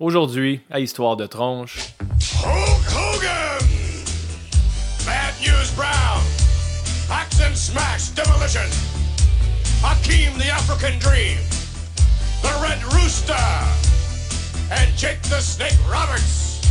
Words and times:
Aujourd'hui, 0.00 0.62
à 0.70 0.80
Histoire 0.80 1.14
de 1.14 1.26
tronche. 1.26 1.76
Hulk 2.42 2.88
Hogan! 2.88 3.68
Bad 5.04 5.34
News 5.42 5.70
Brown! 5.76 6.22
Axe 7.10 7.42
and 7.42 7.54
Smash 7.54 8.08
Demolition! 8.16 8.64
Hakeem 9.82 10.38
the 10.38 10.48
African 10.48 10.98
Dream! 11.00 11.36
The 12.40 12.48
Red 12.62 12.82
Rooster! 12.94 13.34
And 14.72 14.90
Jake 14.96 15.20
the 15.24 15.42
Snake 15.42 15.76
Roberts! 15.86 16.62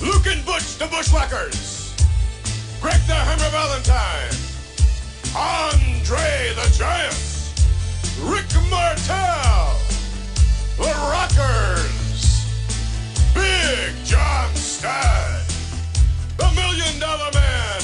Luke 0.00 0.26
and 0.26 0.42
Butch 0.46 0.78
the 0.78 0.86
Bushwhackers! 0.86 1.92
Greg 2.80 3.02
the 3.06 3.12
Hammer 3.12 3.50
Valentine! 3.50 4.32
Andre 5.36 6.54
the 6.56 6.72
Giant! 6.72 7.20
Rick 8.22 8.48
Martel! 8.70 9.76
The 10.78 10.94
Rockers! 11.12 12.05
Big 13.36 13.92
John! 14.04 14.48
The 16.38 16.48
Million 16.54 16.98
Dollar 16.98 17.30
Man! 17.34 17.82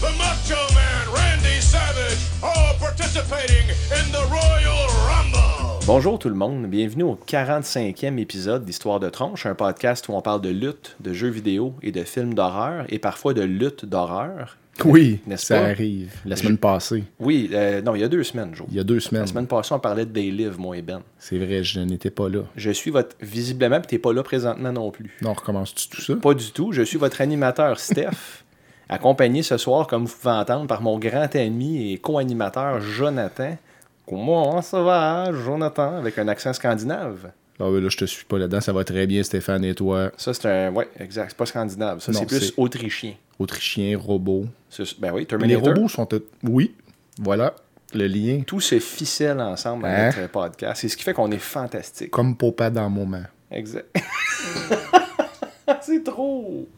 The 0.00 0.16
Macho 0.16 0.62
Man 0.74 1.12
Randy 1.12 1.60
Savage! 1.60 2.18
All 2.42 2.74
participating 2.78 3.68
in 3.90 4.12
the 4.12 4.24
Royal 4.30 4.86
Rumble! 5.06 5.84
Bonjour 5.86 6.18
tout 6.18 6.28
le 6.28 6.36
monde, 6.36 6.66
bienvenue 6.66 7.02
au 7.02 7.18
45e 7.26 8.18
épisode 8.18 8.64
d'Histoire 8.64 9.00
de 9.00 9.08
tronche, 9.08 9.46
un 9.46 9.54
podcast 9.56 10.08
où 10.08 10.12
on 10.12 10.22
parle 10.22 10.40
de 10.40 10.50
lutte, 10.50 10.96
de 11.00 11.12
jeux 11.12 11.30
vidéo 11.30 11.74
et 11.82 11.90
de 11.90 12.04
films 12.04 12.34
d'horreur, 12.34 12.84
et 12.88 13.00
parfois 13.00 13.34
de 13.34 13.42
lutte 13.42 13.84
d'horreur. 13.84 14.56
Oui, 14.84 15.20
N'est-ce 15.26 15.46
ça 15.46 15.58
pas? 15.60 15.66
arrive. 15.68 16.12
La 16.24 16.36
semaine 16.36 16.58
passée, 16.58 17.04
Oui, 17.18 17.50
euh, 17.52 17.80
non, 17.82 17.94
il 17.94 18.00
y 18.00 18.04
a 18.04 18.08
deux 18.08 18.22
semaines, 18.24 18.54
Joe. 18.54 18.66
il 18.70 18.76
y 18.76 18.80
a 18.80 18.84
deux 18.84 18.94
La 18.96 19.00
semaines. 19.00 19.26
semaine 19.26 19.46
passée, 19.46 19.72
on 19.74 19.78
parlait 19.78 20.04
de 20.04 20.10
Day 20.12 20.30
Live, 20.30 20.58
moi 20.58 20.76
et 20.76 20.82
Ben. 20.82 21.00
C'est 21.18 21.38
vrai, 21.38 21.62
je 21.62 21.80
n'étais 21.80 22.10
pas 22.10 22.28
là. 22.28 22.40
Je 22.56 22.70
suis 22.70 22.90
votre... 22.90 23.16
Visiblement, 23.20 23.78
puis 23.80 23.86
t'es 23.88 23.98
pas 23.98 24.12
là 24.12 24.22
présentement 24.22 24.72
non 24.72 24.90
plus. 24.90 25.16
Non, 25.22 25.30
on 25.30 25.34
recommence-tu 25.34 25.88
tout 25.88 26.00
ça? 26.02 26.14
Pas 26.16 26.34
du 26.34 26.50
tout. 26.52 26.72
Je 26.72 26.82
suis 26.82 26.98
votre 26.98 27.20
animateur, 27.20 27.78
Steph, 27.80 28.44
accompagné 28.88 29.42
ce 29.42 29.56
soir, 29.56 29.86
comme 29.86 30.04
vous 30.04 30.14
pouvez 30.14 30.34
entendre, 30.34 30.66
par 30.66 30.82
mon 30.82 30.98
grand 30.98 31.34
ami 31.34 31.92
et 31.92 31.98
co-animateur, 31.98 32.80
Jonathan. 32.80 33.56
Comment 34.06 34.62
ça 34.62 34.82
va, 34.82 35.32
Jonathan, 35.32 35.96
avec 35.96 36.18
un 36.18 36.28
accent 36.28 36.52
scandinave? 36.52 37.30
Ah 37.58 37.70
ouais, 37.70 37.80
là, 37.80 37.88
je 37.88 37.96
te 37.96 38.04
suis 38.04 38.24
pas 38.24 38.38
là-dedans. 38.38 38.60
Ça 38.60 38.72
va 38.72 38.84
très 38.84 39.06
bien, 39.06 39.22
Stéphane 39.22 39.64
et 39.64 39.74
toi? 39.74 40.10
Ça, 40.16 40.34
c'est 40.34 40.46
un... 40.46 40.72
Ouais, 40.74 40.88
exact. 41.00 41.30
C'est 41.30 41.36
pas 41.36 41.46
scandinave. 41.46 42.00
Ça, 42.00 42.12
c'est 42.12 42.26
plus 42.26 42.52
autrichien. 42.56 43.14
Autrichien, 43.38 43.98
robot. 43.98 44.46
Ben 44.98 45.12
oui, 45.12 45.20
Les 45.20 45.26
Terminator. 45.26 45.74
robots 45.74 45.88
sont... 45.88 46.08
Oui, 46.42 46.74
voilà, 47.18 47.54
le 47.94 48.06
lien. 48.06 48.42
Tout 48.46 48.60
se 48.60 48.78
ficelle 48.78 49.40
ensemble 49.40 49.82
dans 49.84 49.88
Hein? 49.88 50.10
notre 50.16 50.30
podcast. 50.30 50.80
C'est 50.82 50.88
ce 50.88 50.96
qui 50.98 51.02
fait 51.04 51.14
qu'on 51.14 51.30
est 51.30 51.38
fantastique. 51.38 52.10
Comme 52.10 52.36
Popa 52.36 52.68
dans 52.70 52.90
moment. 52.90 53.22
Exact. 53.50 53.86
c'est 55.80 56.04
trop. 56.04 56.68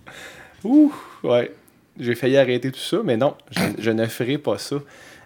Ouh, 0.65 0.93
ouais. 1.25 1.53
J'ai 1.99 2.15
failli 2.15 2.37
arrêter 2.37 2.71
tout 2.71 2.79
ça, 2.79 2.99
mais 3.05 3.17
non, 3.17 3.35
je, 3.51 3.61
je 3.79 3.91
ne 3.91 4.07
ferai 4.07 4.39
pas 4.39 4.59
ça. 4.59 4.77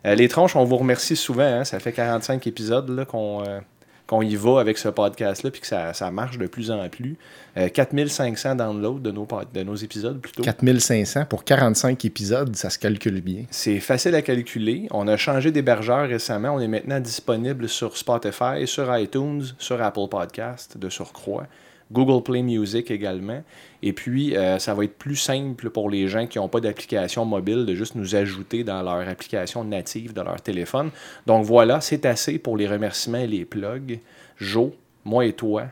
Euh, 0.06 0.14
les 0.14 0.28
tronches, 0.28 0.56
on 0.56 0.64
vous 0.64 0.76
remercie 0.78 1.16
souvent. 1.16 1.42
hein. 1.42 1.64
Ça 1.64 1.78
fait 1.78 1.92
45 1.92 2.46
épisodes 2.46 3.04
qu'on 3.04 3.44
euh, 3.46 3.60
qu'on 4.06 4.22
y 4.22 4.34
va 4.36 4.60
avec 4.60 4.78
ce 4.78 4.88
podcast-là, 4.88 5.50
puis 5.50 5.60
que 5.60 5.66
ça, 5.66 5.94
ça 5.94 6.10
marche 6.10 6.36
de 6.38 6.46
plus 6.46 6.70
en 6.70 6.88
plus. 6.88 7.16
Euh, 7.56 7.68
4500 7.68 8.56
downloads 8.56 8.98
de 9.00 9.10
nos, 9.10 9.24
pod- 9.24 9.46
de 9.54 9.62
nos 9.62 9.74
épisodes, 9.74 10.20
plutôt. 10.20 10.42
4500 10.42 11.24
pour 11.26 11.44
45 11.44 12.04
épisodes, 12.04 12.54
ça 12.56 12.68
se 12.70 12.78
calcule 12.78 13.20
bien. 13.20 13.44
C'est 13.50 13.80
facile 13.80 14.14
à 14.14 14.22
calculer. 14.22 14.86
On 14.90 15.06
a 15.08 15.16
changé 15.16 15.50
d'hébergeur 15.50 16.08
récemment. 16.08 16.50
On 16.54 16.60
est 16.60 16.68
maintenant 16.68 17.00
disponible 17.00 17.68
sur 17.68 17.96
Spotify, 17.96 18.66
sur 18.66 18.94
iTunes, 18.98 19.44
sur 19.58 19.80
Apple 19.82 20.08
Podcast 20.10 20.76
de 20.78 20.88
surcroît, 20.88 21.46
Google 21.92 22.22
Play 22.22 22.42
Music 22.42 22.90
également. 22.90 23.42
Et 23.82 23.92
puis, 23.92 24.36
euh, 24.36 24.58
ça 24.58 24.74
va 24.74 24.84
être 24.84 24.96
plus 24.96 25.16
simple 25.16 25.70
pour 25.70 25.90
les 25.90 26.08
gens 26.08 26.26
qui 26.26 26.38
n'ont 26.38 26.48
pas 26.48 26.60
d'application 26.60 27.24
mobile 27.24 27.66
de 27.66 27.74
juste 27.74 27.94
nous 27.94 28.14
ajouter 28.14 28.64
dans 28.64 28.82
leur 28.82 29.08
application 29.08 29.64
native 29.64 30.12
de 30.12 30.20
leur 30.20 30.40
téléphone. 30.40 30.90
Donc 31.26 31.44
voilà, 31.44 31.80
c'est 31.80 32.06
assez 32.06 32.38
pour 32.38 32.56
les 32.56 32.66
remerciements 32.66 33.18
et 33.18 33.26
les 33.26 33.44
plugs. 33.44 34.00
Joe, 34.38 34.70
moi 35.04 35.26
et 35.26 35.32
toi, 35.32 35.64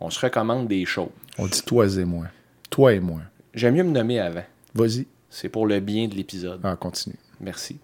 on 0.00 0.10
se 0.10 0.20
recommande 0.20 0.68
des 0.68 0.84
choses. 0.84 1.10
On 1.38 1.46
dit 1.46 1.62
toi 1.62 1.86
et 1.86 2.04
moi. 2.04 2.26
Toi 2.70 2.94
et 2.94 3.00
moi. 3.00 3.20
J'aime 3.54 3.74
mieux 3.74 3.84
me 3.84 3.90
nommer 3.90 4.18
avant. 4.18 4.44
Vas-y. 4.74 5.06
C'est 5.30 5.48
pour 5.48 5.66
le 5.66 5.80
bien 5.80 6.08
de 6.08 6.14
l'épisode. 6.14 6.60
Ah, 6.64 6.76
continue. 6.76 7.16
Merci. 7.40 7.78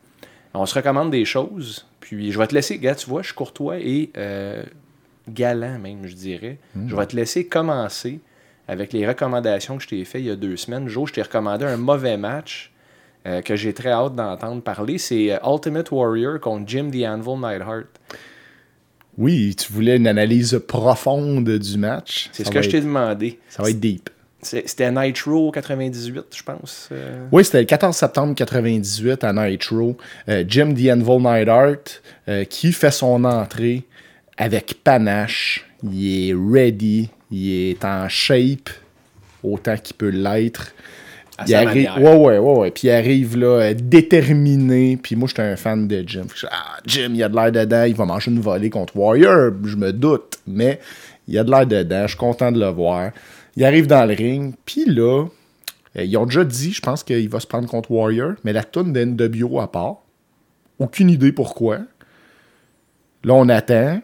On 0.54 0.66
se 0.66 0.74
recommande 0.74 1.10
des 1.10 1.24
choses, 1.24 1.86
puis 2.00 2.32
je 2.32 2.38
vais 2.38 2.46
te 2.46 2.54
laisser, 2.54 2.78
gars, 2.78 2.94
tu 2.94 3.08
vois, 3.08 3.22
je 3.22 3.28
suis 3.28 3.34
courtois 3.34 3.78
et 3.78 4.10
euh, 4.16 4.64
galant 5.28 5.78
même, 5.78 6.06
je 6.06 6.14
dirais. 6.14 6.58
Je 6.86 6.94
vais 6.94 7.06
te 7.06 7.16
laisser 7.16 7.46
commencer 7.46 8.20
avec 8.66 8.92
les 8.92 9.06
recommandations 9.06 9.76
que 9.78 9.82
je 9.82 9.88
t'ai 9.88 10.04
fait 10.04 10.20
il 10.20 10.26
y 10.26 10.30
a 10.30 10.36
deux 10.36 10.56
semaines. 10.56 10.88
Joe, 10.88 11.08
je 11.08 11.14
t'ai 11.14 11.22
recommandé 11.22 11.64
un 11.64 11.78
mauvais 11.78 12.16
match 12.18 12.70
euh, 13.26 13.40
que 13.40 13.56
j'ai 13.56 13.72
très 13.72 13.90
hâte 13.90 14.14
d'entendre 14.14 14.62
parler. 14.62 14.98
C'est 14.98 15.32
euh, 15.32 15.38
Ultimate 15.44 15.90
Warrior 15.90 16.38
contre 16.38 16.68
Jim 16.68 16.90
the 16.90 17.04
Anvil 17.06 17.40
Neidhart. 17.40 17.86
Oui, 19.16 19.56
tu 19.56 19.72
voulais 19.72 19.96
une 19.96 20.06
analyse 20.06 20.60
profonde 20.68 21.48
du 21.48 21.78
match. 21.78 22.28
C'est 22.32 22.44
ce 22.44 22.50
que 22.50 22.62
je 22.62 22.70
t'ai 22.70 22.80
demandé. 22.80 23.40
Ça 23.48 23.62
va 23.62 23.70
être 23.70 23.80
deep. 23.80 24.10
C'était 24.40 24.92
Nitro 24.92 25.50
98, 25.50 26.26
je 26.36 26.42
pense. 26.44 26.88
euh. 26.92 27.26
Oui, 27.32 27.44
c'était 27.44 27.58
le 27.58 27.64
14 27.64 27.96
septembre 27.96 28.34
98 28.36 29.24
à 29.24 29.32
Nitro. 29.32 29.96
Jim 30.46 30.72
The 30.74 30.92
Anvil 30.92 31.78
euh, 32.28 32.44
qui 32.44 32.72
fait 32.72 32.92
son 32.92 33.24
entrée 33.24 33.82
avec 34.38 34.82
panache. 34.82 35.66
Il 35.82 36.30
est 36.30 36.34
ready. 36.34 37.10
Il 37.30 37.70
est 37.70 37.84
en 37.84 38.08
shape 38.08 38.70
autant 39.42 39.76
qu'il 39.76 39.96
peut 39.96 40.08
l'être. 40.08 40.72
À 41.36 41.44
Il 41.46 41.54
arrive, 41.54 41.90
ouais, 41.98 42.16
ouais, 42.16 42.38
ouais, 42.38 42.58
ouais. 42.58 42.70
Puis 42.70 42.88
il 42.88 42.90
arrive 42.90 43.36
là, 43.36 43.60
euh, 43.60 43.74
déterminé. 43.74 44.96
Puis 45.00 45.14
moi, 45.14 45.28
j'étais 45.28 45.42
un 45.42 45.56
fan 45.56 45.86
de 45.86 46.02
Jim. 46.06 46.26
Ah, 46.50 46.78
Jim, 46.84 47.12
il 47.14 47.22
a 47.22 47.28
de 47.28 47.36
l'air 47.36 47.52
dedans. 47.52 47.84
Il 47.84 47.94
va 47.94 48.06
manger 48.06 48.30
une 48.30 48.40
volée 48.40 48.70
contre 48.70 48.96
Warrior. 48.96 49.52
Je 49.62 49.76
me 49.76 49.92
doute. 49.92 50.38
Mais 50.46 50.80
il 51.28 51.38
a 51.38 51.44
de 51.44 51.50
l'air 51.50 51.66
dedans. 51.66 52.02
Je 52.02 52.08
suis 52.08 52.16
content 52.16 52.50
de 52.50 52.58
le 52.58 52.68
voir. 52.68 53.12
Il 53.56 53.64
arrive 53.64 53.86
dans 53.86 54.04
le 54.04 54.14
ring. 54.14 54.54
Puis 54.64 54.84
là, 54.86 55.26
euh, 55.96 56.04
ils 56.04 56.16
ont 56.16 56.26
déjà 56.26 56.44
dit, 56.44 56.72
je 56.72 56.80
pense 56.80 57.04
qu'il 57.04 57.28
va 57.28 57.38
se 57.38 57.46
prendre 57.46 57.68
contre 57.68 57.90
Warrior. 57.90 58.32
Mais 58.42 58.52
la 58.52 58.64
toune 58.64 58.92
d'NWO 58.92 59.60
à 59.60 59.70
part. 59.70 59.98
Aucune 60.80 61.10
idée 61.10 61.32
pourquoi. 61.32 61.78
Là, 63.22 63.34
on 63.34 63.48
attend. 63.48 64.00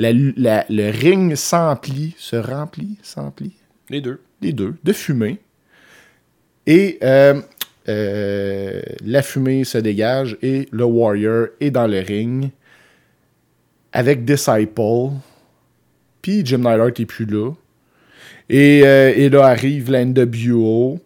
La- 0.00 0.12
la- 0.36 0.64
le 0.70 0.90
ring 0.90 1.34
s'emplit, 1.34 2.14
se 2.18 2.36
remplit, 2.36 2.98
s'emplit 3.02 3.54
Les 3.90 4.00
deux. 4.00 4.20
les 4.40 4.52
deux, 4.52 4.76
de 4.84 4.92
fumée. 4.92 5.38
Et 6.66 6.98
euh, 7.02 7.40
euh, 7.88 8.80
la 9.04 9.22
fumée 9.22 9.64
se 9.64 9.78
dégage 9.78 10.36
et 10.40 10.68
le 10.70 10.84
Warrior 10.84 11.48
est 11.60 11.70
dans 11.72 11.88
le 11.88 11.98
ring 11.98 12.50
avec 13.92 14.24
Disciple. 14.24 15.10
Puis 16.22 16.42
Jim 16.46 16.58
Neidhart 16.58 16.92
est 16.98 17.06
plus 17.06 17.26
là. 17.26 17.50
Et, 18.48 18.82
euh, 18.84 19.12
et 19.16 19.28
là 19.28 19.46
arrive 19.46 19.90
la 19.90 20.04
NWO. 20.04 21.00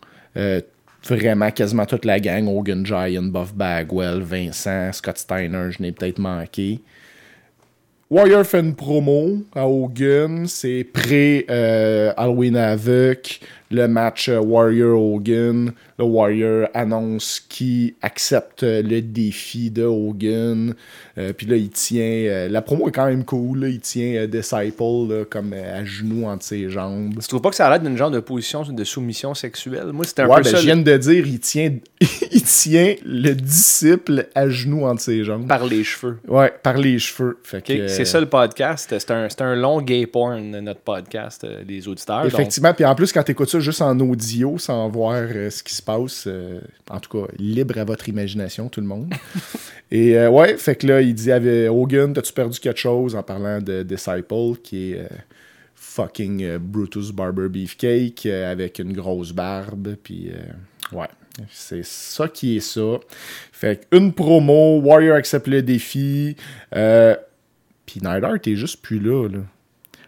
vraiment 1.08 1.50
quasiment 1.50 1.86
toute 1.86 2.04
la 2.04 2.20
gang. 2.20 2.47
Hogan 2.47 2.84
Giant, 2.86 3.22
Buff 3.25 3.54
Bagwell, 3.54 4.20
Vincent, 4.20 4.92
Scott 4.92 5.19
Steiner, 5.19 5.70
je 5.70 5.82
n'ai 5.82 5.92
peut-être 5.92 6.19
manqué. 6.19 6.81
Warrior 8.12 8.45
fait 8.45 8.61
une 8.61 8.75
promo 8.75 9.39
à 9.55 9.67
Hogan. 9.67 10.47
C'est 10.47 10.84
pré-Halloween 10.84 12.56
Havoc. 12.56 13.41
Le 13.72 13.88
match 13.88 14.28
euh, 14.28 14.38
Warrior-Hogan. 14.38 15.72
Le 15.99 16.05
Warrior 16.05 16.69
annonce 16.75 17.41
qu'il 17.49 17.94
accepte 18.03 18.62
le 18.62 19.00
défi 19.00 19.71
de 19.71 19.84
Hogan. 19.84 20.75
Euh, 21.19 21.33
Puis 21.33 21.47
là, 21.47 21.56
il 21.56 21.71
tient. 21.71 22.03
euh, 22.03 22.49
la 22.49 22.62
promo 22.62 22.88
est 22.88 22.93
quand 22.93 23.06
même 23.06 23.25
cool. 23.25 23.61
là. 23.61 23.69
Il 23.69 23.81
tient 23.81 24.15
euh, 24.16 24.27
Disciple 24.27 25.09
là, 25.09 25.25
comme 25.28 25.53
à 25.53 25.84
genoux 25.84 26.27
entre 26.27 26.44
ses 26.44 26.69
jambes. 26.71 27.15
Tu 27.21 27.28
trouves 27.28 27.41
pas 27.43 27.50
que 27.50 27.56
ça 27.56 27.67
a 27.67 27.70
l'air 27.70 27.81
d'une 27.81 27.96
genre 27.96 28.11
de 28.11 28.20
position 28.20 28.62
de 28.62 28.85
soumission 28.85 29.35
sexuelle? 29.35 29.87
Moi, 29.93 30.05
c'était 30.05 30.23
un 30.23 30.29
Ouais, 30.29 30.37
peu 30.38 30.43
ben, 30.44 30.50
ça. 30.50 30.56
je 30.58 30.64
viens 30.67 30.76
de 30.76 30.96
dire, 30.96 31.26
il 31.26 31.41
tient, 31.41 31.73
il 32.32 32.43
tient 32.43 32.94
le 33.05 33.32
disciple 33.35 34.26
à 34.35 34.49
genoux 34.49 34.85
entre 34.85 35.02
ses 35.02 35.25
jambes. 35.25 35.46
Par 35.46 35.64
les 35.67 35.85
cheveux. 35.85 36.19
Ouais, 36.29 36.52
par 36.62 36.76
les 36.79 36.99
cheveux. 36.99 37.38
C'est 37.67 38.05
ça 38.05 38.20
le 38.20 38.26
podcast. 38.26 38.94
C'est 38.99 39.11
un, 39.11 39.29
un 39.41 39.55
long 39.56 39.81
gay 39.81 40.06
porn, 40.06 40.58
notre 40.61 40.81
podcast, 40.81 41.46
les 41.67 41.87
auditeurs. 41.88 42.23
donc- 42.23 42.32
Effectivement, 42.32 42.73
puis 42.75 42.85
en 42.85 42.94
plus, 42.94 43.12
quand 43.12 43.23
tu 43.23 43.32
écoutes 43.32 43.49
ça 43.50 43.61
juste 43.62 43.81
en 43.81 43.99
audio, 44.00 44.59
sans 44.59 44.88
voir 44.88 45.23
euh, 45.35 45.50
ce 45.50 45.62
qui 45.62 45.75
se 45.75 45.82
passe, 45.82 46.25
euh, 46.26 46.61
en 46.91 47.00
tout 47.00 47.19
cas, 47.19 47.32
libre 47.38 47.79
à 47.79 47.85
votre 47.85 48.09
imagination, 48.09 48.69
tout 48.69 48.81
le 48.81 48.87
monde. 48.87 49.12
Et 49.91 50.19
euh, 50.19 50.29
ouais, 50.31 50.56
fait 50.59 50.76
que 50.76 50.87
là, 50.87 51.00
il 51.00 51.14
dit 51.14 51.31
Hogan, 51.32 52.12
t'as-tu 52.12 52.32
perdu 52.32 52.59
quelque 52.59 52.81
chose? 52.81 53.14
En 53.14 53.23
parlant 53.23 53.61
de 53.61 53.82
Disciple, 53.82 54.59
qui 54.62 54.93
est 54.93 55.09
fucking 55.75 56.59
Brutus 56.59 57.11
Barber 57.11 57.49
Beefcake, 57.49 58.26
avec 58.26 58.79
une 58.79 58.93
grosse 58.93 59.32
barbe, 59.32 59.97
puis 60.03 60.31
ouais. 60.93 61.08
C'est 61.50 61.85
ça 61.85 62.29
qui 62.29 62.56
est 62.56 62.61
ça. 62.61 62.99
Fait 63.53 63.87
une 63.93 64.12
promo, 64.12 64.81
Warrior 64.81 65.17
accepte 65.17 65.47
le 65.47 65.62
défi. 65.62 66.37
Euh, 66.75 67.17
puis 67.87 68.00
Neidhart 68.03 68.41
est 68.47 68.56
juste 68.56 68.82
plus 68.82 69.00
là, 69.00 69.29
là. 69.29 69.41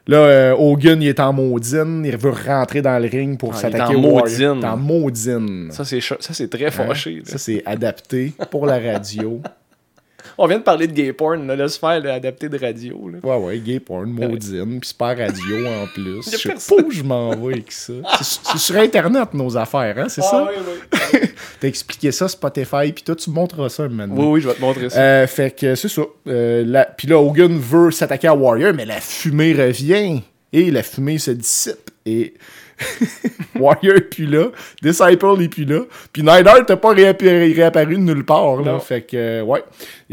Là, 0.07 0.19
euh, 0.19 0.55
Hogan, 0.57 1.01
il 1.01 1.09
est 1.09 1.19
en 1.21 1.33
maudine. 1.33 2.03
Il 2.05 2.17
veut 2.17 2.31
rentrer 2.31 2.83
dans 2.83 2.99
le 3.03 3.09
ring 3.09 3.39
pour 3.39 3.53
Ah, 3.55 3.59
s'attaquer 3.59 3.95
en 3.95 3.99
au 3.99 4.01
maudine. 4.01 4.65
En 4.65 4.77
maudine. 4.77 5.69
Ça, 5.71 5.85
c'est 5.85 6.01
ça, 6.01 6.17
c'est 6.21 6.51
très 6.51 6.71
fâché. 6.71 7.17
là. 7.17 7.23
Ça, 7.25 7.39
c'est 7.39 7.63
adapté 7.65 8.33
pour 8.51 8.67
la 8.67 8.79
radio. 8.79 9.41
On 10.39 10.47
vient 10.47 10.59
de 10.59 10.63
parler 10.63 10.87
de 10.87 10.93
gay 10.93 11.13
porn, 11.13 11.47
là, 11.47 11.57
laisse 11.57 11.77
faire 11.79 12.01
l'adapté 12.01 12.49
de 12.49 12.59
radio. 12.59 13.11
Là. 13.13 13.19
Ouais, 13.23 13.45
ouais, 13.45 13.59
gay 13.59 13.81
porn, 13.81 14.07
maudine, 14.11 14.81
puis 14.81 14.89
super 14.89 15.17
radio 15.17 15.67
en 15.67 15.87
plus. 15.95 16.23
Je 16.31 16.37
sais 16.37 16.49
pas 16.75 16.83
où 16.83 16.91
je 16.91 17.03
m'en 17.03 17.31
vais 17.37 17.55
avec 17.55 17.73
ça. 17.73 17.93
C'est 18.23 18.41
c'est 18.53 18.59
sur 18.59 18.77
Internet, 18.77 19.35
nos 19.35 19.57
affaires, 19.57 19.97
hein, 19.99 20.07
c'est 20.09 20.23
ça? 20.23 20.47
Ah, 20.49 20.51
oui, 20.51 20.75
oui. 21.15 21.21
T'as 21.61 21.69
expliqué 21.69 22.13
ça, 22.13 22.29
Spotify, 22.29 22.93
puis 22.93 23.05
toi, 23.05 23.15
tu 23.17 23.31
me 23.31 23.35
montreras 23.37 23.69
ça 23.69 23.89
maintenant. 23.89 24.15
oui, 24.17 24.27
oui, 24.27 24.41
je 24.41 24.49
vais 24.49 24.55
te 24.55 24.61
montrer 24.61 24.91
ça. 24.91 24.99
Euh, 25.01 25.27
fait 25.27 25.51
que 25.59 25.75
c'est 25.75 25.89
ça. 25.89 26.03
Euh, 26.27 26.65
la- 26.67 26.85
Puis 26.87 27.09
là, 27.09 27.19
Hogan 27.19 27.57
veut 27.59 27.91
s'attaquer 27.91 28.29
à 28.29 28.35
Warrior, 28.35 28.73
mais 28.75 28.85
la 28.85 29.01
fumée 29.01 29.53
revient. 29.55 30.23
Et 30.53 30.71
la 30.71 30.83
fumée 30.85 31.19
se 31.19 31.33
dissipe. 31.33 31.91
Et 32.07 32.35
Warrior 33.59 33.97
est 33.97 34.01
plus 34.11 34.27
là. 34.27 34.47
Disciple 34.83 35.43
est 35.43 35.49
plus 35.49 35.65
là. 35.65 35.81
Puis 36.13 36.23
Neidhart 36.23 36.65
n'a 36.69 36.77
pas 36.77 36.93
réapparu, 36.93 37.53
réapparu 37.53 37.95
de 37.97 38.01
nulle 38.01 38.25
part. 38.25 38.57
Là. 38.63 38.79
Fait 38.79 39.03
que, 39.03 39.17
euh, 39.17 39.43
ouais. 39.43 39.63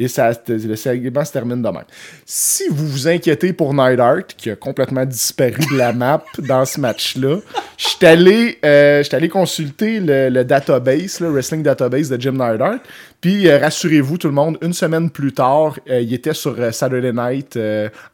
Et 0.02 0.08
ça, 0.08 0.32
le 0.48 0.76
segment 0.76 1.24
se 1.24 1.32
termine 1.32 1.62
de 1.62 1.68
même. 1.68 1.84
Si 2.26 2.64
vous 2.72 2.88
vous 2.88 3.08
inquiétez 3.08 3.54
pour 3.54 3.72
Neidhart, 3.72 4.26
qui 4.36 4.50
a 4.50 4.56
complètement 4.56 5.06
disparu 5.06 5.62
de 5.72 5.78
la 5.78 5.94
map 5.94 6.24
dans 6.40 6.66
ce 6.66 6.80
match-là, 6.80 7.38
je 7.78 7.88
suis 7.88 8.06
allé, 8.08 8.58
euh, 8.66 9.04
allé 9.12 9.30
consulter 9.30 10.00
le, 10.00 10.44
database, 10.44 11.20
le 11.20 11.30
wrestling 11.30 11.62
database 11.62 12.10
de 12.10 12.20
Jim 12.20 12.32
Neidhart. 12.32 12.80
Puis 13.22 13.48
euh, 13.48 13.60
rassurez-vous, 13.60 14.18
tout 14.18 14.28
le 14.28 14.34
monde, 14.34 14.58
une 14.64 14.74
semaine 14.74 15.12
plus 15.12 15.34
tard, 15.34 15.78
euh, 15.88 16.02
il 16.02 16.12
était 16.16 16.34
sur 16.34 16.56
Saturday 16.74 17.14
Night 17.14 17.60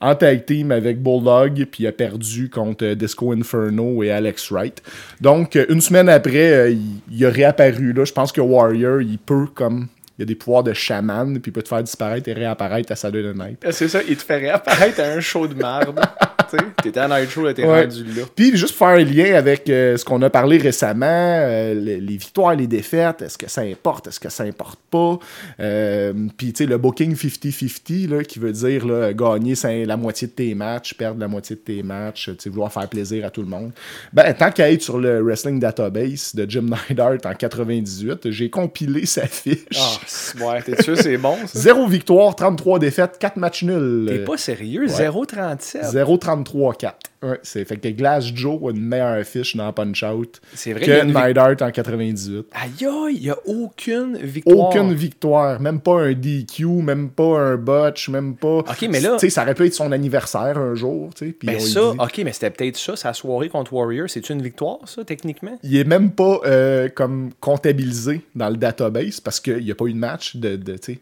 en 0.02 0.14
tag 0.14 0.46
team 0.46 0.74
avec 0.74 1.02
Bulldog, 1.02 1.68
puis 1.72 1.86
il 1.86 1.88
a 1.88 1.94
perdu 1.94 2.50
contre 2.50 2.96
Disco 2.96 3.32
Inferno 3.32 4.04
et 4.04 4.12
Alex 4.12 4.52
Wright. 4.52 4.84
Donc, 5.22 5.58
une 5.70 5.80
semaine 5.80 6.10
après, 6.10 6.74
il, 6.74 7.00
il 7.10 7.26
a 7.26 7.30
réapparu 7.30 7.94
là. 7.94 8.04
Je 8.04 8.12
pense 8.12 8.34
que 8.34 8.42
Warrior, 8.42 9.00
il 9.00 9.20
peut 9.20 9.46
comme. 9.56 9.88
Il 10.20 10.24
a 10.24 10.26
des 10.26 10.36
pouvoirs 10.36 10.64
de 10.64 10.74
chaman, 10.74 11.40
puis 11.40 11.50
il 11.50 11.54
peut 11.54 11.62
te 11.62 11.68
faire 11.68 11.84
disparaître 11.84 12.28
et 12.28 12.34
réapparaître 12.34 12.92
à 12.92 12.96
Saturday 12.96 13.34
Night. 13.34 13.60
Ah, 13.66 13.72
C'est 13.72 13.88
ça, 13.88 14.00
il 14.08 14.16
te 14.18 14.24
fait 14.24 14.38
réapparaître 14.38 15.00
à 15.00 15.06
un 15.06 15.20
show 15.20 15.48
de 15.48 15.54
merde. 15.54 16.00
t'étais 16.82 17.00
à 17.02 17.08
Night 17.10 17.30
Show, 17.30 17.44
là, 17.46 17.54
t'es 17.54 17.66
Ouais. 17.66 17.82
rendu 17.82 18.04
là. 18.06 18.24
Puis 18.36 18.56
juste 18.56 18.78
pour 18.78 18.88
faire 18.88 18.98
un 18.98 19.04
lien 19.04 19.36
avec 19.36 19.70
euh, 19.70 19.98
ce 19.98 20.06
qu'on 20.06 20.22
a 20.22 20.30
parlé 20.30 20.58
récemment, 20.58 21.06
euh, 21.10 21.74
les, 21.74 22.00
les 22.00 22.18
victoires, 22.18 22.56
les 22.56 22.68
défaites, 22.68 23.22
est-ce 23.22 23.38
que 23.38 23.50
ça 23.50 23.62
importe, 23.62 24.08
est-ce 24.08 24.20
que 24.20 24.30
ça 24.30 24.44
importe 24.44 24.80
pas? 24.90 25.20
Euh, 25.60 26.14
Puis 26.38 26.54
tu 26.54 26.64
sais, 26.64 26.70
le 26.70 26.78
booking 26.78 27.16
50-50, 27.16 28.08
là, 28.10 28.24
qui 28.24 28.40
veut 28.40 28.54
dire 28.54 28.86
là, 28.86 29.12
gagner 29.14 29.56
la 29.86 29.98
moitié 29.98 30.28
de 30.28 30.32
tes 30.34 30.56
matchs, 30.56 30.94
perdre 30.94 31.20
la 31.20 31.28
moitié 31.28 31.56
de 31.58 31.62
tes 31.62 31.84
matchs, 31.84 32.30
vouloir 32.46 32.72
faire 32.72 32.88
plaisir 32.88 33.26
à 33.26 33.30
tout 33.30 33.42
le 33.42 33.50
monde. 33.50 33.72
Ben, 34.14 34.34
tant 34.34 34.50
qu'à 34.52 34.72
être 34.72 34.82
sur 34.82 34.98
le 35.00 35.20
Wrestling 35.22 35.60
Database 35.60 36.34
de 36.34 36.50
Jim 36.50 36.70
Neidhart 36.90 37.18
en 37.26 37.34
98, 37.34 38.32
j'ai 38.32 38.50
compilé 38.50 39.06
sa 39.06 39.28
fiche. 39.28 39.58
Ah, 39.76 39.98
ouais, 40.42 40.62
t'es 40.62 40.82
sûr 40.82 40.98
c'est 40.98 41.18
bon, 41.18 41.36
ça? 41.46 41.60
Zéro 41.60 41.88
victoire, 41.88 42.36
33 42.36 42.80
défaites, 42.80 43.18
4 43.20 43.38
matchs 43.38 43.64
nuls. 43.64 44.06
T'es 44.08 44.20
pas 44.20 44.38
sérieux? 44.38 44.86
0,37? 44.88 45.92
0,33-4. 45.94 46.92
Ouais, 47.24 47.40
c'est 47.42 47.66
fait 47.66 47.78
que 47.78 47.88
Glass 47.90 48.28
Joe 48.32 48.60
a 48.68 48.70
une 48.70 48.80
meilleure 48.84 49.26
fiche 49.26 49.56
dans 49.56 49.74
Punch-Out 49.74 50.40
C'est 50.54 50.74
vrai 50.74 50.86
que 50.86 51.04
une 51.04 51.14
Neidhart 51.14 51.56
en 51.62 51.72
98. 51.72 52.46
Aïe, 52.54 52.70
il 53.16 53.24
y 53.26 53.32
a 53.32 53.38
aucune 53.48 54.18
victoire. 54.18 54.70
Aucune 54.70 54.94
victoire, 54.94 55.60
même 55.60 55.80
pas 55.80 56.00
un 56.04 56.14
DQ, 56.14 56.66
même 56.84 57.10
pas 57.10 57.40
un 57.40 57.56
botch, 57.58 58.10
même 58.10 58.36
pas. 58.36 58.58
Ok, 58.60 58.88
mais 58.92 59.00
là- 59.00 59.14
Tu 59.14 59.22
sais, 59.22 59.30
ça 59.32 59.42
aurait 59.42 59.56
pu 59.56 59.66
être 59.66 59.74
son 59.74 59.92
anniversaire 59.92 60.60
un 60.60 60.76
jour, 60.76 61.10
tu 61.16 61.26
sais. 61.26 61.32
puis 61.32 61.48
Ben 61.48 61.60
ça, 61.60 61.92
dit- 61.94 61.98
ok, 62.00 62.22
mais 62.24 62.34
c'était 62.34 62.52
peut-être 62.52 62.78
ça, 62.78 62.96
sa 62.96 63.14
soirée 63.14 63.50
contre 63.50 63.74
Warrior. 63.74 64.08
C'est-tu 64.08 64.34
une 64.34 64.44
victoire, 64.44 64.78
ça, 64.86 65.04
techniquement? 65.04 65.58
Il 65.64 65.76
est 65.76 65.86
même 65.86 66.12
pas 66.12 66.40
euh, 66.46 66.88
comme 66.94 67.32
comptabilisé 67.40 68.22
dans 68.36 68.50
le 68.50 68.58
database 68.58 69.20
parce 69.22 69.40
qu'il 69.40 69.64
n'y 69.64 69.72
a 69.72 69.76
pas 69.76 69.86
eu 69.86 69.94
de 69.98 70.02
match 70.02 70.36
de. 70.36 70.56
de 70.56 70.78
tu 70.78 70.94
sais, 70.94 71.00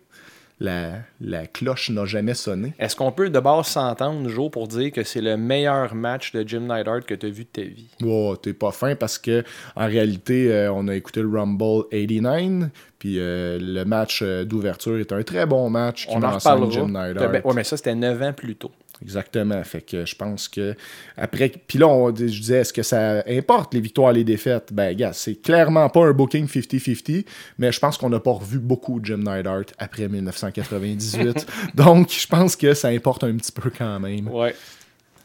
la, 0.61 0.99
la 1.19 1.47
cloche 1.47 1.89
n'a 1.89 2.05
jamais 2.05 2.33
sonné. 2.33 2.73
Est-ce 2.79 2.95
qu'on 2.95 3.11
peut 3.11 3.29
de 3.29 3.39
base 3.41 3.67
s'entendre, 3.67 4.29
Joe, 4.29 4.49
pour 4.49 4.69
dire 4.69 4.89
que 4.93 5.03
c'est 5.03 5.19
le 5.19 5.35
meilleur 5.35 5.93
match 5.95 6.31
de 6.31 6.47
Jim 6.47 6.61
Neidhart 6.61 7.01
que 7.05 7.13
t'as 7.13 7.27
vu 7.27 7.43
de 7.43 7.49
ta 7.49 7.61
vie? 7.61 7.89
Oh, 8.05 8.37
t'es 8.41 8.53
pas 8.53 8.71
fin 8.71 8.95
parce 8.95 9.17
que 9.17 9.43
en 9.75 9.85
réalité, 9.85 10.53
euh, 10.53 10.71
on 10.71 10.87
a 10.87 10.95
écouté 10.95 11.21
le 11.21 11.27
Rumble 11.27 11.83
89, 11.91 12.69
puis 12.99 13.19
euh, 13.19 13.59
le 13.61 13.83
match 13.83 14.21
euh, 14.21 14.45
d'ouverture 14.45 14.97
est 14.97 15.11
un 15.11 15.23
très 15.23 15.45
bon 15.45 15.69
match 15.69 16.07
qui 16.07 16.13
On 16.13 16.19
en 16.19 16.31
mentionne 16.31 16.53
reparlera. 16.53 16.71
Jim 16.71 16.87
Neidhart. 16.87 17.31
ben, 17.31 17.41
ouais, 17.43 17.53
mais 17.53 17.63
ça, 17.65 17.75
c'était 17.75 17.93
9 17.95 18.21
ans 18.21 18.33
plus 18.33 18.55
tôt. 18.55 18.71
Exactement. 19.01 19.63
Fait 19.63 19.81
que 19.81 20.05
je 20.05 20.15
pense 20.15 20.47
que 20.47 20.75
après. 21.17 21.49
Puis 21.49 21.77
là, 21.79 21.87
on, 21.87 22.07
je 22.15 22.23
disais, 22.23 22.57
est-ce 22.59 22.71
que 22.73 22.81
ça 22.83 23.23
importe 23.27 23.73
les 23.73 23.81
victoires 23.81 24.13
les 24.13 24.23
défaites? 24.23 24.71
Ben, 24.71 24.95
gars, 24.95 25.11
c'est 25.13 25.35
clairement 25.41 25.89
pas 25.89 26.05
un 26.05 26.11
booking 26.13 26.45
50-50, 26.47 27.25
mais 27.57 27.71
je 27.71 27.79
pense 27.79 27.97
qu'on 27.97 28.09
n'a 28.09 28.19
pas 28.19 28.31
revu 28.31 28.59
beaucoup 28.59 28.99
de 28.99 29.05
Jim 29.05 29.17
Neidhart 29.17 29.65
après 29.77 30.07
1998. 30.07 31.45
Donc, 31.75 32.09
je 32.11 32.27
pense 32.27 32.55
que 32.55 32.73
ça 32.73 32.87
importe 32.89 33.23
un 33.25 33.35
petit 33.35 33.51
peu 33.51 33.69
quand 33.69 33.99
même. 33.99 34.27
Ouais. 34.29 34.55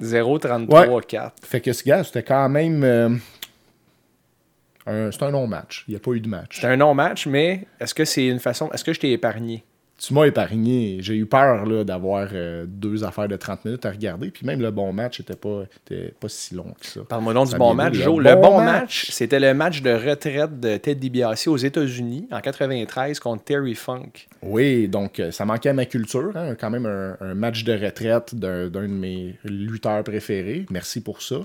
0,33-4. 0.03 1.31
Fait 1.43 1.61
que 1.61 1.73
ce 1.73 1.85
gars, 1.85 2.03
c'était 2.05 2.23
quand 2.23 2.49
même. 2.49 2.83
euh, 2.85 3.11
un- 4.87 5.11
c'est 5.13 5.23
un 5.23 5.31
long 5.31 5.47
match. 5.47 5.85
Il 5.87 5.93
n'y 5.93 5.97
a 5.97 6.01
pas 6.01 6.13
eu 6.13 6.21
de 6.21 6.29
match. 6.29 6.57
C'était 6.57 6.69
un 6.69 6.77
non-match, 6.77 7.27
mais 7.27 7.67
est-ce 7.79 7.95
que 7.95 8.05
c'est 8.05 8.27
une 8.27 8.41
façon. 8.41 8.71
Est-ce 8.73 8.83
que 8.85 8.93
je 8.93 9.01
t'ai 9.01 9.13
épargné? 9.13 9.63
Tu 10.03 10.15
m'as 10.15 10.25
épargné. 10.25 10.97
J'ai 11.01 11.15
eu 11.15 11.27
peur 11.27 11.85
d'avoir 11.85 12.29
euh, 12.33 12.65
deux 12.67 13.05
affaires 13.05 13.29
de 13.29 13.37
30 13.37 13.67
minutes 13.67 13.85
à 13.85 13.91
regarder. 13.91 14.31
Puis 14.31 14.47
même 14.47 14.61
le 14.63 14.71
bon 14.71 14.93
match 14.95 15.21
n'était 15.21 15.37
pas, 15.37 15.65
était 15.87 16.15
pas 16.19 16.29
si 16.29 16.55
long 16.55 16.73
que 16.81 16.87
ça. 16.87 17.01
Parle-moi 17.07 17.35
donc 17.35 17.51
du 17.51 17.57
bon 17.57 17.75
match, 17.75 17.95
Joe? 17.95 18.19
le 18.23 18.35
bon 18.35 18.41
bon 18.41 18.57
match? 18.63 18.81
match, 18.81 19.11
c'était 19.11 19.39
le 19.39 19.53
match 19.53 19.83
de 19.83 19.91
retraite 19.91 20.59
de 20.59 20.79
Ted 20.79 20.95
DiBiase 20.99 21.49
aux 21.49 21.57
États-Unis 21.59 22.29
en 22.33 22.41
93 22.41 23.21
contre 23.21 23.45
Terry 23.45 23.75
Funk. 23.75 24.27
Oui, 24.43 24.89
donc 24.89 25.21
euh, 25.21 25.31
ça 25.31 25.45
manquait 25.45 25.69
à 25.69 25.75
ma 25.75 25.85
culture. 25.85 26.33
hein, 26.35 26.55
quand 26.59 26.71
même 26.71 26.87
un, 26.87 27.17
un 27.21 27.35
match 27.35 27.65
de 27.65 27.73
retraite 27.75 28.35
d'un 28.35 28.69
d'un 28.71 28.83
de 28.83 28.95
mes 28.95 29.35
lutteurs 29.45 30.03
préférés. 30.03 30.65
Merci 30.71 31.03
pour 31.03 31.21
ça. 31.21 31.41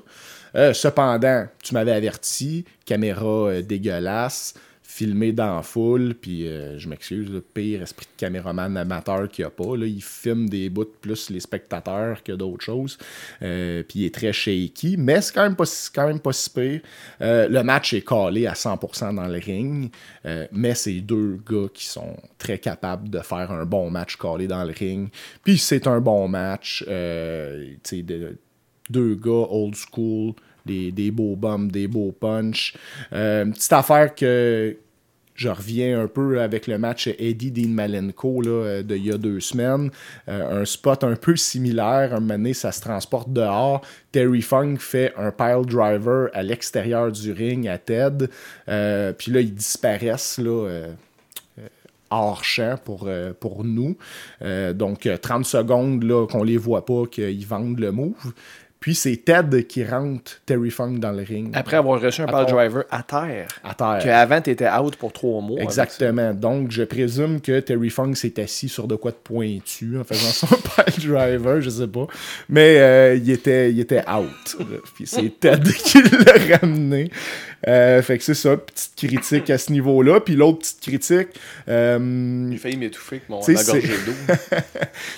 Euh, 0.55 0.71
cependant, 0.73 1.47
tu 1.61 1.73
m'avais 1.73 1.91
averti, 1.91 2.63
caméra 2.85 3.25
euh, 3.49 3.61
dégueulasse, 3.61 4.53
filmé 4.95 5.33
dans 5.33 5.57
la 5.57 5.61
foule, 5.61 6.15
puis 6.15 6.47
euh, 6.47 6.79
je 6.79 6.87
m'excuse, 6.87 7.29
le 7.29 7.41
pire 7.41 7.81
esprit 7.81 8.05
de 8.05 8.17
caméraman 8.17 8.77
amateur 8.77 9.27
qu'il 9.27 9.43
n'y 9.43 9.47
a 9.47 9.49
pas. 9.49 9.75
Là, 9.75 9.85
il 9.85 10.01
filme 10.01 10.47
des 10.47 10.69
bouts 10.69 10.85
plus 11.01 11.29
les 11.31 11.41
spectateurs 11.41 12.23
que 12.23 12.31
d'autres 12.31 12.63
choses. 12.63 12.97
Euh, 13.41 13.83
puis 13.83 13.99
il 13.99 14.05
est 14.05 14.15
très 14.15 14.31
shaky, 14.31 14.95
mais 14.97 15.19
c'est 15.19 15.33
quand 15.33 15.43
même 15.43 15.57
pas, 15.57 15.65
quand 15.93 16.07
même 16.07 16.21
pas 16.21 16.31
si 16.31 16.49
pire. 16.49 16.79
Euh, 17.19 17.49
le 17.49 17.61
match 17.61 17.93
est 17.93 18.07
calé 18.07 18.47
à 18.47 18.53
100% 18.53 19.15
dans 19.15 19.27
le 19.27 19.37
ring, 19.37 19.91
mais 20.53 20.75
c'est 20.75 21.01
deux 21.01 21.41
gars 21.45 21.67
qui 21.73 21.83
sont 21.85 22.15
très 22.37 22.57
capables 22.57 23.09
de 23.09 23.19
faire 23.19 23.51
un 23.51 23.65
bon 23.65 23.91
match 23.91 24.15
calé 24.15 24.47
dans 24.47 24.63
le 24.63 24.71
ring. 24.71 25.09
Puis 25.43 25.57
c'est 25.57 25.87
un 25.87 25.99
bon 25.99 26.29
match. 26.29 26.85
deux 26.87 27.79
gars 29.15 29.47
old 29.49 29.75
school, 29.75 30.35
des, 30.65 30.93
des 30.93 31.11
beaux 31.11 31.35
bums, 31.35 31.69
des 31.69 31.89
beaux 31.89 32.13
punch. 32.13 32.77
Petite 33.11 33.73
affaire 33.73 34.15
que 34.15 34.77
je 35.35 35.49
reviens 35.49 36.01
un 36.01 36.07
peu 36.07 36.41
avec 36.41 36.65
le 36.67 36.77
match 36.77 37.07
Eddie 37.19 37.51
Dean 37.51 37.69
Malenko 37.69 38.41
là, 38.41 38.49
euh, 38.49 38.83
de 38.83 38.95
il 38.95 39.05
y 39.05 39.11
a 39.11 39.17
deux 39.17 39.39
semaines. 39.39 39.91
Euh, 40.29 40.61
un 40.61 40.65
spot 40.65 41.03
un 41.03 41.15
peu 41.15 41.35
similaire. 41.35 42.13
Un 42.13 42.21
moment 42.21 42.53
ça 42.53 42.71
se 42.71 42.81
transporte 42.81 43.31
dehors. 43.31 43.81
Terry 44.11 44.41
Funk 44.41 44.77
fait 44.79 45.13
un 45.17 45.31
pile 45.31 45.65
driver 45.65 46.29
à 46.33 46.41
l'extérieur 46.41 47.11
du 47.11 47.31
ring 47.31 47.67
à 47.67 47.77
Ted. 47.77 48.27
Euh, 48.69 49.11
Puis 49.11 49.31
là, 49.31 49.41
ils 49.41 49.53
disparaissent. 49.53 50.37
Là, 50.37 50.87
hors 52.09 52.43
champ 52.43 52.75
pour, 52.83 53.63
nous. 53.63 53.97
Donc, 54.41 55.05
euh, 55.05 55.17
30 55.17 55.45
secondes 55.45 56.03
là, 56.03 56.27
qu'on 56.27 56.43
les 56.43 56.57
voit 56.57 56.85
pas, 56.85 57.03
qu'ils 57.11 57.45
vendent 57.45 57.79
le 57.79 57.91
move. 57.91 58.33
Puis 58.85 58.93
c'est 58.93 59.17
Ted 59.17 59.63
qui 59.63 59.83
rentre 59.83 60.41
Terry 60.45 60.69
Funk 60.69 60.99
dans 60.99 61.11
le 61.11 61.23
ring. 61.23 61.49
Après 61.55 61.77
avoir 61.77 61.99
reçu 61.99 62.21
un 62.21 62.27
pile 62.27 62.45
driver 62.47 62.83
à 62.91 63.01
terre. 63.01 63.47
À 63.63 63.73
terre. 63.73 63.99
Que 64.03 64.09
avant, 64.09 64.39
t'étais 64.39 64.69
out 64.69 64.95
pour 64.97 65.11
trois 65.11 65.41
mois. 65.41 65.59
Exactement. 65.59 66.35
Donc, 66.35 66.69
je 66.69 66.83
présume 66.83 67.41
que 67.41 67.61
Terry 67.61 67.89
Funk 67.89 68.13
s'est 68.13 68.39
assis 68.39 68.69
sur 68.69 68.87
de 68.87 68.95
quoi 68.95 69.09
de 69.09 69.17
pointu 69.17 69.97
en 69.97 70.03
faisant 70.03 70.29
son 70.29 70.55
pile 70.85 71.09
driver, 71.09 71.61
je 71.61 71.71
sais 71.71 71.87
pas. 71.87 72.05
Mais 72.47 72.77
euh, 72.77 73.15
il, 73.15 73.27
était, 73.31 73.71
il 73.71 73.79
était 73.79 74.07
out. 74.07 74.55
Puis 74.93 75.07
c'est 75.07 75.39
Ted 75.39 75.67
qui 75.83 76.03
l'a 76.03 76.57
ramené. 76.59 77.09
Euh, 77.67 78.01
fait 78.01 78.17
que 78.17 78.23
c'est 78.23 78.33
ça, 78.35 78.57
petite 78.57 78.93
critique 78.95 79.49
à 79.49 79.57
ce 79.57 79.71
niveau-là. 79.71 80.19
Puis 80.19 80.35
l'autre 80.35 80.59
petite 80.59 80.81
critique, 80.81 81.27
euh, 81.67 82.47
J'ai 82.51 82.57
failli 82.57 82.77
m'étouffer 82.77 83.15
avec 83.17 83.29
mon 83.29 83.39
gorgée 83.39 83.81
d'eau. 84.05 84.13
tu 84.35 84.55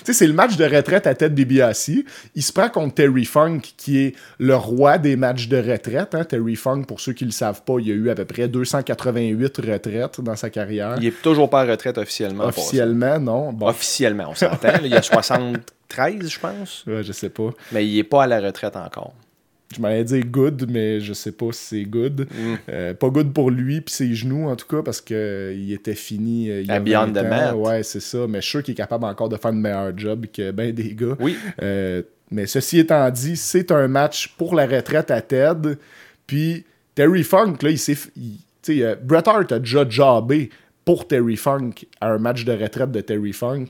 sais, 0.04 0.12
c'est 0.12 0.26
le 0.26 0.32
match 0.32 0.56
de 0.56 0.64
retraite 0.64 1.06
à 1.06 1.14
tête 1.14 1.34
DiBiase. 1.34 1.90
Il 2.34 2.42
se 2.42 2.52
prend 2.52 2.68
contre 2.70 2.94
Terry 2.94 3.24
Funk, 3.24 3.60
qui 3.76 3.98
est 3.98 4.14
le 4.38 4.56
roi 4.56 4.98
des 4.98 5.16
matchs 5.16 5.48
de 5.48 5.58
retraite. 5.58 6.14
hein. 6.14 6.24
Terry 6.24 6.56
Funk, 6.56 6.84
pour 6.84 7.00
ceux 7.00 7.12
qui 7.12 7.24
ne 7.24 7.28
le 7.28 7.32
savent 7.34 7.62
pas, 7.62 7.74
il 7.80 7.88
y 7.88 7.92
a 7.92 7.94
eu 7.94 8.10
à 8.10 8.14
peu 8.14 8.24
près 8.24 8.48
288 8.48 9.56
retraites 9.58 10.20
dans 10.20 10.36
sa 10.36 10.50
carrière. 10.50 10.94
Il 11.00 11.06
est 11.06 11.22
toujours 11.22 11.50
pas 11.50 11.64
en 11.64 11.68
retraite 11.70 11.98
officiellement. 11.98 12.44
Officiellement, 12.46 13.18
non. 13.20 13.52
Bon, 13.52 13.68
Officiellement, 13.68 14.26
on 14.30 14.34
s'entend. 14.34 14.72
Il 14.82 14.90
y 14.90 14.94
a 14.94 15.02
60 15.08 15.58
13, 15.88 16.28
je 16.28 16.38
pense. 16.38 16.84
Ouais, 16.86 17.02
je 17.02 17.12
sais 17.12 17.30
pas. 17.30 17.50
Mais 17.72 17.86
il 17.86 17.98
est 17.98 18.04
pas 18.04 18.24
à 18.24 18.26
la 18.26 18.40
retraite 18.40 18.76
encore. 18.76 19.14
Je 19.74 19.82
m'allais 19.82 20.04
dire 20.04 20.24
good, 20.24 20.66
mais 20.70 21.00
je 21.00 21.12
sais 21.12 21.32
pas 21.32 21.52
si 21.52 21.64
c'est 21.64 21.84
good. 21.84 22.26
Mm. 22.30 22.54
Euh, 22.70 22.94
pas 22.94 23.10
good 23.10 23.32
pour 23.34 23.50
lui 23.50 23.82
puis 23.82 23.94
ses 23.94 24.14
genoux 24.14 24.48
en 24.48 24.56
tout 24.56 24.66
cas 24.66 24.82
parce 24.82 25.02
que 25.02 25.14
euh, 25.14 25.74
était 25.74 25.94
fini 25.94 26.50
euh, 26.50 26.62
il 26.62 26.70
a 26.70 26.74
À 26.74 26.80
Beyond 26.80 27.12
20 27.12 27.12
the. 27.12 27.26
Mat. 27.26 27.54
Ouais, 27.54 27.82
c'est 27.82 28.00
ça, 28.00 28.26
mais 28.26 28.38
je 28.40 28.42
suis 28.42 28.50
sûr 28.52 28.62
qu'il 28.62 28.72
est 28.72 28.76
capable 28.76 29.04
encore 29.04 29.28
de 29.28 29.36
faire 29.36 29.50
un 29.50 29.54
meilleur 29.54 29.96
job 29.96 30.26
que 30.32 30.50
ben 30.52 30.72
des 30.72 30.94
gars. 30.94 31.16
Oui. 31.20 31.36
Euh, 31.62 32.02
mais 32.30 32.46
ceci 32.46 32.78
étant 32.78 33.10
dit, 33.10 33.36
c'est 33.36 33.70
un 33.70 33.88
match 33.88 34.34
pour 34.38 34.54
la 34.54 34.66
retraite 34.66 35.10
à 35.10 35.20
Ted. 35.20 35.76
Puis 36.26 36.64
Terry 36.94 37.22
Funk, 37.22 37.56
là, 37.62 37.70
il 37.70 37.78
s'est. 37.78 37.96
tu 37.96 38.38
sais, 38.62 38.96
Bret 39.02 39.26
Hart 39.26 39.52
a 39.52 39.58
déjà 39.58 39.86
jobé 39.88 40.50
pour 40.84 41.06
Terry 41.06 41.36
Funk 41.36 41.72
à 42.00 42.10
un 42.12 42.18
match 42.18 42.44
de 42.44 42.52
retraite 42.52 42.90
de 42.90 43.00
Terry 43.02 43.32
Funk. 43.32 43.66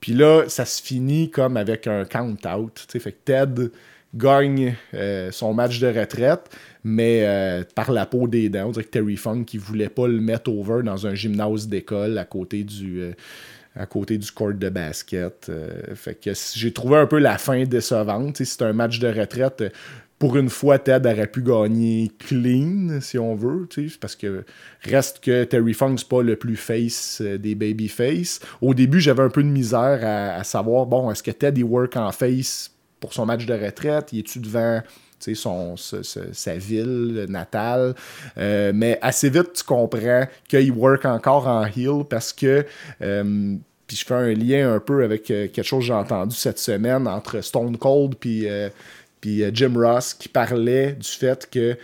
Puis 0.00 0.12
là, 0.12 0.44
ça 0.48 0.64
se 0.64 0.82
finit 0.82 1.30
comme 1.30 1.56
avec 1.56 1.86
un 1.86 2.04
count-out. 2.04 2.74
tu 2.74 2.84
sais. 2.88 2.98
Fait 2.98 3.12
que 3.12 3.18
Ted 3.24 3.70
gagne 4.14 4.74
euh, 4.94 5.30
son 5.32 5.54
match 5.54 5.80
de 5.80 5.88
retraite, 5.88 6.50
mais 6.84 7.22
euh, 7.24 7.64
par 7.74 7.92
la 7.92 8.06
peau 8.06 8.28
des 8.28 8.48
dents. 8.48 8.68
On 8.68 8.70
dirait 8.70 8.84
que 8.84 8.90
Terry 8.90 9.16
Funk, 9.16 9.46
il 9.52 9.60
voulait 9.60 9.88
pas 9.88 10.06
le 10.06 10.20
mettre 10.20 10.50
over 10.50 10.82
dans 10.82 11.06
un 11.06 11.14
gymnase 11.14 11.68
d'école 11.68 12.18
à 12.18 12.24
côté 12.24 12.64
du. 12.64 13.00
euh, 13.02 13.12
court 13.90 14.06
de 14.06 14.68
basket. 14.68 15.50
Fait 15.96 16.14
que 16.14 16.30
j'ai 16.54 16.72
trouvé 16.72 16.96
un 16.96 17.06
peu 17.06 17.18
la 17.18 17.38
fin 17.38 17.64
décevante. 17.64 18.40
C'est 18.44 18.62
un 18.62 18.72
match 18.72 19.00
de 19.00 19.08
retraite. 19.08 19.64
Pour 20.20 20.36
une 20.36 20.48
fois, 20.48 20.78
Ted 20.78 21.08
aurait 21.08 21.26
pu 21.26 21.42
gagner 21.42 22.10
clean, 22.20 23.00
si 23.00 23.18
on 23.18 23.34
veut, 23.34 23.68
parce 24.00 24.14
que 24.14 24.44
reste 24.82 25.18
que 25.18 25.42
Terry 25.42 25.74
Funk, 25.74 25.96
c'est 25.98 26.08
pas 26.08 26.22
le 26.22 26.36
plus 26.36 26.56
face 26.56 27.20
des 27.20 27.56
babyface. 27.56 28.38
Au 28.62 28.74
début, 28.74 29.00
j'avais 29.00 29.24
un 29.24 29.28
peu 29.28 29.42
de 29.42 29.48
misère 29.48 29.98
à, 30.02 30.36
à 30.36 30.44
savoir, 30.44 30.86
bon, 30.86 31.10
est-ce 31.10 31.22
que 31.22 31.32
Ted, 31.32 31.60
il 31.60 31.64
work 31.64 31.96
en 31.96 32.12
face 32.12 32.73
pour 33.04 33.14
son 33.14 33.26
match 33.26 33.46
de 33.46 33.54
retraite? 33.54 34.12
Il 34.12 34.20
est-tu 34.20 34.38
devant 34.38 34.80
son, 35.34 35.76
ce- 35.76 36.02
ce- 36.02 36.32
sa 36.32 36.56
ville 36.56 37.26
natale? 37.28 37.94
Euh, 38.36 38.72
mais 38.74 38.98
assez 39.00 39.30
vite, 39.30 39.52
tu 39.54 39.64
comprends 39.64 40.26
qu'il 40.48 40.72
work 40.72 41.04
encore 41.04 41.46
en 41.46 41.64
heel 41.66 42.04
parce 42.08 42.32
que. 42.32 42.66
euh, 43.02 43.54
puis 43.86 43.98
je 43.98 44.04
fais 44.06 44.14
un 44.14 44.32
lien 44.32 44.72
un 44.74 44.80
peu 44.80 45.04
avec 45.04 45.30
euh, 45.30 45.46
quelque 45.48 45.62
chose 45.62 45.80
que 45.80 45.86
j'ai 45.88 45.92
entendu 45.92 46.34
cette 46.34 46.58
semaine 46.58 47.06
entre 47.06 47.42
Stone 47.42 47.76
Cold 47.76 48.14
puis, 48.18 48.46
puis 49.20 49.44
Jim 49.52 49.72
Ross 49.76 50.14
qui 50.14 50.28
parlait 50.30 50.92
du 50.92 51.06
fait 51.08 51.46
que 51.50 51.76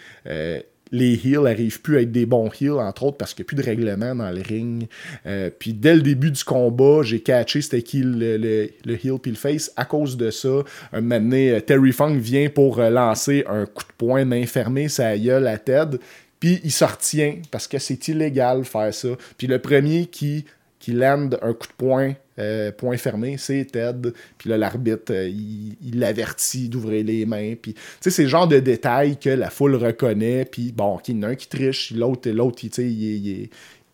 les 0.92 1.14
heels 1.24 1.42
n'arrivent 1.42 1.80
plus 1.80 1.98
à 1.98 2.00
être 2.02 2.12
des 2.12 2.26
bons 2.26 2.50
heels, 2.60 2.72
entre 2.72 3.04
autres 3.04 3.16
parce 3.16 3.34
qu'il 3.34 3.42
n'y 3.42 3.46
a 3.46 3.48
plus 3.48 3.56
de 3.56 3.62
règlement 3.62 4.14
dans 4.14 4.30
le 4.30 4.42
ring. 4.42 4.88
Euh, 5.26 5.50
puis 5.56 5.72
dès 5.72 5.94
le 5.94 6.02
début 6.02 6.30
du 6.30 6.42
combat, 6.44 7.02
j'ai 7.02 7.20
catché 7.20 7.62
c'était 7.62 7.84
le, 7.98 8.36
le, 8.36 8.70
le 8.84 8.94
heel 8.94 9.18
puis 9.20 9.30
le 9.30 9.36
face. 9.36 9.72
À 9.76 9.84
cause 9.84 10.16
de 10.16 10.30
ça, 10.30 10.64
un 10.92 11.00
moment 11.00 11.20
donné, 11.20 11.50
euh, 11.52 11.60
Terry 11.60 11.92
Funk 11.92 12.16
vient 12.16 12.48
pour 12.48 12.78
euh, 12.78 12.90
lancer 12.90 13.44
un 13.48 13.66
coup 13.66 13.84
de 13.84 13.92
poing 13.96 14.24
main 14.24 14.46
fermée, 14.46 14.88
sa 14.88 15.16
gueule 15.16 15.46
à 15.46 15.58
Ted. 15.58 15.98
Puis 16.38 16.60
il 16.64 16.72
se 16.72 16.84
retient 16.84 17.36
parce 17.50 17.68
que 17.68 17.78
c'est 17.78 18.08
illégal 18.08 18.64
faire 18.64 18.92
ça. 18.92 19.08
Puis 19.36 19.46
le 19.46 19.58
premier 19.58 20.06
qui, 20.06 20.46
qui 20.78 20.92
lande 20.92 21.38
un 21.42 21.52
coup 21.52 21.66
de 21.66 21.72
poing, 21.76 22.14
euh, 22.40 22.72
point 22.72 22.96
fermé, 22.96 23.36
c'est 23.38 23.64
Ted. 23.66 24.12
Puis 24.38 24.50
là, 24.50 24.56
l'arbitre, 24.58 25.12
euh, 25.12 25.28
il 25.28 25.76
il 25.82 25.98
l'avertit 26.00 26.68
d'ouvrir 26.68 27.04
les 27.04 27.26
mains. 27.26 27.54
Puis, 27.60 27.74
tu 27.74 27.80
sais, 28.00 28.10
c'est 28.10 28.22
le 28.24 28.28
genre 28.28 28.48
de 28.48 28.58
détails 28.58 29.18
que 29.18 29.30
la 29.30 29.50
foule 29.50 29.76
reconnaît. 29.76 30.44
Puis, 30.46 30.72
bon, 30.72 30.98
qu'il 30.98 31.16
y 31.16 31.18
en 31.20 31.22
a 31.24 31.28
un 31.28 31.34
qui 31.36 31.48
triche, 31.48 31.92
l'autre, 31.92 32.28
l'autre, 32.30 32.64
il, 32.64 32.70
il, 32.78 33.26
il 33.28 33.50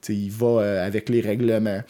il 0.09 0.31
va 0.31 0.47
euh, 0.47 0.87
avec 0.87 1.09
les 1.09 1.21
règlements. 1.21 1.81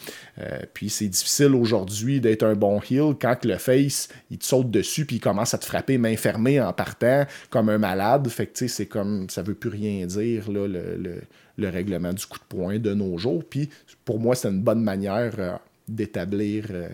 Puis 0.73 0.89
c'est 0.89 1.07
difficile 1.07 1.53
aujourd'hui 1.53 2.19
d'être 2.19 2.43
un 2.43 2.55
bon 2.55 2.79
heel 2.89 3.13
quand 3.19 3.45
le 3.45 3.57
face, 3.57 4.07
il 4.31 4.37
te 4.39 4.45
saute 4.45 4.71
dessus 4.71 5.05
puis 5.05 5.17
il 5.17 5.19
commence 5.19 5.53
à 5.53 5.57
te 5.59 5.65
frapper 5.65 5.97
main 5.99 6.15
fermée 6.15 6.59
en 6.59 6.73
partant 6.73 7.25
comme 7.51 7.69
un 7.69 7.77
malade. 7.77 8.27
Fait 8.29 8.47
que 8.47 8.53
tu 8.57 8.67
sais, 8.67 8.67
c'est 8.67 8.85
comme, 8.87 9.29
ça 9.29 9.41
veut 9.43 9.53
plus 9.53 9.69
rien 9.69 10.05
dire, 10.07 10.49
le, 10.51 10.65
le- 10.67 11.21
le 11.59 11.69
règlement 11.69 12.13
du 12.13 12.23
coup 12.25 12.37
de 12.37 12.43
poing 12.55 12.77
de 12.77 12.93
nos 12.93 13.17
jours. 13.17 13.43
Puis 13.47 13.69
pour 14.05 14.19
moi, 14.19 14.35
c'est 14.35 14.47
une 14.49 14.61
bonne 14.61 14.81
manière 14.83 15.59
d'établir 15.87 16.65
euh, 16.71 16.89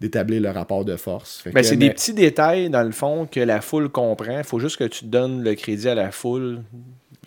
d'établir 0.00 0.40
le 0.40 0.50
rapport 0.50 0.84
de 0.84 0.96
force. 0.96 1.42
Ben, 1.52 1.62
c'est 1.62 1.76
mais- 1.76 1.88
des 1.88 1.90
petits 1.90 2.14
détails, 2.14 2.70
dans 2.70 2.84
le 2.84 2.92
fond, 2.92 3.26
que 3.26 3.40
la 3.40 3.60
foule 3.60 3.88
comprend. 3.88 4.38
Il 4.38 4.44
faut 4.44 4.60
juste 4.60 4.76
que 4.76 4.84
tu 4.84 5.06
donnes 5.06 5.42
le 5.42 5.54
crédit 5.54 5.88
à 5.88 5.94
la 5.96 6.12
foule 6.12 6.62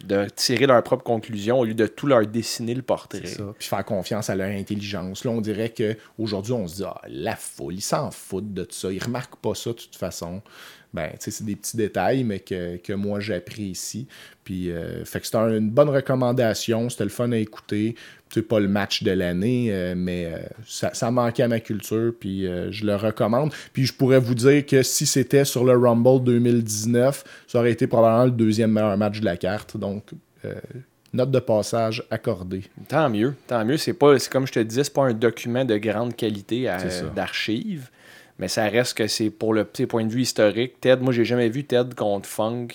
de 0.06 0.26
tirer 0.36 0.66
leur 0.66 0.82
propre 0.82 1.04
conclusion 1.04 1.60
au 1.60 1.66
lieu 1.66 1.74
de 1.74 1.86
tout 1.86 2.08
leur 2.08 2.26
dessiner 2.26 2.74
le 2.74 2.82
portrait. 2.82 3.26
Ça. 3.28 3.44
Puis 3.60 3.68
faire 3.68 3.86
confiance 3.86 4.30
à 4.30 4.36
leur 4.36 4.48
intelligence. 4.50 5.26
Là, 5.26 5.32
on 5.32 5.42
dirait 5.42 5.70
qu'aujourd'hui, 5.70 6.54
on 6.54 6.68
se 6.68 6.78
dit, 6.78 6.84
ah, 6.86 7.02
la 7.08 7.36
foule, 7.36 7.76
ils 7.76 7.82
s'en 7.82 8.10
foutent 8.10 8.54
de 8.54 8.64
tout 8.64 8.74
ça. 8.76 8.92
Ils 8.92 9.04
remarquent 9.04 9.36
pas 9.36 9.54
ça 9.54 9.72
de 9.72 9.76
toute 9.76 9.96
façon. 9.96 10.42
Ben, 10.94 11.10
c'est 11.20 11.46
des 11.46 11.56
petits 11.56 11.78
détails, 11.78 12.26
mais 12.26 12.40
que, 12.40 12.76
que 12.78 12.92
moi, 12.92 13.22
j'apprécie. 13.22 14.08
Puis, 14.44 14.72
euh, 14.72 15.06
fait 15.06 15.22
que 15.22 15.26
c'était 15.26 15.38
une 15.38 15.70
bonne 15.70 15.90
recommandation. 15.90 16.90
C'était 16.90 17.06
le 17.06 17.10
fun 17.10 17.32
à 17.32 17.38
écouter. 17.38 17.96
C'est 18.30 18.42
pas 18.42 18.60
le 18.60 18.68
match 18.68 19.04
de 19.04 19.12
l'année, 19.12 19.68
euh, 19.72 19.94
mais 19.96 20.26
euh, 20.26 20.40
ça, 20.66 20.94
ça 20.94 21.10
manquait 21.10 21.44
à 21.44 21.48
ma 21.48 21.62
culture, 21.62 22.14
puis 22.20 22.46
je 22.72 22.86
le 22.86 22.96
recommande. 22.96 23.54
Puis 23.72 23.86
je 23.86 23.94
pourrais 23.94 24.20
vous 24.20 24.36
dire 24.36 24.66
que 24.66 24.84
si 24.84 25.06
c'était 25.06 25.46
sur 25.46 25.64
le 25.64 25.78
Rumble 25.78 26.24
2019, 26.24 27.24
ça 27.48 27.60
aurait 27.60 27.72
été 27.72 27.88
probablement 27.88 28.26
le 28.26 28.32
deuxième 28.32 28.72
meilleur 28.72 28.98
match 28.98 29.20
de 29.22 29.26
la 29.26 29.38
carte. 29.38 29.78
Donc, 29.78 30.12
note 31.14 31.32
de 31.32 31.40
passage 31.40 32.04
accordée. 32.10 32.64
Tant 32.88 33.10
mieux, 33.10 33.34
tant 33.48 33.64
mieux. 33.64 33.78
C'est 33.78 33.94
pas, 33.94 34.18
c'est 34.20 34.32
comme 34.32 34.48
je 34.48 34.54
te 34.54 34.60
disais, 34.60 34.84
c'est 34.84 34.94
pas 34.94 35.06
un 35.06 35.14
document 35.14 35.64
de 35.64 35.78
grande 35.78 36.16
qualité 36.16 36.70
d'archives, 37.16 37.90
mais 38.42 38.50
ça 38.50 38.66
reste 38.68 38.96
que 38.98 39.08
c'est 39.08 39.30
pour 39.30 39.54
le 39.54 39.64
petit 39.64 39.86
point 39.86 40.04
de 40.04 40.12
vue 40.12 40.24
historique. 40.24 40.82
Ted, 40.82 41.02
moi 41.02 41.14
j'ai 41.14 41.24
jamais 41.26 41.48
vu 41.48 41.64
Ted 41.64 41.96
contre 41.96 42.28
Funk 42.28 42.68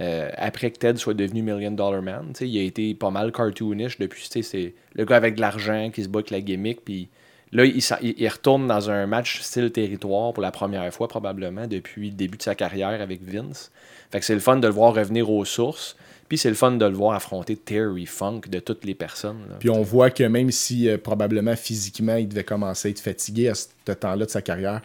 euh, 0.00 0.30
après 0.36 0.70
que 0.70 0.78
Ted 0.78 0.98
soit 0.98 1.14
devenu 1.14 1.42
Million 1.42 1.70
Dollar 1.70 2.02
Man. 2.02 2.32
Il 2.40 2.58
a 2.58 2.62
été 2.62 2.94
pas 2.94 3.10
mal 3.10 3.30
cartoonish 3.30 3.98
depuis. 3.98 4.28
C'est 4.42 4.74
le 4.94 5.04
gars 5.04 5.16
avec 5.16 5.36
de 5.36 5.40
l'argent 5.40 5.90
qui 5.92 6.02
se 6.02 6.08
bat 6.08 6.18
avec 6.20 6.30
la 6.30 6.40
gimmick, 6.40 6.84
puis 6.84 7.08
là 7.52 7.64
il, 7.64 7.82
il- 8.16 8.28
retourne 8.28 8.66
dans 8.66 8.90
un 8.90 9.06
match 9.06 9.40
style 9.42 9.70
territoire 9.70 10.32
pour 10.32 10.42
la 10.42 10.50
première 10.50 10.92
fois 10.92 11.06
probablement 11.06 11.66
depuis 11.66 12.10
le 12.10 12.16
début 12.16 12.38
de 12.38 12.42
sa 12.42 12.54
carrière 12.54 13.00
avec 13.00 13.22
Vince. 13.22 13.70
Fait 14.10 14.18
que 14.20 14.24
c'est 14.24 14.34
le 14.34 14.40
fun 14.40 14.56
de 14.56 14.66
le 14.66 14.72
voir 14.72 14.94
revenir 14.94 15.30
aux 15.30 15.44
sources. 15.44 15.96
Puis 16.28 16.38
c'est 16.38 16.48
le 16.48 16.54
fun 16.54 16.70
de 16.70 16.84
le 16.86 16.92
voir 16.94 17.16
affronter 17.16 17.56
Terry 17.56 18.06
Funk 18.06 18.42
de 18.48 18.60
toutes 18.60 18.84
les 18.84 18.94
personnes. 18.94 19.40
Puis 19.58 19.68
on 19.68 19.82
voit 19.82 20.10
que 20.10 20.22
même 20.22 20.52
si 20.52 20.88
euh, 20.88 20.96
probablement 20.96 21.56
physiquement 21.56 22.14
il 22.14 22.28
devait 22.28 22.44
commencer 22.44 22.86
à 22.86 22.90
être 22.92 23.00
fatigué 23.00 23.48
à 23.48 23.54
ce 23.56 23.66
temps-là 23.92 24.26
de 24.26 24.30
sa 24.30 24.40
carrière, 24.40 24.80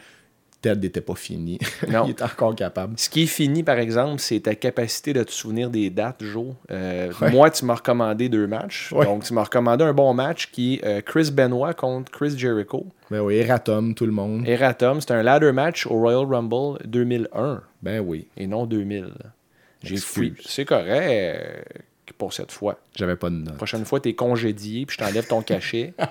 Ted 0.61 0.81
n'était 0.81 1.01
pas 1.01 1.15
fini. 1.15 1.59
Non. 1.89 2.05
il 2.05 2.11
était 2.11 2.23
encore 2.23 2.55
capable. 2.55 2.93
Ce 2.97 3.09
qui 3.09 3.23
est 3.23 3.27
fini, 3.27 3.61
par 3.63 3.77
exemple, 3.77 4.19
c'est 4.19 4.39
ta 4.41 4.55
capacité 4.55 5.13
de 5.13 5.23
te 5.23 5.31
souvenir 5.31 5.69
des 5.69 5.89
dates, 5.89 6.23
Joe. 6.23 6.53
Euh, 6.71 7.11
Ouais. 7.21 7.31
Moi, 7.31 7.49
tu 7.51 7.65
m'as 7.65 7.75
recommandé 7.75 8.29
deux 8.29 8.47
matchs. 8.47 8.91
Ouais. 8.91 9.05
Donc, 9.05 9.23
tu 9.23 9.33
m'as 9.33 9.43
recommandé 9.43 9.83
un 9.83 9.93
bon 9.93 10.13
match 10.13 10.49
qui 10.51 10.75
est 10.75 10.85
euh, 10.85 11.01
Chris 11.01 11.29
Benoit 11.31 11.73
contre 11.73 12.11
Chris 12.11 12.35
Jericho. 12.37 12.85
Ben 13.11 13.19
oui, 13.21 13.35
Eratom, 13.35 13.93
tout 13.93 14.05
le 14.07 14.11
monde. 14.11 14.47
Eratom, 14.47 14.99
c'est 15.01 15.11
un 15.11 15.21
ladder 15.21 15.51
match 15.51 15.85
au 15.85 15.99
Royal 15.99 16.25
Rumble 16.25 16.79
2001 16.85 17.61
Ben 17.83 17.99
oui, 17.99 18.27
et 18.35 18.47
non 18.47 18.65
2000. 18.65 19.13
J'ai 19.83 19.97
fouillé. 19.97 20.33
C'est 20.43 20.65
correct 20.65 21.67
pour 22.17 22.33
cette 22.33 22.51
fois. 22.51 22.79
j'avais 22.95 23.15
pas 23.15 23.29
de 23.29 23.35
notes. 23.35 23.49
La 23.49 23.53
prochaine 23.53 23.85
fois, 23.85 23.99
tu 23.99 24.09
es 24.09 24.13
congédié 24.15 24.85
puis 24.85 24.97
je 24.99 25.03
t'enlève 25.05 25.27
ton 25.27 25.41
cachet. 25.41 25.93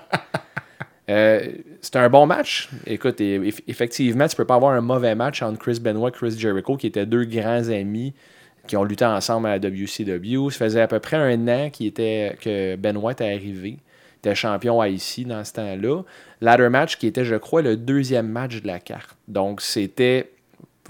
Euh, 1.07 1.49
c'est 1.85 1.97
un 1.97 2.09
bon 2.09 2.25
match. 2.25 2.67
Écoute, 2.87 3.21
effectivement, 3.21 4.27
tu 4.27 4.35
peux 4.35 4.45
pas 4.45 4.55
avoir 4.55 4.73
un 4.73 4.81
mauvais 4.81 5.13
match 5.13 5.43
entre 5.43 5.59
Chris 5.59 5.79
Benoit 5.79 6.09
et 6.09 6.11
Chris 6.11 6.35
Jericho, 6.35 6.77
qui 6.77 6.87
étaient 6.87 7.05
deux 7.05 7.25
grands 7.25 7.69
amis 7.69 8.15
qui 8.65 8.75
ont 8.75 8.83
lutté 8.83 9.05
ensemble 9.05 9.47
à 9.47 9.59
la 9.59 9.69
WCW. 9.69 10.49
Ça 10.49 10.57
faisait 10.57 10.81
à 10.81 10.87
peu 10.87 10.99
près 10.99 11.17
un 11.17 11.47
an 11.47 11.69
qu'il 11.69 11.85
était, 11.85 12.37
que 12.41 12.75
Benoit 12.75 13.11
était 13.11 13.25
arrivé. 13.25 13.77
Il 13.77 14.17
était 14.17 14.33
champion 14.33 14.83
IC 14.83 15.27
dans 15.27 15.43
ce 15.43 15.53
temps-là. 15.53 16.01
Ladder 16.41 16.69
match 16.69 16.97
qui 16.97 17.05
était, 17.05 17.23
je 17.23 17.35
crois, 17.35 17.61
le 17.61 17.77
deuxième 17.77 18.29
match 18.29 18.63
de 18.63 18.67
la 18.67 18.79
carte. 18.79 19.15
Donc, 19.27 19.61
c'était 19.61 20.31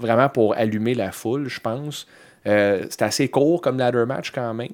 vraiment 0.00 0.30
pour 0.30 0.56
allumer 0.56 0.94
la 0.94 1.12
foule, 1.12 1.46
je 1.48 1.60
pense. 1.60 2.06
Euh, 2.46 2.86
c'était 2.88 3.04
assez 3.04 3.28
court 3.28 3.60
comme 3.60 3.76
ladder 3.76 4.06
match 4.06 4.30
quand 4.30 4.54
même. 4.54 4.72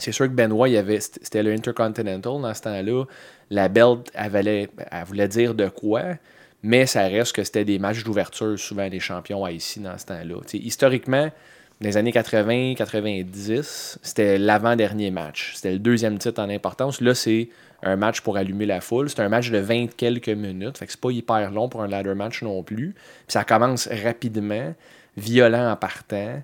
C'est 0.00 0.12
sûr 0.12 0.26
que 0.26 0.32
Benoit, 0.32 0.68
il 0.68 0.76
avait, 0.76 1.00
c'était 1.00 1.42
le 1.42 1.52
Intercontinental 1.52 2.40
dans 2.40 2.54
ce 2.54 2.62
temps-là. 2.62 3.04
La 3.50 3.68
belt, 3.68 4.10
elle, 4.14 4.30
valait- 4.30 4.70
elle 4.90 5.04
voulait 5.04 5.28
dire 5.28 5.54
de 5.54 5.68
quoi, 5.68 6.02
mais 6.62 6.86
ça 6.86 7.02
reste 7.02 7.34
que 7.34 7.44
c'était 7.44 7.64
des 7.64 7.78
matchs 7.78 8.02
d'ouverture, 8.04 8.58
souvent 8.58 8.88
les 8.88 9.00
champions 9.00 9.46
ici 9.46 9.80
dans 9.80 9.96
ce 9.98 10.06
temps-là. 10.06 10.36
Historiquement, 10.54 11.30
dans 11.80 11.88
les 11.88 11.96
années 11.96 12.12
80-90, 12.12 13.98
c'était 14.02 14.38
l'avant-dernier 14.38 15.10
match. 15.10 15.52
C'était 15.54 15.72
le 15.72 15.78
deuxième 15.78 16.18
titre 16.18 16.40
en 16.42 16.50
importance. 16.50 17.00
Là, 17.00 17.14
c'est 17.14 17.48
un 17.82 17.96
match 17.96 18.20
pour 18.20 18.36
allumer 18.36 18.66
la 18.66 18.80
foule. 18.80 19.08
C'est 19.08 19.20
un 19.20 19.28
match 19.28 19.50
de 19.50 19.58
20 19.58 19.96
quelques 19.96 20.28
minutes. 20.28 20.76
C'est 20.78 21.00
pas 21.00 21.10
hyper 21.10 21.50
long 21.50 21.68
pour 21.68 21.82
un 21.82 21.88
ladder 21.88 22.14
match 22.14 22.42
non 22.42 22.62
plus. 22.62 22.94
Ça 23.28 23.44
commence 23.44 23.88
rapidement, 24.04 24.74
violent 25.16 25.70
en 25.72 25.76
partant. 25.76 26.42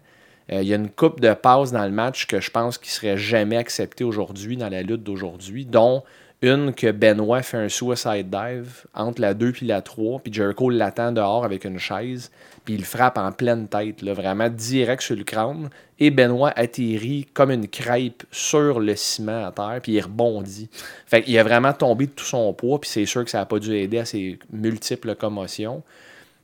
Euh, 0.53 0.63
Il 0.63 0.69
y 0.69 0.73
a 0.73 0.77
une 0.77 0.91
coupe 0.91 1.21
de 1.21 1.33
passes 1.35 1.73
dans 1.73 1.85
le 1.85 1.91
match 1.91 2.27
que 2.27 2.41
je 2.41 2.51
pense 2.51 2.79
qui 2.79 2.91
serait 2.91 3.17
jamais 3.17 3.57
acceptée 3.57 4.05
aujourd'hui 4.05 4.57
dans 4.57 4.69
la 4.69 4.83
lutte 4.83 5.03
d'aujourd'hui, 5.03 5.65
dont 5.65 6.03
Une 6.43 6.75
que 6.75 6.93
Benoit 6.93 7.41
fait 7.43 7.57
un 7.57 7.71
suicide 7.71 8.29
dive 8.29 8.85
entre 8.95 9.23
la 9.23 9.33
2 9.33 9.53
puis 9.53 9.67
la 9.67 9.81
3, 9.81 10.21
puis 10.21 10.31
Jericho 10.31 10.69
l'attend 10.69 11.11
dehors 11.11 11.47
avec 11.47 11.65
une 11.65 11.79
chaise, 11.79 12.31
puis 12.67 12.75
il 12.75 12.85
frappe 12.85 13.17
en 13.17 13.33
pleine 13.33 13.69
tête, 13.69 14.03
là, 14.03 14.13
vraiment 14.13 14.51
direct 14.51 15.01
sur 15.01 15.17
le 15.17 15.25
crâne. 15.25 15.71
Et 15.99 16.11
Benoit 16.11 16.53
atterrit 16.55 17.27
comme 17.33 17.51
une 17.51 17.69
crêpe 17.69 18.25
sur 18.31 18.81
le 18.81 18.95
ciment 18.97 19.47
à 19.47 19.51
terre, 19.51 19.81
puis 19.83 19.93
il 19.93 20.01
rebondit. 20.03 20.69
Fait 21.07 21.23
qu'il 21.23 21.39
a 21.39 21.43
vraiment 21.43 21.73
tombé 21.73 22.07
de 22.07 22.11
tout 22.13 22.27
son 22.27 22.53
poids, 22.53 22.79
puis 22.83 22.91
c'est 22.91 23.07
sûr 23.07 23.25
que 23.25 23.31
ça 23.31 23.39
n'a 23.39 23.47
pas 23.47 23.59
dû 23.59 23.75
aider 23.75 23.99
à 23.99 24.05
ses 24.05 24.39
multiples 24.53 25.15
commotions. 25.15 25.83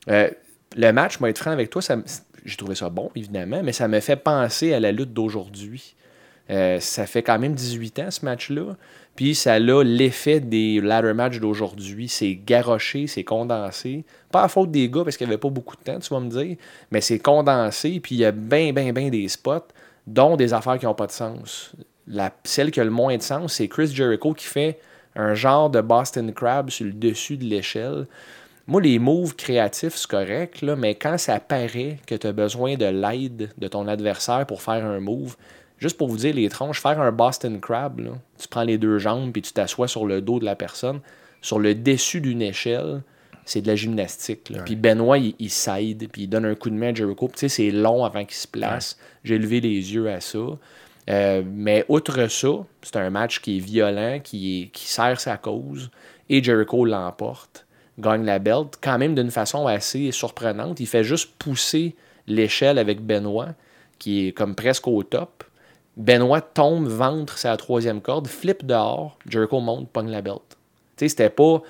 Euh, 0.08 0.30
le 0.74 0.90
match, 0.92 1.20
moi, 1.20 1.28
être 1.28 1.38
franc 1.38 1.50
avec 1.50 1.68
toi, 1.68 1.82
ça 1.82 1.96
j'ai 2.44 2.56
trouvé 2.56 2.74
ça 2.74 2.90
bon, 2.90 3.10
évidemment, 3.14 3.62
mais 3.62 3.72
ça 3.72 3.88
me 3.88 4.00
fait 4.00 4.16
penser 4.16 4.72
à 4.74 4.80
la 4.80 4.92
lutte 4.92 5.12
d'aujourd'hui. 5.12 5.94
Euh, 6.50 6.80
ça 6.80 7.06
fait 7.06 7.22
quand 7.22 7.38
même 7.38 7.54
18 7.54 7.98
ans, 8.00 8.10
ce 8.10 8.24
match-là. 8.24 8.76
Puis 9.14 9.34
ça 9.34 9.54
a 9.54 9.58
l'effet 9.58 10.40
des 10.40 10.80
ladder 10.80 11.12
matchs 11.12 11.38
d'aujourd'hui. 11.38 12.08
C'est 12.08 12.34
garoché, 12.34 13.06
c'est 13.06 13.24
condensé. 13.24 14.04
Pas 14.30 14.42
à 14.44 14.48
faute 14.48 14.70
des 14.70 14.88
gars, 14.88 15.04
parce 15.04 15.16
qu'il 15.16 15.26
n'y 15.26 15.32
avait 15.32 15.40
pas 15.40 15.50
beaucoup 15.50 15.76
de 15.76 15.82
temps, 15.82 15.98
tu 15.98 16.12
vas 16.12 16.20
me 16.20 16.30
dire. 16.30 16.56
Mais 16.90 17.00
c'est 17.00 17.18
condensé, 17.18 18.00
puis 18.00 18.16
il 18.16 18.18
y 18.18 18.24
a 18.24 18.32
bien, 18.32 18.72
bien, 18.72 18.92
bien 18.92 19.08
des 19.08 19.28
spots, 19.28 19.68
dont 20.06 20.36
des 20.36 20.52
affaires 20.54 20.78
qui 20.78 20.86
n'ont 20.86 20.94
pas 20.94 21.06
de 21.06 21.12
sens. 21.12 21.72
La, 22.08 22.32
celle 22.44 22.70
qui 22.70 22.80
a 22.80 22.84
le 22.84 22.90
moins 22.90 23.16
de 23.16 23.22
sens, 23.22 23.54
c'est 23.54 23.68
Chris 23.68 23.88
Jericho 23.88 24.32
qui 24.32 24.46
fait 24.46 24.80
un 25.14 25.34
genre 25.34 25.70
de 25.70 25.80
Boston 25.80 26.32
Crab 26.32 26.70
sur 26.70 26.86
le 26.86 26.92
dessus 26.92 27.36
de 27.36 27.44
l'échelle. 27.44 28.06
Moi, 28.66 28.80
les 28.80 28.98
moves 28.98 29.34
créatifs, 29.34 29.96
c'est 29.96 30.10
correct, 30.10 30.62
là, 30.62 30.76
mais 30.76 30.94
quand 30.94 31.18
ça 31.18 31.40
paraît 31.40 31.98
que 32.06 32.14
tu 32.14 32.26
as 32.26 32.32
besoin 32.32 32.76
de 32.76 32.86
l'aide 32.86 33.50
de 33.58 33.68
ton 33.68 33.88
adversaire 33.88 34.46
pour 34.46 34.62
faire 34.62 34.84
un 34.84 35.00
move, 35.00 35.36
juste 35.78 35.98
pour 35.98 36.08
vous 36.08 36.18
dire 36.18 36.34
les 36.34 36.48
tronches, 36.48 36.80
faire 36.80 37.00
un 37.00 37.10
Boston 37.10 37.60
Crab, 37.60 37.98
là, 38.00 38.12
tu 38.38 38.46
prends 38.48 38.62
les 38.62 38.78
deux 38.78 38.98
jambes 38.98 39.32
puis 39.32 39.42
tu 39.42 39.52
t'assois 39.52 39.88
sur 39.88 40.06
le 40.06 40.20
dos 40.20 40.38
de 40.38 40.44
la 40.44 40.54
personne, 40.54 41.00
sur 41.40 41.58
le 41.58 41.74
dessus 41.74 42.20
d'une 42.20 42.42
échelle, 42.42 43.02
c'est 43.44 43.62
de 43.62 43.66
la 43.66 43.74
gymnastique. 43.74 44.50
là. 44.50 44.62
Puis 44.62 44.76
Benoît, 44.76 45.18
il, 45.18 45.34
il 45.40 45.50
s'aide, 45.50 46.08
puis 46.12 46.22
il 46.22 46.28
donne 46.28 46.44
un 46.44 46.54
coup 46.54 46.70
de 46.70 46.76
main 46.76 46.90
à 46.90 46.94
Jericho. 46.94 47.26
Puis 47.26 47.34
Tu 47.34 47.40
sais, 47.40 47.48
c'est 47.48 47.70
long 47.72 48.04
avant 48.04 48.24
qu'il 48.24 48.36
se 48.36 48.46
place. 48.46 48.96
J'ai 49.24 49.36
levé 49.38 49.60
les 49.60 49.94
yeux 49.94 50.08
à 50.08 50.20
ça. 50.20 50.38
Euh, 51.10 51.42
mais 51.44 51.84
outre 51.88 52.28
ça, 52.28 52.48
c'est 52.82 52.96
un 52.96 53.10
match 53.10 53.40
qui 53.40 53.56
est 53.56 53.60
violent, 53.60 54.20
qui, 54.22 54.62
est, 54.62 54.66
qui 54.68 54.86
sert 54.86 55.20
sa 55.20 55.36
cause. 55.36 55.90
Et 56.28 56.40
Jericho 56.42 56.84
l'emporte, 56.84 57.61
gagne 57.98 58.24
la 58.24 58.38
belt, 58.38 58.78
quand 58.80 58.98
même 58.98 59.14
d'une 59.14 59.30
façon 59.30 59.66
assez 59.66 60.10
surprenante. 60.12 60.80
Il 60.80 60.86
fait 60.86 61.04
juste 61.04 61.34
pousser 61.38 61.94
l'échelle 62.26 62.78
avec 62.78 63.00
Benoît, 63.00 63.48
qui 63.98 64.28
est 64.28 64.32
comme 64.32 64.54
presque 64.54 64.88
au 64.88 65.02
top. 65.02 65.44
Benoît 65.96 66.40
tombe 66.40 66.86
ventre 66.86 67.36
sa 67.36 67.56
troisième 67.56 68.00
corde, 68.00 68.26
flippe 68.26 68.64
dehors, 68.64 69.18
Jericho 69.28 69.60
monte, 69.60 69.88
pogne 69.90 70.10
la 70.10 70.22
belt. 70.22 70.42
Tu 70.96 71.04
sais, 71.04 71.08
c'était 71.08 71.30
pas 71.30 71.62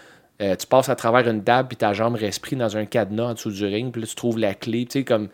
euh, 0.43 0.57
tu 0.57 0.67
passes 0.67 0.89
à 0.89 0.97
travers 0.97 1.29
une 1.29 1.45
table 1.45 1.69
puis 1.69 1.77
ta 1.77 1.93
jambe 1.93 2.17
reste 2.17 2.41
prise 2.43 2.59
dans 2.59 2.77
un 2.77 2.85
cadenas 2.85 3.25
en 3.25 3.35
dessous 3.35 3.51
du 3.51 3.65
ring, 3.65 3.93
puis 3.93 4.01
là 4.03 4.09
tu 4.09 4.15
trouves 4.15 4.39
la 4.39 4.55
clé, 4.55 4.87
tu 4.87 5.01
sais, 5.01 5.05
comme 5.05 5.29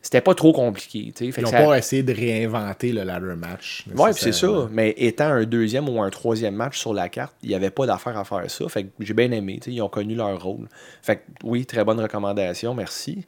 c'était 0.00 0.20
pas 0.20 0.34
trop 0.34 0.52
compliqué. 0.52 1.12
Fait 1.14 1.40
Ils 1.40 1.44
n'ont 1.44 1.50
ça- 1.50 1.62
pas 1.62 1.76
essayé 1.78 2.02
de 2.02 2.12
réinventer 2.14 2.92
le 2.92 3.02
ladder 3.02 3.34
match. 3.36 3.84
Puis 3.86 3.96
c'est 4.14 4.32
ça. 4.32 4.68
Mais 4.70 4.94
étant 4.96 5.26
un 5.26 5.44
deuxième 5.44 5.88
ou 5.88 6.00
un 6.02 6.10
troisième 6.10 6.54
match 6.54 6.78
sur 6.78 6.94
la 6.94 7.08
carte, 7.08 7.34
il 7.42 7.48
n'y 7.48 7.54
avait 7.54 7.70
pas 7.70 7.86
d'affaire 7.86 8.16
à 8.16 8.24
faire 8.24 8.50
ça. 8.50 8.68
Fait 8.68 8.84
que 8.84 8.88
j'ai 9.00 9.14
bien 9.14 9.30
aimé. 9.32 9.60
Ils 9.66 9.82
ont 9.82 9.88
connu 9.88 10.14
leur 10.14 10.42
rôle. 10.42 10.68
Fait 11.02 11.16
que 11.16 11.22
oui, 11.44 11.66
très 11.66 11.84
bonne 11.84 12.00
recommandation. 12.00 12.74
Merci. 12.74 13.24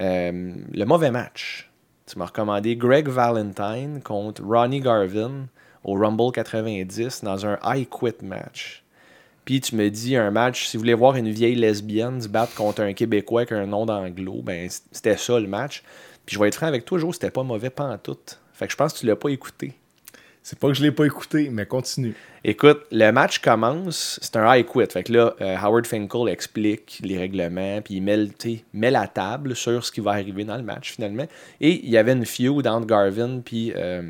Euh, 0.00 0.54
le 0.72 0.84
mauvais 0.84 1.10
match. 1.10 1.68
Tu 2.06 2.18
m'as 2.18 2.26
recommandé 2.26 2.76
Greg 2.76 3.08
Valentine 3.08 4.00
contre 4.02 4.42
Ronnie 4.44 4.80
Garvin 4.80 5.46
au 5.84 5.94
Rumble 5.94 6.32
90 6.32 7.22
dans 7.24 7.46
un 7.46 7.58
I 7.64 7.86
Quit 7.86 8.22
match. 8.22 8.82
Puis 9.44 9.60
tu 9.60 9.74
me 9.74 9.88
dis 9.90 10.16
un 10.16 10.30
match, 10.30 10.66
si 10.66 10.76
vous 10.76 10.82
voulez 10.82 10.94
voir 10.94 11.16
une 11.16 11.28
vieille 11.30 11.56
lesbienne 11.56 12.20
se 12.20 12.28
battre 12.28 12.54
contre 12.54 12.80
un 12.82 12.92
Québécois 12.92 13.40
avec 13.40 13.52
un 13.52 13.66
nom 13.66 13.86
d'anglo, 13.86 14.40
ben 14.42 14.68
c'était 14.92 15.16
ça 15.16 15.38
le 15.40 15.48
match. 15.48 15.82
Puis 16.26 16.34
je 16.34 16.40
vais 16.40 16.48
être 16.48 16.54
franc 16.54 16.66
avec 16.66 16.84
toi, 16.84 16.98
Joe, 16.98 17.14
c'était 17.14 17.30
pas 17.30 17.42
mauvais 17.42 17.70
pantoute. 17.70 18.38
Fait 18.52 18.66
que 18.66 18.72
je 18.72 18.76
pense 18.76 18.92
que 18.92 18.98
tu 19.00 19.06
l'as 19.06 19.16
pas 19.16 19.28
écouté. 19.30 19.74
C'est 20.44 20.58
pas 20.58 20.68
que 20.68 20.74
je 20.74 20.82
l'ai 20.82 20.90
pas 20.90 21.04
écouté, 21.04 21.50
mais 21.52 21.66
continue. 21.66 22.14
Écoute, 22.42 22.82
le 22.90 23.12
match 23.12 23.38
commence, 23.38 24.18
c'est 24.20 24.34
un 24.36 24.52
high 24.56 24.66
quit. 24.66 24.86
Fait 24.90 25.04
que 25.04 25.12
là, 25.12 25.34
euh, 25.40 25.56
Howard 25.56 25.86
Finkel 25.86 26.28
explique 26.28 27.00
les 27.04 27.16
règlements, 27.16 27.80
puis 27.80 27.94
il 27.94 28.00
met, 28.02 28.16
le- 28.16 28.28
met 28.72 28.90
la 28.90 29.06
table 29.06 29.54
sur 29.54 29.84
ce 29.84 29.92
qui 29.92 30.00
va 30.00 30.10
arriver 30.12 30.44
dans 30.44 30.56
le 30.56 30.64
match 30.64 30.92
finalement. 30.94 31.28
Et 31.60 31.84
il 31.84 31.90
y 31.90 31.96
avait 31.96 32.12
une 32.12 32.26
feud 32.26 32.66
entre 32.66 32.86
Garvin 32.88 33.40
puis 33.44 33.72
euh, 33.76 34.02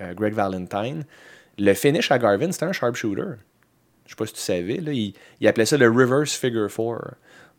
euh, 0.00 0.14
Greg 0.14 0.34
Valentine. 0.34 1.04
Le 1.58 1.74
finish 1.74 2.12
à 2.12 2.18
Garvin, 2.18 2.52
c'était 2.52 2.66
un 2.66 2.72
sharpshooter. 2.72 3.34
Je 4.06 4.10
sais 4.10 4.16
pas 4.16 4.26
si 4.26 4.34
tu 4.34 4.40
savais, 4.40 4.76
là, 4.76 4.92
il, 4.92 5.14
il 5.40 5.48
appelait 5.48 5.66
ça 5.66 5.76
le 5.76 5.88
reverse 5.90 6.32
figure 6.34 6.70
four. 6.70 6.98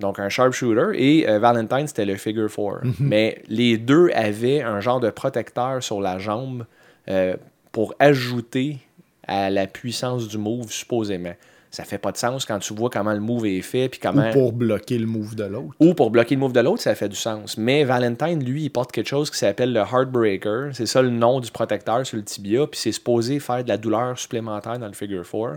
Donc 0.04 0.20
un 0.20 0.28
sharpshooter 0.28 0.92
et 0.96 1.30
euh, 1.30 1.40
Valentine, 1.40 1.88
c'était 1.88 2.06
le 2.06 2.18
figure 2.18 2.50
four. 2.52 2.80
Mais 3.00 3.42
les 3.48 3.78
deux 3.78 4.10
avaient 4.14 4.62
un 4.62 4.82
genre 4.82 5.00
de 5.00 5.10
protecteur 5.10 5.82
sur 5.82 6.02
la 6.02 6.20
jambe 6.20 6.66
euh, 7.10 7.36
pour 7.72 7.96
ajouter 8.00 8.80
à 9.26 9.50
la 9.50 9.66
puissance 9.66 10.28
du 10.28 10.38
move, 10.38 10.70
supposément. 10.72 11.34
Ça 11.72 11.86
fait 11.86 11.98
pas 11.98 12.12
de 12.12 12.18
sens 12.18 12.46
quand 12.46 12.60
tu 12.60 12.74
vois 12.74 12.90
comment 12.90 13.14
le 13.14 13.22
move 13.22 13.46
est 13.48 13.62
fait, 13.62 13.88
puis 13.88 14.00
Ou 14.04 14.08
comment 14.08 14.30
pour 14.32 14.52
bloquer 14.52 15.00
le 15.00 15.08
move 15.08 15.36
de 15.36 15.46
l'autre. 15.46 15.74
ou 15.80 15.94
pour 15.94 16.12
bloquer 16.12 16.36
le 16.36 16.42
move 16.42 16.54
de 16.54 16.60
l'autre, 16.60 16.82
ça 16.84 16.94
fait 16.96 17.10
du 17.10 17.16
sens. 17.16 17.58
Mais 17.58 17.86
Valentine, 17.86 18.44
lui, 18.44 18.64
il 18.64 18.70
porte 18.70 18.92
quelque 18.92 19.08
chose 19.08 19.32
qui 19.32 19.38
s'appelle 19.38 19.72
le 19.72 19.80
Heartbreaker. 19.80 20.70
C'est 20.74 20.86
ça 20.86 21.02
le 21.02 21.10
nom 21.10 21.40
du 21.40 21.50
protecteur 21.50 22.06
sur 22.06 22.18
le 22.18 22.24
tibia. 22.24 22.68
Puis 22.68 22.80
c'est 22.80 22.92
supposé 22.92 23.40
faire 23.40 23.64
de 23.64 23.70
la 23.70 23.78
douleur 23.78 24.20
supplémentaire 24.20 24.78
dans 24.78 24.88
le 24.88 24.94
figure 24.94 25.26
four. 25.26 25.54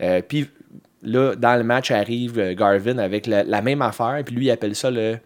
Euh, 0.00 0.22
puis 0.26 0.48
là, 1.02 1.34
dans 1.36 1.56
le 1.56 1.64
match 1.64 1.90
arrive 1.90 2.38
euh, 2.38 2.54
Garvin 2.54 2.98
avec 2.98 3.26
la, 3.26 3.44
la 3.44 3.62
même 3.62 3.82
affaire. 3.82 4.22
Puis 4.24 4.34
lui, 4.34 4.46
il 4.46 4.50
appelle 4.50 4.74
ça 4.74 4.90
le 4.90 5.18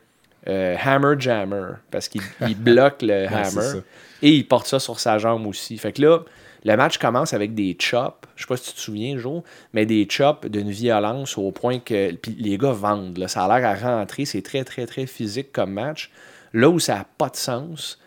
euh, 0.48 0.76
Hammer 0.82 1.14
Jammer. 1.18 1.72
Parce 1.90 2.08
qu'il 2.08 2.22
il 2.46 2.56
bloque 2.58 3.02
le 3.02 3.26
Ouais, 3.26 3.28
hammer. 3.28 3.80
Et 4.22 4.30
il 4.30 4.46
porte 4.46 4.66
ça 4.66 4.78
sur 4.78 4.98
sa 4.98 5.18
jambe 5.18 5.46
aussi. 5.46 5.76
Fait 5.78 5.92
que 5.92 6.02
là, 6.02 6.20
le 6.64 6.76
match 6.76 6.98
commence 6.98 7.34
avec 7.34 7.54
des 7.54 7.76
chops. 7.78 8.26
Je 8.34 8.42
sais 8.42 8.48
pas 8.48 8.56
si 8.56 8.70
tu 8.70 8.74
te 8.74 8.80
souviens, 8.80 9.18
Jo, 9.18 9.44
mais 9.72 9.86
des 9.86 10.06
chops 10.10 10.46
d'une 10.46 10.70
violence 10.70 11.36
au 11.38 11.50
point 11.52 11.78
que. 11.78 12.12
Puis 12.14 12.36
les 12.38 12.58
gars 12.58 12.72
vendent. 12.72 13.18
là. 13.18 13.28
Ça 13.28 13.44
a 13.44 13.58
l'air 13.58 13.68
à 13.68 13.74
rentrer. 13.74 14.24
C'est 14.24 14.42
très, 14.42 14.64
très, 14.64 14.86
très 14.86 15.06
physique 15.06 15.52
comme 15.52 15.72
match. 15.72 16.10
Là 16.52 16.70
où 16.70 16.78
ça 16.78 16.96
n'a 16.96 17.06
pas 17.18 17.28
de 17.28 17.36
sens, 17.36 17.98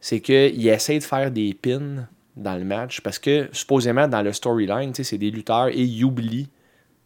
c'est 0.00 0.20
qu'ils 0.20 0.68
essaient 0.68 0.98
de 0.98 1.04
faire 1.04 1.30
des 1.30 1.52
pins 1.52 2.06
dans 2.36 2.56
le 2.56 2.64
match 2.64 3.00
parce 3.00 3.18
que 3.18 3.48
supposément 3.52 4.06
dans 4.08 4.22
le 4.22 4.32
storyline, 4.32 4.92
c'est 4.94 5.18
des 5.18 5.30
lutteurs 5.30 5.68
et 5.68 5.82
ils 5.82 6.04
oublient 6.04 6.48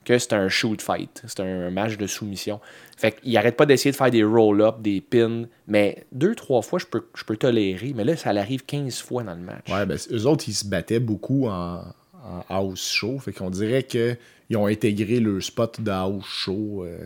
que 0.05 0.19
c'est 0.19 0.33
un 0.33 0.49
shoot 0.49 0.81
fight. 0.83 1.23
C'est 1.27 1.41
un 1.41 1.71
match 1.71 1.97
de 1.97 2.07
soumission. 2.07 2.61
Fait 2.97 3.12
qu'ils 3.12 3.37
arrêtent 3.37 3.57
pas 3.57 3.67
d'essayer 3.67 3.91
de 3.93 3.97
faire 3.97 4.11
des 4.11 4.25
roll-up, 4.25 4.77
des 4.81 5.01
pins. 5.01 5.45
Mais 5.67 6.05
deux, 6.12 6.35
trois 6.35 6.62
fois, 6.62 6.79
je 6.79 6.87
peux, 6.87 7.07
je 7.15 7.25
peux 7.25 7.37
tolérer. 7.37 7.93
Mais 7.95 8.05
là, 8.05 8.17
ça 8.17 8.33
l'arrive 8.33 8.65
15 8.65 9.01
fois 9.01 9.23
dans 9.23 9.35
le 9.35 9.41
match. 9.43 9.69
Ouais, 9.71 9.87
ben, 9.87 9.99
eux 10.11 10.27
autres, 10.27 10.45
ils 10.49 10.55
se 10.55 10.67
battaient 10.67 11.01
beaucoup 11.01 11.47
en, 11.49 11.83
en 12.25 12.45
house 12.49 12.91
show. 12.91 13.19
Fait 13.19 13.33
qu'on 13.33 13.51
dirait 13.51 13.83
qu'ils 13.85 14.17
ont 14.57 14.67
intégré 14.67 15.21
le 15.21 15.41
spot 15.41 15.81
de 15.81 15.91
house 15.91 16.25
show. 16.27 16.85
euh, 16.85 16.99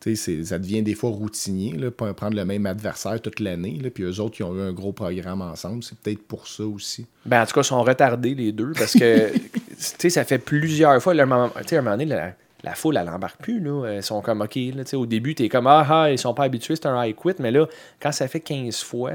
tu 0.00 0.16
sais, 0.16 0.16
c'est- 0.16 0.44
ça 0.46 0.58
devient 0.58 0.82
des 0.82 0.94
fois 0.96 1.10
routinier, 1.10 1.74
là, 1.76 1.92
prendre 1.92 2.34
le 2.36 2.44
même 2.44 2.66
adversaire 2.66 3.20
toute 3.22 3.38
l'année. 3.38 3.78
Puis 3.94 4.02
eux 4.02 4.18
autres, 4.20 4.34
ils 4.40 4.42
ont 4.42 4.56
eu 4.56 4.60
un 4.60 4.72
gros 4.72 4.92
programme 4.92 5.42
ensemble. 5.42 5.84
C'est 5.84 5.96
peut-être 5.96 6.22
pour 6.26 6.48
ça 6.48 6.64
aussi. 6.64 7.06
Ben, 7.24 7.40
en 7.42 7.46
tout 7.46 7.52
cas, 7.54 7.60
ils 7.60 7.64
sont 7.64 7.82
retardés 7.84 8.34
les 8.34 8.50
deux 8.50 8.72
parce 8.76 8.94
que 8.94 9.30
sais, 9.82 10.10
ça 10.10 10.24
fait 10.24 10.38
plusieurs 10.38 11.00
fois. 11.02 11.14
Là, 11.14 11.24
un 11.24 11.26
moment, 11.26 11.50
tu 11.66 11.76
un 11.76 11.82
moment 11.82 11.96
donné, 11.96 12.06
la, 12.06 12.32
la 12.62 12.74
foule, 12.74 12.96
elle 12.96 13.06
n'embarque 13.06 13.40
plus. 13.40 13.60
Là. 13.60 13.94
Ils 13.94 14.02
sont 14.02 14.20
comme, 14.22 14.40
OK, 14.40 14.56
là, 14.74 14.84
tu 14.84 14.96
au 14.96 15.06
début, 15.06 15.34
tu 15.34 15.44
es 15.44 15.48
comme, 15.48 15.66
ah, 15.66 15.86
ah, 15.88 16.10
ils 16.10 16.18
sont 16.18 16.34
pas 16.34 16.44
habitués, 16.44 16.76
c'est 16.76 16.86
un 16.86 17.04
high 17.04 17.14
quit. 17.14 17.34
Mais 17.38 17.50
là, 17.50 17.66
quand 18.00 18.12
ça 18.12 18.28
fait 18.28 18.40
15 18.40 18.82
fois, 18.82 19.12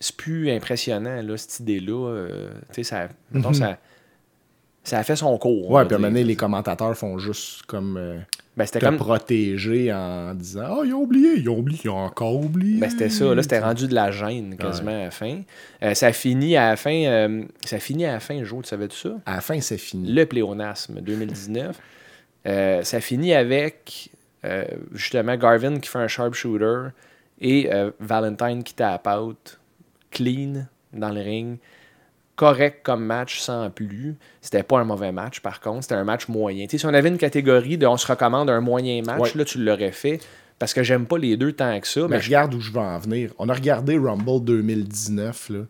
c'est 0.00 0.16
plus 0.16 0.50
impressionnant, 0.50 1.22
là, 1.22 1.36
cette 1.36 1.60
idée-là. 1.60 2.08
euh, 2.08 2.50
tu 2.68 2.74
sais, 2.76 2.82
ça, 2.84 3.08
mettons, 3.30 3.52
ça, 3.52 3.78
ça 4.84 4.98
a 4.98 5.02
fait 5.04 5.16
son 5.16 5.36
cours. 5.38 5.70
Ouais, 5.70 5.84
puis 5.84 5.94
à 5.94 5.96
un 5.96 6.00
moment 6.00 6.10
donné, 6.10 6.24
les 6.24 6.36
commentateurs 6.36 6.96
font 6.96 7.18
juste 7.18 7.62
comme 7.66 7.96
euh, 7.96 8.18
Ben, 8.56 8.66
c'était 8.66 8.80
comme. 8.80 8.98
protéger 8.98 9.92
en 9.92 10.34
disant 10.34 10.80
Ah, 10.80 10.82
ils 10.84 10.92
ont 10.92 11.02
oublié, 11.02 11.36
ils 11.38 11.48
ont 11.48 11.58
oublié, 11.58 11.80
ils 11.84 11.90
ont 11.90 11.96
encore 11.96 12.36
oublié. 12.36 12.78
Ben, 12.80 12.90
c'était 12.90 13.08
ça, 13.08 13.34
là, 13.34 13.42
c'était 13.42 13.60
rendu 13.60 13.88
de 13.88 13.94
la 13.94 14.10
gêne 14.10 14.56
quasiment 14.56 14.90
à 14.90 15.04
la 15.04 15.10
fin. 15.10 15.40
Euh, 15.82 15.94
ça 15.94 16.12
finit 16.12 16.56
à 16.56 16.70
la 16.70 16.76
fin, 16.76 17.04
euh, 17.04 17.44
ça 17.64 17.78
finit 17.78 18.04
à 18.04 18.12
la 18.12 18.20
fin, 18.20 18.44
jour, 18.44 18.62
tu 18.62 18.68
savais-tu 18.68 18.96
ça? 18.96 19.10
À 19.24 19.36
la 19.36 19.40
fin, 19.40 19.58
c'est 19.60 19.78
fini. 19.78 20.12
le 20.12 20.26
pléonasme 20.26 21.00
2019. 21.00 21.80
Euh, 22.46 22.82
ça 22.82 23.00
finit 23.00 23.34
avec 23.34 24.10
euh, 24.44 24.64
justement 24.92 25.36
Garvin 25.36 25.78
qui 25.78 25.88
fait 25.88 25.98
un 25.98 26.08
sharpshooter 26.08 26.88
et 27.40 27.72
euh, 27.72 27.90
Valentine 28.00 28.62
qui 28.64 28.74
tape 28.74 29.06
out 29.06 29.60
clean 30.10 30.66
dans 30.92 31.10
le 31.10 31.20
ring. 31.20 31.58
Correct 32.36 32.80
comme 32.82 33.04
match 33.04 33.40
sans 33.40 33.68
plus. 33.70 34.16
C'était 34.40 34.62
pas 34.62 34.78
un 34.80 34.84
mauvais 34.84 35.12
match 35.12 35.40
par 35.40 35.60
contre, 35.60 35.82
c'était 35.82 35.94
un 35.96 36.04
match 36.04 36.28
moyen. 36.28 36.66
Si 36.68 36.84
on 36.86 36.94
avait 36.94 37.08
une 37.10 37.18
catégorie 37.18 37.76
de 37.78 37.86
on 37.86 37.96
se 37.96 38.06
recommande 38.06 38.48
un 38.50 38.60
moyen 38.60 39.02
match, 39.02 39.20
Ouais. 39.20 39.30
là 39.34 39.44
tu 39.44 39.62
l'aurais 39.62 39.92
fait 39.92 40.18
parce 40.58 40.72
que 40.72 40.82
j'aime 40.82 41.06
pas 41.06 41.18
les 41.18 41.36
deux 41.36 41.52
tant 41.52 41.78
que 41.80 41.86
ça. 41.86 42.02
Mais 42.02 42.08
Mais 42.16 42.20
je- 42.20 42.26
regarde 42.28 42.54
où 42.54 42.60
je 42.60 42.70
veux 42.72 42.78
en 42.80 42.98
venir. 42.98 43.32
On 43.38 43.48
a 43.48 43.54
regardé 43.54 43.98
Rumble 43.98 44.42
2019, 44.44 45.50
là. 45.50 45.60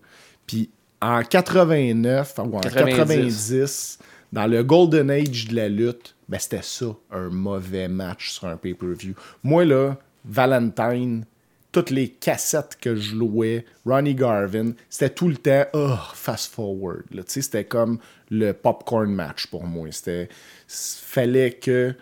Puis 0.46 0.70
en 1.00 1.22
89 1.22 2.34
ou 2.38 2.56
en 2.56 2.60
90. 2.60 2.96
90, 2.96 3.98
dans 4.32 4.46
le 4.46 4.62
golden 4.62 5.10
age 5.10 5.48
de 5.48 5.56
la 5.56 5.68
lutte, 5.68 6.14
ben 6.28 6.38
c'était 6.38 6.62
ça, 6.62 6.86
un 7.10 7.28
mauvais 7.28 7.88
match 7.88 8.30
sur 8.30 8.46
un 8.46 8.56
pay-per-view. 8.56 9.14
Moi, 9.42 9.64
là, 9.64 9.96
Valentine, 10.24 11.24
toutes 11.72 11.90
les 11.90 12.08
cassettes 12.10 12.76
que 12.80 12.94
je 12.94 13.14
louais, 13.16 13.64
Ronnie 13.86 14.14
Garvin, 14.14 14.72
c'était 14.90 15.08
tout 15.14 15.28
le 15.28 15.36
temps, 15.36 15.64
oh, 15.72 15.94
fast 16.14 16.52
forward. 16.52 17.04
C'était 17.26 17.64
comme 17.64 17.98
le 18.30 18.52
popcorn 18.52 19.10
match 19.10 19.46
pour 19.46 19.64
moi. 19.64 19.88
C'était, 19.90 20.28
fallait 20.68 21.52
que 21.52 21.94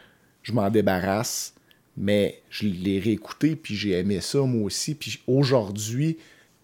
je 0.43 0.53
m'en 0.53 0.69
débarrasse, 0.71 1.55
mais 1.97 2.43
je 2.51 2.67
l'ai 2.67 2.99
réécouté, 2.99 3.55
puis 3.57 3.77
j'ai 3.77 3.93
aimé 3.93 4.21
ça 4.21 4.41
moi 4.41 4.65
aussi. 4.65 4.95
Puis 4.95 5.21
aujourd'hui, 5.27 6.19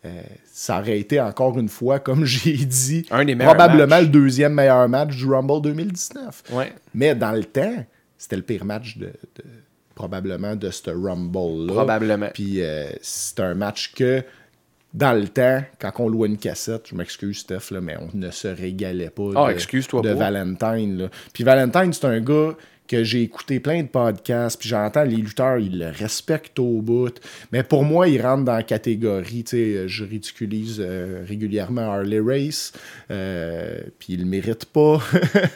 euh, 0.05 0.23
ça 0.53 0.79
aurait 0.81 0.99
été 0.99 1.21
encore 1.21 1.59
une 1.59 1.69
fois, 1.69 2.01
comme 2.01 2.25
j'ai 2.27 2.57
dit, 2.57 3.07
Un 3.11 3.25
des 3.25 3.35
meilleurs 3.35 3.55
probablement 3.55 3.87
matchs. 3.97 4.03
le 4.03 4.09
deuxième 4.09 4.55
meilleur 4.55 4.88
match 4.88 5.16
du 5.16 5.27
Rumble 5.27 5.62
2019. 5.62 6.42
Ouais. 6.53 6.73
Mais 6.95 7.14
dans 7.14 7.33
le 7.33 7.45
temps, 7.45 7.85
c'était 8.19 8.37
le 8.37 8.42
pire 8.42 8.64
match 8.64 8.97
de, 8.99 9.07
de- 9.07 9.45
probablement 9.96 10.54
de 10.54 10.70
ce 10.70 10.90
Rumble-là. 10.90 11.72
Probablement. 11.72 12.28
Puis 12.32 12.62
euh, 12.62 12.87
c'est 13.02 13.40
un 13.40 13.54
match 13.54 13.92
que, 13.94 14.22
dans 14.94 15.12
le 15.18 15.26
temps, 15.26 15.62
quand 15.80 15.90
on 15.98 16.09
louait 16.09 16.28
une 16.28 16.38
cassette, 16.38 16.87
je 16.88 16.94
m'excuse 16.94 17.38
Steph, 17.38 17.70
là, 17.72 17.80
mais 17.80 17.96
on 17.98 18.16
ne 18.16 18.30
se 18.30 18.46
régalait 18.46 19.11
pas 19.11 19.24
Ah, 19.35 19.46
de, 19.48 19.52
de. 20.02 20.11
Valentine. 20.11 20.98
là. 20.98 21.09
Puis 21.32 21.42
Valentine, 21.42 21.92
c'est 21.92 22.06
un 22.06 22.20
gars 22.20 22.54
que 22.87 23.05
j'ai 23.05 23.22
écouté 23.22 23.61
plein 23.61 23.83
de 23.83 23.88
podcasts, 23.88 24.59
puis 24.59 24.68
j'entends 24.68 25.05
les 25.05 25.16
lutteurs, 25.16 25.59
ils 25.59 25.79
le 25.79 25.88
respectent 25.88 26.59
au 26.59 26.81
bout. 26.83 27.20
Mais 27.53 27.62
pour 27.62 27.85
moi, 27.85 28.09
il 28.09 28.20
rentre 28.20 28.44
dans 28.44 28.55
la 28.55 28.62
catégorie, 28.62 29.44
tu 29.44 29.57
sais, 29.57 29.88
je 29.88 30.05
ridiculise 30.05 30.79
euh, 30.81 31.25
régulièrement 31.27 31.92
Harley 31.92 32.20
Race, 32.20 32.72
euh, 33.11 33.79
puis 33.99 34.14
il 34.14 34.20
le 34.20 34.27
mérite 34.27 34.66
pas. 34.66 35.01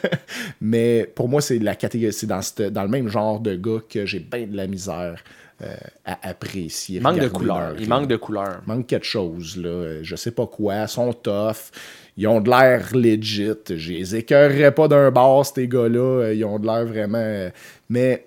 Mais 0.61 1.09
pour 1.15 1.29
moi, 1.29 1.41
c'est 1.41 1.59
la 1.59 1.75
catégorie, 1.75 2.13
c'est 2.13 2.27
dans, 2.27 2.41
dans 2.71 2.83
le 2.83 2.89
même 2.89 3.07
genre 3.07 3.39
de 3.39 3.55
gars 3.55 3.81
que 3.89 4.05
j'ai 4.05 4.19
bien 4.19 4.47
de 4.47 4.55
la 4.55 4.67
misère 4.67 5.23
euh, 5.63 5.75
à 6.05 6.29
apprécier. 6.29 6.97
Il 6.97 7.03
manque 7.03 7.19
de 7.19 7.27
couleur. 7.27 7.71
leur 7.71 7.81
Il 7.81 7.87
manque 7.89 8.07
de 8.07 8.15
couleur. 8.15 8.61
manque 8.65 8.87
quelque 8.87 9.05
chose, 9.05 9.57
là. 9.57 10.01
Je 10.01 10.15
sais 10.15 10.31
pas 10.31 10.47
quoi. 10.47 10.81
Ils 10.83 10.87
sont 10.87 11.13
tough. 11.13 11.71
Ils 12.17 12.27
ont 12.27 12.41
de 12.41 12.49
l'air 12.49 12.89
legit. 12.95 13.51
Je 13.69 13.91
les 13.93 14.15
écœurerais 14.15 14.73
pas 14.73 14.87
d'un 14.87 15.11
bar, 15.11 15.45
ces 15.45 15.67
gars-là. 15.67 16.31
Ils 16.33 16.43
ont 16.45 16.59
de 16.59 16.65
l'air 16.65 16.85
vraiment. 16.85 17.17
euh, 17.19 17.49
Mais, 17.89 18.25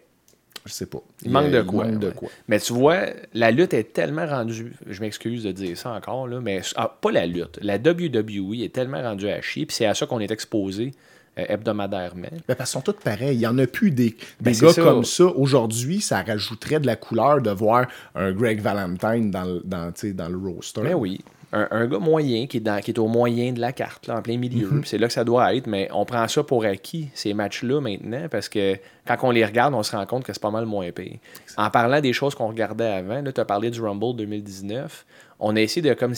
je 0.65 0.73
sais 0.73 0.87
pas. 0.87 1.03
Il 1.25 1.31
manque 1.31 1.51
de 1.51 1.61
quoi. 1.63 1.85
manque 1.87 1.99
de 1.99 2.11
quoi. 2.11 2.29
Mais 2.49 2.59
tu 2.61 2.73
vois, 2.73 3.01
la 3.35 3.51
lutte 3.51 3.75
est 3.75 3.93
tellement 3.93 4.27
rendue. 4.27 4.73
Je 4.87 5.01
m'excuse 5.01 5.43
de 5.45 5.53
dire 5.53 5.77
ça 5.77 5.91
encore, 5.91 6.27
là, 6.29 6.41
mais 6.41 6.63
ah, 6.77 6.97
pas 7.01 7.11
la 7.13 7.27
lutte. 7.27 7.59
La 7.63 7.77
WWE 7.77 8.63
est 8.63 8.73
tellement 8.75 9.03
rendue 9.03 9.29
à 9.29 9.41
chier, 9.43 9.67
puis 9.67 9.77
c'est 9.77 9.87
à 9.87 9.95
ça 9.95 10.07
qu'on 10.07 10.21
est 10.21 10.31
exposé 10.31 10.93
euh, 11.39 11.45
hebdomadairement. 11.49 12.29
Ben, 12.49 12.55
parce 12.55 12.71
qu'ils 12.71 12.81
sont 12.81 12.93
tous 12.93 13.01
pareils. 13.03 13.35
Il 13.37 13.39
n'y 13.39 13.47
en 13.47 13.59
a 13.59 13.67
plus 13.67 13.91
des, 13.91 14.11
des 14.11 14.17
Ben, 14.41 14.55
gars 14.55 14.73
ça. 14.73 14.83
comme 14.83 15.05
ça. 15.05 15.25
Aujourd'hui, 15.25 16.01
ça 16.01 16.23
rajouterait 16.23 16.81
de 16.81 16.87
la 16.87 16.97
couleur 16.97 17.41
de 17.43 17.51
voir 17.51 17.87
un 18.15 18.33
Greg 18.33 18.61
Valentine 18.61 19.31
dans, 19.31 19.45
le- 19.45 19.63
dans, 19.65 20.29
le 20.29 20.37
roster. 20.39 20.81
Mais 20.83 20.95
oui. 20.95 21.21
Un, 21.53 21.69
un 21.71 21.87
gars 21.87 21.99
moyen 22.01 22.49
qui 22.49 22.57
est, 22.57 22.61
dans, 22.61 22.81
qui 22.81 22.91
est 22.91 22.99
au 22.99 23.07
moyen 23.07 23.53
de 23.53 23.61
la 23.61 23.73
carte, 23.73 24.09
là, 24.09 24.17
en 24.19 24.23
plein 24.23 24.37
milieu. 24.39 24.69
Mhm. 24.69 24.85
C'est 24.85 24.99
là 24.99 25.07
que 25.07 25.13
ça 25.13 25.23
doit 25.23 25.55
être, 25.55 25.69
mais 25.69 25.89
on 25.93 26.05
prend 26.05 26.27
ça 26.27 26.43
pour 26.43 26.65
acquis, 26.65 27.11
ces 27.15 27.33
matchs-là, 27.33 27.81
maintenant, 27.81 28.27
parce 28.29 28.49
que 28.49 28.77
quand 29.07 29.17
on 29.23 29.31
les 29.31 29.45
regarde, 29.45 29.73
on 29.73 29.85
se 29.85 29.95
rend 29.95 30.05
compte 30.05 30.25
que 30.25 30.33
c'est 30.33 30.43
pas 30.43 30.51
mal 30.51 30.67
moins 30.67 30.91
payé. 30.91 31.21
En 31.57 31.71
parlant 31.71 32.01
des 32.01 32.13
choses 32.13 32.35
qu'on 32.35 32.49
regardait 32.49 32.87
avant, 32.89 33.23
tu 33.23 33.41
as 33.41 33.45
parlé 33.45 33.71
du 33.71 33.81
Rumble 33.81 34.17
2019, 34.17 35.07
on 35.39 35.55
a 35.55 35.61
essayé 35.61 35.89
de 35.89 35.95
comme 35.95 36.15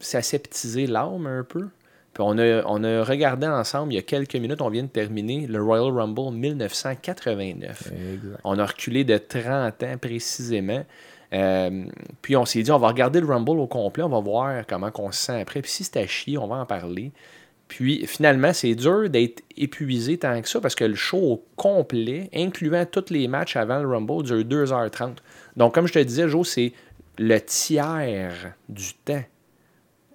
s'aseptiser 0.00 0.86
l'âme 0.88 1.26
un 1.26 1.44
peu. 1.44 1.68
Puis 2.12 2.24
on 2.26 2.38
a, 2.38 2.62
on 2.66 2.82
a 2.82 3.04
regardé 3.04 3.46
ensemble, 3.46 3.92
il 3.92 3.96
y 3.96 3.98
a 3.98 4.02
quelques 4.02 4.34
minutes, 4.34 4.60
on 4.60 4.68
vient 4.68 4.82
de 4.82 4.88
terminer 4.88 5.46
le 5.46 5.62
Royal 5.62 5.92
Rumble 5.92 6.32
1989. 6.34 7.92
Exact. 7.92 8.40
On 8.42 8.58
a 8.58 8.66
reculé 8.66 9.04
de 9.04 9.16
30 9.16 9.82
ans 9.82 9.98
précisément. 10.00 10.84
Euh, 11.32 11.84
puis 12.22 12.36
on 12.36 12.44
s'est 12.44 12.62
dit, 12.62 12.72
on 12.72 12.78
va 12.78 12.88
regarder 12.88 13.20
le 13.20 13.26
Rumble 13.26 13.60
au 13.60 13.68
complet, 13.68 14.02
on 14.02 14.08
va 14.08 14.20
voir 14.20 14.66
comment 14.66 14.90
on 14.98 15.12
se 15.12 15.22
sent 15.22 15.40
après. 15.40 15.62
Puis 15.62 15.70
si 15.70 15.84
c'est 15.84 15.98
à 15.98 16.06
chier, 16.06 16.36
on 16.38 16.48
va 16.48 16.56
en 16.56 16.66
parler. 16.66 17.12
Puis 17.68 18.04
finalement, 18.08 18.52
c'est 18.52 18.74
dur 18.74 19.08
d'être 19.08 19.44
épuisé 19.56 20.18
tant 20.18 20.42
que 20.42 20.48
ça 20.48 20.60
parce 20.60 20.74
que 20.74 20.82
le 20.82 20.96
show 20.96 21.18
au 21.18 21.44
complet, 21.54 22.28
incluant 22.34 22.84
tous 22.84 23.10
les 23.10 23.28
matchs 23.28 23.54
avant 23.54 23.78
le 23.78 23.88
Rumble, 23.88 24.24
dure 24.24 24.38
2h30. 24.38 25.18
Donc, 25.56 25.72
comme 25.74 25.86
je 25.86 25.92
te 25.92 26.00
disais, 26.00 26.28
Joe, 26.28 26.48
c'est 26.48 26.72
le 27.16 27.40
tiers 27.40 28.54
du 28.68 28.92
temps, 29.04 29.22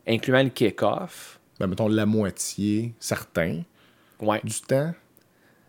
incluant 0.06 0.44
le 0.44 0.50
kick-off. 0.50 1.35
Ben, 1.60 1.68
mettons 1.68 1.88
la 1.88 2.06
moitié, 2.06 2.94
certains, 3.00 3.62
Ouais, 4.22 4.40
du 4.44 4.60
temps. 4.62 4.94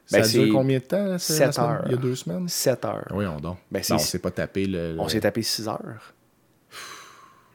Ça 0.07 0.19
Ben, 0.19 0.25
c'est 0.25 0.49
combien 0.51 0.79
de 0.79 0.85
temps? 0.85 1.05
la 1.05 1.19
semaine? 1.19 1.51
heures. 1.59 1.83
Il 1.87 1.91
y 1.93 1.95
a 1.95 1.99
deux 1.99 2.15
semaines? 2.15 2.49
7 2.49 2.85
heures. 2.85 3.09
Oui, 3.13 3.27
on 3.27 3.41
donc. 3.41 3.59
Ben, 3.73 3.83
c'est- 3.83 3.93
non, 3.93 3.99
on 3.99 4.03
s'est 4.03 4.21
pas 4.21 4.31
tapé 4.31 4.67
le. 4.67 4.93
le- 4.95 5.01
On 5.01 5.09
s'est 5.09 5.21
tapé 5.21 5.43
6 5.43 5.67
heures. 5.69 6.15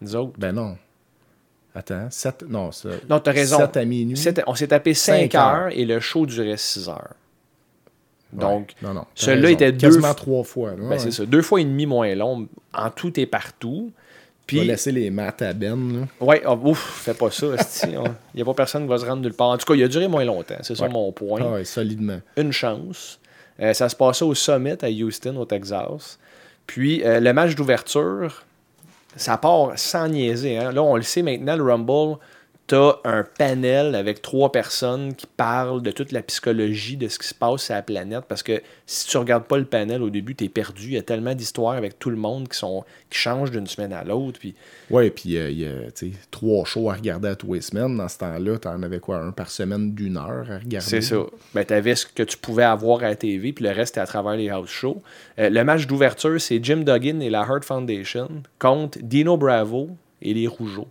Nous 0.01 0.15
autres. 0.15 0.33
Ben 0.37 0.51
non. 0.51 0.77
Attends, 1.73 2.09
7. 2.09 2.43
Non, 2.49 2.71
ça. 2.73 2.89
Non, 3.09 3.19
t'as 3.21 3.31
raison. 3.31 3.57
7 3.57 3.77
à 3.77 3.85
minuit. 3.85 4.17
Sept- 4.17 4.43
on 4.47 4.55
s'est 4.55 4.67
tapé 4.67 4.93
5 4.93 5.31
Cinq 5.31 5.35
heures. 5.35 5.47
heures. 5.55 5.69
et 5.71 5.85
le 5.85 5.99
show 6.01 6.25
durait 6.25 6.57
6 6.57 6.89
heures. 6.89 7.13
Donc, 8.33 8.73
Ouais. 8.81 8.87
non, 8.87 8.93
non. 8.93 9.05
celui-là 9.15 9.51
était 9.51 9.71
deux 9.71 9.87
Quasiment 9.87 10.07
fois- 10.07 10.15
trois 10.15 10.43
fois. 10.43 10.69
là. 10.71 10.75
ben, 10.77 10.89
Ouais. 10.89 10.99
c'est 10.99 11.11
ça. 11.11 11.25
Deux 11.25 11.41
fois 11.41 11.61
et 11.61 11.65
demi 11.65 11.85
moins 11.85 12.13
long 12.15 12.47
en 12.73 12.89
tout 12.89 13.17
et 13.19 13.25
partout. 13.25 13.91
On 14.53 14.55
va 14.57 14.61
Puis, 14.61 14.67
laisser 14.67 14.91
les 14.91 15.09
maths 15.11 15.41
à 15.43 15.53
Ben. 15.53 15.93
Là. 16.01 16.25
ouais, 16.25 16.41
oh, 16.45 16.59
ouf, 16.65 17.01
fais 17.05 17.13
pas 17.13 17.31
ça. 17.31 17.47
Il 17.85 17.89
n'y 18.35 18.41
a 18.41 18.45
pas 18.45 18.53
personne 18.53 18.83
qui 18.83 18.89
va 18.89 18.97
se 18.97 19.05
rendre 19.05 19.21
nulle 19.21 19.33
part. 19.33 19.47
En 19.49 19.57
tout 19.57 19.65
cas, 19.65 19.75
il 19.75 19.83
a 19.83 19.87
duré 19.87 20.07
moins 20.09 20.25
longtemps. 20.25 20.55
C'est 20.61 20.75
ça 20.75 20.83
Ouais. 20.83 20.89
mon 20.89 21.11
point. 21.13 21.39
Ah 21.41 21.51
ouais, 21.53 21.63
solidement. 21.63 22.19
Une 22.35 22.51
chance. 22.51 23.19
Euh, 23.61 23.73
ça 23.73 23.87
se 23.87 23.95
passait 23.95 24.25
au 24.25 24.33
Summit 24.33 24.75
à 24.81 24.89
Houston, 24.89 25.37
au 25.37 25.45
Texas. 25.45 26.19
Puis, 26.67 27.01
euh, 27.05 27.19
le 27.21 27.31
match 27.31 27.55
d'ouverture, 27.55 28.43
ça 29.15 29.37
part 29.37 29.71
sans 29.75 30.09
niaiser. 30.09 30.57
hein. 30.57 30.71
Là, 30.73 30.83
on 30.83 30.95
le 30.97 31.01
sait 31.03 31.21
maintenant, 31.21 31.55
le 31.55 31.63
Rumble, 31.63 32.17
tu 32.67 32.75
as 32.75 32.99
un 33.03 33.23
panel 33.23 33.95
avec 33.95 34.21
trois 34.21 34.51
personnes 34.51 35.13
qui 35.13 35.27
parlent 35.27 35.81
de 35.81 35.91
toute 35.91 36.11
la 36.11 36.21
psychologie 36.21 36.95
de 36.95 37.07
ce 37.07 37.19
qui 37.19 37.27
se 37.27 37.33
passe 37.33 37.63
sur 37.63 37.75
la 37.75 37.81
planète. 37.81 38.23
Parce 38.27 38.43
que 38.43 38.61
si 38.85 39.07
tu 39.07 39.17
regardes 39.17 39.43
pas 39.45 39.57
le 39.57 39.65
panel 39.65 40.01
au 40.01 40.09
début, 40.09 40.35
tu 40.35 40.45
es 40.45 40.49
perdu. 40.49 40.87
Il 40.87 40.93
y 40.93 40.97
a 40.97 41.01
tellement 41.01 41.35
d'histoires 41.35 41.75
avec 41.75 41.99
tout 41.99 42.09
le 42.09 42.15
monde 42.15 42.47
qui, 42.47 42.57
sont, 42.57 42.83
qui 43.09 43.19
changent 43.19 43.51
d'une 43.51 43.67
semaine 43.67 43.93
à 43.93 44.03
l'autre. 44.03 44.39
Puis, 44.39 44.55
Ouais, 44.89 45.09
puis 45.09 45.37
euh, 45.37 45.49
il 45.49 45.59
y 45.59 45.65
a 45.65 45.91
tu 45.91 46.13
trois 46.31 46.65
shows 46.65 46.89
à 46.89 46.93
regarder 46.93 47.29
à 47.29 47.35
tous 47.35 47.53
les 47.53 47.61
semaines. 47.61 47.97
Dans 47.97 48.07
ce 48.07 48.17
temps-là, 48.19 48.57
t'en 48.57 48.81
avais 48.83 48.99
quoi, 48.99 49.17
un 49.17 49.31
par 49.31 49.49
semaine 49.49 49.93
d'une 49.93 50.17
heure 50.17 50.45
à 50.49 50.59
regarder? 50.59 50.79
C'est 50.79 51.01
ça. 51.01 51.17
Ben, 51.53 51.65
tu 51.65 51.73
avais 51.73 51.95
ce 51.95 52.05
que 52.05 52.23
tu 52.23 52.37
pouvais 52.37 52.63
avoir 52.63 52.99
à 52.99 53.09
la 53.09 53.15
TV, 53.15 53.53
puis 53.53 53.65
le 53.65 53.71
reste, 53.71 53.95
c'était 53.95 54.01
à 54.01 54.05
travers 54.05 54.35
les 54.35 54.49
house 54.49 54.69
shows. 54.69 55.01
Euh, 55.39 55.49
le 55.49 55.63
match 55.63 55.87
d'ouverture, 55.87 56.39
c'est 56.39 56.63
Jim 56.63 56.83
Duggan 56.85 57.19
et 57.19 57.29
la 57.29 57.41
Hurt 57.41 57.65
Foundation 57.65 58.29
contre 58.59 58.99
Dino 59.01 59.37
Bravo 59.37 59.89
et 60.21 60.33
les 60.33 60.47
Rougeaux. 60.47 60.87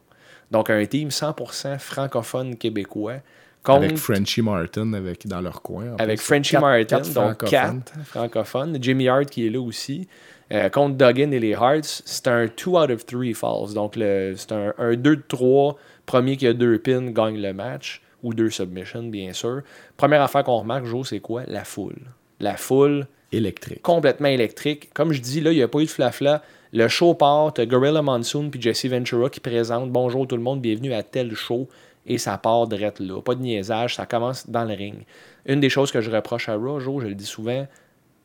Donc, 0.51 0.71
un 0.71 0.85
team 0.87 1.09
100% 1.09 1.79
francophone 1.79 2.57
québécois 2.57 3.17
contre, 3.63 3.85
Avec 3.85 3.99
Frenchy 3.99 4.43
Martin 4.43 4.93
avec, 4.95 5.27
dans 5.27 5.41
leur 5.41 5.61
coin. 5.63 5.95
avec. 5.99 6.21
Frenchy 6.21 6.57
Martin, 6.57 6.85
quatre 6.85 7.13
donc 7.13 7.25
francophones. 7.45 7.83
quatre 7.83 8.05
francophones. 8.07 8.79
Jimmy 8.81 9.09
Hart 9.09 9.27
qui 9.27 9.47
est 9.47 9.51
là 9.51 9.61
aussi. 9.61 10.09
Euh, 10.53 10.69
contre 10.69 10.97
Duggan 10.97 11.31
et 11.31 11.39
les 11.39 11.51
Hearts, 11.51 12.03
c'est 12.05 12.27
un 12.27 12.47
2 12.47 12.71
out 12.71 12.91
of 12.91 13.07
3 13.07 13.35
falls. 13.35 13.75
Donc, 13.75 13.93
c'est 13.97 14.51
un, 14.53 14.73
2 14.97 14.97
de 14.97 15.23
3. 15.29 15.77
Premier 16.07 16.37
qui 16.37 16.47
a 16.47 16.53
deux 16.53 16.79
pins 16.79 17.11
gagne 17.11 17.41
le 17.41 17.53
match. 17.53 18.03
Ou 18.23 18.35
deux 18.35 18.51
submissions, 18.51 19.05
bien 19.05 19.33
sûr. 19.33 19.63
Première 19.97 20.21
affaire 20.23 20.43
qu'on 20.45 20.59
remarque, 20.59 20.85
Joe, 20.87 21.09
c'est 21.09 21.21
quoi? 21.21 21.43
La 21.47 21.65
foule. 21.65 21.97
La 22.41 22.57
foule 22.57 23.07
Électrique. 23.33 23.81
complètement 23.81 24.29
électrique. 24.29 24.91
Comme 24.93 25.13
je 25.13 25.21
dis, 25.21 25.41
là, 25.41 25.53
il 25.53 25.57
n'y 25.57 25.63
a 25.63 25.69
pas 25.69 25.79
eu 25.79 25.85
de 25.85 25.91
flafla. 25.91 26.43
Le 26.73 26.87
show 26.87 27.15
part, 27.15 27.53
Gorilla 27.53 28.01
Monsoon 28.01 28.49
puis 28.49 28.63
Jesse 28.63 28.87
Ventura 28.87 29.29
qui 29.29 29.41
présentent 29.41 29.91
Bonjour 29.91 30.29
tout 30.29 30.37
le 30.37 30.43
monde, 30.43 30.61
bienvenue 30.61 30.93
à 30.93 31.03
tel 31.03 31.35
show. 31.35 31.69
Et 32.07 32.17
ça 32.17 32.39
part 32.39 32.69
direct 32.69 33.01
là. 33.01 33.21
Pas 33.21 33.35
de 33.35 33.41
niaisage, 33.43 33.97
ça 33.97 34.07
commence 34.07 34.49
dans 34.49 34.63
le 34.63 34.75
ring. 34.75 35.05
Une 35.47 35.59
des 35.59 35.69
choses 35.69 35.91
que 35.91 36.01
je 36.01 36.13
reproche 36.13 36.49
à 36.49 36.55
Raw, 36.55 36.79
je 36.79 37.09
le 37.09 37.17
dis 37.17 37.27
souvent, 37.27 37.67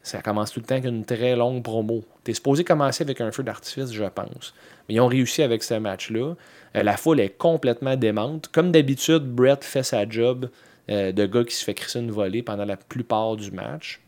ça 0.03 0.21
commence 0.21 0.51
tout 0.51 0.59
le 0.59 0.65
temps 0.67 0.75
avec 0.75 0.85
une 0.85 1.05
très 1.05 1.35
longue 1.35 1.63
promo. 1.63 2.03
T'es 2.23 2.35
supposé 2.35 2.63
commencer 2.63 3.03
avec 3.03 3.19
un 3.19 3.31
feu 3.31 3.41
d'artifice, 3.41 3.91
je 3.91 4.03
pense. 4.03 4.53
Mais 4.87 4.95
ils 4.95 4.99
ont 4.99 5.07
réussi 5.07 5.41
avec 5.41 5.63
ce 5.63 5.73
match-là. 5.73 6.35
Euh, 6.75 6.83
la 6.83 6.97
foule 6.97 7.21
est 7.21 7.35
complètement 7.35 7.95
démente. 7.95 8.49
Comme 8.49 8.71
d'habitude, 8.71 9.23
Brett 9.23 9.63
fait 9.63 9.81
sa 9.81 10.07
job 10.07 10.51
euh, 10.91 11.11
de 11.11 11.25
gars 11.25 11.43
qui 11.43 11.55
se 11.55 11.63
fait 11.63 11.73
crisser 11.73 11.99
une 11.99 12.11
volée 12.11 12.43
pendant 12.43 12.65
la 12.65 12.77
plupart 12.77 13.37
du 13.37 13.49
match. 13.49 14.01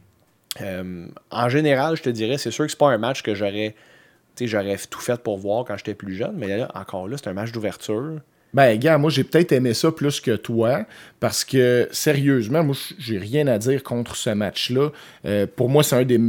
Euh, 0.62 1.08
en 1.32 1.50
général, 1.50 1.97
je 1.97 2.04
te 2.04 2.10
dirais, 2.12 2.38
c'est 2.38 2.52
sûr 2.52 2.65
que 2.65 2.71
c'est 2.71 2.78
pas 2.78 2.91
un 2.91 3.00
match 3.00 3.23
que 3.23 3.34
j'aurais 3.34 3.73
tu 3.73 3.97
j'aurais 4.45 4.78
tout 4.89 5.00
fait 5.00 5.19
pour 5.21 5.38
voir 5.38 5.65
quand 5.65 5.78
j'étais 5.78 5.95
plus 5.95 6.15
jeune, 6.15 6.36
mais 6.36 6.58
là, 6.58 6.71
encore 6.76 7.08
là, 7.08 7.17
c'est 7.17 7.30
un 7.30 7.34
match 7.34 7.52
d'ouverture. 7.52 8.19
Ben, 8.54 8.78
gars, 8.78 8.97
moi, 8.97 9.10
j'ai 9.10 9.23
peut-être 9.23 9.52
aimé 9.52 9.73
ça 9.73 9.91
plus 9.91 10.19
que 10.19 10.36
toi, 10.36 10.86
parce 11.19 11.43
que, 11.43 11.88
sérieusement, 11.91 12.63
moi, 12.63 12.76
j'ai 12.97 13.17
rien 13.17 13.47
à 13.47 13.58
dire 13.58 13.84
contre 13.84 14.15
ce 14.15 14.30
match-là. 14.30 14.91
Euh, 15.26 15.47
pour 15.54 15.69
moi, 15.69 15.84
c'est 15.84 15.95
un 15.95 16.06
des. 16.06 16.19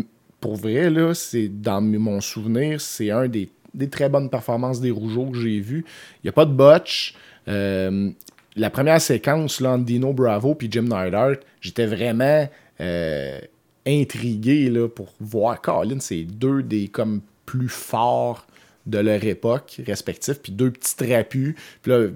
Pour 0.40 0.57
vrai, 0.57 0.88
là, 0.88 1.14
c'est 1.14 1.49
dans 1.49 1.81
mon 1.81 2.21
souvenir, 2.21 2.81
c'est 2.81 3.11
un 3.11 3.27
des, 3.27 3.51
des 3.75 3.88
très 3.88 4.09
bonnes 4.09 4.31
performances 4.31 4.81
des 4.81 4.90
Rougeaux 4.90 5.27
que 5.27 5.38
j'ai 5.38 5.59
vu. 5.59 5.85
Il 6.23 6.27
n'y 6.27 6.29
a 6.29 6.33
pas 6.33 6.44
de 6.44 6.53
botch. 6.53 7.14
Euh, 7.49 8.11
la 8.57 8.71
première 8.71 9.01
séquence, 9.01 9.61
là, 9.61 9.73
entre 9.73 9.85
Dino 9.85 10.12
Bravo 10.12 10.55
puis 10.55 10.68
Jim 10.71 10.83
Neidhart, 10.83 11.37
j'étais 11.61 11.87
vraiment 11.87 12.49
euh, 12.81 13.40
intrigué 13.87 14.68
là, 14.68 14.88
pour 14.88 15.14
voir 15.21 15.61
Colin, 15.61 16.01
c'est 16.01 16.25
deux 16.25 16.62
des 16.62 16.88
comme 16.88 17.21
plus 17.49 17.71
forts 17.71 18.47
de 18.85 18.99
leur 18.99 19.25
époque 19.25 19.81
respectifs, 19.87 20.41
puis 20.43 20.53
deux 20.53 20.71
petits 20.71 20.97
trapus. 20.97 21.55
Puis 21.81 21.91
là, 21.91 22.09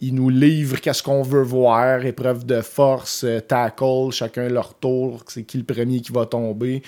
ils 0.00 0.12
nous 0.12 0.28
livrent 0.28 0.80
qu'est-ce 0.80 1.04
qu'on 1.04 1.22
veut 1.22 1.44
voir, 1.44 2.04
épreuve 2.04 2.44
de 2.44 2.60
force, 2.62 3.22
euh, 3.22 3.38
tackle, 3.38 4.10
chacun 4.10 4.48
leur 4.48 4.74
tour, 4.74 5.22
c'est 5.28 5.44
qui 5.44 5.58
le 5.58 5.64
premier 5.64 6.00
qui 6.00 6.10
va 6.10 6.26
tomber. 6.26 6.82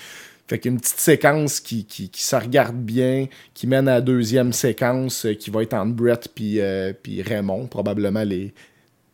Fait 0.47 0.59
qu'une 0.59 0.77
petite 0.77 0.99
séquence 0.99 1.61
qui, 1.61 1.85
qui, 1.85 2.09
qui, 2.09 2.21
se 2.21 2.35
regarde 2.35 2.75
bien, 2.75 3.27
qui 3.53 3.65
mène 3.65 3.87
à 3.87 3.95
la 3.95 4.01
deuxième 4.01 4.51
séquence 4.51 5.25
euh, 5.25 5.33
qui 5.33 5.49
va 5.49 5.63
être 5.63 5.73
entre 5.73 5.93
Brett 5.93 6.29
euh, 6.41 6.91
puis 7.01 7.21
Raymond, 7.21 7.67
probablement 7.67 8.25
les 8.25 8.53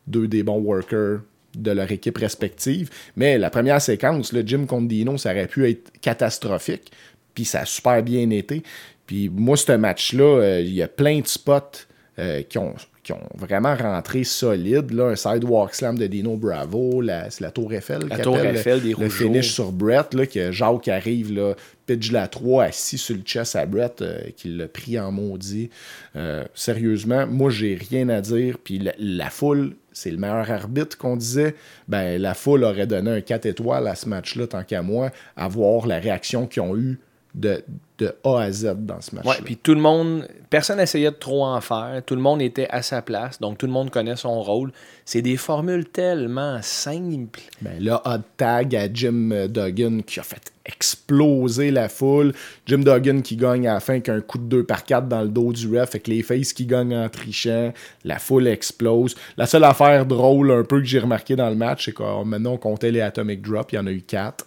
deux 0.08 0.26
des 0.26 0.42
bons 0.42 0.58
workers 0.58 1.20
de 1.56 1.70
leur 1.70 1.90
équipe 1.92 2.18
respective. 2.18 2.90
Mais 3.14 3.38
la 3.38 3.50
première 3.50 3.80
séquence, 3.80 4.32
le 4.32 4.42
Jim 4.44 4.66
contre 4.66 4.88
Dino, 4.88 5.18
ça 5.18 5.30
aurait 5.30 5.46
pu 5.46 5.68
être 5.70 5.92
catastrophique. 6.00 6.90
Puis 7.34 7.44
ça 7.44 7.60
a 7.60 7.64
super 7.64 8.02
bien 8.02 8.28
été. 8.30 8.62
Puis 9.06 9.28
moi, 9.28 9.56
ce 9.56 9.72
match-là, 9.72 10.40
euh, 10.40 10.60
il 10.60 10.74
y 10.74 10.82
a 10.82 10.88
plein 10.88 11.20
de 11.20 11.26
spots 11.26 11.86
euh, 12.18 12.42
qui 12.42 12.58
ont 12.58 12.74
qui 13.02 13.12
ont 13.12 13.28
vraiment 13.34 13.74
rentré 13.74 14.22
solide. 14.22 14.92
Là, 14.92 15.08
un 15.08 15.16
sidewalk 15.16 15.74
slam 15.74 15.98
de 15.98 16.06
Dino 16.06 16.36
Bravo, 16.36 17.00
la, 17.00 17.30
c'est 17.30 17.42
la 17.42 17.50
Tour 17.50 17.72
Eiffel. 17.72 18.06
La 18.08 18.18
Tour 18.18 18.38
Eiffel 18.38 18.78
le, 18.78 18.80
des 18.80 18.94
le 18.94 19.08
finish 19.08 19.52
sur 19.52 19.72
Brett, 19.72 20.14
là, 20.14 20.26
que 20.26 20.52
Jacques 20.52 20.88
arrive, 20.88 21.32
là, 21.32 21.54
pitch 21.86 22.12
la 22.12 22.28
3 22.28 22.64
assis 22.64 22.98
sur 22.98 23.16
le 23.16 23.22
chest 23.22 23.56
à 23.56 23.66
Brett, 23.66 24.02
euh, 24.02 24.20
qui 24.36 24.48
l'a 24.48 24.68
pris 24.68 25.00
en 25.00 25.10
maudit. 25.10 25.70
Euh, 26.14 26.44
sérieusement, 26.54 27.26
moi, 27.26 27.50
j'ai 27.50 27.74
rien 27.74 28.08
à 28.08 28.20
dire. 28.20 28.58
Puis 28.62 28.78
la, 28.78 28.92
la 28.98 29.30
foule, 29.30 29.74
c'est 29.92 30.12
le 30.12 30.18
meilleur 30.18 30.48
arbitre 30.48 30.96
qu'on 30.96 31.16
disait. 31.16 31.56
Ben, 31.88 32.22
la 32.22 32.34
foule 32.34 32.62
aurait 32.62 32.86
donné 32.86 33.10
un 33.10 33.20
4 33.20 33.46
étoiles 33.46 33.88
à 33.88 33.96
ce 33.96 34.08
match-là, 34.08 34.46
tant 34.46 34.62
qu'à 34.62 34.82
moi, 34.82 35.10
à 35.36 35.48
voir 35.48 35.88
la 35.88 35.98
réaction 35.98 36.46
qu'ils 36.46 36.62
ont 36.62 36.76
eue 36.76 37.00
de, 37.32 37.64
de 38.02 38.14
A 38.24 38.40
à 38.40 38.50
Z 38.50 38.74
dans 38.78 39.00
ce 39.00 39.14
match-là. 39.14 39.30
Ouais, 39.30 39.38
puis 39.44 39.56
tout 39.56 39.74
le 39.74 39.80
monde, 39.80 40.28
personne 40.50 40.80
essayait 40.80 41.10
de 41.10 41.16
trop 41.16 41.44
en 41.44 41.60
faire. 41.60 42.02
Tout 42.04 42.14
le 42.14 42.20
monde 42.20 42.42
était 42.42 42.68
à 42.70 42.82
sa 42.82 43.02
place, 43.02 43.40
donc 43.40 43.58
tout 43.58 43.66
le 43.66 43.72
monde 43.72 43.90
connaît 43.90 44.16
son 44.16 44.40
rôle. 44.42 44.72
C'est 45.04 45.22
des 45.22 45.36
formules 45.36 45.86
tellement 45.86 46.60
simples. 46.62 47.40
Ben 47.60 47.82
là, 47.82 48.02
hot 48.04 48.22
tag 48.36 48.74
à 48.76 48.92
Jim 48.92 49.46
Duggan 49.48 50.00
qui 50.06 50.20
a 50.20 50.22
fait 50.22 50.52
exploser 50.64 51.70
la 51.70 51.88
foule. 51.88 52.32
Jim 52.66 52.78
Duggan 52.78 53.20
qui 53.22 53.36
gagne 53.36 53.66
à 53.66 53.74
la 53.74 53.80
fin 53.80 53.94
avec 53.94 54.08
un 54.08 54.20
coup 54.20 54.38
de 54.38 54.44
2 54.44 54.64
par 54.64 54.84
4 54.84 55.08
dans 55.08 55.22
le 55.22 55.28
dos 55.28 55.52
du 55.52 55.66
ref, 55.66 55.90
avec 55.90 56.06
les 56.06 56.22
faces 56.22 56.52
qui 56.52 56.66
gagnent 56.66 56.96
en 56.96 57.08
trichant. 57.08 57.72
La 58.04 58.18
foule 58.18 58.46
explose. 58.46 59.16
La 59.36 59.46
seule 59.46 59.64
affaire 59.64 60.06
drôle 60.06 60.50
un 60.52 60.62
peu 60.62 60.78
que 60.78 60.86
j'ai 60.86 61.00
remarqué 61.00 61.36
dans 61.36 61.48
le 61.48 61.56
match, 61.56 61.86
c'est 61.86 61.94
que 61.94 62.24
maintenant 62.24 62.52
on 62.52 62.58
comptait 62.58 62.90
les 62.92 63.00
Atomic 63.00 63.42
Drop, 63.42 63.72
il 63.72 63.76
y 63.76 63.78
en 63.78 63.86
a 63.86 63.90
eu 63.90 64.02
4, 64.02 64.46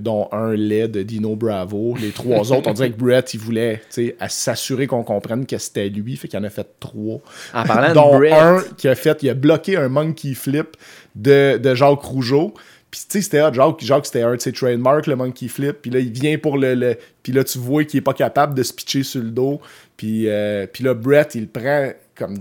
dont 0.00 0.28
un 0.32 0.54
lait 0.54 0.88
de 0.88 1.02
Dino 1.02 1.36
Bravo. 1.36 1.94
Les 2.00 2.10
trois 2.10 2.52
autres, 2.52 2.67
on 2.68 2.72
dirait 2.72 2.90
que 2.90 2.98
Brett, 2.98 3.34
il 3.34 3.40
voulait 3.40 3.82
s'assurer 4.28 4.86
qu'on 4.86 5.02
comprenne 5.02 5.46
que 5.46 5.58
c'était 5.58 5.88
lui, 5.88 6.16
fait 6.16 6.28
qu'il 6.28 6.38
en 6.38 6.44
a 6.44 6.50
fait 6.50 6.68
trois. 6.80 7.20
En 7.54 7.64
parlant 7.64 7.94
dont 7.94 8.12
de 8.14 8.18
Brett, 8.18 8.32
un 8.32 8.62
qui 8.76 8.88
a 8.88 8.94
fait, 8.94 9.22
il 9.22 9.30
a 9.30 9.34
bloqué 9.34 9.76
un 9.76 9.88
monkey 9.88 10.34
flip 10.34 10.76
de, 11.14 11.58
de 11.58 11.74
Jacques 11.74 12.02
Rougeau. 12.02 12.54
Puis 12.90 13.02
tu 13.02 13.18
sais, 13.18 13.22
c'était 13.22 13.42
hot. 13.42 13.52
Jacques, 13.52 13.84
Jacques 13.84 14.06
c'était 14.06 14.22
un 14.22 14.34
de 14.34 14.40
ses 14.40 14.52
trademarks, 14.52 15.06
le 15.06 15.16
monkey 15.16 15.48
flip. 15.48 15.82
Puis 15.82 15.90
là, 15.90 15.98
il 15.98 16.10
vient 16.10 16.38
pour 16.38 16.56
le... 16.56 16.74
le 16.74 16.96
puis 17.22 17.32
là, 17.32 17.44
tu 17.44 17.58
vois 17.58 17.84
qu'il 17.84 17.98
est 17.98 18.02
pas 18.02 18.14
capable 18.14 18.54
de 18.54 18.62
se 18.62 18.72
pitcher 18.72 19.02
sur 19.02 19.20
le 19.20 19.30
dos. 19.30 19.60
Puis, 19.96 20.28
euh, 20.28 20.66
puis 20.66 20.84
là, 20.84 20.94
Brett, 20.94 21.34
il 21.34 21.48
prend 21.48 21.90
comme 22.14 22.36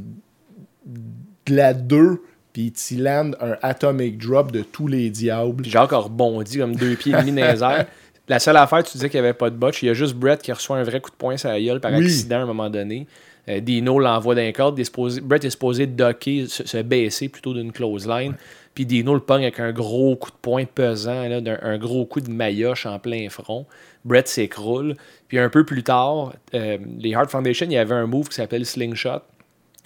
de 0.85 1.55
la 1.55 1.73
2, 1.73 2.21
puis 2.53 2.73
il 2.91 3.03
land 3.03 3.31
un 3.41 3.57
atomic 3.61 4.17
drop 4.17 4.51
de 4.51 4.61
tous 4.61 4.87
les 4.87 5.09
diables. 5.09 5.63
Puis 5.63 5.71
Jacques 5.71 5.93
a 5.93 5.97
rebondi 5.97 6.57
comme 6.59 6.75
deux 6.75 6.95
pieds 6.95 7.13
et 7.13 7.17
demi 7.17 7.31
dans 7.31 7.51
les 7.51 7.63
airs. 7.63 7.85
La 8.29 8.39
seule 8.39 8.57
affaire, 8.57 8.83
tu 8.83 8.91
disais 8.93 9.09
qu'il 9.09 9.21
n'y 9.21 9.25
avait 9.27 9.37
pas 9.37 9.49
de 9.49 9.55
botch. 9.55 9.81
Il 9.83 9.85
y 9.85 9.89
a 9.89 9.93
juste 9.93 10.15
Brett 10.15 10.41
qui 10.41 10.51
reçoit 10.51 10.77
un 10.77 10.83
vrai 10.83 10.99
coup 10.99 11.09
de 11.09 11.15
poing 11.15 11.37
sur 11.37 11.49
la 11.49 11.61
gueule 11.61 11.79
par 11.79 11.91
Oui. 11.93 12.03
accident 12.05 12.39
à 12.39 12.41
un 12.41 12.45
moment 12.45 12.69
donné. 12.69 13.07
Euh, 13.47 13.61
Dino 13.61 13.99
l'envoie 13.99 14.35
d'un 14.35 14.51
corde. 14.51 14.79
Brett 15.23 15.45
est 15.45 15.49
supposé 15.49 15.87
ducker, 15.87 16.47
se, 16.47 16.67
se 16.67 16.77
baisser 16.81 17.29
plutôt 17.29 17.53
d'une 17.53 17.71
close 17.71 18.05
line. 18.05 18.33
Puis 18.75 18.85
Dino 18.85 19.13
le 19.13 19.21
pogne 19.21 19.43
avec 19.43 19.59
un 19.61 19.71
gros 19.71 20.15
coup 20.17 20.29
de 20.29 20.35
poing 20.41 20.65
pesant, 20.65 21.27
là, 21.29 21.39
d'un- 21.41 21.57
un 21.61 21.77
gros 21.77 22.05
coup 22.05 22.19
de 22.19 22.29
maillotche 22.29 22.85
en 22.85 22.99
plein 22.99 23.29
front. 23.29 23.65
Brett 24.03 24.27
s'écroule. 24.27 24.95
Puis 25.29 25.39
un 25.39 25.49
peu 25.49 25.65
plus 25.65 25.83
tard, 25.83 26.33
euh, 26.53 26.77
les 26.99 27.15
Hart 27.15 27.29
Foundation, 27.31 27.65
il 27.67 27.73
y 27.73 27.77
avait 27.77 27.95
un 27.95 28.07
move 28.07 28.27
qui 28.27 28.35
s'appelle 28.35 28.65
Slingshot 28.65 29.21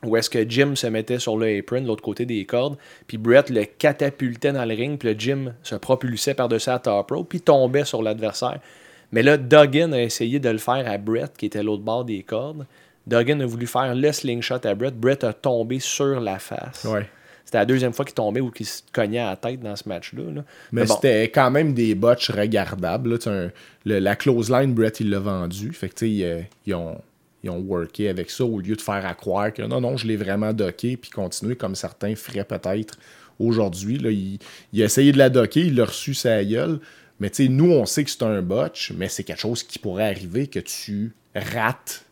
où 0.04 0.18
est-ce 0.18 0.30
que 0.30 0.50
Jim 0.50 0.76
se 0.76 0.88
mettait 0.88 1.20
sur 1.20 1.38
le 1.38 1.60
apron, 1.60 1.82
de 1.82 1.88
l'autre 1.88 2.02
côté 2.04 2.26
des 2.26 2.44
cordes, 2.46 2.78
puis 3.08 3.18
Brett 3.18 3.50
le 3.50 3.66
catapultait 3.66 4.52
dans 4.52 4.66
le 4.66 4.74
ring, 4.74 4.98
puis 4.98 5.14
le 5.14 5.20
Jim 5.20 5.54
se 5.64 5.76
propulsait 5.76 6.34
par-dessus 6.34 6.70
la 6.70 6.80
top 6.80 7.12
rope, 7.12 7.30
puis 7.30 7.42
tombait 7.42 7.86
sur 7.86 8.02
l'adversaire. 8.02 8.60
Mais 9.12 9.22
là, 9.24 9.38
Duggan 9.38 9.92
a 9.92 10.02
essayé 10.02 10.40
de 10.40 10.50
le 10.50 10.58
faire 10.58 10.90
à 10.90 10.98
Brett, 10.98 11.34
qui 11.38 11.46
était 11.48 11.62
l'autre 11.64 11.84
bord 11.84 12.06
des 12.06 12.24
cordes. 12.24 12.66
Duggan 13.06 13.40
a 13.42 13.46
voulu 13.46 13.68
faire 13.68 13.94
le 13.94 14.12
slingshot 14.12 14.64
à 14.64 14.74
Brett. 14.76 14.96
Brett 14.96 15.24
a 15.24 15.34
tombé 15.34 15.80
sur 15.80 16.20
la 16.22 16.40
face. 16.40 16.86
Ouais. 16.86 17.08
C'était 17.44 17.58
la 17.58 17.66
deuxième 17.66 17.92
fois 17.92 18.06
qu'il 18.06 18.14
tombait 18.14 18.40
ou 18.40 18.50
qu'il 18.52 18.66
se 18.66 18.82
cognait 18.94 19.20
à 19.20 19.32
la 19.32 19.36
tête 19.36 19.60
dans 19.60 19.76
ce 19.76 19.90
match-là. 19.90 20.24
là. 20.34 20.44
Mais, 20.72 20.86
bon, 20.86 20.94
c'était 20.96 21.24
quand 21.26 21.52
même 21.52 21.74
des 21.74 21.94
botches 21.96 22.32
regardables. 22.32 23.10
là. 23.12 23.18
Un- 23.26 23.52
le- 23.86 24.00
la 24.00 24.16
close 24.16 24.50
line, 24.50 24.74
Brett, 24.74 25.00
il 25.02 25.10
l'a 25.10 25.20
vendu. 25.20 25.74
Fait 25.74 25.90
que, 25.90 25.96
tu 25.96 26.06
sais, 26.06 26.10
ils, 26.12 26.24
euh, 26.24 26.42
ils 26.66 26.74
ont, 26.76 26.98
ils 27.44 27.50
ont 27.50 27.60
worké 27.60 28.10
avec 28.10 28.30
ça 28.30 28.46
au 28.46 28.60
lieu 28.60 28.76
de 28.76 28.82
faire 28.82 29.06
à 29.06 29.14
croire 29.14 29.54
que 29.54 29.62
non, 29.64 29.82
non, 29.82 29.98
je 29.98 30.08
l'ai 30.08 30.18
vraiment 30.18 30.54
docké 30.54 30.98
puis 30.98 31.10
continuer 31.10 31.56
comme 31.56 31.76
certains 31.76 32.16
feraient 32.16 32.46
peut-être 32.46 32.98
aujourd'hui. 33.40 33.96
Il, 33.96 34.40
il 34.74 34.82
a 34.82 34.86
essayé 34.86 35.12
de 35.12 35.18
la 35.18 35.30
docker, 35.30 35.66
il 35.66 35.76
l'a 35.76 35.86
reçu 35.86 36.14
sa 36.14 36.44
gueule. 36.44 36.80
Mais 37.20 37.30
tu 37.30 37.44
sais, 37.44 37.50
nous, 37.50 37.72
on 37.72 37.86
sait 37.86 38.04
que 38.04 38.10
c'est 38.10 38.24
un 38.24 38.42
botch, 38.42 38.94
mais 38.98 39.08
c'est 39.08 39.24
quelque 39.24 39.40
chose 39.40 39.64
qui 39.64 39.78
pourrait 39.78 40.10
arriver 40.10 40.48
que 40.48 40.60
tu 40.60 41.14
rates 41.36 42.06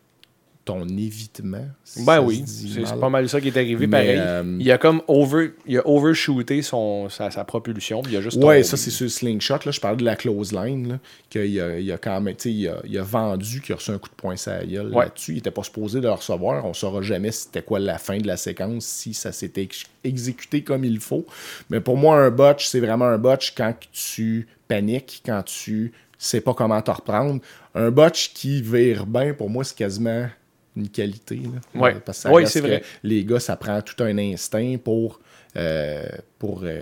ton 0.69 0.87
évitement. 0.87 1.65
si 1.83 2.05
Ben 2.05 2.21
oui, 2.21 2.43
c'est 2.45 2.99
pas 2.99 3.09
mal 3.09 3.27
ça 3.27 3.41
qui 3.41 3.47
est 3.47 3.57
arrivé 3.57 3.87
Mais, 3.87 3.97
pareil. 4.03 4.17
euh, 4.19 4.57
Il 4.59 4.71
a 4.71 4.77
comme 4.77 5.01
over, 5.07 5.51
il 5.65 5.77
a 5.79 5.87
overshooté 5.87 6.61
son, 6.61 7.09
sa, 7.09 7.31
sa 7.31 7.43
propulsion, 7.43 8.01
puis 8.01 8.13
il 8.13 8.17
a 8.17 8.21
juste 8.21 8.37
Ouais, 8.37 8.57
tombé. 8.57 8.63
ça 8.63 8.77
c'est 8.77 8.91
sur 8.91 9.05
le 9.05 9.09
slingshot. 9.09 9.55
Là, 9.65 9.71
je 9.71 9.79
parlais 9.79 9.97
de 9.97 10.05
la 10.05 10.15
close 10.15 10.53
line. 10.53 10.89
Là, 10.89 10.99
qu'il 11.29 11.59
a, 11.59 11.79
il 11.79 11.91
a 11.91 11.97
quand 11.97 12.21
même, 12.21 12.35
il 12.45 12.67
a, 12.67 12.75
il 12.85 12.97
a 12.97 13.03
vendu, 13.03 13.61
qu'il 13.61 13.73
a 13.73 13.77
reçu 13.77 13.91
un 13.91 13.97
coup 13.97 14.09
de 14.09 14.15
poing 14.15 14.35
sur 14.35 14.51
la 14.51 14.65
gueule 14.65 14.93
Ouais. 14.93 15.05
là-dessus. 15.05 15.33
Il 15.33 15.37
était 15.39 15.51
pas 15.51 15.63
supposé 15.63 15.99
de 15.99 16.05
le 16.07 16.11
recevoir. 16.13 16.63
On 16.65 16.73
saura 16.73 17.01
jamais 17.01 17.31
c'était 17.31 17.63
quoi 17.63 17.79
la 17.79 17.97
fin 17.97 18.17
de 18.19 18.27
la 18.27 18.37
séquence, 18.37 18.85
si 18.85 19.13
ça 19.13 19.31
s'était 19.31 19.63
ex- 19.63 19.85
exécuté 20.03 20.63
comme 20.63 20.83
il 20.85 20.99
faut. 20.99 21.25
Mais 21.69 21.79
pour 21.81 21.97
moi, 21.97 22.17
un 22.17 22.29
botch, 22.31 22.67
c'est 22.67 22.79
vraiment 22.79 23.05
un 23.05 23.17
botch 23.17 23.53
quand 23.55 23.73
tu 23.91 24.47
paniques, 24.67 25.23
quand 25.25 25.41
tu 25.43 25.91
sais 26.17 26.41
pas 26.41 26.53
comment 26.53 26.81
te 26.81 26.91
reprendre. 26.91 27.39
Un 27.75 27.91
botch 27.91 28.33
qui 28.33 28.61
vire 28.61 29.05
bien, 29.05 29.33
pour 29.33 29.49
moi, 29.49 29.63
c'est 29.63 29.77
quasiment 29.77 30.27
une 30.75 30.89
qualité. 30.89 31.35
là. 31.37 31.81
Ouais. 31.81 31.95
Parce 32.05 32.23
que 32.23 32.29
Ouais, 32.29 32.45
c'est 32.45 32.61
que 32.61 32.67
vrai. 32.67 32.83
les 33.03 33.23
gars, 33.25 33.39
ça 33.39 33.55
prend 33.55 33.81
tout 33.81 34.01
un 34.03 34.17
instinct 34.17 34.75
pour, 34.83 35.19
euh, 35.57 36.05
pour, 36.37 36.61
euh, 36.63 36.79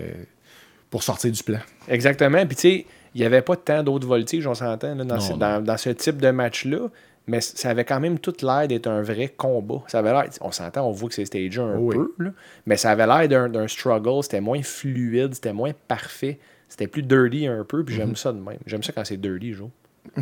pour 0.90 1.02
sortir 1.02 1.32
du 1.32 1.42
plan. 1.42 1.58
Exactement. 1.88 2.44
Puis 2.46 2.56
tu 2.56 2.62
sais, 2.62 2.86
il 3.14 3.20
n'y 3.20 3.26
avait 3.26 3.42
pas 3.42 3.56
tant 3.56 3.82
d'autres 3.82 4.06
voltiges, 4.06 4.46
on 4.46 4.54
s'entend, 4.54 4.94
dans, 4.94 5.04
Non, 5.04 5.20
ce, 5.20 5.32
non. 5.32 5.38
dans, 5.38 5.64
dans 5.64 5.76
ce 5.76 5.90
type 5.90 6.18
de 6.18 6.30
match-là. 6.30 6.88
Mais 7.30 7.42
ça 7.42 7.68
avait 7.70 7.84
quand 7.84 8.00
même 8.00 8.18
toute 8.18 8.40
l'air 8.40 8.66
d'être 8.68 8.86
un 8.86 9.02
vrai 9.02 9.28
combat. 9.28 9.82
Ça 9.88 9.98
avait 9.98 10.12
l'air, 10.12 10.24
on 10.40 10.50
s'entend, 10.50 10.86
on 10.88 10.92
voit 10.92 11.10
que 11.10 11.14
c'est 11.14 11.26
stagé 11.26 11.60
un 11.60 11.76
Oui. 11.76 11.94
peu, 11.94 12.14
là, 12.24 12.30
mais 12.64 12.78
ça 12.78 12.90
avait 12.90 13.06
l'air 13.06 13.48
d'un, 13.50 13.68
struggle. 13.68 14.22
C'était 14.22 14.40
moins 14.40 14.62
fluide, 14.62 15.34
c'était 15.34 15.52
moins 15.52 15.72
parfait. 15.88 16.38
C'était 16.70 16.86
plus 16.86 17.02
dirty 17.02 17.46
un 17.46 17.64
peu, 17.64 17.84
puis 17.84 17.94
Mhm. 17.96 18.00
j'aime 18.00 18.16
ça 18.16 18.32
de 18.32 18.38
même. 18.38 18.56
J'aime 18.64 18.82
ça 18.82 18.92
quand 18.92 19.04
c'est 19.04 19.18
dirty, 19.18 19.52
Joe. 19.52 19.68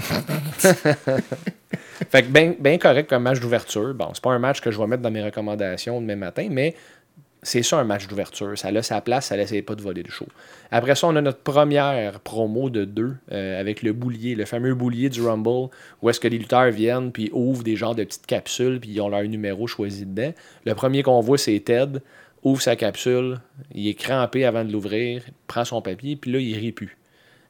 fait 2.11 2.23
que 2.23 2.29
bien 2.29 2.55
ben 2.59 2.79
correct 2.79 3.09
comme 3.09 3.23
match 3.23 3.41
d'ouverture. 3.41 3.95
Bon, 3.95 4.11
c'est 4.13 4.23
pas 4.23 4.33
un 4.33 4.39
match 4.39 4.61
que 4.61 4.71
je 4.71 4.79
vais 4.79 4.87
mettre 4.87 5.03
dans 5.03 5.11
mes 5.11 5.23
recommandations 5.23 6.01
demain 6.01 6.17
matin, 6.17 6.49
mais 6.51 6.75
c'est 7.43 7.63
ça 7.63 7.79
un 7.79 7.85
match 7.85 8.09
d'ouverture. 8.09 8.59
Ça 8.59 8.69
a 8.69 8.83
sa 8.83 9.01
place, 9.01 9.27
ça 9.27 9.37
laissait 9.37 9.63
pas 9.63 9.75
de 9.75 9.83
voler 9.83 10.03
le 10.03 10.11
show. 10.11 10.27
Après 10.71 10.95
ça, 10.97 11.07
on 11.07 11.15
a 11.17 11.21
notre 11.21 11.39
première 11.39 12.21
promo 12.21 12.71
de 12.71 12.85
deux 12.85 13.15
euh, 13.31 13.61
avec 13.61 13.83
le 13.83 13.93
boulier, 13.93 14.35
le 14.35 14.45
fameux 14.45 14.75
boulier 14.75 15.09
du 15.09 15.23
Rumble, 15.23 15.71
où 16.03 16.11
est-ce 16.11 16.19
que 16.19 16.29
les 16.29 16.39
lutteurs 16.39 16.71
viennent 16.71 17.13
puis 17.13 17.31
ouvrent 17.33 17.63
des 17.63 17.77
genres 17.77 17.95
de 17.95 18.05
petites 18.05 18.27
capsules 18.27 18.81
puis 18.81 18.91
ils 18.91 19.01
ont 19.01 19.09
leur 19.09 19.23
numéro 19.23 19.67
choisi 19.67 20.07
dedans. 20.07 20.33
Le 20.65 20.75
premier 20.75 21.03
qu'on 21.03 21.21
voit, 21.21 21.39
c'est 21.39 21.59
Ted, 21.61 22.01
ouvre 22.43 22.63
sa 22.63 22.77
capsule, 22.77 23.41
il 23.73 23.89
est 23.89 23.95
crampé 23.95 24.45
avant 24.45 24.65
de 24.65 24.73
l'ouvrir, 24.73 25.23
prend 25.47 25.65
son 25.65 25.83
papier, 25.83 26.17
puis 26.17 26.33
là, 26.33 26.39
il 26.39 26.57
rit 26.57 26.73
plus. 26.73 26.97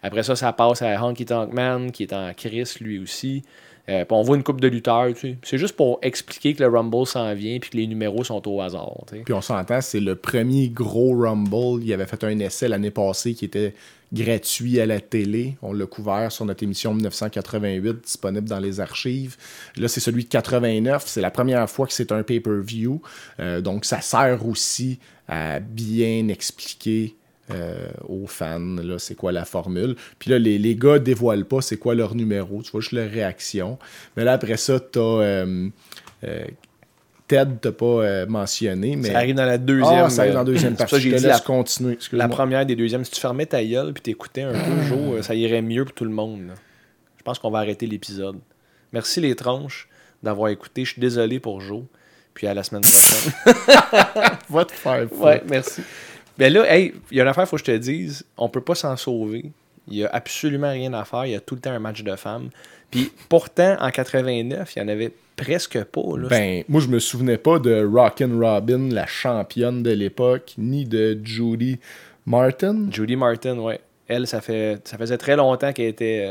Après 0.07 0.23
ça, 0.23 0.37
ça 0.37 0.53
passe 0.53 0.83
à 0.83 1.05
Honky 1.05 1.25
Tonk 1.25 1.53
Man, 1.53 1.91
qui 1.91 2.05
est 2.05 2.13
en 2.13 2.33
crise 2.33 2.79
lui 2.79 2.99
aussi. 3.01 3.43
Euh, 3.89 4.05
on 4.11 4.23
voit 4.23 4.37
une 4.37 4.43
coupe 4.43 4.61
de 4.61 4.69
lutteurs. 4.69 5.09
tu 5.15 5.21
sais. 5.21 5.39
C'est 5.43 5.59
juste 5.59 5.77
pour 5.77 5.99
expliquer 6.03 6.55
que 6.55 6.63
le 6.63 6.69
Rumble 6.69 7.07
s'en 7.07 7.33
vient 7.35 7.59
puis 7.59 7.71
que 7.71 7.77
les 7.77 7.87
numéros 7.87 8.25
sont 8.25 8.47
au 8.49 8.61
hasard. 8.61 9.05
Puis 9.25 9.35
on 9.35 9.41
s'entend, 9.41 9.81
c'est 9.81 10.01
le 10.01 10.17
premier 10.17 10.69
gros 10.69 11.17
Rumble. 11.17 11.83
Il 11.83 11.93
avait 11.93 12.07
fait 12.07 12.23
un 12.25 12.39
essai 12.39 12.69
l'année 12.69 12.91
passée 12.91 13.35
qui 13.35 13.45
était 13.45 13.75
gratuit 14.13 14.81
à 14.81 14.87
la 14.87 15.01
télé. 15.01 15.57
On 15.63 15.73
l'a 15.73 15.87
couvert 15.87 16.31
sur 16.33 16.45
notre 16.45 16.63
émission 16.63 16.95
1988, 16.95 18.03
disponible 18.03 18.49
dans 18.49 18.61
les 18.61 18.81
archives. 18.81 19.37
Là, 19.77 19.89
c'est 19.89 20.01
celui 20.01 20.25
de 20.25 20.29
89. 20.29 21.05
C'est 21.07 21.21
la 21.21 21.31
première 21.31 21.69
fois 21.69 21.87
que 21.87 21.93
c'est 21.93 22.13
un 22.13 22.23
pay-per-view. 22.23 23.03
Euh, 23.41 23.61
donc, 23.61 23.85
ça 23.85 24.01
sert 24.01 24.47
aussi 24.47 24.99
à 25.29 25.61
bien 25.61 26.29
expliquer 26.29 27.17
euh, 27.51 27.89
aux 28.09 28.27
fans, 28.27 28.77
là, 28.83 28.99
c'est 28.99 29.15
quoi 29.15 29.33
la 29.33 29.45
formule. 29.45 29.95
Puis 30.19 30.31
là, 30.31 30.39
les, 30.39 30.59
les 30.59 30.75
gars 30.75 30.99
dévoilent 30.99 31.45
pas 31.45 31.61
c'est 31.61 31.77
quoi 31.77 31.95
leur 31.95 32.15
numéro, 32.15 32.63
tu 32.63 32.71
vois 32.71 32.81
juste 32.81 32.93
leur 32.93 33.11
réaction. 33.11 33.79
Mais 34.17 34.25
là, 34.25 34.33
après 34.33 34.57
ça, 34.57 34.81
t'as... 34.81 35.01
euh, 35.01 35.69
euh, 36.25 36.45
Ted 37.29 37.51
t'as 37.61 37.73
pas 37.73 37.85
euh, 37.87 38.27
mentionné, 38.27 38.95
mais... 38.95 39.11
Ça 39.11 39.19
arrive 39.19 39.35
dans 39.35 39.45
la 39.47 39.59
deuxième. 39.59 40.05
Ah, 40.05 40.11
ça 40.11 40.23
arrive 40.23 40.35
dans 40.35 40.41
la 40.41 40.45
deuxième 40.45 40.77
partie. 40.77 41.01
j'ai 41.01 41.13
dit 41.13 41.25
la, 41.27 41.41
la 42.13 42.29
première 42.29 42.65
des 42.65 42.77
deuxièmes. 42.77 43.05
Si 43.05 43.11
tu 43.11 43.21
fermais 43.21 43.47
ta 43.47 43.65
gueule 43.65 43.93
puis 43.93 44.03
t'écoutais 44.03 44.43
un 44.43 44.53
peu, 44.53 44.83
Joe, 44.89 44.99
euh, 44.99 45.23
ça 45.23 45.35
irait 45.35 45.63
mieux 45.63 45.85
pour 45.85 45.93
tout 45.95 46.05
le 46.05 46.11
monde. 46.11 46.47
là. 46.47 46.55
Je 47.19 47.23
pense 47.25 47.41
qu'on 47.41 47.51
va 47.51 47.59
arrêter 47.59 47.87
l'épisode. 47.89 48.37
Merci 48.93 49.21
les 49.21 49.35
tranches 49.35 49.89
d'avoir 50.23 50.51
écouté. 50.51 50.85
Je 50.85 50.93
suis 50.93 51.01
désolé 51.01 51.41
pour 51.41 51.61
Joe. 51.61 51.83
Puis 52.33 52.47
à 52.47 52.55
la 52.55 52.63
semaine 52.63 52.83
prochaine. 52.83 53.33
Va 54.51 54.65
te 54.65 54.73
faire 54.73 55.13
ouais, 55.21 55.43
merci. 55.49 55.83
Ben 56.39 56.53
là, 56.53 56.65
hey, 56.73 56.95
il 57.11 57.17
y 57.17 57.21
a 57.21 57.23
une 57.23 57.29
affaire, 57.29 57.49
faut 57.49 57.57
que 57.57 57.61
je 57.61 57.65
te 57.73 57.77
dise. 57.77 58.25
On 58.37 58.49
peut 58.49 58.61
pas 58.61 58.75
s'en 58.75 58.97
sauver. 58.97 59.51
Il 59.89 59.97
y 59.97 60.05
a 60.05 60.09
absolument 60.13 60.71
rien 60.71 60.93
à 60.95 61.05
faire. 61.05 61.27
Il 61.27 61.33
y 61.33 61.35
a 61.35 61.41
tout 61.41 61.55
le 61.55 61.61
temps 61.61 61.71
un 61.71 61.79
match 61.79 62.03
de 62.03 62.17
femmes. 62.17 62.51
Puis 62.91 63.11
pourtant, 63.29 63.77
en 63.81 63.91
89, 63.91 64.75
il 64.75 64.79
y 64.79 64.83
en 64.83 64.89
avait 64.89 65.13
presque 65.37 65.83
pas. 65.85 66.17
Là. 66.17 66.29
Ben, 66.29 66.65
moi, 66.69 66.81
je 66.81 66.89
me 66.89 66.99
souvenais 66.99 67.39
pas 67.39 67.59
de 67.59 67.85
Rockin' 67.85 68.39
Robin, 68.41 68.89
la 68.91 69.07
championne 69.07 69.83
de 69.83 69.91
l'époque, 69.91 70.55
ni 70.59 70.85
de 70.85 71.19
Judy 71.23 71.79
Martin. 72.27 72.89
Judy 72.91 73.17
Martin, 73.17 73.59
ouais. 73.59 73.81
Elle, 74.09 74.27
ça, 74.27 74.41
fait, 74.41 74.87
ça 74.87 74.99
faisait 74.99 75.19
très 75.19 75.37
longtemps 75.37 75.73
qu'elle 75.73 75.87
était 75.87 76.31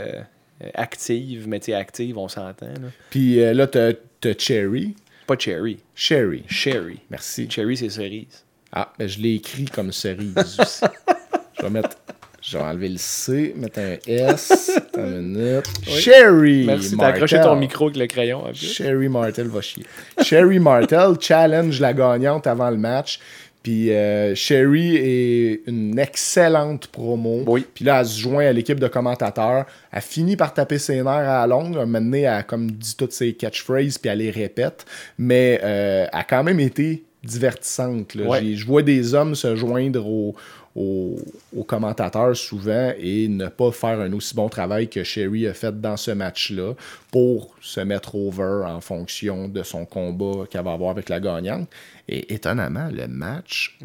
euh, 0.63 0.70
active, 0.76 1.46
mais 1.48 1.60
tu 1.60 1.74
active, 1.74 2.18
on 2.18 2.28
s'entend. 2.30 2.68
là. 2.68 2.89
Puis 3.10 3.41
euh, 3.41 3.54
là, 3.54 3.68
t'as 3.68 3.91
Cherry. 4.38 4.96
Pas 5.28 5.36
Cherry. 5.38 5.78
Sherry. 5.94 6.44
Cherry. 6.48 7.00
Merci. 7.10 7.50
Cherry, 7.50 7.76
c'est 7.76 7.89
cerise. 7.89 8.44
Ah, 8.77 8.91
ben, 8.99 9.07
je 9.07 9.19
l'ai 9.19 9.35
écrit 9.35 9.65
comme 9.65 9.93
cerise 9.93 10.35
aussi. 10.38 10.81
je 11.57 11.63
vais 11.63 11.69
mettre. 11.69 11.95
Je 12.41 12.59
vais 12.59 12.63
enlever 12.63 12.89
le 12.89 12.97
C, 12.97 13.55
mettre 13.57 13.79
un 13.79 13.95
S. 14.05 14.71
Attends 14.75 15.07
une 15.07 15.33
minute. 15.33 15.65
Sherry. 15.81 16.65
Merci, 16.65 16.95
t'as 16.95 17.07
accroché 17.07 17.41
ton 17.41 17.55
micro 17.55 17.85
avec 17.85 17.97
le 17.97 18.05
crayon. 18.05 18.43
Sherry 18.53 19.09
Martel 19.09 19.47
va 19.47 19.61
chier. 19.61 19.83
Sherry 20.21 20.59
Martel 20.59 21.15
challenge 21.19 21.79
la 21.79 21.93
gagnante 21.93 22.45
avant 22.45 22.69
le 22.69 22.77
match. 22.77 23.19
Puis 23.63 23.91
euh, 23.91 24.35
Sherry 24.35 24.95
est 24.95 25.61
une 25.65 25.97
excellente 25.97 26.85
promo. 26.85 27.43
Oui. 27.47 27.65
Puis 27.73 27.83
là, 27.83 28.01
elle 28.01 28.05
se 28.05 28.19
joint 28.19 28.45
à 28.45 28.53
l'équipe 28.53 28.79
de 28.79 28.88
commentateurs. 28.88 29.65
Elle 29.91 30.01
finit 30.03 30.35
par 30.35 30.53
taper 30.53 30.77
ses 30.77 30.97
nerfs 30.97 31.07
à 31.07 31.39
la 31.39 31.47
longue. 31.47 31.75
Maintenant, 31.88 32.38
elle 32.38 32.45
comme 32.45 32.69
dit 32.69 32.95
toutes 32.95 33.13
ses 33.13 33.33
catchphrases, 33.33 33.97
puis 33.97 34.11
elle 34.11 34.19
les 34.19 34.29
répète. 34.29 34.85
Mais 35.17 35.59
euh, 35.63 36.05
elle 36.13 36.19
a 36.19 36.23
quand 36.23 36.43
même 36.43 36.59
été 36.59 37.05
divertissante. 37.25 38.15
là. 38.15 38.25
Ouais. 38.25 38.41
J'ai- 38.41 38.55
Je 38.55 38.65
vois 38.65 38.81
des 38.83 39.13
hommes 39.13 39.35
se 39.35 39.55
joindre 39.55 40.05
aux, 40.07 40.35
aux- 40.75 41.17
aux 41.55 41.63
commentateurs 41.63 42.35
souvent 42.35 42.91
et 42.99 43.27
ne 43.29 43.47
pas 43.47 43.71
faire 43.71 43.99
un 44.01 44.11
aussi 44.13 44.35
bon 44.35 44.49
travail 44.49 44.89
que 44.89 45.03
Sherry 45.03 45.47
a 45.47 45.53
fait 45.53 45.79
dans 45.79 45.95
ce 45.95 46.11
match-là 46.11 46.73
pour 47.11 47.55
se 47.61 47.79
mettre 47.79 48.15
over 48.15 48.63
en 48.65 48.81
fonction 48.81 49.47
de 49.47 49.63
son 49.63 49.85
combat 49.85 50.45
qu'elle 50.49 50.63
va 50.63 50.73
avoir 50.73 50.91
avec 50.91 51.07
la 51.09 51.19
gagnante. 51.21 51.69
Et 52.09 52.33
étonnamment, 52.33 52.89
le 52.91 53.07
match 53.07 53.77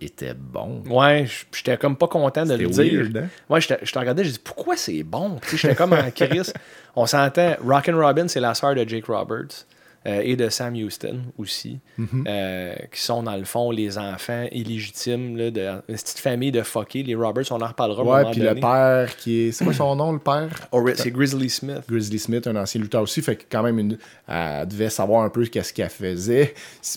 était 0.00 0.34
bon. 0.34 0.82
Ouais, 0.88 1.26
j'étais 1.54 1.76
comme 1.76 1.96
pas 1.96 2.08
content 2.08 2.44
de 2.46 2.54
le 2.54 2.66
dire. 2.66 2.92
weird, 3.02 3.16
hein? 3.18 3.28
Ouais, 3.48 3.60
je 3.60 3.68
te 3.68 3.98
regardais, 3.98 4.24
j'ai 4.24 4.32
dit 4.32 4.40
pourquoi 4.42 4.76
c'est 4.76 5.02
bon? 5.02 5.38
J'étais 5.54 5.74
comme 5.74 5.92
en 5.92 6.10
crise. 6.14 6.52
On 6.96 7.06
s'entend, 7.06 7.54
Rockin' 7.64 7.94
Robin, 7.94 8.26
c'est 8.26 8.40
la 8.40 8.54
sœur 8.54 8.74
de 8.74 8.88
Jake 8.88 9.06
Roberts 9.06 9.66
euh, 10.06 10.20
et 10.24 10.36
de 10.36 10.48
Sam 10.48 10.74
Houston 10.74 11.20
aussi, 11.38 11.80
Mm-hmm. 11.98 12.24
euh, 12.28 12.74
qui 12.92 13.00
sont 13.00 13.22
dans 13.24 13.36
le 13.36 13.44
fond 13.44 13.70
les 13.72 13.98
enfants 13.98 14.46
illégitimes 14.52 15.36
là, 15.36 15.50
de 15.50 15.60
une 15.88 15.96
petite 15.96 16.18
famille 16.20 16.52
de 16.52 16.62
fuckés. 16.62 17.02
Les 17.02 17.14
Roberts, 17.16 17.46
on 17.50 17.60
en 17.60 17.66
reparlera. 17.66 18.02
Ouais, 18.04 18.30
puis 18.30 18.40
le 18.40 18.54
père 18.54 19.16
qui 19.16 19.40
est. 19.48 19.52
C'est 19.52 19.64
quoi 19.64 19.72
son 19.74 19.96
nom, 19.96 20.12
le 20.12 20.18
père? 20.20 20.48
Ori- 20.72 20.92
C'est 20.96 21.10
Grizzly 21.10 21.50
Smith. 21.50 21.82
Grizzly 21.88 22.18
Smith, 22.18 22.46
un 22.46 22.56
ancien 22.56 22.80
lutteur 22.80 23.02
aussi, 23.02 23.20
fait 23.22 23.36
que 23.36 23.42
quand 23.50 23.62
même, 23.62 23.78
une, 23.78 23.98
elle 24.28 24.68
devait 24.68 24.90
savoir 24.90 25.24
un 25.24 25.30
peu 25.30 25.44
qu'est-ce 25.46 25.72
qu'elle 25.72 25.88
faisait 25.90 26.54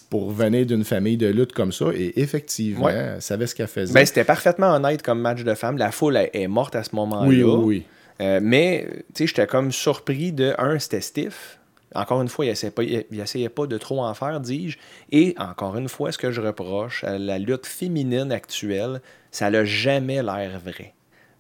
pour 0.09 0.31
venir 0.31 0.65
d'une 0.65 0.83
famille 0.83 1.17
de 1.17 1.27
lutte 1.27 1.53
comme 1.53 1.71
ça. 1.71 1.85
Et 1.95 2.13
effectivement, 2.19 2.85
Ouais. 2.85 2.93
elle 3.15 3.21
savait 3.21 3.47
ce 3.47 3.55
qu'elle 3.55 3.67
faisait. 3.67 3.93
Ben, 3.93 4.05
c'était 4.05 4.23
parfaitement 4.23 4.73
honnête 4.75 5.01
comme 5.01 5.19
match 5.21 5.43
de 5.43 5.53
femmes. 5.55 5.77
La 5.77 5.91
foule 5.91 6.17
est- 6.17 6.29
est 6.33 6.47
morte 6.47 6.75
à 6.75 6.83
ce 6.83 6.95
moment-là. 6.95 7.27
oui, 7.27 7.43
oui, 7.43 7.55
oui. 7.63 7.83
Euh, 8.21 8.39
mais, 8.43 8.87
tu 9.15 9.23
sais, 9.23 9.27
j'étais 9.27 9.47
comme 9.47 9.71
surpris 9.71 10.31
de, 10.31 10.53
un, 10.59 10.77
c'était 10.77 11.01
stiff. 11.01 11.57
Encore 11.93 12.21
une 12.21 12.27
fois, 12.29 12.45
il 12.45 12.49
essayait 12.49 12.71
pas, 12.71 12.83
il 12.83 13.19
essayait 13.19 13.49
pas 13.49 13.67
de 13.67 13.77
trop 13.77 14.01
en 14.03 14.13
faire, 14.13 14.39
dis-je. 14.39 14.77
Et, 15.11 15.35
encore 15.37 15.75
une 15.77 15.89
fois, 15.89 16.11
ce 16.11 16.17
que 16.17 16.31
je 16.31 16.39
reproche 16.41 17.03
à 17.03 17.17
la 17.17 17.37
lutte 17.37 17.65
féminine 17.65 18.31
actuelle, 18.31 19.01
ça 19.31 19.49
n'a 19.49 19.65
jamais 19.65 20.23
l'air 20.23 20.59
vrai. 20.63 20.93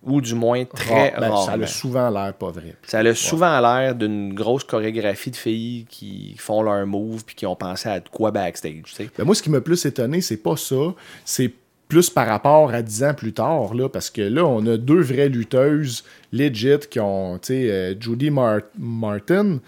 Ou 0.03 0.19
du 0.19 0.33
moins 0.33 0.65
très 0.65 1.11
Ra- 1.11 1.19
ben, 1.19 1.35
ça 1.45 1.51
a 1.53 1.67
souvent 1.67 2.09
l'air 2.09 2.33
pas 2.33 2.49
vrai. 2.49 2.75
Ça 2.87 2.99
a 2.99 3.13
souvent 3.13 3.59
l'air 3.59 3.93
d'une 3.93 4.33
grosse 4.33 4.63
chorégraphie 4.63 5.29
de 5.29 5.35
filles 5.35 5.85
qui 5.87 6.35
font 6.39 6.63
leur 6.63 6.87
move 6.87 7.23
puis 7.23 7.35
qui 7.35 7.45
ont 7.45 7.55
pensé 7.55 7.87
à 7.87 7.99
quoi 7.99 8.31
backstage, 8.31 8.81
tu 8.85 8.93
sais. 8.95 9.09
Ben, 9.15 9.23
moi, 9.25 9.35
ce 9.35 9.43
qui 9.43 9.51
m'a 9.51 9.61
plus 9.61 9.85
étonné, 9.85 10.21
c'est 10.21 10.37
pas 10.37 10.57
ça. 10.57 10.95
C'est 11.23 11.53
plus 11.87 12.09
par 12.09 12.25
rapport 12.25 12.71
à 12.73 12.81
10 12.81 13.03
ans 13.03 13.13
plus 13.13 13.33
tard, 13.33 13.75
là, 13.75 13.89
parce 13.89 14.09
que 14.09 14.21
là, 14.21 14.43
on 14.45 14.65
a 14.65 14.77
deux 14.77 15.01
vraies 15.01 15.29
lutteuses 15.29 16.03
legit 16.31 16.79
qui 16.89 16.99
ont, 16.99 17.37
tu 17.37 17.47
sais, 17.47 17.69
euh, 17.69 17.93
Judy 17.99 18.31
Mar- 18.31 18.61
Martin, 18.79 19.59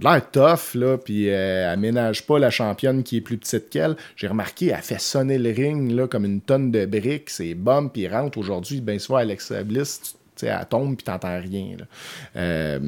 elle 0.00 0.06
a 0.06 0.14
l'air 0.14 0.30
tough, 0.30 0.74
là, 0.74 0.96
puis 0.98 1.28
euh, 1.28 1.72
elle 1.72 1.78
ménage 1.78 2.26
pas 2.26 2.38
la 2.38 2.50
championne 2.50 3.02
qui 3.02 3.18
est 3.18 3.20
plus 3.20 3.36
petite 3.38 3.68
qu'elle. 3.70 3.96
J'ai 4.16 4.26
remarqué, 4.28 4.66
elle 4.68 4.82
fait 4.82 5.00
sonner 5.00 5.38
le 5.38 5.50
ring, 5.50 5.90
là, 5.92 6.06
comme 6.06 6.24
une 6.24 6.40
tonne 6.40 6.70
de 6.70 6.86
briques, 6.86 7.30
c'est 7.30 7.54
bombe, 7.54 7.90
puis 7.92 8.04
elle 8.04 8.14
rentre 8.14 8.38
aujourd'hui, 8.38 8.80
ben 8.80 8.98
souvent, 8.98 9.18
Alexa 9.18 9.62
Bliss, 9.64 10.00
tu 10.34 10.46
elle 10.46 10.66
tombe 10.68 10.96
puis 10.96 11.04
t'entends 11.04 11.38
rien. 11.38 11.76
là. 11.78 11.84
Euh, 12.36 12.78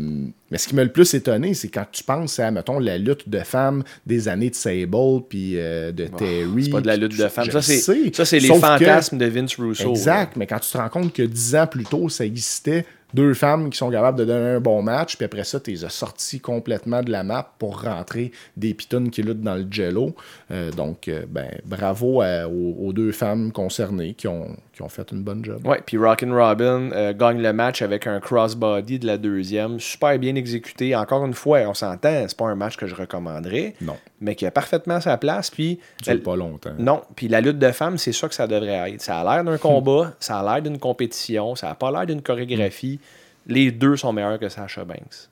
mais 0.51 0.59
ce 0.59 0.67
qui 0.67 0.75
m'a 0.75 0.83
le 0.83 0.90
plus 0.90 1.12
étonné, 1.14 1.53
c'est 1.55 1.69
quand 1.69 1.85
tu 1.93 2.03
penses 2.03 2.38
à, 2.40 2.51
mettons, 2.51 2.79
la 2.79 2.97
lutte 2.99 3.29
de 3.29 3.38
femmes 3.40 3.85
des 4.07 4.29
années 4.29 4.51
de 4.51 4.55
Sable 4.55 5.23
puis 5.29 5.53
euh, 5.59 5.93
de 5.93 6.07
Terry. 6.07 6.47
Ah, 6.57 6.61
C'est 6.64 6.71
pas 6.71 6.81
de 6.81 6.87
la 6.87 6.97
lutte 6.97 7.17
de 7.19 7.29
femmes. 7.29 7.51
Ça, 7.51 7.61
c'est, 7.62 8.40
les 8.40 8.49
que- 8.49 8.55
fantasmes 8.55 9.19
de 9.19 9.27
Vince 9.27 9.57
Russo. 9.57 9.90
Exact, 9.90 10.37
mais 10.37 10.47
quand 10.47 10.59
tu 10.59 10.71
te 10.73 10.79
rends 10.79 10.88
compte 10.88 11.12
que 11.12 11.23
dix 11.23 11.55
ans 11.55 11.67
plus 11.67 11.85
tôt, 11.85 12.09
ça 12.09 12.25
existait 12.25 12.87
deux 13.14 13.33
femmes 13.33 13.70
qui 13.70 13.79
sont 13.79 13.90
capables 13.90 14.18
de 14.18 14.24
donner 14.24 14.57
un 14.57 14.61
bon 14.61 14.83
match, 14.83 15.16
puis 15.16 15.24
après 15.24 15.44
ça, 15.44 15.61
tu 15.61 15.70
les 15.70 15.85
as 15.85 15.88
sortis 15.88 16.40
complètement 16.40 17.00
de 17.00 17.12
la 17.12 17.22
map 17.22 17.55
pour 17.59 17.83
rentrer 17.83 18.33
des 18.57 18.74
pitounes 18.74 19.11
qui 19.11 19.22
luttent 19.22 19.40
dans 19.40 19.55
le 19.55 19.66
jello. 19.70 20.14
Euh, 20.50 20.72
donc, 20.72 21.07
euh, 21.07 21.24
ben, 21.29 21.48
bravo 21.64 22.22
aux 22.24 22.92
deux 22.92 23.12
femmes 23.12 23.53
concernées 23.53 24.14
qui 24.14 24.27
ont, 24.27 24.48
qui 24.75 24.83
ont 24.83 24.89
fait 24.89 25.11
une 25.13 25.23
bonne 25.23 25.45
job. 25.45 25.67
Ouais, 25.67 25.81
puis 25.85 25.97
Rockin' 25.97 26.33
Robin 26.33 26.91
euh, 26.93 27.13
gagne 27.15 27.41
le 27.41 27.53
match 27.53 27.81
avec 27.83 28.07
un 28.07 28.19
crossbody 28.21 28.99
de 28.99 29.07
la 29.07 29.17
deuxième, 29.19 29.79
super 29.81 30.19
bien 30.19 30.35
exécuté. 30.35 30.95
Encore 30.97 31.25
une 31.25 31.35
fois, 31.35 31.61
on 31.61 31.75
s'entend, 31.75 32.25
c'est 32.29 32.37
pas 32.37 32.47
un 32.47 32.55
match 32.57 32.77
que 32.77 32.87
je 32.87 32.95
recommanderais, 32.95 33.75
Non, 33.81 33.97
mais 34.21 34.35
qui 34.35 34.47
a 34.47 34.51
parfaitement 34.51 35.01
sa 35.01 35.17
place. 35.17 35.51
Puis 35.51 35.79
elle- 36.07 36.23
pas 36.23 36.37
longtemps. 36.37 36.75
non, 36.79 37.03
puis 37.17 37.29
la 37.29 37.41
lutte 37.41 37.59
de 37.59 37.71
femmes, 37.71 37.99
c'est 37.99 38.13
ça 38.13 38.29
que 38.29 38.35
ça 38.35 38.47
devrait 38.47 38.93
être. 38.93 39.01
Ça 39.01 39.21
a 39.21 39.25
l'air 39.37 39.45
d'un 39.45 39.59
combat, 39.69 40.13
ça 40.21 40.41
a 40.41 40.43
l'air 40.55 40.63
d'une 40.63 40.79
compétition, 40.79 41.55
ça 41.55 41.71
a 41.71 41.75
pas 41.75 41.91
l'air 41.91 42.07
d'une 42.07 42.23
chorégraphie. 42.23 42.99
Les 43.47 43.71
deux 43.71 43.97
sont 43.97 44.13
meilleurs 44.13 44.39
que 44.39 44.49
Sasha 44.49 44.85
Banks. 44.85 45.29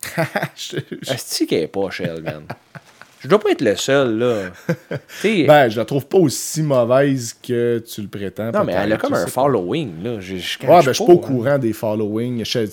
Je- 0.56 0.76
je- 1.02 1.10
Asti 1.10 1.46
qu'elle 1.46 1.62
est 1.64 1.66
pas, 1.66 1.90
Shell, 1.90 2.22
man. 2.22 2.44
Je 3.20 3.28
dois 3.28 3.38
pas 3.40 3.50
être 3.50 3.62
le 3.62 3.74
seul, 3.76 4.18
là. 4.18 4.50
Ben, 5.24 5.68
je 5.68 5.76
la 5.78 5.84
trouve 5.84 6.06
pas 6.06 6.18
aussi 6.18 6.62
mauvaise 6.62 7.34
que 7.42 7.78
tu 7.80 8.02
le 8.02 8.08
prétends. 8.08 8.52
non, 8.52 8.64
mais 8.64 8.74
elle 8.74 8.92
a 8.92 8.96
comme 8.96 9.14
un 9.14 9.24
pas. 9.24 9.30
following, 9.30 10.02
là. 10.04 10.20
Je, 10.20 10.36
je, 10.36 10.58
Ouais, 10.60 10.66
ben, 10.68 10.80
je 10.82 10.92
suis 10.92 11.04
pas 11.04 11.12
au 11.12 11.16
hein. 11.16 11.26
courant 11.26 11.58
des 11.58 11.72
followings. 11.72 12.44
Je, 12.44 12.66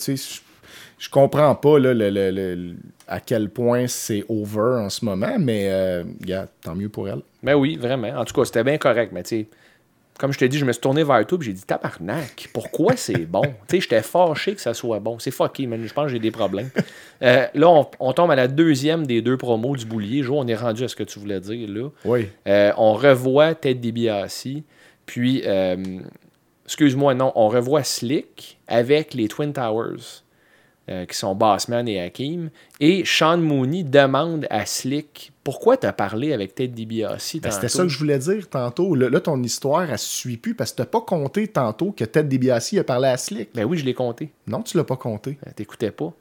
je, 1.00 1.10
comprends 1.10 1.54
pas 1.56 1.80
là, 1.80 1.94
le, 1.94 2.10
le- 2.10 2.32
le- 2.32 2.76
à 3.08 3.20
quel 3.20 3.50
point 3.50 3.88
c'est 3.88 4.24
over 4.30 4.80
en 4.82 4.90
ce 4.90 5.04
moment, 5.06 5.36
mais 5.40 5.68
euh, 5.70 6.04
tant 6.62 6.76
mieux 6.76 6.90
pour 6.90 7.10
elle. 7.10 7.22
Ben 7.44 7.56
oui, 7.56 7.78
vraiment. 7.78 8.10
En 8.18 8.26
tout 8.26 8.34
cas, 8.34 8.46
c'était 8.46 8.64
bien 8.64 8.78
correct, 8.78 9.12
mais 9.14 9.24
tu 9.24 9.30
sais, 9.30 9.48
comme 10.18 10.32
je 10.32 10.40
t'ai 10.40 10.48
dit, 10.48 10.58
je 10.58 10.66
me 10.66 10.72
suis 10.72 10.82
tourné 10.82 11.04
vers 11.04 11.26
toi 11.26 11.38
et 11.42 11.44
j'ai 11.44 11.54
dit 11.54 11.64
tabarnak, 11.64 12.50
pourquoi 12.54 12.94
c'est 12.98 13.26
bon? 13.26 13.42
tu 13.42 13.76
sais, 13.76 13.82
j'étais 13.82 14.02
fâché 14.02 14.56
que 14.56 14.62
ça 14.62 14.74
soit 14.74 15.00
bon. 15.00 15.20
C'est 15.20 15.32
fucké, 15.32 15.68
man. 15.68 15.84
Je 15.86 15.94
pense 15.94 16.06
que 16.06 16.12
j'ai 16.12 16.20
des 16.20 16.32
problèmes. 16.32 16.70
Euh, 17.22 17.48
là, 17.54 17.70
on, 17.70 17.88
on 18.00 18.14
tombe 18.14 18.32
à 18.32 18.36
la 18.36 18.48
deuxième 18.48 19.06
des 19.06 19.22
deux 19.22 19.38
promos 19.38 19.76
du 19.76 19.86
boulier. 19.86 20.24
Jo, 20.24 20.36
on 20.38 20.48
est 20.48 20.56
rendu 20.56 20.84
à 20.84 20.88
ce 20.88 20.96
que 20.96 21.04
tu 21.04 21.20
voulais 21.20 21.40
dire, 21.40 21.68
là. 21.70 21.90
Oui. 22.04 22.30
Euh, 22.48 22.72
on 22.78 22.94
revoit 22.94 23.56
Ted 23.56 23.80
DiBiase, 23.80 24.48
puis, 25.06 25.44
euh, 25.46 25.78
excuse-moi, 26.66 27.14
non, 27.14 27.32
on 27.36 27.48
revoit 27.48 27.84
Slick 27.84 28.58
avec 28.68 29.14
les 29.14 29.28
Twin 29.28 29.54
Towers. 29.54 30.24
Euh, 30.90 31.06
qui 31.06 31.18
sont 31.18 31.34
Bossman 31.36 31.88
et 31.88 32.00
Hakim. 32.00 32.50
Et 32.80 33.04
Sean 33.06 33.38
Mooney 33.38 33.84
demande 33.84 34.48
à 34.50 34.66
Slick 34.66 35.32
pourquoi 35.44 35.78
tu 35.78 35.86
as 35.86 35.94
parlé 35.94 36.34
avec 36.34 36.56
Ted 36.56 36.74
DiBiase 36.74 37.38
Ben, 37.42 37.52
C'était 37.52 37.70
ça 37.70 37.84
que 37.84 37.90
je 37.90 37.98
voulais 38.00 38.20
dire 38.20 38.50
tantôt. 38.50 38.96
Là, 38.96 39.10
là, 39.10 39.20
ton 39.20 39.42
histoire, 39.44 39.90
elle 39.90 39.98
suit 39.98 40.38
plus 40.38 40.56
parce 40.56 40.72
que 40.72 40.78
t'as 40.78 40.86
pas 40.86 41.02
compté 41.02 41.48
tantôt 41.48 41.92
que 41.92 42.04
Ted 42.04 42.28
DiBiase 42.28 42.76
a 42.80 42.84
parlé 42.84 43.10
à 43.10 43.18
Slick. 43.18 43.50
Ben 43.54 43.64
oui, 43.64 43.78
je 43.78 43.86
l'ai 43.86 43.94
compté. 43.94 44.32
Non, 44.48 44.62
tu 44.64 44.78
l'as 44.78 44.84
pas 44.84 44.98
compté. 44.98 45.38
Euh, 45.46 45.52
T'écoutais 45.56 45.92
pas. 45.92 46.14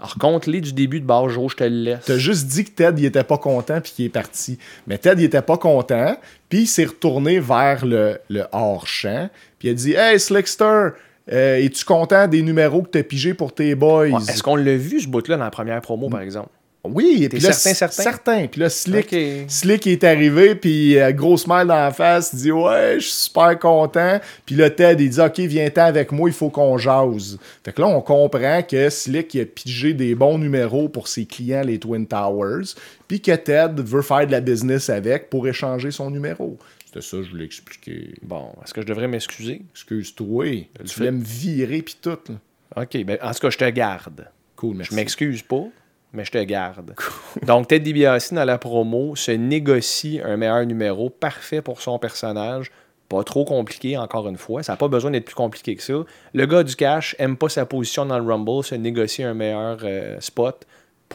Alors, 0.00 0.16
compte-les 0.18 0.60
du 0.60 0.72
début 0.72 1.00
de 1.00 1.06
Joe, 1.06 1.52
je 1.52 1.56
te 1.56 1.64
le 1.64 1.76
laisse. 1.76 2.04
T'as 2.04 2.18
juste 2.18 2.46
dit 2.46 2.64
que 2.64 2.70
Ted, 2.70 3.00
il 3.00 3.04
était 3.04 3.24
pas 3.24 3.38
content 3.38 3.80
puis 3.80 3.92
qu'il 3.92 4.04
est 4.06 4.10
parti. 4.10 4.58
Mais 4.86 4.98
Ted, 4.98 5.22
il 5.22 5.24
était 5.24 5.40
pas 5.40 5.56
content, 5.56 6.16
puis 6.48 6.62
il 6.62 6.66
s'est 6.66 6.84
retourné 6.84 7.38
vers 7.38 7.86
le, 7.86 8.18
le 8.28 8.44
hors-champ, 8.52 9.30
puis 9.58 9.68
il 9.68 9.70
a 9.70 9.74
dit 9.74 9.92
«Hey, 9.94 10.18
Slickster, 10.18 10.90
euh, 11.32 11.56
es-tu 11.56 11.84
content 11.84 12.28
des 12.28 12.42
numéros 12.42 12.82
que 12.82 12.88
t'as 12.88 13.02
pigés 13.02 13.34
pour 13.34 13.54
tes 13.54 13.74
boys? 13.74 14.08
Ouais, 14.08 14.22
Est-ce 14.28 14.42
qu'on 14.42 14.56
l'a 14.56 14.76
vu, 14.76 15.00
ce 15.00 15.08
bout-là, 15.08 15.36
dans 15.36 15.44
la 15.44 15.50
première 15.50 15.80
promo, 15.80 16.08
par 16.08 16.20
exemple? 16.20 16.50
Oui, 16.84 17.20
et 17.22 17.28
puis 17.30 17.40
là, 17.40 17.52
certain, 17.52 17.74
certain? 17.74 18.02
certain. 18.02 18.46
Puis 18.46 18.60
là, 18.60 18.68
Slick. 18.68 19.16
Slick 19.48 19.86
est 19.86 20.04
arrivé, 20.04 20.54
puis 20.54 20.98
euh, 20.98 21.12
gros 21.12 21.38
smile 21.38 21.66
dans 21.66 21.76
la 21.76 21.90
face, 21.90 22.30
il 22.34 22.40
dit 22.40 22.52
Ouais, 22.52 22.96
je 22.96 23.06
suis 23.06 23.12
super 23.12 23.58
content. 23.58 24.20
Puis 24.44 24.54
là, 24.54 24.68
Ted, 24.68 25.02
il 25.02 25.08
dit 25.08 25.20
Ok, 25.20 25.38
viens-t'en 25.38 25.86
avec 25.86 26.12
moi, 26.12 26.28
il 26.28 26.34
faut 26.34 26.50
qu'on 26.50 26.76
jase. 26.76 27.38
Fait 27.64 27.72
que 27.72 27.80
là, 27.80 27.88
on 27.88 28.02
comprend 28.02 28.62
que 28.62 28.90
Slick 28.90 29.32
il 29.32 29.40
a 29.40 29.44
pigé 29.46 29.94
des 29.94 30.14
bons 30.14 30.36
numéros 30.36 30.90
pour 30.90 31.08
ses 31.08 31.24
clients, 31.24 31.62
les 31.62 31.78
Twin 31.78 32.06
Towers, 32.06 32.74
puis 33.08 33.22
que 33.22 33.34
Ted 33.34 33.82
veut 33.82 34.02
faire 34.02 34.26
de 34.26 34.32
la 34.32 34.40
business 34.42 34.90
avec 34.90 35.30
pour 35.30 35.48
échanger 35.48 35.90
son 35.90 36.10
numéro. 36.10 36.58
C'était 36.94 37.06
ça, 37.06 37.22
je 37.24 37.30
voulais 37.30 37.44
expliquer. 37.44 38.14
Bon, 38.22 38.52
est-ce 38.62 38.72
que 38.72 38.80
je 38.80 38.86
devrais 38.86 39.08
m'excuser? 39.08 39.62
Excuse-toi, 39.72 40.68
tu 40.86 40.94
voulais 40.96 41.10
me 41.10 41.24
virer, 41.24 41.82
puis 41.82 41.96
tout. 42.00 42.10
là. 42.28 42.82
OK, 42.82 43.04
ben, 43.04 43.18
en 43.20 43.32
tout 43.32 43.40
cas, 43.40 43.50
je 43.50 43.58
te 43.58 43.68
garde. 43.70 44.28
Cool, 44.54 44.76
merci. 44.76 44.92
Je 44.92 44.96
m'excuse 44.96 45.42
pas, 45.42 45.64
mais 46.12 46.24
je 46.24 46.30
te 46.30 46.42
garde. 46.44 46.94
Donc, 47.42 47.66
Ted 47.66 47.80
DiBiase, 47.80 48.32
dans 48.32 48.44
la 48.44 48.58
promo, 48.58 49.16
se 49.16 49.32
négocie 49.32 50.20
un 50.22 50.36
meilleur 50.36 50.64
numéro 50.66 51.10
parfait 51.10 51.62
pour 51.62 51.82
son 51.82 51.98
personnage. 51.98 52.70
Pas 53.08 53.24
trop 53.24 53.44
compliqué, 53.44 53.98
encore 53.98 54.28
une 54.28 54.38
fois. 54.38 54.62
Ça 54.62 54.74
n'a 54.74 54.76
pas 54.76 54.86
besoin 54.86 55.10
d'être 55.10 55.24
plus 55.24 55.34
compliqué 55.34 55.74
que 55.74 55.82
ça. 55.82 56.04
Le 56.32 56.46
gars 56.46 56.62
du 56.62 56.76
cash 56.76 57.16
aime 57.18 57.36
pas 57.36 57.48
sa 57.48 57.66
position 57.66 58.06
dans 58.06 58.20
le 58.20 58.24
Rumble, 58.24 58.62
se 58.62 58.76
négocie 58.76 59.24
un 59.24 59.34
meilleur 59.34 59.78
euh, 59.82 60.20
spot. 60.20 60.64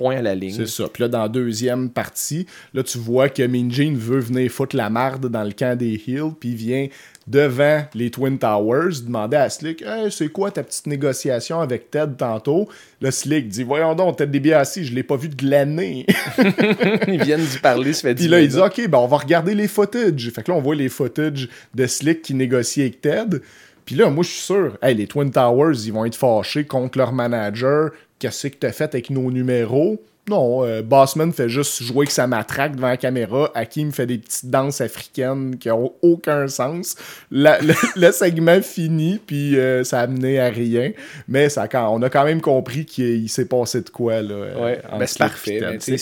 À 0.02 0.22
la 0.22 0.36
ligne. 0.36 0.56
C'est 0.56 0.68
ça. 0.68 0.88
Puis 0.91 1.02
là, 1.04 1.10
dans 1.10 1.22
la 1.24 1.30
deuxième 1.30 1.89
partie, 1.89 2.45
là, 2.74 2.84
tu 2.84 2.97
vois 2.97 3.30
que 3.30 3.43
Gene 3.43 3.97
veut 3.97 4.20
venir 4.20 4.50
foutre 4.50 4.76
la 4.76 4.89
marde 4.89 5.28
dans 5.28 5.43
le 5.43 5.52
camp 5.52 5.78
des 5.78 6.02
Hills, 6.08 6.32
puis 6.39 6.50
il 6.50 6.56
vient 6.56 6.88
devant 7.28 7.84
les 7.93 8.10
Twin 8.10 8.39
Towers 8.39 9.02
demander 9.06 9.38
à 9.38 9.50
Slick 9.50 9.84
Hey, 9.84 10.12
c'est 10.12 10.30
quoi 10.30 10.50
ta 10.50 10.64
petite 10.64 10.88
négociation 10.88 11.60
avec 11.60 11.91
Ted 11.91 12.14
tantôt? 12.18 12.68
Là, 13.02 13.12
Slick 13.12 13.50
dit 13.50 13.64
Voyons 13.64 13.93
donc, 13.93 14.18
Ted 14.18 14.32
DiBiase, 14.32 14.82
je 14.82 14.93
l'ai 14.93 15.04
pas 15.04 15.16
vu 15.16 15.30
de 15.30 15.50
l'année. 15.50 16.06
Ils 17.08 17.22
viennent 17.24 17.45
d'y 17.45 17.60
parler, 17.60 17.93
ça 17.93 18.02
fait 18.02 18.16
Puis 18.16 18.26
10 18.26 18.30
là, 18.30 18.41
il 18.41 18.47
dit. 18.47 18.58
Ok, 18.58 18.88
ben 18.88 18.97
on 18.97 19.08
va 19.08 19.18
regarder 19.18 19.54
les 19.54 19.68
footages. 19.68 20.32
Fait 20.34 20.43
que 20.43 20.52
là, 20.52 20.58
on 20.58 20.62
voit 20.62 20.76
les 20.76 20.89
footages 20.89 21.50
de 21.76 21.86
Slick 21.86 22.22
qui 22.22 22.34
négocie 22.34 22.82
avec 22.82 23.02
Ted. 23.02 23.39
Puis 23.86 23.95
là, 23.95 24.10
moi, 24.10 24.24
je 24.24 24.30
suis 24.30 24.41
sûr, 24.41 24.78
hey, 24.84 24.93
les 24.93 25.08
Twin 25.08 25.32
Towers, 25.32 25.78
ils 25.86 25.91
vont 25.91 26.06
être 26.06 26.16
fâchés 26.16 26.64
contre 26.64 27.00
leur 27.00 27.12
manager. 27.12 27.89
Qu'est-ce 28.20 28.48
que 28.48 28.56
t'as 28.58 28.72
fait 28.72 28.84
avec 28.94 29.10
nos 29.10 29.32
numéros? 29.32 30.02
Non, 30.30 30.64
euh, 30.64 30.84
Bossman 30.84 31.34
fait 31.34 31.50
juste 31.50 31.82
jouer 31.82 32.00
avec 32.00 32.12
sa 32.12 32.28
matraque 32.28 32.76
devant 32.76 32.90
la 32.90 32.98
caméra. 32.98 33.50
Hakim 33.56 33.92
fait 33.92 34.06
des 34.06 34.20
petites 34.20 34.46
danses 34.48 34.80
africaines 34.80 35.58
qui 35.58 35.72
ont 35.72 35.92
aucun 36.04 36.48
sens. 36.48 36.96
La- 37.32 37.60
le, 37.62 37.74
le 37.96 38.12
segment 38.12 38.62
fini, 38.62 39.20
puis 39.26 39.58
euh, 39.58 39.84
ça 39.84 40.02
a 40.02 40.04
amené 40.04 40.40
à 40.40 40.50
rien. 40.50 40.92
Mais 41.28 41.50
ça, 41.50 41.68
on 41.90 42.04
a 42.04 42.10
quand 42.12 42.26
même 42.26 42.42
compris 42.42 42.86
qu'il 42.86 43.24
il 43.24 43.30
s'est 43.30 43.46
passé 43.46 43.82
de 43.82 43.90
quoi. 43.90 44.22
Là, 44.22 44.36
euh, 44.36 44.64
Ouais, 44.64 44.82
ben, 45.00 45.08
c'est 45.08 45.18
parfait, 45.18 45.62
C'est. 45.80 45.98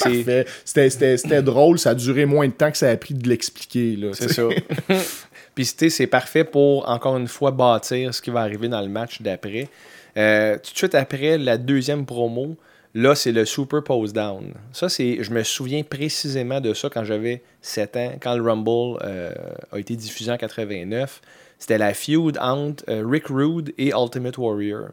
C'était- 1.17 1.41
drôle, 1.41 1.79
ça 1.79 1.91
a 1.91 1.95
duré 1.95 2.25
moins 2.25 2.47
de 2.47 2.53
temps 2.53 2.71
que 2.71 2.77
ça 2.77 2.89
a 2.89 2.97
pris 2.97 3.13
de 3.13 3.29
l'expliquer. 3.29 3.97
C'est 4.11 4.33
ça. 4.33 4.43
Puis 5.55 5.65
c'est 5.89 6.07
parfait 6.07 6.43
pour, 6.43 6.89
encore 6.89 7.15
une 7.17 7.27
fois, 7.27 7.51
bâtir 7.51 8.13
ce 8.13 8.21
qui 8.21 8.29
va 8.29 8.41
arriver 8.41 8.67
dans 8.67 8.81
le 8.81 8.89
match 8.89 9.21
d'après. 9.21 9.69
Euh, 10.17 10.55
tout 10.55 10.73
de 10.73 10.77
suite 10.77 10.95
après 10.95 11.37
la 11.37 11.57
deuxième 11.57 12.05
promo, 12.05 12.57
là, 12.95 13.13
c'est 13.15 13.31
le 13.31 13.45
Super 13.45 13.83
Pose 13.83 14.13
Down. 14.13 14.53
Ça, 14.73 14.87
je 14.87 15.31
me 15.31 15.43
souviens 15.43 15.83
précisément 15.83 16.59
de 16.59 16.73
ça 16.73 16.89
quand 16.89 17.03
j'avais 17.03 17.43
7 17.61 17.97
ans, 17.97 18.11
quand 18.19 18.35
le 18.35 18.41
Rumble 18.41 18.99
euh, 19.03 19.33
a 19.71 19.79
été 19.79 19.95
diffusé 19.95 20.31
en 20.31 20.37
89. 20.37 21.21
C'était 21.59 21.77
la 21.77 21.93
feud 21.93 22.37
entre 22.39 22.83
euh, 22.89 23.03
Rick 23.05 23.27
Rude 23.27 23.73
et 23.77 23.89
Ultimate 23.89 24.37
Warrior 24.37 24.89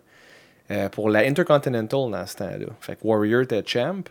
pour 0.93 1.11
la 1.11 1.21
Intercontinental 1.21 2.11
dans 2.11 2.27
ce 2.27 2.37
temps-là. 2.37 2.67
Fait 2.81 2.97
que 2.97 3.07
Warrior 3.07 3.43
était 3.43 3.63
champ. 3.67 4.03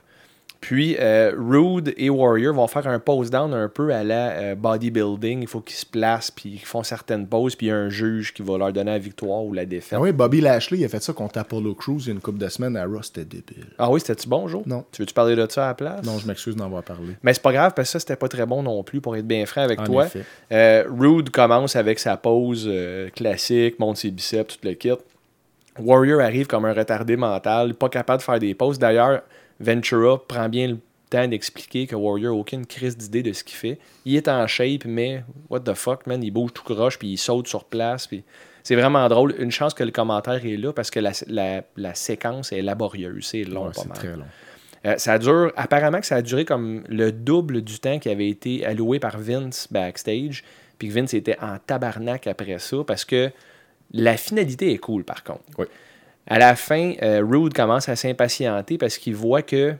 Puis 0.63 0.95
euh, 0.97 1.33
Rude 1.37 1.93
et 1.97 2.09
Warrior 2.09 2.55
vont 2.55 2.67
faire 2.67 2.87
un 2.87 2.97
pose 2.97 3.29
down 3.29 3.53
un 3.53 3.67
peu 3.67 3.93
à 3.93 4.01
la 4.05 4.29
euh, 4.29 4.55
bodybuilding. 4.55 5.41
Il 5.41 5.47
faut 5.47 5.59
qu'ils 5.59 5.75
se 5.75 5.85
placent, 5.85 6.31
puis 6.31 6.51
ils 6.51 6.65
font 6.65 6.83
certaines 6.83 7.27
poses, 7.27 7.57
puis 7.57 7.67
il 7.67 7.69
y 7.69 7.71
a 7.73 7.75
un 7.75 7.89
juge 7.89 8.33
qui 8.33 8.43
va 8.43 8.57
leur 8.57 8.71
donner 8.71 8.91
la 8.91 8.97
victoire 8.97 9.43
ou 9.43 9.51
la 9.51 9.65
défaite. 9.65 9.99
Ah 9.99 10.01
oui, 10.01 10.13
Bobby 10.13 10.39
Lashley, 10.39 10.77
il 10.79 10.85
a 10.85 10.87
fait 10.87 11.03
ça 11.03 11.11
contre 11.11 11.37
Apollo 11.37 11.75
Crews 11.75 11.99
il 11.99 12.05
y 12.07 12.09
a 12.11 12.13
une 12.13 12.21
couple 12.21 12.37
de 12.37 12.47
semaines 12.47 12.77
à 12.77 12.85
Raw, 12.85 13.01
c'était 13.03 13.25
débile. 13.25 13.65
Ah 13.77 13.91
oui, 13.91 13.99
c'était-tu 13.99 14.29
bon, 14.29 14.47
Joe? 14.47 14.65
Non. 14.65 14.85
Tu 14.93 15.01
veux-tu 15.01 15.13
parler 15.13 15.35
de 15.35 15.45
ça 15.49 15.65
à 15.65 15.67
la 15.67 15.73
place? 15.73 16.05
Non, 16.05 16.17
je 16.17 16.25
m'excuse 16.25 16.55
d'en 16.55 16.67
avoir 16.67 16.83
parlé. 16.83 17.17
Mais 17.23 17.33
c'est 17.33 17.43
pas 17.43 17.51
grave, 17.51 17.73
parce 17.75 17.89
que 17.89 17.91
ça, 17.91 17.99
c'était 17.99 18.15
pas 18.15 18.29
très 18.29 18.45
bon 18.45 18.63
non 18.63 18.83
plus, 18.83 19.01
pour 19.01 19.17
être 19.17 19.27
bien 19.27 19.45
franc 19.45 19.63
avec 19.63 19.81
En 19.81 19.83
toi. 19.83 20.05
effet. 20.05 20.23
Euh, 20.53 20.85
Rude 20.89 21.29
commence 21.29 21.75
avec 21.75 21.99
sa 21.99 22.15
pose 22.15 22.71
classique, 23.13 23.79
monte 23.79 23.97
ses 23.97 24.11
biceps, 24.11 24.57
tout 24.57 24.65
le 24.65 24.75
kit. 24.75 24.93
Warrior 25.77 26.21
arrive 26.21 26.47
comme 26.47 26.63
un 26.63 26.73
retardé 26.73 27.17
mental, 27.17 27.73
pas 27.73 27.89
capable 27.89 28.19
de 28.19 28.23
faire 28.23 28.39
des 28.39 28.53
poses. 28.53 28.79
D'ailleurs, 28.79 29.23
Ventura 29.63 30.21
prend 30.27 30.49
bien 30.49 30.67
le 30.67 30.77
temps 31.09 31.27
d'expliquer 31.27 31.87
que 31.87 31.95
Warrior 31.95 32.33
n'a 32.33 32.39
aucune 32.39 32.65
crise 32.65 32.97
d'idée 32.97 33.23
de 33.23 33.33
ce 33.33 33.43
qu'il 33.43 33.55
fait. 33.57 33.79
Il 34.05 34.15
est 34.15 34.27
en 34.27 34.45
shape, 34.47 34.85
mais 34.85 35.23
what 35.49 35.61
the 35.61 35.73
fuck, 35.73 36.07
man, 36.07 36.23
il 36.23 36.31
bouge 36.31 36.51
tout 36.53 36.63
croche, 36.63 36.97
puis 36.99 37.09
il 37.09 37.17
saute 37.17 37.47
sur 37.47 37.63
place. 37.65 38.07
Puis 38.07 38.23
c'est 38.63 38.75
vraiment 38.75 39.07
drôle. 39.09 39.35
Une 39.39 39.51
chance 39.51 39.73
que 39.73 39.83
le 39.83 39.91
commentaire 39.91 40.45
est 40.45 40.57
là, 40.57 40.73
parce 40.73 40.89
que 40.89 40.99
la, 40.99 41.11
la- 41.27 41.63
la 41.77 41.93
séquence 41.95 42.51
est 42.51 42.61
laborieuse. 42.61 43.25
C'est 43.25 43.43
long, 43.43 43.65
Ouais, 43.67 43.71
pas 43.73 43.81
c'est 43.81 43.87
mal. 43.89 43.97
très 43.97 44.15
long. 44.15 44.25
Euh, 44.85 44.97
ça 44.97 45.17
dure, 45.17 45.53
apparemment 45.55 45.99
que 46.01 46.05
ça 46.05 46.15
a 46.17 46.21
duré 46.21 46.43
comme 46.45 46.83
le 46.89 47.11
double 47.11 47.61
du 47.61 47.79
temps 47.79 47.99
qui 47.99 48.09
avait 48.09 48.27
été 48.27 48.65
alloué 48.65 48.99
par 48.99 49.17
Vince 49.17 49.67
backstage. 49.71 50.43
Puis 50.79 50.89
que 50.89 50.93
Vince 50.93 51.13
était 51.13 51.37
en 51.39 51.57
tabarnak 51.65 52.27
après 52.27 52.57
ça 52.59 52.77
parce 52.85 53.05
que 53.05 53.29
la 53.93 54.17
finalité 54.17 54.73
est 54.73 54.79
cool 54.79 55.03
par 55.05 55.23
contre. 55.23 55.43
Oui. 55.57 55.67
À 56.27 56.39
la 56.39 56.55
fin, 56.55 56.93
euh, 57.01 57.23
Rude 57.25 57.53
commence 57.53 57.89
à 57.89 57.95
s'impatienter 57.95 58.77
parce 58.77 58.97
qu'il 58.97 59.15
voit 59.15 59.41
que 59.41 59.75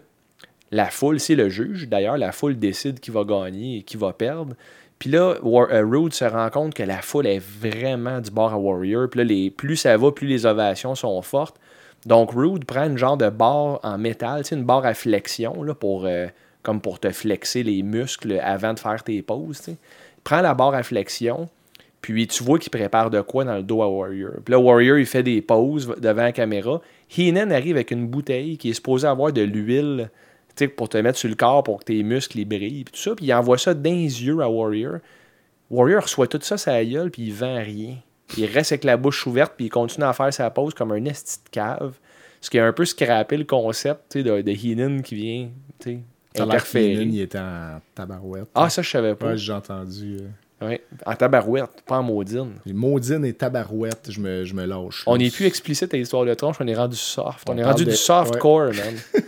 la 0.72 0.88
foule, 0.88 1.20
c'est 1.20 1.36
le 1.36 1.50
juge. 1.50 1.88
D'ailleurs, 1.88 2.18
la 2.18 2.32
foule 2.32 2.58
décide 2.58 3.00
qui 3.00 3.12
va 3.12 3.24
gagner 3.24 3.78
et 3.78 3.82
qui 3.84 3.96
va 3.96 4.12
perdre. 4.12 4.56
Puis 5.00 5.10
là, 5.10 5.36
euh, 5.44 5.86
Rude 5.86 6.14
se 6.14 6.26
rend 6.26 6.50
compte 6.50 6.74
que 6.74 6.84
la 6.84 7.02
foule 7.02 7.28
est 7.28 7.40
vraiment 7.40 8.20
du 8.20 8.32
bord 8.32 8.54
à 8.54 8.58
Warrior. 8.58 9.10
Puis 9.10 9.24
là, 9.24 9.52
plus 9.56 9.78
ça 9.78 9.96
va, 9.98 10.12
plus 10.12 10.28
les 10.28 10.46
ovations 10.46 10.96
sont 10.96 11.22
fortes. 11.22 11.58
Donc, 12.06 12.32
Rude 12.32 12.66
prend 12.66 12.86
une 12.86 12.98
genre 12.98 13.18
de 13.18 13.30
barre 13.30 13.80
en 13.84 13.98
métal, 13.98 14.44
une 14.52 14.64
barre 14.64 14.86
à 14.86 14.94
flexion, 14.94 15.64
là, 15.64 15.74
pour, 15.74 16.06
euh, 16.06 16.28
comme 16.62 16.82
pour 16.82 17.00
te 17.00 17.10
flexer 17.12 17.64
les 17.64 17.84
muscles 17.84 18.40
avant 18.44 18.74
de 18.74 18.80
faire 18.80 19.04
tes 19.04 19.22
poses. 19.22 19.60
tu 19.60 19.64
sais. 19.64 19.72
Il 20.18 20.22
prend 20.24 20.42
la 20.42 20.54
barre 20.54 20.74
à 20.74 20.84
flexion, 20.84 21.50
puis 22.04 22.28
tu 22.28 22.44
vois 22.44 22.60
qu'il 22.60 22.70
prépare 22.70 23.10
de 23.10 23.22
quoi 23.22 23.46
dans 23.46 23.56
le 23.56 23.64
dos 23.64 23.82
à 23.82 23.88
Warrior. 23.88 24.34
Puis 24.46 24.52
là, 24.52 24.60
Warrior, 24.60 24.98
il 25.00 25.06
fait 25.06 25.24
des 25.24 25.42
poses 25.42 25.88
devant 26.00 26.22
la 26.24 26.32
caméra. 26.34 26.82
Heenan 27.18 27.50
arrive 27.50 27.78
avec 27.78 27.92
une 27.92 28.06
bouteille 28.08 28.58
qui 28.58 28.70
est 28.70 28.74
supposée 28.74 29.08
avoir 29.08 29.32
de 29.32 29.42
l'huile 29.42 30.12
pour 30.76 30.90
te 30.90 30.98
mettre 30.98 31.18
sur 31.18 31.30
le 31.30 31.36
corps 31.36 31.64
pour 31.64 31.80
que 31.80 31.86
tes 31.86 32.04
muscles 32.04 32.38
ils 32.40 32.46
brillent, 32.46 32.84
puis 32.84 32.94
tout 32.94 33.00
ça. 33.00 33.16
Puis 33.16 33.26
il 33.28 33.34
envoie 33.34 33.58
ça 33.58 33.74
dans 33.74 33.90
les 33.90 34.24
yeux 34.26 34.40
à 34.42 34.50
Warrior. 34.50 34.98
Warrior 35.72 36.04
reçoit 36.04 36.28
tout 36.28 36.40
ça 36.42 36.58
sa 36.58 36.84
gueule, 36.86 37.10
puis 37.10 37.24
il 37.24 37.34
vend 37.34 37.56
rien. 37.64 37.96
Il 38.38 38.46
reste 38.46 38.74
avec 38.74 38.84
la 38.84 38.98
bouche 38.98 39.26
ouverte, 39.26 39.54
puis 39.56 39.68
il 39.68 39.70
continue 39.70 40.06
à 40.06 40.14
faire 40.14 40.34
sa 40.34 40.50
pause 40.52 40.74
comme 40.74 40.92
un 40.92 41.06
esti 41.06 41.40
de 41.46 41.50
cave. 41.50 41.94
Ce 42.42 42.50
qui 42.50 42.60
a 42.60 42.66
un 42.66 42.74
peu 42.74 42.84
scrappé 42.86 43.38
le 43.38 43.46
concept 43.46 44.18
de, 44.18 44.42
de 44.42 44.52
Heenan 44.52 45.02
qui 45.02 45.16
vient 45.16 45.50
interférer. 46.38 46.96
Keenan, 46.96 47.14
il 47.14 47.22
était 47.22 47.40
en 47.40 47.80
tabarouette. 47.96 48.50
Ah, 48.54 48.70
ça, 48.70 48.82
je 48.82 48.90
savais 48.90 49.16
pas. 49.16 49.28
Ouais, 49.30 49.38
j'ai 49.38 49.54
entendu. 49.54 50.18
euh, 50.20 50.28
Ouais. 50.64 50.82
En 51.06 51.16
tabarouette, 51.16 51.84
pas 51.86 51.98
en 51.98 52.04
maudine. 52.04 52.54
les 52.66 52.74
Maudine 52.74 53.26
et 53.26 53.34
tabarouette, 53.34 54.08
je 54.10 54.20
me, 54.20 54.46
je 54.46 54.54
me 54.54 54.66
lâche. 54.66 55.04
On 55.08 55.18
n'est 55.18 55.30
plus 55.30 55.46
explicite 55.46 55.94
à 55.94 55.98
l'histoire 55.98 56.26
de 56.26 56.34
tronche, 56.34 56.58
on 56.60 56.68
est 56.68 56.76
rendu 56.76 56.96
soft. 56.96 57.50
On, 57.50 57.54
On 57.54 57.58
est 57.58 57.64
rendu 57.64 57.86
de- 57.86 57.92
du 57.92 57.96
softcore, 57.96 58.68
man. 58.74 58.96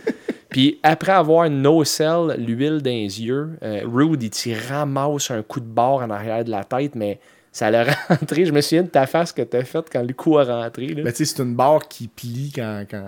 Puis 0.48 0.78
après 0.82 1.12
avoir 1.12 1.50
no-sell, 1.50 2.36
l'huile 2.38 2.80
dans 2.80 2.90
les 2.90 3.22
yeux, 3.22 3.50
euh, 3.62 3.82
Rude, 3.84 4.22
il 4.22 4.30
t'y 4.30 4.54
ramasse 4.54 5.30
un 5.30 5.42
coup 5.42 5.60
de 5.60 5.66
barre 5.66 5.96
en 5.96 6.10
arrière 6.10 6.44
de 6.44 6.50
la 6.50 6.64
tête, 6.64 6.94
mais 6.94 7.18
ça 7.52 7.70
l'a 7.70 7.84
rentré. 8.08 8.46
Je 8.46 8.52
me 8.52 8.60
souviens 8.60 8.84
de 8.84 8.88
ta 8.88 9.06
face 9.06 9.32
que 9.32 9.42
t'as 9.42 9.64
faite 9.64 9.86
quand 9.92 10.02
le 10.02 10.14
coup 10.14 10.38
a 10.38 10.44
rentré. 10.44 10.86
là. 10.88 11.02
Ben, 11.02 11.12
tu 11.12 11.24
sais, 11.26 11.34
c'est 11.36 11.42
une 11.42 11.54
barre 11.54 11.86
qui 11.88 12.08
plie 12.08 12.52
quand, 12.54 12.84
quand, 12.90 13.04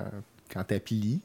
quand 0.53 0.65
t'as 0.65 0.79
plié. 0.81 1.19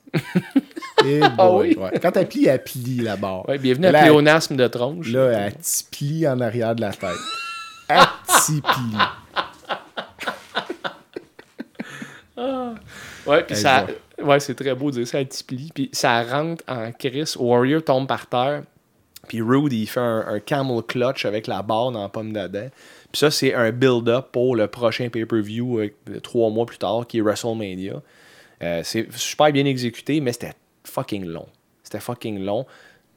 Et 1.06 1.20
Ah 1.22 1.30
boy, 1.30 1.70
oui? 1.70 1.78
ouais. 1.84 2.00
Quand 2.02 2.12
t'as 2.12 2.26
plié, 2.26 2.50
elle 2.50 2.64
plie 2.64 2.98
la 3.00 3.16
barre. 3.16 3.48
Ouais, 3.48 3.58
bienvenue 3.58 3.88
à 3.88 3.92
pléonasme 4.02 4.56
de 4.56 4.68
tronche. 4.68 5.10
Là, 5.10 5.32
elle 5.48 5.54
plie 5.92 6.28
en 6.28 6.40
arrière 6.40 6.76
de 6.76 6.82
la 6.82 6.92
tête. 6.92 7.10
Elle 7.90 8.62
plie. 8.62 8.98
Ouais, 13.26 13.44
puis 13.44 13.56
ça. 13.56 13.88
Ouais, 14.22 14.40
c'est 14.40 14.56
très 14.56 14.74
beau 14.76 14.92
de 14.92 14.98
dire 14.98 15.08
ça 15.08 15.18
à 15.20 15.26
Tipli. 15.26 15.72
Puis 15.74 15.90
ça 15.92 16.24
rentre 16.24 16.64
en 16.68 16.92
Chris. 16.92 17.34
Warrior 17.38 17.84
tombe 17.84 18.08
par 18.08 18.28
terre. 18.28 18.64
Puis 19.28 19.42
Rude, 19.42 19.72
il 19.72 19.88
fait 19.88 20.00
un, 20.02 20.26
un 20.28 20.40
camel 20.40 20.82
clutch 20.84 21.26
avec 21.26 21.48
la 21.48 21.62
barre 21.62 21.92
dans 21.92 22.02
la 22.04 22.10
pomme 22.10 22.34
d'Adam. 22.34 22.68
Puis 23.12 23.20
ça, 23.20 23.32
c'est 23.32 23.54
un 23.54 23.72
build-up 23.72 24.28
pour 24.32 24.56
le 24.56 24.68
prochain 24.68 25.08
pay-per-view 25.10 25.80
euh, 25.80 26.20
trois 26.22 26.50
mois 26.50 26.66
plus 26.66 26.78
tard, 26.78 27.06
qui 27.08 27.20
est 27.20 27.22
WrestleMania. 27.22 28.02
Euh, 28.62 28.82
c'est 28.84 29.12
super 29.14 29.52
bien 29.52 29.66
exécuté, 29.66 30.20
mais 30.22 30.32
c'était 30.34 30.54
fucking 30.84 31.26
long. 31.26 31.48
C'était 31.84 32.00
fucking 32.00 32.40
long. 32.44 32.66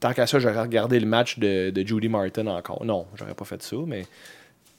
Tant 0.00 0.12
qu'à 0.12 0.26
ça, 0.26 0.38
j'aurais 0.38 0.60
regardé 0.60 0.98
le 1.00 1.06
match 1.06 1.38
de, 1.38 1.70
de 1.70 1.86
Judy 1.86 2.08
Martin 2.08 2.46
encore. 2.48 2.84
Non, 2.84 3.06
j'aurais 3.14 3.34
pas 3.34 3.44
fait 3.44 3.62
ça, 3.62 3.76
mais 3.86 4.04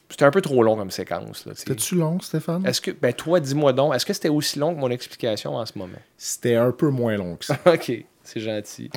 c'était 0.10 0.26
un 0.26 0.32
peu 0.32 0.41
trop 0.41 0.62
long 0.64 0.76
comme 0.76 0.91
séquence. 0.91 1.47
C'était-tu 1.55 1.95
long, 1.95 2.20
Stéphane? 2.20 2.66
Est-ce 2.66 2.80
que, 2.82 2.91
ben 2.91 3.14
toi, 3.14 3.39
dis-moi 3.39 3.74
donc, 3.74 3.95
est-ce 3.95 4.05
que 4.05 4.14
c'était 4.14 4.30
aussi 4.30 4.60
long 4.60 4.74
que 4.76 4.80
mon 4.80 4.89
explication 4.91 5.55
en 5.55 5.66
ce 5.66 5.78
moment? 5.78 5.97
C'était 6.18 6.55
un 6.55 6.72
peu 6.72 6.89
moins 6.89 7.18
long 7.18 7.36
que 7.36 7.45
ça. 7.45 7.58
ok, 7.66 7.91
c'est 8.24 8.39
gentil. 8.39 8.89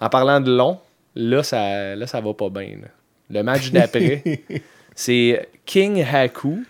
En 0.00 0.08
parlant 0.08 0.40
de 0.40 0.54
long, 0.54 0.78
là, 1.14 1.42
ça, 1.42 1.96
là, 1.96 2.06
ça 2.06 2.20
va 2.20 2.34
pas 2.34 2.50
bien. 2.50 2.78
là. 2.82 2.88
Le 3.30 3.42
match 3.42 3.70
d'après, 3.72 4.22
c'est 4.94 5.48
King 5.64 6.02
Haku 6.04 6.64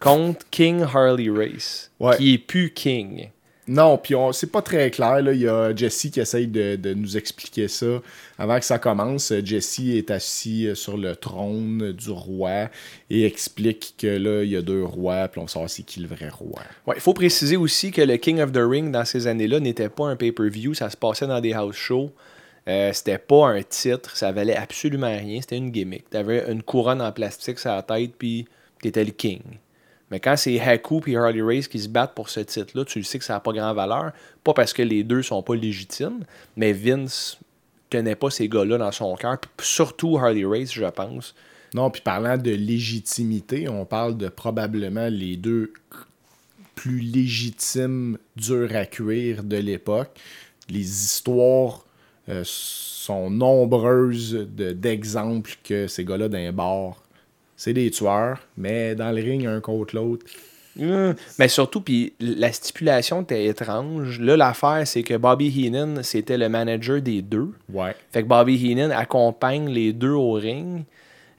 contre 0.00 0.46
King 0.50 0.82
Harley 0.82 1.28
Race, 1.28 1.90
Ouais. 2.00 2.16
qui 2.16 2.34
est 2.34 2.38
plus 2.38 2.70
King. 2.72 3.28
Non, 3.68 3.98
puis 3.98 4.14
c'est 4.32 4.50
pas 4.50 4.62
très 4.62 4.90
clair. 4.90 5.20
Là. 5.20 5.32
Il 5.32 5.40
y 5.40 5.48
a 5.48 5.76
Jesse 5.76 6.08
qui 6.10 6.20
essaye 6.20 6.46
de, 6.46 6.94
nous 6.94 7.16
expliquer 7.18 7.68
ça. 7.68 8.00
Avant 8.38 8.58
que 8.58 8.64
ça 8.64 8.78
commence, 8.78 9.32
Jesse 9.44 9.80
est 9.80 10.10
assis 10.10 10.70
sur 10.74 10.96
le 10.96 11.14
trône 11.14 11.92
du 11.92 12.10
roi 12.10 12.70
et 13.10 13.26
explique 13.26 13.94
que 13.98 14.06
là, 14.06 14.42
il 14.42 14.50
y 14.50 14.56
a 14.56 14.62
deux 14.62 14.84
rois, 14.84 15.28
puis 15.28 15.40
on 15.40 15.46
sait 15.46 15.58
c'est 15.68 15.82
qui 15.82 16.00
le 16.00 16.08
vrai 16.08 16.30
roi. 16.30 16.62
Il 16.94 17.00
faut 17.00 17.12
préciser 17.12 17.56
aussi 17.56 17.90
que 17.90 18.00
le 18.00 18.16
King 18.16 18.40
of 18.40 18.52
the 18.52 18.62
Ring 18.62 18.90
dans 18.90 19.04
ces 19.04 19.26
années-là 19.26 19.60
n'était 19.60 19.90
pas 19.90 20.06
un 20.06 20.16
pay-per-view, 20.16 20.72
ça 20.72 20.88
se 20.88 20.96
passait 20.96 21.26
dans 21.26 21.40
des 21.40 21.52
house 21.52 21.76
shows. 21.76 22.10
Euh, 22.68 22.92
c'était 22.92 23.18
pas 23.18 23.48
un 23.48 23.62
titre, 23.62 24.16
ça 24.16 24.30
valait 24.32 24.56
absolument 24.56 25.14
rien, 25.16 25.40
c'était 25.40 25.56
une 25.56 25.70
gimmick. 25.70 26.08
T'avais 26.10 26.50
une 26.50 26.62
couronne 26.62 27.00
en 27.02 27.12
plastique 27.12 27.58
sur 27.58 27.70
la 27.70 27.82
tête, 27.82 28.12
puis 28.18 28.46
t'étais 28.82 29.04
le 29.04 29.10
king. 29.10 29.40
Mais 30.10 30.20
quand 30.20 30.36
c'est 30.36 30.58
Haku 30.58 31.02
et 31.06 31.16
Harley 31.16 31.42
Race 31.42 31.68
qui 31.68 31.78
se 31.78 31.88
battent 31.88 32.14
pour 32.14 32.30
ce 32.30 32.40
titre-là, 32.40 32.84
tu 32.84 32.98
le 32.98 33.04
sais 33.04 33.18
que 33.18 33.24
ça 33.24 33.34
n'a 33.34 33.40
pas 33.40 33.52
grand 33.52 33.74
valeur. 33.74 34.12
Pas 34.42 34.54
parce 34.54 34.72
que 34.72 34.82
les 34.82 35.04
deux 35.04 35.22
sont 35.22 35.42
pas 35.42 35.54
légitimes, 35.54 36.20
mais 36.56 36.72
Vince 36.72 37.38
tenait 37.90 38.16
pas 38.16 38.30
ces 38.30 38.48
gars-là 38.48 38.78
dans 38.78 38.92
son 38.92 39.14
cœur. 39.16 39.38
Surtout 39.60 40.16
Harley 40.16 40.44
Race, 40.44 40.72
je 40.72 40.86
pense. 40.86 41.34
Non, 41.74 41.90
puis 41.90 42.00
parlant 42.00 42.38
de 42.38 42.50
légitimité, 42.50 43.68
on 43.68 43.84
parle 43.84 44.16
de 44.16 44.28
probablement 44.28 45.08
les 45.08 45.36
deux 45.36 45.72
plus 46.74 47.00
légitimes 47.00 48.16
durs 48.36 48.74
à 48.74 48.86
cuire 48.86 49.42
de 49.42 49.56
l'époque. 49.56 50.18
Les 50.70 50.80
histoires 50.80 51.84
euh, 52.28 52.42
sont 52.44 53.30
nombreuses 53.30 54.32
de- 54.54 54.72
d'exemples 54.72 55.56
que 55.64 55.86
ces 55.88 56.04
gars-là 56.04 56.28
d'un 56.28 56.52
bar, 56.52 57.02
c'est 57.58 57.74
des 57.74 57.90
tueurs, 57.90 58.38
mais 58.56 58.94
dans 58.94 59.10
le 59.10 59.20
ring, 59.20 59.44
un 59.46 59.60
contre 59.60 59.94
l'autre. 59.96 60.24
Hum, 60.80 61.14
Mais 61.40 61.48
surtout, 61.48 61.80
puis 61.80 62.14
la 62.20 62.52
stipulation 62.52 63.22
était 63.22 63.46
étrange. 63.46 64.20
Là, 64.20 64.36
l'affaire, 64.36 64.86
c'est 64.86 65.02
que 65.02 65.14
Bobby 65.14 65.48
Heenan, 65.48 66.04
c'était 66.04 66.38
le 66.38 66.48
manager 66.48 67.02
des 67.02 67.20
deux. 67.20 67.52
Ouais. 67.72 67.96
Fait 68.12 68.22
que 68.22 68.28
Bobby 68.28 68.54
Heenan 68.64 68.92
accompagne 68.92 69.68
les 69.68 69.92
deux 69.92 70.12
au 70.12 70.34
ring. 70.34 70.84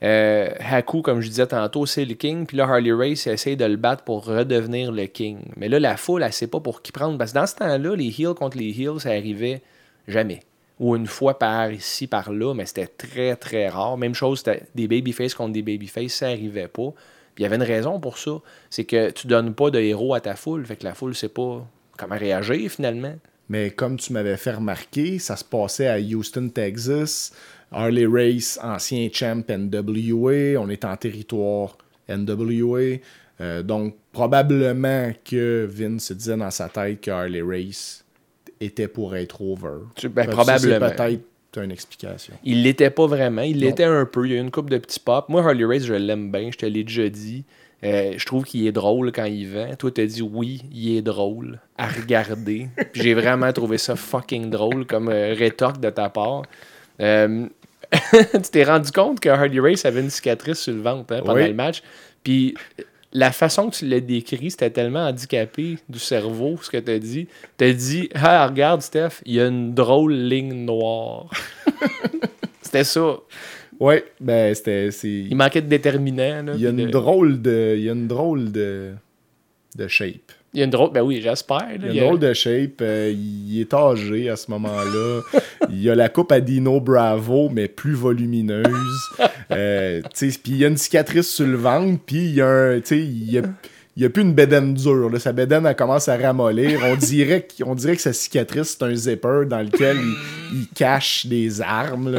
Euh, 0.03 0.49
Haku, 0.59 1.01
comme 1.01 1.21
je 1.21 1.29
disais 1.29 1.47
tantôt, 1.47 1.85
c'est 1.85 2.03
le 2.03 2.15
king. 2.15 2.45
Puis 2.45 2.57
là, 2.57 2.65
Harley 2.65 2.91
Race 2.91 3.27
essaye 3.27 3.55
de 3.55 3.65
le 3.65 3.77
battre 3.77 4.03
pour 4.03 4.25
redevenir 4.25 4.91
le 4.91 5.05
king. 5.05 5.39
Mais 5.55 5.69
là, 5.69 5.79
la 5.79 5.95
foule, 5.95 6.23
elle 6.23 6.33
sait 6.33 6.47
pas 6.47 6.59
pour 6.59 6.81
qui 6.81 6.91
prendre. 6.91 7.17
Parce 7.17 7.31
que 7.31 7.39
dans 7.39 7.47
ce 7.47 7.55
temps-là, 7.55 7.95
les 7.95 8.09
heels 8.09 8.33
contre 8.33 8.57
les 8.57 8.77
heels, 8.77 8.99
ça 8.99 9.09
arrivait 9.09 9.61
jamais. 10.07 10.41
Ou 10.79 10.95
une 10.95 11.07
fois 11.07 11.37
par 11.37 11.71
ici, 11.71 12.07
par 12.07 12.31
là, 12.31 12.53
mais 12.53 12.65
c'était 12.65 12.87
très, 12.87 13.35
très 13.35 13.67
rare. 13.67 13.97
Même 13.97 14.13
chose, 14.13 14.43
des 14.75 14.87
babyface 14.87 15.33
contre 15.33 15.53
des 15.53 15.61
babyface, 15.61 16.13
ça 16.13 16.27
arrivait 16.27 16.69
pas. 16.69 16.93
Il 17.37 17.43
y 17.43 17.45
avait 17.45 17.57
une 17.57 17.63
raison 17.63 17.99
pour 17.99 18.17
ça. 18.17 18.31
C'est 18.69 18.85
que 18.85 19.11
tu 19.11 19.27
donnes 19.27 19.53
pas 19.53 19.71
de 19.71 19.79
héros 19.79 20.13
à 20.13 20.21
ta 20.21 20.35
foule. 20.35 20.65
Fait 20.65 20.75
que 20.75 20.83
la 20.85 20.93
foule 20.93 21.15
sait 21.15 21.29
pas 21.29 21.65
comment 21.97 22.17
réagir 22.17 22.69
finalement. 22.69 23.15
Mais 23.49 23.71
comme 23.71 23.97
tu 23.97 24.13
m'avais 24.13 24.37
fait 24.37 24.51
remarquer, 24.51 25.19
ça 25.19 25.35
se 25.35 25.43
passait 25.43 25.87
à 25.87 25.99
Houston, 25.99 26.49
Texas. 26.49 27.33
Harley 27.71 28.05
Race, 28.05 28.59
ancien 28.61 29.09
champ 29.11 29.43
NWA. 29.47 30.59
On 30.59 30.69
est 30.69 30.85
en 30.85 30.95
territoire 30.97 31.77
NWA. 32.07 32.99
Euh, 33.41 33.63
donc, 33.63 33.95
probablement 34.11 35.11
que 35.23 35.67
Vince 35.69 36.05
se 36.05 36.13
disait 36.13 36.37
dans 36.37 36.51
sa 36.51 36.67
tête 36.67 37.01
que 37.01 37.11
Harley 37.11 37.41
Race 37.41 38.03
était 38.61 38.87
pour 38.87 39.15
être 39.15 39.41
over. 39.41 39.85
Tu- 39.95 40.09
ben, 40.09 40.27
probablement. 40.27 40.89
peut-être 40.89 41.21
une 41.63 41.71
explication. 41.71 42.33
Il 42.43 42.63
l'était 42.63 42.89
pas 42.89 43.07
vraiment. 43.07 43.41
Il 43.41 43.59
l'était 43.59 43.83
un 43.85 44.05
peu. 44.05 44.25
Il 44.25 44.31
y 44.31 44.35
a 44.35 44.37
eu 44.37 44.41
une 44.41 44.51
coupe 44.51 44.69
de 44.69 44.77
petits 44.77 44.99
pop. 44.99 45.27
Moi, 45.29 45.41
Harley 45.41 45.65
Race, 45.65 45.83
je 45.83 45.93
l'aime 45.93 46.31
bien. 46.31 46.49
Je 46.51 46.57
te 46.57 46.65
l'ai 46.65 46.83
déjà 46.83 47.09
dit. 47.09 47.43
Euh, 47.83 48.13
je 48.17 48.25
trouve 48.25 48.43
qu'il 48.43 48.67
est 48.67 48.71
drôle 48.73 49.11
quand 49.13 49.23
il 49.23 49.45
vend. 49.47 49.73
Toi, 49.77 49.89
t'as 49.91 50.05
dit 50.05 50.21
oui, 50.21 50.61
il 50.71 50.97
est 50.97 51.01
drôle 51.01 51.59
à 51.77 51.87
regarder. 51.87 52.67
Puis 52.91 53.01
j'ai 53.01 53.13
vraiment 53.13 53.51
trouvé 53.53 53.77
ça 53.77 53.95
fucking 53.95 54.49
drôle 54.49 54.85
comme 54.85 55.07
euh, 55.09 55.33
rétorque 55.33 55.79
de 55.79 55.89
ta 55.89 56.09
part. 56.09 56.41
Euh, 56.99 57.45
tu 58.11 58.41
t'es 58.51 58.65
rendu 58.65 58.91
compte 58.91 59.19
que 59.21 59.29
Harley 59.29 59.59
Race 59.61 59.85
avait 59.85 60.01
une 60.01 60.09
cicatrice 60.09 60.59
sur 60.59 60.73
le 60.73 60.81
ventre 60.81 61.13
hein, 61.15 61.21
pendant 61.21 61.35
Oui. 61.35 61.47
le 61.47 61.53
match? 61.53 61.81
Puis 62.21 62.53
la 63.11 63.31
façon 63.31 63.69
que 63.69 63.75
tu 63.75 63.87
l'as 63.87 63.99
décrit, 64.01 64.51
c'était 64.51 64.69
tellement 64.69 65.07
handicapé 65.07 65.77
du 65.89 65.97
cerveau, 65.99 66.57
ce 66.61 66.69
que 66.69 66.77
tu 66.77 66.91
as 66.91 66.99
dit. 66.99 67.27
Tu 67.57 67.65
as 67.65 67.73
dit 67.73 68.09
Ah, 68.13 68.47
regarde, 68.47 68.81
Steph, 68.81 69.21
il 69.25 69.33
y 69.35 69.41
a 69.41 69.47
une 69.47 69.73
drôle 69.73 70.13
ligne 70.13 70.53
noire. 70.65 71.29
c'était 72.61 72.83
ça. 72.83 73.17
Ouais, 73.79 74.03
ben 74.19 74.53
c'était. 74.53 74.89
Il 74.89 75.35
manquait 75.35 75.61
de 75.61 75.67
déterminant. 75.67 76.43
là, 76.43 76.53
Il 76.55 76.61
y 76.61 76.67
a 76.67 76.69
une 76.69 76.85
de- 76.85 76.91
drôle 76.91 77.41
de. 77.41 77.75
Il 77.77 77.83
y 77.83 77.89
a 77.89 77.93
une 77.93 78.07
drôle 78.07 78.51
de. 78.51 78.93
de 79.75 79.87
shape. 79.87 80.31
Il 80.53 80.59
y 80.59 80.61
a 80.61 80.65
une 80.65 80.71
drôle. 80.71 80.91
Ben 80.91 81.01
oui, 81.01 81.21
j'espère. 81.21 81.67
Il 81.75 81.85
y 81.93 81.99
a 81.99 82.03
une 82.03 82.07
drôle 82.07 82.19
de 82.19 82.33
shape. 82.33 82.81
euh, 82.81 83.13
il 83.15 83.61
est 83.61 83.73
âgé 83.73 84.29
à 84.29 84.35
ce 84.35 84.49
moment-là. 84.51 85.21
il 85.69 85.81
y 85.81 85.89
a 85.89 85.95
la 85.95 86.09
coupe 86.09 86.31
à 86.31 86.41
Dino 86.41 86.79
Bravo, 86.79 87.49
mais 87.49 87.67
plus 87.67 87.93
volumineuse. 87.93 88.67
Euh, 89.51 90.01
puis 90.11 90.39
il 90.47 90.57
y 90.57 90.65
a 90.65 90.67
une 90.67 90.77
cicatrice 90.77 91.29
sur 91.29 91.45
le 91.45 91.57
ventre, 91.57 91.99
puis 92.05 92.17
il 92.17 92.35
y 92.35 92.41
a 92.41 92.47
un. 92.47 92.81
Il 92.91 93.31
y 93.31 93.37
a. 93.37 93.43
Il 93.99 94.03
n'y 94.03 94.05
a 94.05 94.11
plus 94.11 94.21
une 94.23 94.33
bédaine 94.33 94.73
dure. 94.75 95.09
Là. 95.09 95.19
Sa 95.19 95.33
bédaine, 95.33 95.65
elle 95.65 95.75
commence 95.75 96.07
à 96.07 96.15
ramollir. 96.15 96.79
On 96.85 96.95
dirait, 96.95 97.45
qu'- 97.45 97.63
on 97.65 97.75
dirait 97.75 97.97
que 97.97 98.01
sa 98.01 98.13
cicatrice, 98.13 98.77
c'est 98.79 98.85
un 98.85 98.95
zipper 98.95 99.41
dans 99.45 99.59
lequel 99.59 99.97
il, 99.97 100.59
il 100.61 100.67
cache 100.69 101.25
des 101.25 101.59
armes. 101.61 102.09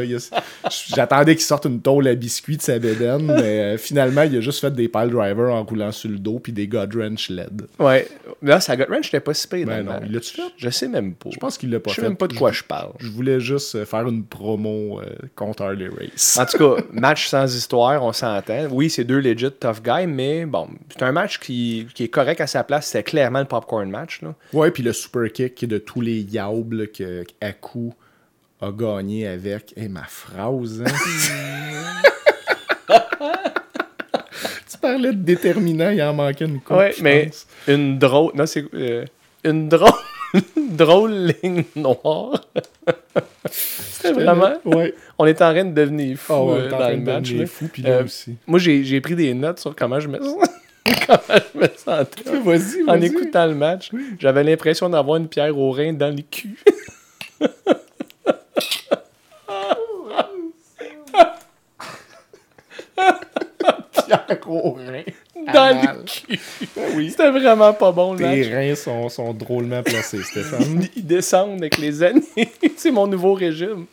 J'attendais 0.93 1.33
qu'il 1.35 1.43
sorte 1.43 1.65
une 1.65 1.81
tôle 1.81 2.07
à 2.07 2.13
biscuits 2.13 2.57
de 2.57 2.61
sa 2.61 2.77
bédaine, 2.77 3.25
mais 3.25 3.61
euh, 3.73 3.77
finalement, 3.79 4.21
il 4.21 4.37
a 4.37 4.41
juste 4.41 4.59
fait 4.61 4.71
des 4.71 4.87
pile 4.89 5.09
drivers 5.09 5.51
en 5.51 5.63
roulant 5.63 5.91
sur 5.91 6.09
le 6.11 6.19
dos 6.19 6.37
puis 6.39 6.53
des 6.53 6.67
God 6.67 6.93
Wrench 6.95 7.29
LED. 7.29 7.63
Ouais. 7.79 8.07
Là, 8.43 8.59
sa 8.59 8.75
gut 8.77 8.83
wrench, 8.87 9.05
j'étais 9.05 9.19
pas 9.19 9.33
si 9.33 9.47
pire 9.47 9.65
dans 9.65 9.71
Ben 9.71 9.77
le 9.79 9.83
non, 9.85 9.99
il 10.05 10.11
l'a-tu 10.13 10.35
fait? 10.35 10.41
Je 10.57 10.69
sais 10.69 10.87
même 10.87 11.13
pas. 11.15 11.29
Je 11.31 11.37
pense 11.37 11.57
qu'il 11.57 11.71
l'a 11.71 11.79
pas 11.79 11.89
Je 11.89 11.95
sais 11.95 12.01
fait. 12.01 12.07
même 12.09 12.17
pas 12.17 12.27
de 12.27 12.33
quoi 12.35 12.51
je 12.51 12.63
parle. 12.63 12.91
Je 12.99 13.09
voulais 13.09 13.39
juste 13.39 13.73
euh, 13.75 13.85
faire 13.85 14.07
une 14.07 14.23
promo 14.23 14.99
euh, 14.99 15.05
contre 15.35 15.63
Harley 15.63 15.87
Race. 15.89 16.37
En 16.39 16.45
tout 16.45 16.57
cas, 16.75 16.83
match 16.93 17.27
sans 17.27 17.53
histoire, 17.55 18.03
on 18.03 18.13
s'entend. 18.13 18.67
Oui, 18.69 18.89
c'est 18.91 19.03
deux 19.03 19.19
legit 19.19 19.51
tough 19.59 19.81
guys, 19.83 20.05
mais 20.07 20.45
bon, 20.45 20.67
c'est 20.91 21.03
un 21.03 21.11
match 21.11 21.39
qui, 21.39 21.70
qui 21.93 22.03
est 22.05 22.07
correct 22.09 22.41
à 22.41 22.47
sa 22.47 22.63
place. 22.63 22.87
C'était 22.87 23.03
clairement 23.03 23.39
le 23.39 23.45
popcorn 23.45 23.89
match. 23.89 24.21
Là. 24.21 24.33
Ouais, 24.53 24.71
puis 24.71 24.83
le 24.83 24.93
super 24.93 25.31
kick 25.31 25.65
de 25.65 25.77
tous 25.77 26.01
les 26.01 26.21
yables 26.21 26.89
que 26.91 27.23
Aku 27.41 27.91
a 28.61 28.71
gagné 28.71 29.27
avec. 29.27 29.73
Et 29.75 29.87
ma 29.87 30.03
phrase, 30.03 30.83
hein? 30.85 30.91
tu 34.69 34.77
parlais 34.81 35.11
de 35.13 35.23
déterminant, 35.23 35.89
il 35.89 36.01
en 36.01 36.13
manquait 36.13 36.45
une 36.45 36.59
coupe. 36.61 36.77
Ouais, 36.77 36.93
je 36.97 37.03
mais 37.03 37.25
pense. 37.27 37.47
une 37.67 37.97
drôle. 37.99 38.31
Non, 38.35 38.45
c'est. 38.45 38.65
euh, 38.73 39.05
une 39.43 39.69
drôle. 39.69 39.91
drôle 40.55 41.33
ligne 41.43 41.65
noire. 41.75 42.41
C'était 43.51 44.13
vraiment. 44.13 44.53
Ouais. 44.63 44.93
On 45.19 45.25
est 45.25 45.41
en 45.41 45.51
train 45.51 45.65
de 45.65 45.73
devenir 45.73 46.17
fou 46.17 46.33
Oh, 46.33 46.51
euh, 46.53 46.63
ouais, 46.63 46.69
dans 46.69 46.89
le 46.89 46.97
match. 46.97 47.33
fou, 47.47 47.69
Euh. 47.85 48.05
Moi, 48.47 48.57
j'ai 48.59 48.83
j'ai 48.85 49.01
pris 49.01 49.15
des 49.15 49.33
notes 49.33 49.59
sur 49.59 49.75
comment 49.75 49.99
je 49.99 50.07
me 50.07 50.19
sens. 50.19 50.47
Comment 50.85 51.39
je 51.53 51.59
me 51.59 51.67
sentais? 51.75 52.81
En 52.87 53.01
écoutant 53.01 53.45
le 53.45 53.55
match, 53.55 53.91
j'avais 54.19 54.43
l'impression 54.43 54.89
d'avoir 54.89 55.17
une 55.17 55.27
pierre 55.27 55.57
au 55.57 55.71
rein 55.71 55.93
dans 55.93 56.13
le 56.15 56.21
cul. 56.23 56.57
Pierre 64.05 64.39
au 64.47 64.71
rein. 64.71 65.03
Dans 65.53 65.63
Anal. 65.63 65.97
le 65.97 66.03
cul. 66.03 66.39
C'était 67.09 67.31
vraiment 67.31 67.73
pas 67.73 67.91
bon, 67.91 68.15
Tes 68.15 68.23
match. 68.23 68.47
reins 68.53 68.75
sont, 68.75 69.09
sont 69.09 69.33
drôlement 69.33 69.81
placés, 69.81 70.21
Stéphane. 70.21 70.85
Ils 70.95 71.05
descendent 71.05 71.59
avec 71.61 71.77
les 71.77 72.03
années. 72.03 72.21
C'est 72.77 72.91
mon 72.91 73.07
nouveau 73.07 73.33
régime. 73.33 73.85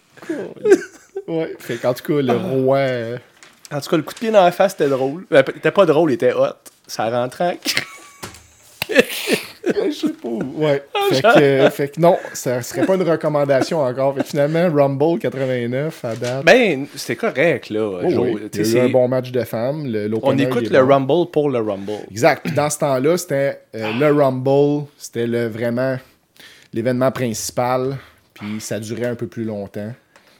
ouais. 1.26 1.57
Fait 1.59 1.76
qu'en 1.76 1.95
tout 1.95 2.05
cas, 2.05 2.20
le 2.22 2.36
roi. 2.36 2.76
euh, 2.78 3.18
En 3.72 3.80
tout 3.80 3.89
cas, 3.91 3.97
le 3.97 4.03
coup 4.03 4.12
de 4.14 4.18
pied 4.18 4.30
dans 4.30 4.45
la 4.45 4.53
face, 4.53 4.72
c'était 4.72 4.89
drôle. 4.91 5.24
Ben, 5.30 5.43
C'était 5.47 5.70
pas 5.70 5.86
drôle, 5.86 6.11
il 6.11 6.14
était 6.14 6.32
hot. 6.32 6.49
Ça 6.89 7.09
rentrait 7.11 7.59
en 8.91 8.95
Je 9.86 9.91
sais 9.93 10.12
pas. 10.12 10.28
Ouais. 10.28 10.82
Fait 11.11 11.22
que, 11.22 11.41
euh, 11.41 11.70
fait 11.70 11.89
que 11.89 12.01
non, 12.01 12.16
ça 12.32 12.62
serait 12.62 12.86
pas 12.86 12.95
une 12.95 13.03
recommandation 13.09 13.80
encore. 13.80 14.14
Fait 14.14 14.22
que 14.22 14.28
finalement, 14.28 14.68
Rumble 14.74 15.18
89 15.18 16.05
à 16.05 16.16
date. 16.16 16.45
Ben, 16.45 16.86
c'était 16.95 17.16
correct, 17.16 17.70
là. 17.70 18.01
Oh 18.05 18.11
Joe. 18.11 18.28
oui, 18.34 18.49
Tu 18.51 18.61
il 18.61 18.66
sais, 18.66 18.72
y 18.72 18.80
a 18.80 18.84
eu 18.84 18.86
un 18.86 18.91
bon 18.91 19.09
match 19.09 19.30
de 19.30 19.45
femmes. 19.45 19.86
Le, 19.86 20.11
On 20.22 20.36
écoute 20.39 20.70
le 20.70 20.80
bon. 20.80 20.93
Rumble 20.93 21.30
pour 21.30 21.51
le 21.51 21.59
Rumble. 21.59 21.93
Exact. 22.11 22.43
Puis 22.45 22.55
dans 22.55 22.70
ce 22.70 22.78
temps-là, 22.78 23.16
c'était 23.18 23.61
euh, 23.74 23.93
le 23.99 24.11
Rumble. 24.12 24.86
C'était 24.97 25.26
le, 25.26 25.47
vraiment 25.49 25.99
l'événement 26.72 27.11
principal. 27.12 27.99
Puis 28.34 28.61
ça 28.61 28.80
durait 28.80 29.07
un 29.07 29.14
peu 29.16 29.26
plus 29.26 29.45
longtemps. 29.45 29.93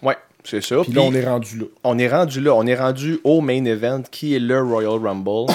Ouais, 0.03 0.17
c'est 0.45 0.63
ça. 0.63 0.77
Puis 0.83 0.93
là, 0.93 1.03
on 1.03 1.13
est 1.13 1.25
rendu 1.27 1.59
là. 1.59 1.65
on 1.85 1.99
est 1.99 2.09
rendu 2.09 2.41
là. 2.41 2.55
On 2.55 2.67
est 2.67 2.77
rendu 2.77 3.19
au 3.25 3.41
main 3.41 3.65
event 3.65 4.03
qui 4.11 4.35
est 4.35 4.41
le 4.41 4.63
Royal 4.63 4.99
Rumble. 5.03 5.53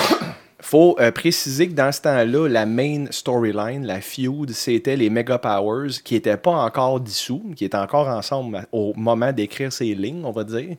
Faut 0.63 0.95
euh, 1.01 1.11
préciser 1.11 1.67
que 1.67 1.73
dans 1.73 1.91
ce 1.91 2.01
temps-là, 2.01 2.47
la 2.47 2.65
main 2.65 3.05
storyline, 3.11 3.85
la 3.85 3.99
feud, 3.99 4.51
c'était 4.51 4.95
les 4.95 5.09
Mega 5.09 5.37
Powers 5.37 6.01
qui 6.01 6.13
n'étaient 6.13 6.37
pas 6.37 6.51
encore 6.51 7.01
dissous, 7.01 7.51
qui 7.53 7.65
étaient 7.65 7.75
encore 7.75 8.07
ensemble 8.07 8.65
au 8.71 8.93
moment 8.95 9.33
d'écrire 9.33 9.73
ces 9.73 9.93
lignes, 9.93 10.23
on 10.23 10.31
va 10.31 10.45
dire. 10.45 10.77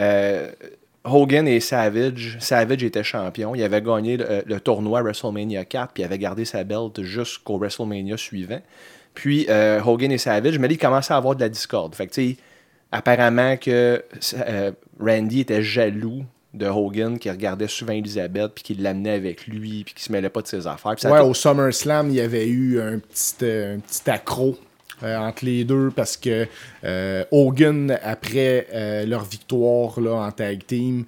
Euh, 0.00 0.52
Hogan 1.02 1.48
et 1.48 1.58
Savage, 1.58 2.36
Savage 2.38 2.84
était 2.84 3.02
champion. 3.02 3.56
Il 3.56 3.62
avait 3.64 3.82
gagné 3.82 4.16
le, 4.16 4.44
le 4.46 4.60
tournoi 4.60 5.02
WrestleMania 5.02 5.64
4, 5.64 5.92
puis 5.92 6.04
il 6.04 6.06
avait 6.06 6.18
gardé 6.18 6.44
sa 6.44 6.62
belt 6.62 7.02
jusqu'au 7.02 7.58
WrestleMania 7.58 8.16
suivant. 8.16 8.60
Puis 9.14 9.46
euh, 9.48 9.80
Hogan 9.84 10.12
et 10.12 10.18
Savage, 10.18 10.60
mais 10.60 10.68
là, 10.68 10.74
il 10.74 10.78
commençait 10.78 11.12
à 11.12 11.16
avoir 11.16 11.34
de 11.34 11.40
la 11.40 11.48
discorde. 11.48 11.96
Fait 11.96 12.06
que, 12.06 12.20
apparemment 12.92 13.56
que 13.56 14.00
euh, 14.34 14.72
Randy 15.00 15.40
était 15.40 15.62
jaloux 15.62 16.24
de 16.54 16.66
Hogan 16.66 17.18
qui 17.18 17.30
regardait 17.30 17.68
souvent 17.68 17.92
Elizabeth 17.92 18.52
puis 18.54 18.64
qui 18.64 18.74
l'amenait 18.74 19.10
avec 19.10 19.46
lui 19.46 19.84
puis 19.84 19.94
qui 19.94 20.02
se 20.02 20.12
mêlait 20.12 20.30
pas 20.30 20.42
de 20.42 20.46
ses 20.46 20.66
affaires. 20.66 20.94
Ouais, 21.04 21.20
au 21.20 21.34
SummerSlam, 21.34 22.08
il 22.08 22.16
y 22.16 22.20
avait 22.20 22.46
eu 22.46 22.80
un 22.80 22.98
petit, 22.98 23.34
euh, 23.42 23.76
un 23.76 23.80
petit 23.80 24.08
accro 24.08 24.56
euh, 25.02 25.16
entre 25.18 25.44
les 25.44 25.64
deux 25.64 25.90
parce 25.90 26.16
que 26.16 26.46
euh, 26.84 27.24
Hogan, 27.30 27.98
après 28.02 29.04
leur 29.06 29.24
victoire 29.24 30.00
là, 30.00 30.14
en 30.14 30.30
tag 30.30 30.64
team, 30.66 31.04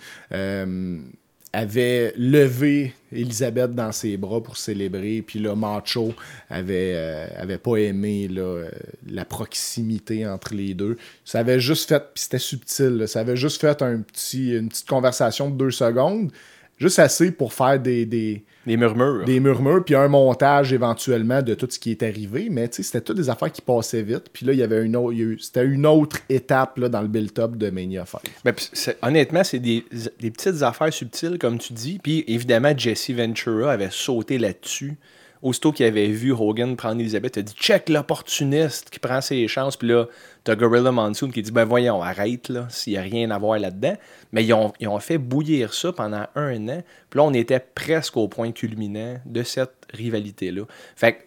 avait 1.56 2.12
levé 2.18 2.92
Elisabeth 3.10 3.74
dans 3.74 3.90
ses 3.90 4.18
bras 4.18 4.42
pour 4.42 4.58
célébrer. 4.58 5.22
Puis 5.26 5.38
là, 5.38 5.56
Macho 5.56 6.12
avait, 6.50 6.92
euh, 6.94 7.26
avait 7.38 7.56
pas 7.56 7.76
aimé 7.76 8.28
euh, 8.36 8.68
la 9.08 9.24
proximité 9.24 10.26
entre 10.26 10.52
les 10.52 10.74
deux. 10.74 10.98
Ça 11.24 11.38
avait 11.38 11.58
juste 11.58 11.88
fait, 11.88 12.12
puis 12.12 12.24
c'était 12.24 12.38
subtil, 12.38 13.04
ça 13.08 13.20
avait 13.20 13.38
juste 13.38 13.62
fait 13.62 13.80
un 13.80 14.02
petit, 14.02 14.54
une 14.54 14.68
petite 14.68 14.86
conversation 14.86 15.48
de 15.48 15.56
deux 15.56 15.70
secondes. 15.70 16.30
Juste 16.78 16.98
assez 16.98 17.30
pour 17.32 17.54
faire 17.54 17.80
des, 17.80 18.04
des, 18.04 18.44
les 18.66 18.76
murmures. 18.76 19.24
des 19.24 19.40
murmures, 19.40 19.82
puis 19.84 19.94
un 19.94 20.08
montage 20.08 20.72
éventuellement 20.74 21.40
de 21.40 21.54
tout 21.54 21.66
ce 21.70 21.78
qui 21.78 21.90
est 21.90 22.02
arrivé. 22.02 22.48
Mais 22.50 22.68
tu 22.68 22.76
sais, 22.76 22.82
c'était 22.82 23.00
toutes 23.00 23.16
des 23.16 23.30
affaires 23.30 23.50
qui 23.50 23.62
passaient 23.62 24.02
vite. 24.02 24.24
Puis 24.32 24.44
là, 24.44 24.52
il 24.52 24.58
y 24.58 24.62
avait 24.62 24.84
une 24.84 24.94
autre, 24.94 25.16
c'était 25.40 25.64
une 25.64 25.86
autre 25.86 26.18
étape 26.28 26.76
là, 26.78 26.88
dans 26.90 27.00
le 27.00 27.08
build-up 27.08 27.56
de 27.56 27.70
Mania 27.70 28.04
5. 28.04 28.20
Mais 28.44 28.54
c'est- 28.72 28.98
honnêtement, 29.02 29.42
c'est 29.42 29.58
des, 29.58 29.84
des 30.20 30.30
petites 30.30 30.62
affaires 30.62 30.92
subtiles, 30.92 31.38
comme 31.38 31.58
tu 31.58 31.72
dis. 31.72 31.98
Puis 32.02 32.24
évidemment, 32.28 32.72
Jesse 32.76 33.10
Ventura 33.10 33.72
avait 33.72 33.88
sauté 33.90 34.36
là-dessus. 34.36 34.96
Aussitôt 35.42 35.72
qu'il 35.72 35.86
avait 35.86 36.08
vu 36.08 36.32
Hogan 36.32 36.76
prendre 36.76 37.00
Elizabeth, 37.00 37.36
il 37.36 37.40
a 37.40 37.42
dit 37.42 37.54
check 37.54 37.88
l'opportuniste 37.88 38.90
qui 38.90 38.98
prend 38.98 39.20
ses 39.20 39.46
chances. 39.48 39.76
Puis 39.76 39.88
là, 39.88 40.06
t'as 40.44 40.54
Gorilla 40.56 40.92
Monsoon 40.92 41.30
qui 41.30 41.42
dit 41.42 41.52
ben 41.52 41.64
voyons, 41.64 42.02
arrête 42.02 42.48
là, 42.48 42.66
s'il 42.70 42.94
n'y 42.94 42.98
a 42.98 43.02
rien 43.02 43.30
à 43.30 43.38
voir 43.38 43.58
là-dedans. 43.58 43.96
Mais 44.32 44.44
ils 44.44 44.54
ont, 44.54 45.00
fait 45.00 45.18
bouillir 45.18 45.74
ça 45.74 45.92
pendant 45.92 46.26
un 46.34 46.68
an. 46.68 46.82
Puis 47.10 47.18
là, 47.18 47.24
on 47.24 47.34
était 47.34 47.60
presque 47.60 48.16
au 48.16 48.28
point 48.28 48.52
culminant 48.52 49.18
de 49.26 49.42
cette 49.42 49.86
rivalité-là. 49.92 50.62
Fait 50.96 51.12
que 51.14 51.18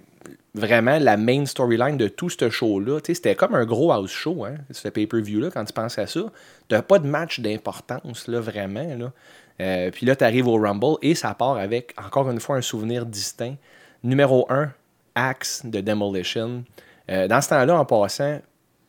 vraiment 0.55 0.97
la 0.99 1.17
main 1.17 1.45
storyline 1.45 1.97
de 1.97 2.07
tout 2.07 2.29
ce 2.29 2.49
show-là. 2.49 3.01
Tu 3.01 3.15
C'était 3.15 3.35
comme 3.35 3.55
un 3.55 3.65
gros 3.65 3.91
house 3.91 4.11
show, 4.11 4.45
hein, 4.45 4.55
ce 4.71 4.89
pay-per-view-là, 4.89 5.49
quand 5.51 5.63
tu 5.63 5.73
penses 5.73 5.97
à 5.99 6.07
ça. 6.07 6.21
T'as 6.67 6.81
pas 6.81 6.99
de 6.99 7.07
match 7.07 7.39
d'importance, 7.39 8.27
là, 8.27 8.39
vraiment. 8.39 8.95
Là. 8.97 9.11
Euh, 9.61 9.91
puis 9.91 10.05
là, 10.05 10.15
tu 10.15 10.23
arrives 10.23 10.47
au 10.47 10.55
Rumble 10.55 10.97
et 11.01 11.15
ça 11.15 11.33
part 11.33 11.57
avec, 11.57 11.93
encore 12.03 12.29
une 12.29 12.39
fois, 12.39 12.57
un 12.57 12.61
souvenir 12.61 13.05
distinct. 13.05 13.55
Numéro 14.03 14.45
1, 14.49 14.71
Axe 15.15 15.65
de 15.65 15.81
Demolition. 15.81 16.63
Euh, 17.09 17.27
dans 17.27 17.41
ce 17.41 17.49
temps-là, 17.49 17.77
en 17.79 17.85
passant, 17.85 18.39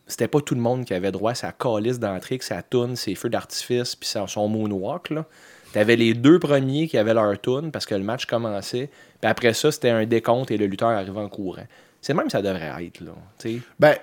c'était 0.07 0.29
pas 0.29 0.41
tout 0.41 0.55
le 0.55 0.61
monde 0.61 0.85
qui 0.85 0.95
avait 0.95 1.13
droit 1.13 1.33
à 1.33 1.35
sa 1.35 1.53
calice 1.53 1.99
d'entrée, 1.99 2.39
sa 2.41 2.63
toune, 2.63 2.97
ses 2.97 3.15
feux 3.15 3.31
d'artifice, 3.31 3.97
puis 3.97 4.09
son 4.27 4.49
moonwalk. 4.49 5.11
Là. 5.11 5.27
T'avais 5.73 5.97
les 5.97 6.15
deux 6.15 6.39
premiers 6.39 6.89
qui 6.89 6.99
avaient 6.99 7.15
leur 7.15 7.41
tune 7.41 7.71
parce 7.71 7.87
que 7.87 7.95
le 7.95 8.03
match 8.03 8.27
commençait. 8.27 8.91
Puis 9.21 9.31
après 9.31 9.53
ça, 9.55 9.71
c'était 9.71 9.91
un 9.91 10.05
décompte 10.07 10.51
et 10.51 10.57
le 10.57 10.67
lutteur 10.67 10.89
arrivait 10.91 11.21
en 11.21 11.29
courant. 11.29 11.67
C'est 12.01 12.15
même 12.15 12.31
ça 12.31 12.43
devrait 12.43 12.85
être, 12.85 13.01
là. 13.01 13.13
Ben, 13.79 13.95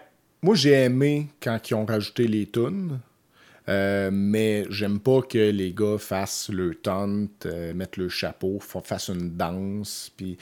moi, 0.41 0.55
j'ai 0.55 0.73
aimé 0.73 1.27
quand 1.41 1.59
ils 1.69 1.73
ont 1.73 1.85
rajouté 1.85 2.27
les 2.27 2.45
tunes. 2.45 2.99
Euh, 3.69 4.09
mais 4.13 4.63
j'aime 4.69 4.97
pas 5.01 5.21
que 5.21 5.51
les 5.51 5.73
gars 5.73 5.97
fassent 5.97 6.47
le 6.47 6.73
taunt, 6.73 7.27
euh, 7.45 7.73
mettent 7.73 7.97
le 7.97 8.07
chapeau, 8.07 8.59
fa- 8.61 8.79
fassent 8.79 9.09
une 9.09 9.35
danse, 9.35 10.09
puis 10.15 10.37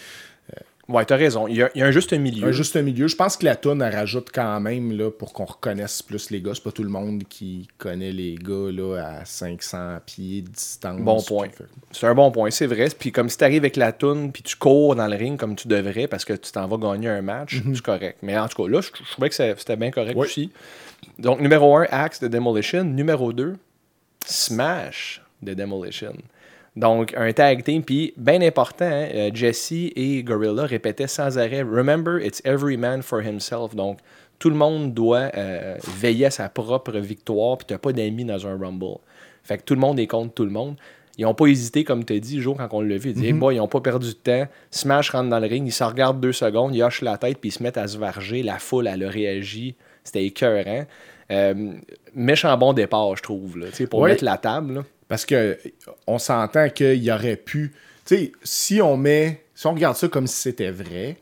Ouais, 0.87 1.03
t'as 1.03 1.15
raison. 1.15 1.47
Il 1.47 1.55
y, 1.55 1.63
a, 1.63 1.71
il 1.73 1.79
y 1.79 1.81
a 1.81 1.87
un 1.87 1.91
juste 1.91 2.13
milieu. 2.13 2.47
un 2.47 2.51
juste 2.51 2.75
milieu. 2.75 3.07
Je 3.07 3.15
pense 3.15 3.37
que 3.37 3.45
la 3.45 3.57
elle 3.63 3.81
rajoute 3.95 4.29
quand 4.31 4.59
même 4.59 4.91
là, 4.95 5.09
pour 5.09 5.33
qu'on 5.33 5.45
reconnaisse 5.45 6.03
plus 6.03 6.29
les 6.29 6.41
gars. 6.41 6.51
C'est 6.53 6.63
pas 6.63 6.71
tout 6.71 6.83
le 6.83 6.89
monde 6.89 7.23
qui 7.27 7.67
connaît 7.79 8.11
les 8.11 8.35
gars 8.35 8.71
là, 8.71 9.19
à 9.21 9.25
500 9.25 9.97
pieds 10.05 10.43
de 10.43 10.49
distance. 10.49 11.01
Bon 11.01 11.21
point. 11.23 11.47
C'est 11.91 12.05
un 12.05 12.13
bon 12.13 12.29
point, 12.31 12.51
c'est 12.51 12.67
vrai. 12.67 12.87
Puis 12.97 13.11
comme 13.11 13.29
si 13.29 13.37
t'arrives 13.37 13.63
avec 13.63 13.77
la 13.77 13.93
toune, 13.93 14.31
puis 14.31 14.43
tu 14.43 14.55
cours 14.57 14.95
dans 14.95 15.07
le 15.07 15.15
ring 15.15 15.39
comme 15.39 15.55
tu 15.55 15.67
devrais 15.67 16.07
parce 16.07 16.23
que 16.23 16.33
tu 16.33 16.51
t'en 16.51 16.67
vas 16.67 16.77
gagner 16.77 17.09
un 17.09 17.23
match, 17.23 17.59
c'est 17.73 17.81
correct. 17.81 18.19
Mais 18.21 18.37
en 18.37 18.47
tout 18.47 18.61
cas, 18.63 18.69
là, 18.69 18.81
je, 18.81 18.89
je 19.03 19.11
trouvais 19.11 19.29
que 19.29 19.35
c'était 19.35 19.75
bien 19.75 19.89
correct 19.89 20.15
Oui. 20.15 20.27
aussi. 20.27 20.51
Donc, 21.17 21.39
numéro 21.39 21.75
1, 21.77 21.87
Axe 21.89 22.19
de 22.19 22.27
Demolition. 22.27 22.83
Numéro 22.83 23.33
2, 23.33 23.55
Smash 24.25 25.21
de 25.41 25.53
Demolition. 25.53 26.13
Donc, 26.75 27.13
un 27.15 27.31
tag 27.31 27.63
team. 27.63 27.83
Puis, 27.83 28.13
bien 28.17 28.41
important, 28.41 28.85
hein, 28.85 29.07
euh, 29.13 29.31
Jesse 29.33 29.71
et 29.95 30.23
Gorilla 30.23 30.65
répétaient 30.65 31.07
sans 31.07 31.37
arrêt 31.37 31.61
Remember, 31.61 32.19
it's 32.23 32.41
every 32.43 32.75
man 32.77 33.01
for 33.01 33.21
himself. 33.21 33.73
Donc, 33.75 33.99
tout 34.39 34.49
le 34.49 34.55
monde 34.57 34.93
doit 34.93 35.29
euh, 35.37 35.77
veiller 35.99 36.25
à 36.25 36.31
sa 36.31 36.49
propre 36.49 36.91
victoire, 36.97 37.57
puis 37.57 37.65
t'as 37.67 37.77
pas 37.77 37.93
d'amis 37.93 38.25
dans 38.25 38.45
un 38.45 38.57
Rumble. 38.57 38.97
Fait 39.43 39.57
que 39.57 39.63
tout 39.63 39.73
le 39.75 39.79
monde 39.79 39.99
est 39.99 40.07
contre 40.07 40.33
tout 40.33 40.43
le 40.43 40.51
monde. 40.51 40.75
Ils 41.17 41.21
n'ont 41.23 41.33
pas 41.33 41.45
hésité, 41.47 41.85
comme 41.85 42.03
tu 42.03 42.11
as 42.11 42.19
dit, 42.19 42.41
jour 42.41 42.57
quand 42.57 42.67
on 42.73 42.81
l'a 42.81 42.97
vu. 42.97 43.11
Ils 43.11 43.13
disaient, 43.15 43.31
Mhm. 43.31 43.39
Boy, 43.39 43.55
ils 43.55 43.59
n'ont 43.59 43.69
pas 43.69 43.79
perdu 43.79 44.07
de 44.09 44.13
temps. 44.13 44.47
Smash 44.69 45.11
rentre 45.11 45.29
dans 45.29 45.39
le 45.39 45.47
ring, 45.47 45.65
ils 45.65 45.71
se 45.71 45.83
regardent 45.85 46.19
deux 46.19 46.33
secondes, 46.33 46.75
ils 46.75 46.83
hochent 46.83 47.03
la 47.03 47.17
tête, 47.17 47.37
puis 47.39 47.49
ils 47.49 47.53
se 47.53 47.63
mettent 47.63 47.77
à 47.77 47.87
se 47.87 47.97
varger. 47.97 48.43
La 48.43 48.59
foule, 48.59 48.87
elle 48.87 49.01
a 49.05 49.09
réagi. 49.09 49.75
C'était 50.03 50.25
écœurant. 50.25 50.85
Euh, 51.31 51.71
méchant 52.13 52.55
bon 52.57 52.73
départ, 52.73 53.15
je 53.15 53.23
trouve, 53.23 53.57
là, 53.57 53.67
tu 53.73 53.87
pour 53.87 54.01
Ouais. 54.01 54.09
mettre 54.09 54.25
la 54.25 54.37
table. 54.37 54.73
là. 54.73 54.83
Parce 55.07 55.25
que 55.25 55.57
on 56.07 56.17
s'entend 56.17 56.69
qu'il 56.69 57.03
y 57.03 57.11
aurait 57.11 57.35
pu. 57.35 57.73
Tu 58.05 58.15
sais, 58.15 58.31
si 58.43 58.81
on 58.81 58.97
met. 58.97 59.41
Si 59.53 59.67
on 59.67 59.73
regarde 59.73 59.95
ça 59.95 60.09
comme 60.09 60.27
si 60.27 60.35
c'était 60.35 60.71
vrai, 60.71 61.17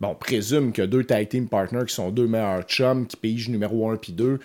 bon, 0.00 0.08
on 0.08 0.14
présume 0.16 0.72
que 0.72 0.82
deux 0.82 1.04
tag 1.04 1.28
team 1.28 1.48
partners 1.48 1.84
qui 1.86 1.94
sont 1.94 2.10
deux 2.10 2.26
meilleurs 2.26 2.64
chums, 2.64 3.06
qui 3.06 3.16
pigent 3.16 3.48
numéro 3.48 3.88
1 3.88 3.96
puis 3.96 4.12
2, 4.12 4.40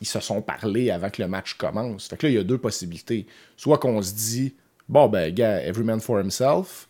ils 0.00 0.06
se 0.06 0.18
sont 0.20 0.40
parlé 0.40 0.90
avant 0.90 1.10
que 1.10 1.20
le 1.20 1.28
match 1.28 1.54
commence. 1.54 2.08
Fait 2.08 2.16
que 2.16 2.26
là, 2.26 2.32
il 2.32 2.36
y 2.36 2.38
a 2.38 2.42
deux 2.42 2.56
possibilités. 2.56 3.26
Soit 3.56 3.76
qu'on 3.78 4.00
se 4.00 4.14
dit, 4.14 4.54
bon, 4.88 5.08
ben, 5.08 5.32
gars, 5.34 5.62
every 5.62 5.84
man 5.84 6.00
for 6.00 6.18
himself, 6.18 6.88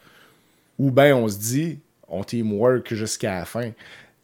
ou 0.79 0.91
ben 0.91 1.13
on 1.15 1.29
se 1.29 1.39
dit, 1.39 1.79
on 2.09 2.23
teamwork 2.23 2.95
jusqu'à 2.95 3.41
la 3.41 3.45
fin. 3.45 3.73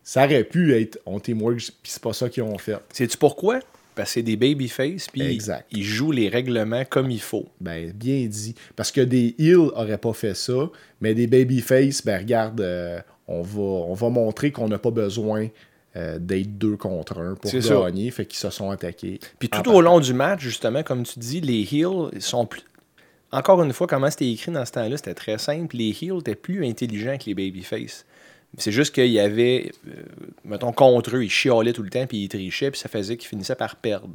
Ça 0.02 0.24
aurait 0.24 0.44
pu 0.44 0.72
être 0.74 1.00
on 1.04 1.18
teamwork, 1.18 1.58
puis 1.58 1.92
c'est 1.92 2.02
pas 2.02 2.12
ça 2.12 2.28
qu'ils 2.28 2.44
ont 2.44 2.58
fait. 2.58 2.78
Sais-tu 2.92 3.18
pourquoi? 3.18 3.58
Parce 3.96 4.10
que 4.10 4.14
c'est 4.14 4.22
des 4.22 4.36
babyface, 4.36 5.08
puis 5.10 5.40
ils 5.72 5.82
jouent 5.82 6.12
les 6.12 6.28
règlements 6.28 6.84
comme 6.84 7.10
il 7.10 7.20
faut. 7.20 7.46
Ben, 7.60 7.90
bien 7.92 8.26
dit. 8.26 8.54
Parce 8.76 8.92
que 8.92 9.00
des 9.00 9.34
heels 9.38 9.70
auraient 9.74 9.96
pas 9.96 10.12
fait 10.12 10.34
ça, 10.34 10.70
mais 11.00 11.14
des 11.14 11.26
babyface, 11.26 12.04
ben, 12.04 12.18
regarde, 12.18 12.60
euh, 12.60 13.00
on, 13.26 13.40
va, 13.40 13.62
on 13.62 13.94
va 13.94 14.10
montrer 14.10 14.52
qu'on 14.52 14.68
n'a 14.68 14.78
pas 14.78 14.90
besoin 14.90 15.48
euh, 15.96 16.18
d'être 16.18 16.58
deux 16.58 16.76
contre 16.76 17.18
un 17.18 17.34
pour 17.36 17.50
ça. 17.50 17.80
gagner, 17.86 18.10
fait 18.10 18.26
qu'ils 18.26 18.38
se 18.38 18.50
sont 18.50 18.70
attaqués. 18.70 19.18
Puis 19.38 19.48
tout 19.48 19.66
au 19.70 19.80
long 19.80 19.98
du 19.98 20.12
match, 20.12 20.42
justement, 20.42 20.82
comme 20.82 21.04
tu 21.04 21.18
dis, 21.18 21.40
les 21.40 21.62
heels 21.62 22.20
sont 22.20 22.44
plus. 22.44 22.64
Encore 23.32 23.62
une 23.62 23.72
fois, 23.72 23.86
comment 23.86 24.10
c'était 24.10 24.30
écrit 24.30 24.52
dans 24.52 24.66
ce 24.66 24.72
temps-là, 24.72 24.98
c'était 24.98 25.14
très 25.14 25.38
simple. 25.38 25.74
Les 25.74 25.96
heels 26.02 26.18
étaient 26.20 26.34
plus 26.34 26.66
intelligents 26.66 27.16
que 27.16 27.24
les 27.26 27.34
babyface. 27.34 28.04
C'est 28.58 28.72
juste 28.72 28.94
qu'il 28.94 29.08
y 29.08 29.20
avait, 29.20 29.72
euh, 29.88 30.02
mettons, 30.44 30.72
contre 30.72 31.16
eux, 31.16 31.24
ils 31.24 31.30
chialaient 31.30 31.72
tout 31.72 31.82
le 31.82 31.90
temps, 31.90 32.06
puis 32.06 32.24
ils 32.24 32.28
trichaient, 32.28 32.70
puis 32.70 32.80
ça 32.80 32.88
faisait 32.88 33.16
qu'ils 33.16 33.28
finissaient 33.28 33.54
par 33.54 33.76
perdre. 33.76 34.08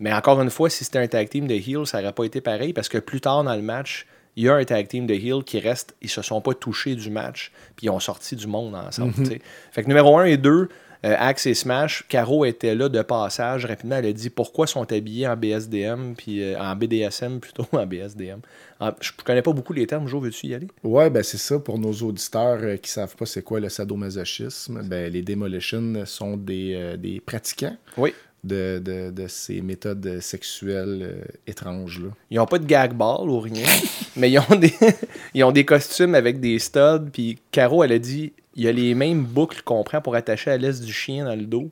Mais 0.00 0.12
encore 0.12 0.40
une 0.42 0.50
fois, 0.50 0.68
si 0.68 0.84
c'était 0.84 0.98
un 0.98 1.06
tag 1.06 1.28
team 1.28 1.46
de 1.46 1.54
heels, 1.54 1.86
ça 1.86 2.00
n'aurait 2.00 2.12
pas 2.12 2.24
été 2.24 2.40
pareil, 2.40 2.72
parce 2.72 2.88
que 2.88 2.98
plus 2.98 3.20
tard 3.20 3.44
dans 3.44 3.54
le 3.54 3.62
match, 3.62 4.06
il 4.36 4.44
y 4.44 4.48
a 4.48 4.54
un 4.54 4.64
tag 4.64 4.88
team 4.88 5.06
de 5.06 5.14
heels 5.14 5.44
qui 5.44 5.60
reste, 5.60 5.94
ils 6.02 6.10
se 6.10 6.20
sont 6.20 6.40
pas 6.40 6.54
touchés 6.54 6.94
du 6.94 7.10
match, 7.10 7.52
puis 7.76 7.86
ils 7.86 7.90
ont 7.90 8.00
sorti 8.00 8.36
du 8.36 8.46
monde 8.46 8.74
ensemble. 8.74 9.14
sais. 9.26 9.40
Fait 9.70 9.82
que 9.82 9.88
numéro 9.88 10.18
1 10.18 10.24
et 10.24 10.36
2, 10.36 10.68
Euh, 11.04 11.14
Axe 11.18 11.44
et 11.46 11.52
Smash, 11.54 12.04
Caro 12.08 12.44
était 12.46 12.74
là 12.74 12.88
de 12.88 13.02
passage. 13.02 13.66
Rapidement, 13.66 13.96
elle 13.96 14.06
a 14.06 14.12
dit 14.12 14.30
pourquoi 14.30 14.66
sont 14.66 14.90
habillés 14.90 15.28
en 15.28 15.36
BSDM, 15.36 16.14
puis 16.16 16.42
euh, 16.42 16.58
en 16.58 16.74
BDSM 16.74 17.40
plutôt, 17.40 17.66
en 17.72 17.84
BSDM. 17.86 18.38
En- 18.80 18.92
je 19.00 19.10
connais 19.24 19.42
pas 19.42 19.52
beaucoup 19.52 19.72
les 19.74 19.86
termes, 19.86 20.08
Jo, 20.08 20.18
veux-tu 20.20 20.46
y 20.46 20.54
aller? 20.54 20.68
Ouais, 20.82 21.10
ben 21.10 21.22
c'est 21.22 21.36
ça 21.38 21.58
pour 21.58 21.78
nos 21.78 21.92
auditeurs 21.92 22.58
euh, 22.62 22.76
qui 22.76 22.90
savent 22.90 23.14
pas 23.16 23.26
c'est 23.26 23.42
quoi 23.42 23.60
le 23.60 23.68
sadomasochisme. 23.68 24.82
Ben, 24.84 25.12
les 25.12 25.22
Demolition 25.22 26.04
sont 26.06 26.36
des, 26.36 26.72
euh, 26.74 26.96
des 26.96 27.20
pratiquants 27.20 27.76
Oui. 27.98 28.14
de, 28.42 28.80
de, 28.82 29.10
de 29.10 29.26
ces 29.28 29.60
méthodes 29.60 30.20
sexuelles 30.20 31.00
euh, 31.02 31.24
étranges-là. 31.46 32.08
Ils 32.30 32.40
ont 32.40 32.46
pas 32.46 32.58
de 32.58 32.66
gag 32.66 32.94
ball 32.94 33.28
ou 33.28 33.40
rien, 33.40 33.64
mais 34.16 34.30
ils 34.30 34.38
ont, 34.38 34.56
des, 34.56 34.72
ils 35.34 35.44
ont 35.44 35.52
des 35.52 35.64
costumes 35.64 36.14
avec 36.14 36.40
des 36.40 36.58
studs. 36.58 37.10
Puis 37.12 37.38
Caro, 37.52 37.84
elle 37.84 37.92
a 37.92 37.98
dit 37.98 38.32
il 38.56 38.64
y 38.64 38.68
a 38.68 38.72
les 38.72 38.94
mêmes 38.94 39.22
boucles 39.24 39.62
qu'on 39.62 39.82
prend 39.84 40.00
pour 40.00 40.14
attacher 40.14 40.50
à 40.50 40.56
l'aise 40.56 40.80
du 40.80 40.92
chien 40.92 41.24
dans 41.24 41.36
le 41.36 41.44
dos. 41.46 41.70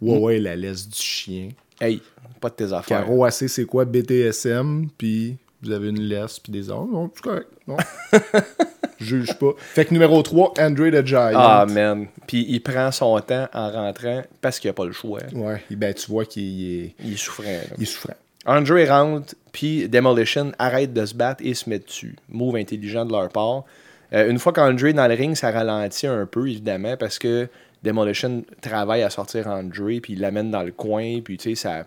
Ouais, 0.00 0.18
ouais, 0.18 0.38
la 0.38 0.56
laisse 0.56 0.88
du 0.88 1.00
chien. 1.00 1.48
Hey, 1.80 2.00
pas 2.40 2.50
de 2.50 2.54
tes 2.54 2.72
affaires. 2.72 3.04
Caro 3.04 3.24
AC, 3.24 3.48
c'est 3.48 3.64
quoi 3.64 3.84
BTSM, 3.84 4.88
puis 4.98 5.36
vous 5.62 5.70
avez 5.70 5.88
une 5.88 6.00
laisse, 6.00 6.38
puis 6.38 6.52
des 6.52 6.70
ordres. 6.70 6.92
Non, 6.92 7.10
c'est 7.14 7.22
correct. 7.22 7.48
Non. 7.66 7.76
Juge 9.00 9.34
pas. 9.38 9.52
Fait 9.58 9.84
que 9.84 9.92
numéro 9.92 10.22
3, 10.22 10.54
Andre 10.58 10.90
the 10.90 11.06
Giant. 11.06 11.32
Ah, 11.34 11.66
man. 11.68 12.06
Puis 12.26 12.46
il 12.48 12.60
prend 12.60 12.90
son 12.92 13.18
temps 13.20 13.48
en 13.52 13.70
rentrant 13.70 14.22
parce 14.40 14.58
qu'il 14.58 14.70
a 14.70 14.72
pas 14.72 14.84
le 14.86 14.92
choix. 14.92 15.20
Ouais, 15.34 15.62
ben 15.70 15.92
tu 15.94 16.10
vois 16.10 16.24
qu'il 16.24 16.70
est, 16.84 16.94
Il 17.04 17.14
est 17.14 17.16
souffrant. 17.16 17.42
là. 17.44 17.74
il 17.76 17.82
est 17.82 17.86
souffrant. 17.86 18.14
Andre 18.46 18.86
rentre, 18.88 19.34
puis 19.52 19.88
Demolition 19.88 20.52
arrête 20.58 20.92
de 20.92 21.04
se 21.06 21.14
battre 21.14 21.42
et 21.44 21.54
se 21.54 21.68
met 21.68 21.78
dessus. 21.78 22.14
Move 22.28 22.56
intelligent 22.56 23.04
de 23.04 23.12
leur 23.12 23.28
part. 23.30 23.64
Euh, 24.12 24.30
une 24.30 24.38
fois 24.38 24.52
qu'Andre 24.52 24.84
est 24.84 24.92
dans 24.92 25.06
le 25.06 25.14
ring, 25.14 25.34
ça 25.34 25.50
ralentit 25.50 26.06
un 26.06 26.26
peu, 26.26 26.48
évidemment, 26.48 26.96
parce 26.96 27.18
que 27.18 27.48
Demolition 27.82 28.44
travaille 28.60 29.02
à 29.02 29.10
sortir 29.10 29.46
Andre, 29.46 30.00
puis 30.00 30.14
il 30.14 30.20
l'amène 30.20 30.50
dans 30.50 30.62
le 30.62 30.72
coin, 30.72 31.20
puis 31.22 31.36
tu 31.36 31.50
sais, 31.50 31.68
ça... 31.68 31.86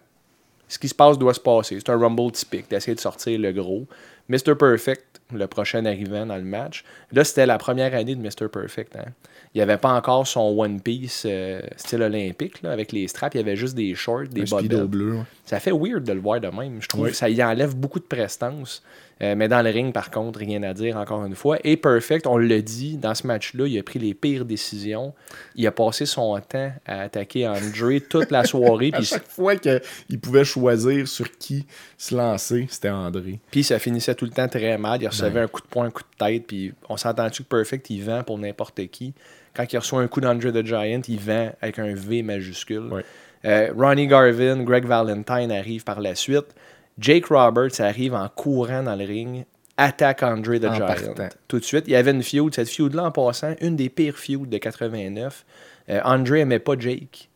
Ce 0.70 0.78
qui 0.78 0.90
se 0.90 0.96
passe 0.96 1.18
doit 1.18 1.34
se 1.34 1.40
passer. 1.40 1.78
C'est 1.80 1.90
un 1.90 1.98
Rumble 1.98 2.30
typique, 2.34 2.70
d'essayer 2.70 2.94
de 2.94 3.00
sortir 3.00 3.40
le 3.40 3.54
gros. 3.54 3.88
Mr. 4.28 4.54
Perfect, 4.60 5.22
le 5.34 5.48
prochain 5.48 5.86
arrivant 5.86 6.26
dans 6.26 6.36
le 6.36 6.44
match. 6.44 6.84
Là, 7.14 7.24
c'était 7.24 7.46
la 7.46 7.58
première 7.58 7.94
année 7.94 8.16
de 8.16 8.22
Mr. 8.22 8.50
Perfect. 8.52 8.96
Hein. 8.98 9.12
Il 9.54 9.60
n'y 9.60 9.62
avait 9.62 9.78
pas 9.78 9.94
encore 9.94 10.28
son 10.28 10.56
One 10.58 10.82
Piece 10.82 11.24
euh, 11.26 11.62
style 11.78 12.02
olympique, 12.02 12.62
là, 12.62 12.72
avec 12.72 12.92
les 12.92 13.08
straps. 13.08 13.34
Il 13.36 13.38
y 13.38 13.42
avait 13.42 13.56
juste 13.56 13.76
des 13.76 13.96
shorts, 13.96 14.28
des 14.30 14.44
bobettes. 14.44 14.84
bleu. 14.84 15.14
ouais. 15.16 15.24
Ça 15.46 15.60
fait 15.60 15.72
weird 15.72 16.04
de 16.04 16.14
le 16.14 16.20
voir 16.20 16.42
de 16.42 16.50
même. 16.50 16.82
Je 16.82 16.88
trouve 16.88 17.08
que 17.08 17.16
ça 17.16 17.30
y 17.30 17.42
enlève 17.42 17.76
beaucoup 17.76 18.00
de 18.00 18.06
prestance. 18.06 18.84
Euh, 19.22 19.36
mais 19.36 19.48
dans 19.48 19.62
le 19.62 19.70
ring, 19.70 19.92
par 19.94 20.12
contre, 20.12 20.40
rien 20.40 20.62
à 20.64 20.74
dire 20.74 20.98
encore 20.98 21.26
une 21.26 21.36
fois. 21.36 21.58
Et 21.64 21.76
Perfect, 21.78 22.28
on 22.28 22.38
le 22.38 22.62
dit, 22.62 22.98
dans 22.98 23.16
ce 23.16 23.26
match-là, 23.26 23.66
il 23.68 23.80
a 23.80 23.84
pris 23.84 24.00
les 24.00 24.14
pires 24.14 24.46
décisions. 24.46 25.14
Il 25.56 25.66
a 25.66 25.72
passé 25.72 26.06
son 26.06 26.40
temps 26.40 26.72
à 26.86 27.02
attaquer 27.02 27.48
Andre 27.48 28.00
toute 28.10 28.32
la 28.32 28.44
soirée. 28.44 28.92
À 28.94 29.02
chaque 29.02 29.28
fois 29.28 29.56
qu'il 29.56 30.20
pouvait 30.22 30.46
choisir 30.46 31.08
sur 31.08 31.32
qui 31.38 31.66
se 31.98 32.16
lancer, 32.16 32.68
c'était 32.70 32.90
André. 32.90 33.40
puis 33.50 33.64
ça 33.64 33.80
finissait 33.80 34.14
tout 34.16 34.26
le 34.26 34.32
temps 34.32 34.48
très 34.48 34.78
mal. 34.78 35.02
Il 35.02 35.08
recevait 35.08 35.32
Ben. 35.32 35.44
un 35.44 35.48
coup 35.48 35.62
de 35.62 35.68
poing, 35.68 35.86
un 35.86 35.92
coup 35.92 36.04
de 36.04 36.26
tête. 36.26 36.46
Puis 36.48 36.74
on 36.90 36.98
s'entend-tu 36.98 37.44
que 37.44 37.48
Perfect, 37.50 37.90
il 37.90 38.04
vend 38.04 38.24
pour 38.24 38.38
n'importe 38.38 38.86
qui? 38.88 39.14
Quand 39.56 39.66
il 39.74 39.78
reçoit 39.78 40.02
un 40.02 40.08
coup 40.08 40.22
d'Andre 40.22 40.52
the 40.52 40.64
Giant, 40.64 41.02
il 41.08 41.20
vend 41.20 41.52
avec 41.62 41.80
un 41.80 41.96
V 41.96 42.22
majuscule. 42.22 42.94
Ouais. 42.94 43.06
Euh, 43.46 43.72
Ronnie 43.76 44.08
Garvin, 44.08 44.62
Greg 44.64 44.86
Valentine 44.86 45.52
arrivent 45.52 45.84
par 45.84 46.02
la 46.02 46.16
suite. 46.16 46.54
Jake 47.00 47.28
Roberts 47.28 47.80
arrive 47.80 48.14
en 48.14 48.28
courant 48.30 48.84
dans 48.84 48.96
le 48.96 49.06
ring, 49.06 49.46
attaque 49.78 50.24
Andre 50.24 50.58
the 50.58 50.66
En 50.66 50.74
Giant. 50.74 50.88
partant. 50.88 51.30
Tout 51.48 51.60
de 51.60 51.64
suite, 51.64 51.86
il 51.88 51.92
y 51.92 51.96
avait 51.96 52.12
une 52.12 52.24
feud. 52.24 52.54
Cette 52.54 52.70
feud-là, 52.70 53.06
en 53.06 53.12
passant, 53.12 53.56
une 53.62 53.76
des 53.76 53.90
pires 53.90 54.18
feuds 54.18 54.48
de 54.48 54.58
89. 54.58 55.46
Euh, 55.90 56.02
Andre 56.04 56.36
aimait 56.38 56.60
pas 56.60 56.74
Jake. 56.78 57.30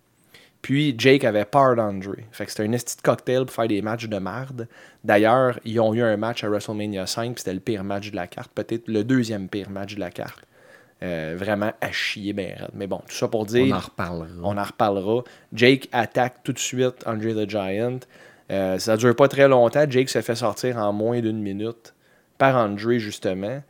Puis 0.62 0.94
Jake 0.98 1.24
avait 1.24 1.46
peur 1.46 1.76
d'Andre. 1.76 2.16
Fait 2.32 2.46
que 2.46 2.52
c'était 2.52 2.64
un 2.64 2.72
esti 2.72 2.98
de 2.98 3.02
cocktail 3.02 3.46
pour 3.46 3.52
faire 3.52 3.68
des 3.68 3.82
matchs 3.82 4.08
de 4.08 4.18
marde. 4.20 4.68
D'ailleurs, 5.04 5.60
ils 5.66 5.80
ont 5.80 5.94
eu 5.94 6.02
un 6.04 6.18
match 6.18 6.44
à 6.44 6.50
WrestleMania 6.50 7.08
5, 7.08 7.34
puis 7.34 7.40
c'était 7.40 7.54
le 7.54 7.60
pire 7.60 7.84
match 7.84 8.12
de 8.12 8.16
la 8.16 8.28
carte. 8.28 8.52
Peut-être 8.54 8.88
le 8.88 9.04
deuxième 9.04 9.48
pire 9.48 9.70
match 9.70 9.96
de 9.96 10.00
la 10.00 10.12
carte. 10.12 10.46
Euh, 11.04 11.34
vraiment 11.36 11.72
à 11.82 11.92
chier 11.92 12.32
ben 12.34 12.54
raide. 12.56 12.70
Mais 12.76 12.86
bon, 12.86 13.02
tout 13.08 13.16
ça 13.16 13.28
pour 13.28 13.48
dire... 13.48 13.66
On 13.74 13.76
en 13.76 13.80
reparlera. 13.80 14.28
On 14.44 14.58
en 14.58 14.64
reparlera. 14.64 15.24
Jake 15.52 15.90
attaque 15.92 16.44
tout 16.44 16.54
de 16.54 16.60
suite 16.60 17.08
Andre 17.08 17.34
the 17.44 17.50
Giant. 17.50 18.00
Euh, 18.52 18.78
ça 18.80 18.98
dure 18.98 19.16
pas 19.16 19.28
très 19.28 19.48
longtemps. 19.48 19.86
Jake 19.90 20.10
se 20.10 20.22
fait 20.22 20.36
sortir 20.36 20.78
en 20.78 20.92
moins 20.92 21.22
d'une 21.22 21.42
minute 21.42 21.94
par 22.38 22.56
Andre, 22.56 22.98
justement. 22.98 23.62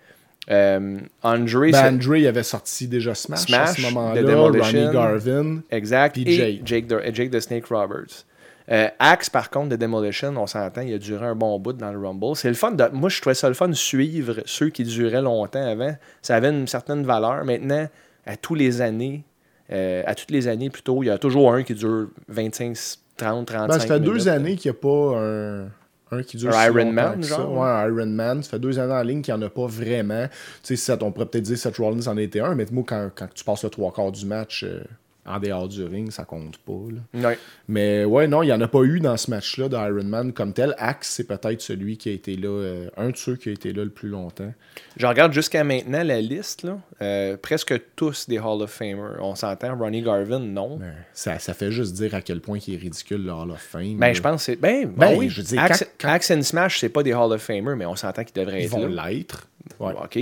Euh, 0.50 0.98
Andre, 1.22 1.72
Ben, 1.72 2.00
il 2.02 2.28
avait 2.28 2.44
sorti 2.44 2.88
déjà 2.88 3.14
Smash, 3.14 3.42
à 3.54 3.68
Smash, 3.68 3.78
ce 3.78 3.82
moment-là. 3.84 4.36
Ronnie 4.36 4.92
Garvin. 4.92 5.60
exact. 5.70 6.14
Puis 6.14 6.24
et 6.28 6.36
Jake. 6.36 6.62
Jake, 6.66 6.88
the, 6.88 7.14
Jake 7.14 7.32
the 7.32 7.40
Snake 7.40 7.68
Roberts. 7.68 8.26
Euh, 8.72 8.88
Axe, 9.00 9.30
par 9.30 9.50
contre, 9.50 9.70
de 9.70 9.76
Demolition, 9.76 10.34
on 10.38 10.48
s'entend, 10.48 10.82
il 10.82 10.94
a 10.94 10.98
duré 10.98 11.26
un 11.26 11.36
bon 11.36 11.60
bout 11.60 11.74
dans 11.74 11.92
le 11.92 12.00
Rumble. 12.00 12.36
C'est 12.36 12.48
le 12.48 12.54
fun 12.56 12.72
de. 12.72 12.86
Moi, 12.94 13.10
je 13.10 13.20
trouvais 13.20 13.34
ça 13.34 13.50
le 13.50 13.54
fun 13.54 13.68
de 13.68 13.74
suivre 13.74 14.38
ceux 14.46 14.70
qui 14.70 14.84
duraient 14.84 15.22
longtemps 15.22 15.66
avant. 15.66 15.96
Ça 16.22 16.36
avait 16.36 16.50
une 16.50 16.68
certaine 16.68 17.04
valeur. 17.04 17.44
Maintenant, 17.44 17.88
à 18.26 18.38
tous 18.38 18.56
les 18.56 18.82
années, 18.82 19.24
euh, 19.72 20.04
à 20.06 20.16
toutes 20.16 20.32
les 20.32 20.48
années 20.48 20.70
plutôt, 20.70 21.04
il 21.04 21.08
y 21.08 21.10
a 21.10 21.18
toujours 21.18 21.54
un 21.54 21.64
qui 21.64 21.74
dure 21.74 22.08
25, 22.30 22.78
30, 23.18 23.48
35 23.48 23.68
Ben, 23.68 23.80
ça 23.80 23.88
fait 23.88 24.00
deux 24.00 24.28
années 24.28 24.56
qu'il 24.56 24.72
n'y 24.72 24.78
a 24.78 24.80
pas 24.82 25.18
un, 25.20 25.66
un 26.12 26.24
qui 26.24 26.38
dure 26.38 26.54
si 26.54 26.66
Iron 26.66 26.92
Man, 26.92 27.20
que 27.20 27.26
ça. 27.26 27.38
genre? 27.38 27.52
Ouais, 27.58 27.88
Iron 27.90 28.06
Man. 28.08 28.44
Ça 28.44 28.52
fait 28.52 28.60
deux 28.60 28.80
années 28.80 28.94
en 28.94 29.04
ligne 29.04 29.22
qu'il 29.22 29.34
n'y 29.34 29.44
en 29.44 29.46
a 29.46 29.50
pas 29.50 29.68
vraiment. 29.68 30.28
Tu 30.64 30.76
sais, 30.76 31.04
on 31.04 31.12
pourrait 31.12 31.28
peut-être 31.28 31.44
dire 31.44 31.58
Seth 31.58 31.78
Rollins 31.78 32.08
en 32.08 32.18
était 32.18 32.42
un, 32.42 32.56
mais 32.56 32.66
moi, 32.72 32.84
quand, 32.88 33.10
quand 33.16 33.28
tu 33.34 33.44
passes 33.44 33.64
le 33.64 33.70
trois 33.70 33.92
quarts 33.94 34.12
du 34.12 34.26
match 34.26 34.64
euh, 34.64 34.82
en 35.26 35.40
dehors 35.40 35.68
du 35.68 35.84
ring, 35.84 36.10
ça 36.12 36.26
compte 36.26 36.58
pas. 36.58 36.74
là. 37.14 37.30
Ouais. 37.30 37.38
Mais 37.68 38.04
ouais, 38.06 38.28
non, 38.28 38.42
il 38.42 38.48
n'y 38.48 38.52
en 38.54 38.62
a 38.62 38.68
pas 38.68 38.82
eu 38.84 39.00
dans 39.00 39.18
ce 39.18 39.30
match-là 39.30 39.70
d'Iron 39.70 40.04
Man 40.04 40.34
comme 40.34 40.52
tel. 40.54 40.74
Axe, 40.80 41.10
c'est 41.12 41.26
peut-être 41.26 41.62
celui 41.62 41.98
qui 41.98 42.10
a 42.10 42.12
été 42.14 42.36
là, 42.36 42.48
euh, 42.50 42.90
un 42.98 43.10
de 43.12 43.16
ceux 43.18 43.36
qui 43.36 43.50
a 43.50 43.52
été 43.52 43.72
là 43.72 43.84
le 43.84 43.92
plus 43.92 44.10
longtemps. 44.10 44.52
Je 44.98 45.06
regarde 45.06 45.32
jusqu'à 45.32 45.64
maintenant 45.64 46.02
la 46.04 46.20
liste, 46.22 46.64
là, 46.64 46.80
euh, 47.02 47.38
presque 47.38 47.80
tous 47.96 48.28
des 48.28 48.40
Hall 48.40 48.62
of 48.64 48.72
Famers. 48.72 49.18
On 49.20 49.36
s'entend, 49.36 49.78
Ronnie 49.78 50.02
Garvin, 50.02 50.40
non. 50.40 50.78
Ben, 50.78 50.94
ça, 51.14 51.38
ça 51.40 51.54
fait 51.54 51.72
juste 51.72 51.94
dire 51.94 52.16
à 52.16 52.22
quel 52.22 52.42
point 52.42 52.58
il 52.68 52.74
est 52.74 52.78
ridicule 52.78 53.24
le 53.24 53.32
Hall 53.32 53.52
of 53.52 53.62
Fame. 53.62 53.98
Ben, 53.98 54.14
je 54.14 54.22
pense 54.22 54.38
que 54.42 54.46
c'est. 54.54 54.56
Ben, 54.56 54.86
Ben, 54.88 55.12
ben 55.12 55.18
oui, 55.20 55.30
je 55.30 55.42
dire, 55.44 55.62
Axe, 55.62 55.86
quand- 56.00 56.08
Axe 56.10 56.32
and 56.32 56.42
Smash, 56.42 56.80
c'est 56.80 56.90
pas 56.90 57.04
des 57.04 57.14
Hall 57.14 57.32
of 57.32 57.42
Famers, 57.42 57.76
mais 57.76 57.86
on 57.86 57.96
s'entend 57.96 58.24
qu'ils 58.24 58.44
devraient 58.44 58.62
Ils 58.62 58.66
être 58.66 58.72
vont 58.72 58.88
là. 58.88 59.10
l'être. 59.10 59.48
Ouais. 59.80 59.94
OK. 59.94 60.18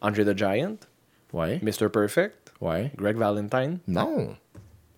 Andre 0.00 0.32
the 0.32 0.38
Giant, 0.38 0.76
Ouais. 1.32 1.58
Mr. 1.62 1.88
Perfect, 1.92 2.52
Ouais. 2.60 2.92
Greg 2.96 3.16
Valentine. 3.16 3.78
Non. 3.88 4.34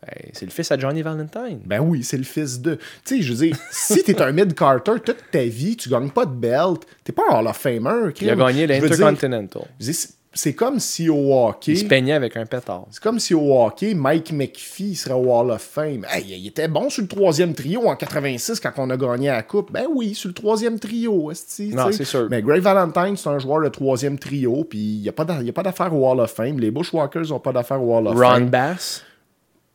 Ben, 0.02 0.30
c'est 0.34 0.44
le 0.44 0.50
fils 0.52 0.70
à 0.70 0.78
Johnny 0.78 1.02
Valentine. 1.02 1.60
Ben 1.64 1.80
oui, 1.80 2.04
c'est 2.04 2.18
le 2.18 2.24
fils 2.24 2.60
de. 2.60 2.74
Tu 3.04 3.16
sais, 3.16 3.22
je 3.22 3.32
veux 3.32 3.46
dire, 3.46 3.56
si 3.70 4.02
t'es 4.04 4.20
un 4.22 4.30
mid-carter 4.32 4.92
toute 5.04 5.16
ta 5.32 5.42
vie, 5.42 5.76
tu 5.76 5.88
gagnes 5.88 6.10
pas 6.10 6.26
de 6.26 6.34
belt, 6.34 6.82
t'es 7.02 7.12
pas 7.12 7.22
un 7.30 7.38
Hall 7.40 7.46
of 7.48 7.56
Famer. 7.56 8.12
Il 8.20 8.30
a 8.30 8.36
gagné 8.36 8.66
l'Intercontinental. 8.66 9.62
c'est- 9.80 10.52
comme 10.54 10.78
si 10.80 11.08
au 11.08 11.32
hockey. 11.34 11.72
Il 11.72 11.78
se 11.78 11.84
peignait 11.86 12.12
avec 12.12 12.36
un 12.36 12.44
pétard. 12.44 12.86
C'est 12.90 13.02
comme 13.02 13.18
si 13.18 13.32
au 13.32 13.58
hockey, 13.58 13.94
Mike 13.94 14.32
McPhee 14.32 14.94
serait 14.94 15.14
au 15.14 15.32
Hall 15.34 15.50
of 15.50 15.62
Fame. 15.62 16.04
Hey, 16.10 16.24
il 16.28 16.46
était 16.46 16.68
bon 16.68 16.90
sur 16.90 17.00
le 17.02 17.08
troisième 17.08 17.54
trio 17.54 17.88
en 17.88 17.96
86 17.96 18.60
quand 18.60 18.72
on 18.76 18.90
a 18.90 18.98
gagné 18.98 19.28
la 19.28 19.42
Coupe. 19.42 19.72
Ben 19.72 19.86
oui, 19.90 20.14
sur 20.14 20.28
le 20.28 20.34
troisième 20.34 20.78
trio. 20.78 21.30
esti, 21.32 21.68
Non, 21.68 21.90
c'est 21.90 22.04
sûr. 22.04 22.28
Mais 22.30 22.42
Greg 22.42 22.60
Valentine, 22.60 23.16
c'est 23.16 23.30
un 23.30 23.38
joueur 23.38 23.62
de 23.62 23.68
troisième 23.70 24.18
trio, 24.18 24.64
puis 24.64 24.78
il 24.78 25.00
n'y 25.00 25.08
a 25.08 25.12
pas 25.12 25.24
d'affaire 25.24 25.94
au 25.94 26.06
Hall 26.08 26.20
of 26.20 26.30
Fame. 26.30 26.60
Les 26.60 26.70
Bushwalkers 26.70 27.30
n'ont 27.30 27.40
pas 27.40 27.52
d'affaire 27.52 27.82
au 27.82 27.96
Hall 27.96 28.06
of 28.08 28.14
Ron 28.14 28.20
Fame. 28.34 28.48
Bass. 28.50 29.02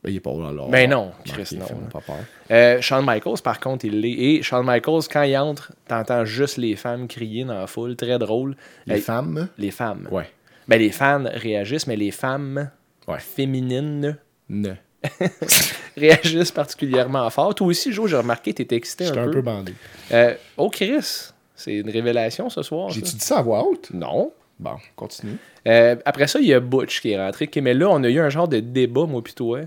Ben, 0.04 0.10
il 0.10 0.16
est 0.16 0.20
pas 0.20 0.30
au 0.30 0.42
Hall 0.44 0.58
of 0.58 0.70
Ben 0.70 0.90
non, 0.90 1.12
Chris, 1.24 1.56
non, 1.58 1.66
pas 1.92 2.00
peur. 2.00 2.16
Euh, 2.50 2.80
Shawn 2.80 3.04
Michaels, 3.06 3.40
par 3.44 3.60
contre, 3.60 3.84
il 3.84 4.00
l'est. 4.00 4.10
Et 4.10 4.42
Shawn 4.42 4.66
Michaels, 4.66 5.02
quand 5.10 5.22
il 5.22 5.36
entre, 5.36 5.72
t'entends 5.86 6.24
juste 6.24 6.56
les 6.56 6.74
femmes 6.74 7.06
crier 7.06 7.44
dans 7.44 7.54
la 7.54 7.66
foule. 7.68 7.94
Très 7.94 8.18
drôle. 8.18 8.56
Les 8.86 8.98
femmes, 9.00 9.48
Les 9.58 9.70
femmes. 9.70 10.08
ouais. 10.10 10.28
Ben, 10.68 10.78
les 10.80 10.90
fans 10.90 11.24
réagissent, 11.32 11.86
mais 11.86 11.96
les 11.96 12.10
femmes 12.10 12.70
Ouais. 13.08 13.18
féminines 13.18 14.16
Ne. 14.48 14.74
réagissent 15.96 16.52
particulièrement 16.52 17.28
fort. 17.30 17.54
Toi 17.54 17.66
aussi, 17.68 17.92
Joe, 17.92 18.08
j'ai 18.10 18.16
remarqué, 18.16 18.52
t'étais 18.54 18.76
excité 18.76 19.04
J'étais 19.06 19.18
un, 19.18 19.22
un 19.22 19.26
peu. 19.26 19.32
peu 19.32 19.42
bandé. 19.42 19.74
Euh, 20.12 20.34
oh, 20.56 20.68
Chris, 20.70 21.30
c'est 21.54 21.74
une 21.74 21.90
révélation 21.90 22.48
ce 22.50 22.62
soir. 22.62 22.90
J'ai-tu 22.90 23.14
dit 23.16 23.20
ça 23.24 23.38
à 23.38 23.42
voix 23.42 23.64
haute? 23.66 23.90
Non. 23.92 24.32
Bon, 24.58 24.76
continue. 24.94 25.36
Euh, 25.66 25.96
après 26.04 26.26
ça, 26.28 26.38
il 26.38 26.46
y 26.46 26.54
a 26.54 26.60
Butch 26.60 27.00
qui 27.00 27.10
est 27.10 27.18
rentré. 27.18 27.50
Mais 27.60 27.74
là, 27.74 27.88
on 27.90 28.02
a 28.04 28.08
eu 28.08 28.20
un 28.20 28.30
genre 28.30 28.46
de 28.48 28.60
débat, 28.60 29.06
moi 29.06 29.22
pis 29.22 29.34
toi. 29.34 29.60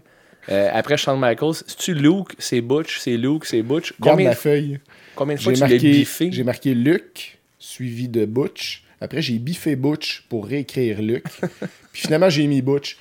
Euh, 0.50 0.70
après 0.74 0.98
Shawn 0.98 1.20
Michaels, 1.20 1.56
c'est-tu 1.68 1.94
Luke, 1.94 2.34
c'est 2.38 2.62
Butch, 2.62 3.00
c'est 3.00 3.18
Luke, 3.18 3.46
c'est 3.46 3.62
Butch? 3.64 3.94
Garde 4.00 4.18
Combien, 4.18 4.30
ma 4.30 4.36
feuille. 4.36 4.80
combien 5.16 5.36
de 5.36 5.42
fois 5.42 5.54
J'ai 5.54 5.66
tu 5.66 5.74
l'as 5.74 5.78
biffé? 5.78 6.30
j'ai 6.32 6.44
marqué 6.44 6.74
Luc, 6.76 7.40
suivi 7.60 8.08
de 8.08 8.26
Butch. 8.26 8.84
Après, 9.02 9.22
j'ai 9.22 9.40
biffé 9.40 9.76
Butch 9.76 10.24
pour 10.30 10.46
réécrire 10.48 11.02
Luc. 11.02 11.24
Puis 11.92 12.04
finalement, 12.04 12.30
j'ai 12.30 12.46
mis 12.48 12.62
Butch. 12.62 12.98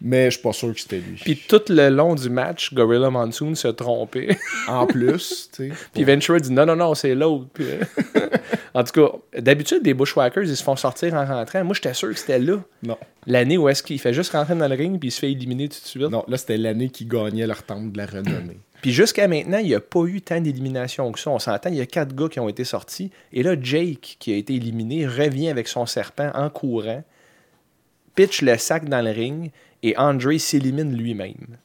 mais 0.00 0.26
je 0.26 0.30
suis 0.36 0.42
pas 0.42 0.52
sûr 0.52 0.74
que 0.74 0.80
c'était 0.80 0.98
lui. 0.98 1.18
Puis 1.22 1.36
tout 1.48 1.62
le 1.68 1.88
long 1.88 2.14
du 2.14 2.28
match, 2.30 2.72
Gorilla 2.74 3.10
Monsoon 3.10 3.54
se 3.54 3.68
trompait. 3.68 4.36
En 4.68 4.86
plus, 4.86 5.48
tu 5.54 5.68
sais. 5.68 5.74
Puis 5.94 6.04
Ventura 6.04 6.38
dit 6.40 6.50
non, 6.52 6.66
non, 6.66 6.76
non, 6.76 6.94
c'est 6.94 7.14
l'autre. 7.14 7.46
Puis, 7.54 7.64
euh, 7.64 8.28
en 8.74 8.82
tout 8.84 8.92
cas, 9.00 9.40
d'habitude, 9.40 9.82
les 9.84 9.94
Bushwhackers, 9.94 10.42
ils 10.44 10.56
se 10.56 10.64
font 10.64 10.76
sortir 10.76 11.14
en 11.14 11.24
rentrant. 11.24 11.62
Moi, 11.64 11.74
j'étais 11.74 11.94
sûr 11.94 12.08
que 12.08 12.18
c'était 12.18 12.38
là. 12.40 12.56
Non. 12.82 12.98
L'année 13.26 13.58
où 13.58 13.68
est-ce 13.68 13.82
qu'il 13.82 13.98
fait 13.98 14.12
juste 14.14 14.32
rentrer 14.32 14.54
dans 14.54 14.68
le 14.68 14.74
ring 14.76 14.98
puis 15.00 15.08
il 15.08 15.12
se 15.12 15.18
fait 15.18 15.32
éliminer 15.32 15.68
tout 15.68 15.80
de 15.80 15.86
suite. 15.86 16.02
Non, 16.02 16.24
là, 16.28 16.36
c'était 16.36 16.56
l'année 16.56 16.90
qui 16.90 17.06
gagnait 17.06 17.46
leur 17.46 17.62
temple 17.64 17.92
de 17.92 17.98
la 17.98 18.06
renommée. 18.06 18.58
Puis 18.82 18.92
jusqu'à 18.92 19.26
maintenant, 19.26 19.58
il 19.58 19.66
n'y 19.66 19.74
a 19.74 19.80
pas 19.80 20.04
eu 20.04 20.20
tant 20.20 20.40
d'éliminations 20.40 21.10
que 21.10 21.18
ça. 21.18 21.30
On 21.30 21.38
s'entend, 21.38 21.70
il 21.70 21.76
y 21.76 21.80
a 21.80 21.86
quatre 21.86 22.14
gars 22.14 22.28
qui 22.28 22.38
ont 22.38 22.48
été 22.48 22.62
sortis. 22.62 23.10
Et 23.32 23.42
là, 23.42 23.56
Jake, 23.60 24.16
qui 24.20 24.32
a 24.32 24.36
été 24.36 24.54
éliminé, 24.54 25.06
revient 25.06 25.48
avec 25.48 25.66
son 25.66 25.86
serpent 25.86 26.30
en 26.34 26.50
courant, 26.50 27.02
pitch 28.14 28.42
le 28.42 28.56
sac 28.58 28.88
dans 28.88 29.02
le 29.02 29.10
ring 29.10 29.50
et 29.82 29.96
Andre 29.96 30.36
s'élimine 30.38 30.94
lui-même. 30.96 31.56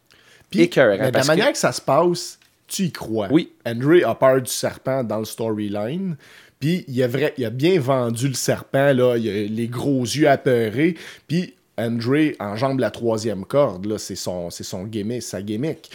Puis, 0.50 0.68
de 0.68 0.82
la 0.82 1.24
manière 1.26 1.48
que- 1.48 1.52
que... 1.52 1.58
ça 1.58 1.72
se 1.72 1.82
passe, 1.82 2.40
tu 2.68 2.84
y 2.84 2.92
crois. 2.92 3.28
Oui. 3.30 3.52
Andre 3.66 4.06
a 4.06 4.16
peur 4.16 4.42
du 4.42 4.50
serpent 4.50 5.04
dans 5.04 5.20
le 5.20 5.26
storyline. 5.26 6.16
Puis 6.62 6.86
il 6.88 7.04
a, 7.04 7.08
vrai, 7.08 7.34
il 7.38 7.44
a 7.44 7.50
bien 7.50 7.80
vendu 7.80 8.30
le 8.30 8.36
serpent, 8.36 8.94
là. 8.94 9.18
Il 9.18 9.56
les 9.56 9.68
gros 9.68 10.04
yeux 10.04 10.30
apeurés. 10.30 10.96
Puis 11.28 11.56
Andre 11.78 12.34
enjambe 12.40 12.80
la 12.80 12.92
troisième 12.92 13.44
corde, 13.44 13.86
là. 13.88 13.98
C'est 13.98 14.16
son, 14.16 14.50
gimmick, 14.86 15.24
sa 15.24 15.42
gimmick. 15.42 15.90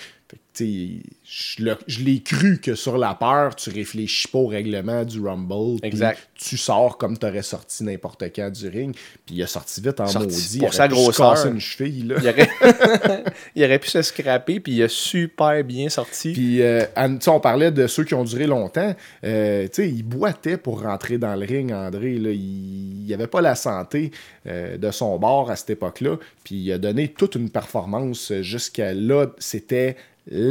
Je 0.65 1.63
le- 1.65 1.79
je 1.87 2.01
l'ai 2.05 2.21
cru 2.21 2.59
que 2.61 2.75
sur 2.75 2.97
la 2.99 3.15
peur, 3.15 3.55
tu 3.57 3.71
réfléchis 3.71 4.29
pas 4.29 4.39
au 4.39 4.47
règlement 4.47 5.05
du 5.05 5.21
Rumble. 5.21 5.79
Exact. 5.83 6.29
Tu 6.35 6.57
sors 6.57 6.97
comme 6.99 7.19
t'aurais 7.19 7.43
sorti 7.43 7.85
n'importe 7.85 8.23
quand 8.35 8.51
du 8.51 8.69
ring. 8.69 8.95
Puis 9.27 9.35
il 9.37 9.43
a 9.43 9.47
sorti 9.47 9.81
vite 9.81 10.01
en 10.01 10.07
Sorti 10.07 10.29
maudit. 10.29 10.59
pour 10.59 10.69
il 10.69 10.73
sa 10.75 10.85
se 10.85 10.91
grosseur. 10.91 11.35
casser 11.35 11.49
une 11.49 11.61
cheville, 11.61 12.07
là. 12.09 12.17
Il 12.23 12.29
aurait... 12.29 12.51
il 13.57 13.65
aurait 13.65 13.79
pu 13.79 13.89
se 13.89 14.03
scraper, 14.03 14.61
puis 14.61 14.73
il 14.75 14.83
a 14.83 14.89
super 14.89 15.63
bien 15.65 15.89
sorti. 15.89 16.33
Puis, 16.33 16.63
euh, 16.63 16.85
tu 17.21 17.29
on 17.29 17.41
parlait 17.41 17.71
de 17.71 17.87
ceux 17.87 18.05
qui 18.05 18.15
ont 18.15 18.25
duré 18.25 18.47
longtemps. 18.47 18.95
Euh, 19.25 19.65
tu 19.65 19.71
sais, 19.73 19.89
il 19.89 20.03
boitait 20.03 20.57
pour 20.57 20.83
rentrer 20.83 21.19
dans 21.19 21.35
le 21.35 21.45
ring, 21.47 21.73
André. 21.73 22.15
Là. 22.19 22.31
Il 22.33 23.11
avait 23.13 23.27
pas 23.27 23.41
la 23.41 23.55
santé 23.55 24.11
euh, 24.47 24.77
de 24.77 24.91
son 24.91 25.19
bord 25.19 25.51
à 25.51 25.57
cette 25.57 25.71
époque-là. 25.71 26.17
Puis, 26.45 26.57
il 26.57 26.73
a 26.73 26.79
donné 26.79 27.09
toute 27.09 27.35
une 27.35 27.51
performance 27.51 28.33
jusqu'à 28.41 28.93
là. 28.95 29.27
C'était 29.39 29.97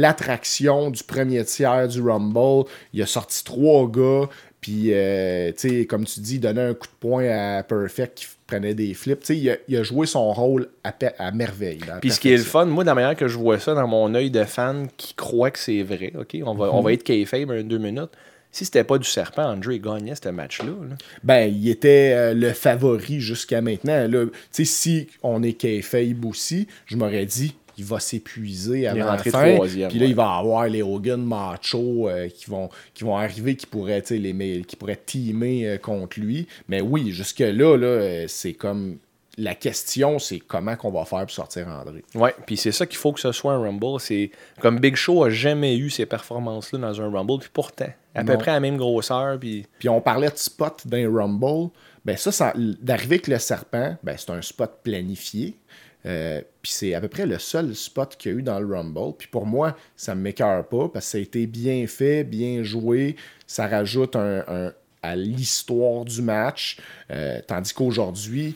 l'attraction 0.00 0.90
du 0.90 1.02
premier 1.02 1.44
tiers 1.44 1.88
du 1.88 2.00
Rumble. 2.00 2.68
Il 2.92 3.02
a 3.02 3.06
sorti 3.06 3.42
trois 3.44 3.88
gars. 3.90 4.28
Puis, 4.60 4.92
euh, 4.92 5.52
tu 5.56 5.68
sais, 5.68 5.86
comme 5.86 6.04
tu 6.06 6.18
dis, 6.20 6.36
il 6.36 6.40
donnait 6.40 6.62
un 6.62 6.74
coup 6.74 6.86
de 6.88 6.98
poing 6.98 7.24
à 7.28 7.62
Perfect 7.62 8.18
qui 8.18 8.26
prenait 8.48 8.74
des 8.74 8.94
flips. 8.94 9.20
Tu 9.20 9.26
sais, 9.26 9.36
il 9.36 9.50
a, 9.50 9.56
il 9.68 9.76
a 9.76 9.82
joué 9.84 10.06
son 10.06 10.32
rôle 10.32 10.68
à, 10.82 11.30
merveille. 11.30 11.80
Puis 12.00 12.10
ce 12.10 12.18
qui 12.18 12.32
est 12.32 12.36
le 12.36 12.42
fun, 12.42 12.64
moi, 12.64 12.82
de 12.82 12.88
la 12.88 12.94
manière 12.94 13.14
que 13.14 13.28
je 13.28 13.36
vois 13.38 13.60
ça 13.60 13.74
dans 13.74 13.86
mon 13.86 14.12
œil 14.14 14.30
de 14.30 14.42
fan 14.44 14.88
qui 14.96 15.14
croit 15.14 15.50
que 15.52 15.58
c'est 15.58 15.82
vrai, 15.82 16.12
OK, 16.18 16.36
on 16.44 16.54
va, 16.54 16.72
on 16.72 16.78
Mhm. 16.78 16.84
va 16.84 16.92
être 16.94 17.04
kayfabe 17.04 17.50
un 17.50 17.62
deux 17.62 17.78
minutes. 17.78 18.10
Si 18.50 18.64
c'était 18.64 18.84
pas 18.84 18.96
du 18.98 19.06
serpent, 19.08 19.44
Andre 19.52 19.74
gagnait 19.74 20.14
ce 20.20 20.30
match-là. 20.30 20.66
là. 20.88 20.96
Ben, 21.22 21.52
il 21.54 21.68
était 21.68 22.12
euh, 22.14 22.34
le 22.34 22.52
favori 22.52 23.20
jusqu'à 23.20 23.60
maintenant. 23.60 24.08
Tu 24.10 24.30
sais, 24.50 24.64
si 24.64 25.06
on 25.22 25.42
est 25.42 25.52
kayfabe 25.52 26.24
aussi, 26.24 26.66
je 26.86 26.96
m'aurais 26.96 27.26
dit, 27.26 27.54
il 27.78 27.84
va 27.84 28.00
s'épuiser 28.00 28.86
avant 28.86 29.12
la 29.12 29.18
fin. 29.18 29.54
troisième, 29.54 29.90
Puis 29.90 29.98
là, 29.98 30.04
ouais. 30.04 30.10
il 30.10 30.16
va 30.16 30.36
avoir 30.36 30.66
les 30.66 30.82
Hogan 30.82 31.22
Macho 31.22 32.08
euh, 32.08 32.28
qui, 32.28 32.46
vont, 32.46 32.68
qui 32.94 33.04
vont 33.04 33.16
arriver, 33.16 33.54
qui 33.56 33.66
pourraient, 33.66 34.02
les, 34.10 34.62
qui 34.66 34.76
pourraient 34.76 35.00
teamer 35.04 35.66
euh, 35.66 35.78
contre 35.78 36.18
lui. 36.18 36.46
Mais 36.68 36.80
oui, 36.80 37.10
jusque-là, 37.12 37.76
là, 37.76 37.86
euh, 37.86 38.24
c'est 38.28 38.54
comme... 38.54 38.98
La 39.38 39.54
question, 39.54 40.18
c'est 40.18 40.38
comment 40.38 40.76
qu'on 40.76 40.90
va 40.90 41.04
faire 41.04 41.20
pour 41.20 41.30
sortir 41.30 41.68
André. 41.68 42.02
Ouais, 42.14 42.34
puis 42.46 42.56
c'est 42.56 42.72
ça 42.72 42.86
qu'il 42.86 42.96
faut 42.96 43.12
que 43.12 43.20
ce 43.20 43.32
soit 43.32 43.52
un 43.52 43.58
Rumble. 43.58 44.00
C'est 44.00 44.30
comme 44.60 44.78
Big 44.78 44.96
Show 44.96 45.24
a 45.24 45.28
jamais 45.28 45.76
eu 45.76 45.90
ces 45.90 46.06
performances-là 46.06 46.78
dans 46.78 47.02
un 47.02 47.10
Rumble, 47.10 47.40
puis 47.40 47.50
pourtant, 47.52 47.92
à 48.14 48.24
peu 48.24 48.38
près 48.38 48.52
à 48.52 48.54
la 48.54 48.60
même 48.60 48.78
grosseur, 48.78 49.38
puis 49.38 49.66
Puis 49.78 49.90
on 49.90 50.00
parlait 50.00 50.30
de 50.30 50.38
spot 50.38 50.86
d'un 50.86 51.12
Rumble. 51.12 51.68
Ben 52.06 52.16
ça, 52.16 52.32
ça 52.32 52.54
d'arriver 52.56 53.16
avec 53.16 53.26
le 53.26 53.38
serpent, 53.38 53.98
ben 54.02 54.16
c'est 54.16 54.30
un 54.30 54.40
spot 54.40 54.78
planifié. 54.82 55.58
Euh, 56.06 56.40
puis 56.62 56.70
c'est 56.72 56.94
à 56.94 57.00
peu 57.00 57.08
près 57.08 57.26
le 57.26 57.38
seul 57.38 57.74
spot 57.74 58.16
qu'il 58.16 58.32
y 58.32 58.34
a 58.34 58.38
eu 58.38 58.42
dans 58.42 58.60
le 58.60 58.74
Rumble. 58.74 59.16
Puis 59.18 59.28
pour 59.28 59.44
moi, 59.46 59.76
ça 59.96 60.14
me 60.14 60.22
m'écœure 60.22 60.66
pas 60.68 60.88
parce 60.88 61.06
que 61.06 61.10
ça 61.12 61.18
a 61.18 61.20
été 61.20 61.46
bien 61.46 61.86
fait, 61.86 62.22
bien 62.24 62.62
joué. 62.62 63.16
Ça 63.46 63.66
rajoute 63.66 64.14
un, 64.16 64.44
un- 64.46 64.72
à 65.02 65.16
l'histoire 65.16 66.04
du 66.04 66.22
match. 66.22 66.78
Euh, 67.10 67.40
tandis 67.46 67.72
qu'aujourd'hui, 67.72 68.54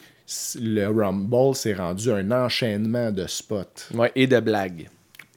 le 0.61 0.87
Rumble 0.87 1.55
s'est 1.57 1.75
rendu 1.75 2.11
un 2.13 2.31
enchaînement 2.31 3.11
de 3.11 3.27
spots 3.27 3.65
et 4.15 4.27
de 4.29 4.39
blagues. 4.41 4.89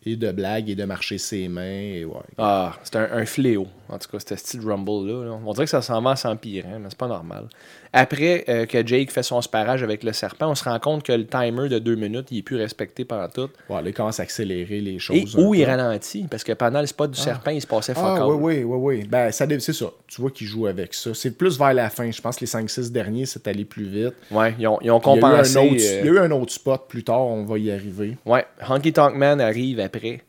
Et 0.06 0.16
de 0.16 0.32
blagues 0.32 0.70
et 0.70 0.76
de 0.76 0.84
marcher 0.86 1.18
ses 1.18 1.48
mains. 1.48 1.62
Et 1.64 2.06
ouais. 2.06 2.16
Ah, 2.38 2.74
c'est 2.84 2.96
un, 2.96 3.08
un 3.12 3.26
fléau, 3.26 3.68
en 3.90 3.98
tout 3.98 4.10
cas, 4.10 4.18
ce 4.20 4.36
style 4.36 4.62
Rumble-là. 4.62 5.26
là. 5.26 5.40
On 5.46 5.54
dirait 5.54 5.66
que 5.66 5.70
ça 5.72 5.82
s'en 5.82 6.02
va 6.02 6.12
en 6.12 6.16
s'empirant, 6.16 6.80
mais 6.80 6.88
c'est 6.90 6.98
pas 6.98 7.08
normal. 7.08 7.48
Après 7.96 8.44
euh, 8.50 8.66
que 8.66 8.86
Jake 8.86 9.12
fait 9.12 9.22
son 9.22 9.40
sparage 9.42 9.84
avec 9.84 10.04
le 10.04 10.14
serpent, 10.14 10.50
on 10.50 10.56
se 10.56 10.64
rend 10.64 10.80
compte 10.80 11.04
que 11.04 11.12
le 11.14 11.28
timer 11.28 11.70
de 11.70 11.78
deux 11.78 11.94
minutes, 11.96 12.28
il 12.32 12.40
est 12.40 12.42
plus 12.42 12.56
respecté 12.58 13.06
pendant 13.06 13.28
tout. 13.30 13.50
Ouais, 13.70 13.82
là, 13.82 13.90
il 13.90 13.94
commence 13.94 14.20
à 14.20 14.24
accélérer 14.24 14.82
les 14.82 14.98
choses. 14.98 15.16
Et 15.18 15.40
où 15.40 15.52
peu. 15.52 15.58
il 15.58 15.66
ralentit, 15.66 16.26
parce 16.30 16.44
que 16.44 16.54
pendant 16.54 16.82
le 16.82 16.88
spot 16.88 17.12
du 17.12 17.20
serpent, 17.20 17.52
il 17.52 17.62
se 17.62 17.68
passait 17.68 17.94
fuck 17.94 18.04
Ah, 18.04 18.28
oui, 18.28 18.36
oui, 18.36 18.64
oui, 18.64 18.78
oui. 18.98 19.08
Ben, 19.08 19.32
ça, 19.32 19.46
c'est 19.60 19.74
ça. 19.74 19.86
Tu 20.08 20.22
vois 20.22 20.32
qu'il 20.32 20.48
joue 20.48 20.66
avec 20.66 20.94
ça. 20.96 21.14
C'est 21.14 21.38
plus 21.38 21.58
vers 21.60 21.74
la 21.74 21.90
fin. 21.92 22.10
Je 22.10 22.20
pense 22.20 22.36
que 22.36 22.42
les 22.42 22.48
5-6 22.52 22.92
derniers, 22.92 23.26
c'est 23.28 23.48
allé 23.48 23.64
plus 23.64 23.86
vite. 23.86 24.14
Ouais, 24.32 24.56
ils 24.58 24.68
ont, 24.68 24.80
ils 24.82 24.90
ont 24.90 25.00
Il 25.00 25.06
y, 25.06 25.10
a 25.10 25.16
eu 25.16 25.24
un 25.24 25.38
compensé. 25.38 25.58
autre, 25.58 25.68
euh, 25.74 26.00
il 26.02 26.06
y 26.06 26.10
a 26.10 26.12
eu 26.14 26.20
un 26.20 26.32
autre 26.32 26.52
spot 26.52 26.88
plus 26.88 27.04
tard, 27.04 27.22
on 27.22 27.44
va 27.46 27.60
y 27.60 27.72
arriver. 27.72 28.18
Ouais, 28.26 28.46
Honky 28.68 28.92
Tonk 28.92 29.16
Man 29.16 29.40
arrive 29.40 29.80
après. 29.94 30.22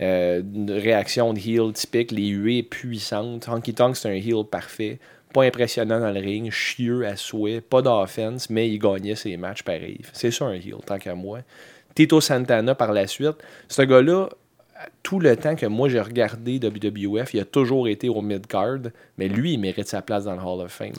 Euh, 0.00 0.42
une 0.42 0.70
réaction 0.70 1.32
de 1.32 1.38
heel 1.38 1.72
typique, 1.72 2.10
les 2.10 2.28
huées 2.28 2.62
puissantes. 2.62 3.48
Honky 3.48 3.74
Tonk, 3.74 3.96
c'est 3.96 4.08
un 4.08 4.14
heel 4.14 4.44
parfait. 4.50 4.98
Pas 5.32 5.44
impressionnant 5.44 6.00
dans 6.00 6.10
le 6.10 6.20
ring, 6.20 6.50
chieux 6.50 7.06
à 7.06 7.16
souhait, 7.16 7.60
pas 7.60 7.80
d'offense, 7.82 8.50
mais 8.50 8.68
il 8.68 8.78
gagnait 8.78 9.14
ses 9.14 9.36
matchs 9.36 9.62
pareil. 9.62 10.00
C'est 10.12 10.30
ça 10.30 10.46
un 10.46 10.54
heel, 10.54 10.76
tant 10.84 10.98
qu'à 10.98 11.14
moi. 11.14 11.40
Tito 11.94 12.20
Santana 12.20 12.74
par 12.74 12.92
la 12.92 13.06
suite. 13.06 13.36
Ce 13.68 13.82
gars-là, 13.82 14.28
tout 15.02 15.20
le 15.20 15.36
temps 15.36 15.54
que 15.56 15.66
moi 15.66 15.88
j'ai 15.88 16.00
regardé 16.00 16.58
WWF, 16.58 17.34
il 17.34 17.40
a 17.40 17.44
toujours 17.44 17.88
été 17.88 18.08
au 18.08 18.20
mid-card, 18.20 18.90
mais 19.18 19.28
lui, 19.28 19.54
il 19.54 19.58
mérite 19.58 19.88
sa 19.88 20.02
place 20.02 20.24
dans 20.24 20.34
le 20.34 20.40
Hall 20.40 20.64
of 20.64 20.72
Fame. 20.72 20.92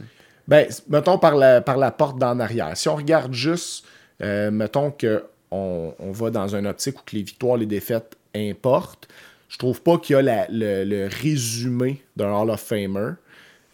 Ben, 0.47 0.67
mettons 0.89 1.17
par 1.17 1.35
la, 1.35 1.61
par 1.61 1.77
la 1.77 1.91
porte 1.91 2.17
d'en 2.17 2.39
arrière. 2.39 2.75
Si 2.75 2.89
on 2.89 2.95
regarde 2.95 3.33
juste, 3.33 3.85
euh, 4.21 4.51
mettons 4.51 4.91
que 4.91 5.23
on, 5.53 5.93
on 5.99 6.11
va 6.11 6.29
dans 6.31 6.55
un 6.55 6.65
optique 6.65 6.99
où 6.99 7.03
que 7.05 7.15
les 7.15 7.23
victoires, 7.23 7.57
les 7.57 7.65
défaites 7.65 8.15
importent, 8.35 9.07
je 9.49 9.57
trouve 9.57 9.81
pas 9.81 9.97
qu'il 9.99 10.15
y 10.15 10.19
a 10.19 10.21
la- 10.21 10.47
le, 10.49 10.83
le 10.83 11.07
résumé 11.07 12.01
d'un 12.15 12.31
Hall 12.33 12.49
of 12.49 12.59
Famer. 12.61 13.11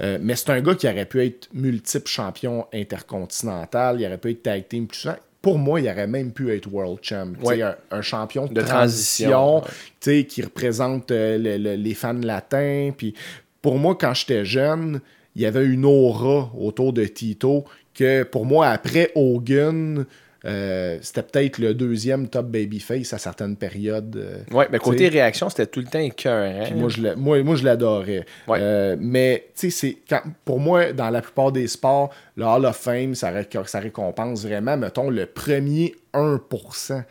Euh, 0.01 0.17
mais 0.21 0.35
c'est 0.35 0.49
un 0.51 0.61
gars 0.61 0.75
qui 0.75 0.87
aurait 0.87 1.05
pu 1.05 1.25
être 1.25 1.49
multiple 1.53 2.07
champion 2.07 2.65
intercontinental, 2.73 3.99
il 3.99 4.05
aurait 4.05 4.17
pu 4.17 4.31
être 4.31 4.43
tag 4.43 4.67
team, 4.67 4.87
tout 4.87 4.95
ça. 4.99 5.17
Pour 5.41 5.57
moi, 5.57 5.79
il 5.79 5.87
aurait 5.89 6.07
même 6.07 6.31
pu 6.33 6.53
être 6.53 6.67
world 6.71 6.99
champ. 7.01 7.31
Ouais. 7.43 7.61
Un, 7.61 7.75
un 7.91 8.01
champion 8.01 8.45
de, 8.45 8.53
De 8.53 8.61
transition, 8.61 9.61
ouais. 10.05 10.25
qui 10.25 10.41
représente 10.41 11.11
euh, 11.11 11.37
le- 11.37 11.57
le- 11.57 11.75
les 11.75 11.93
fans 11.93 12.13
latins. 12.13 12.91
Puis 12.95 13.13
pour 13.61 13.77
moi, 13.77 13.95
quand 13.99 14.13
j'étais 14.13 14.43
jeune, 14.43 14.99
il 15.35 15.41
y 15.43 15.45
avait 15.45 15.65
une 15.65 15.85
aura 15.85 16.51
autour 16.57 16.91
de 16.91 17.05
Tito 17.05 17.63
que 17.93 18.23
pour 18.23 18.45
moi, 18.45 18.67
après 18.67 19.11
Hogan, 19.15 20.05
euh, 20.45 20.97
c'était 21.01 21.23
peut-être 21.23 21.57
le 21.57 21.73
deuxième 21.73 22.27
top 22.29 22.47
babyface 22.47 23.11
à 23.13 23.17
certaines 23.17 23.55
périodes. 23.57 24.15
euh, 24.15 24.37
Ouais, 24.55 24.67
mais 24.71 24.79
côté 24.79 25.07
réaction, 25.09 25.49
c'était 25.49 25.65
tout 25.67 25.79
le 25.81 25.87
temps 25.87 25.99
écœurant. 25.99 26.63
puis 26.65 26.75
moi, 26.75 26.89
je 26.89 27.01
l'a- 27.01 27.15
moi, 27.15 27.43
moi, 27.43 27.55
je 27.55 27.65
l'adorais. 27.65 28.25
Ouais. 28.47 28.57
Euh, 28.61 28.95
mais, 28.99 29.47
c'est 29.53 29.97
quand- 30.09 30.21
pour 30.45 30.59
moi, 30.59 30.93
dans 30.93 31.09
la 31.09 31.21
plupart 31.21 31.51
des 31.51 31.67
sports, 31.67 32.09
le 32.37 32.45
Hall 32.45 32.65
of 32.65 32.77
Fame, 32.77 33.15
ça, 33.15 33.31
ré- 33.31 33.47
ça 33.65 33.79
récompense 33.79 34.43
vraiment, 34.45 34.77
mettons, 34.77 35.09
le 35.09 35.25
premier 35.25 35.93
1%. 36.13 37.03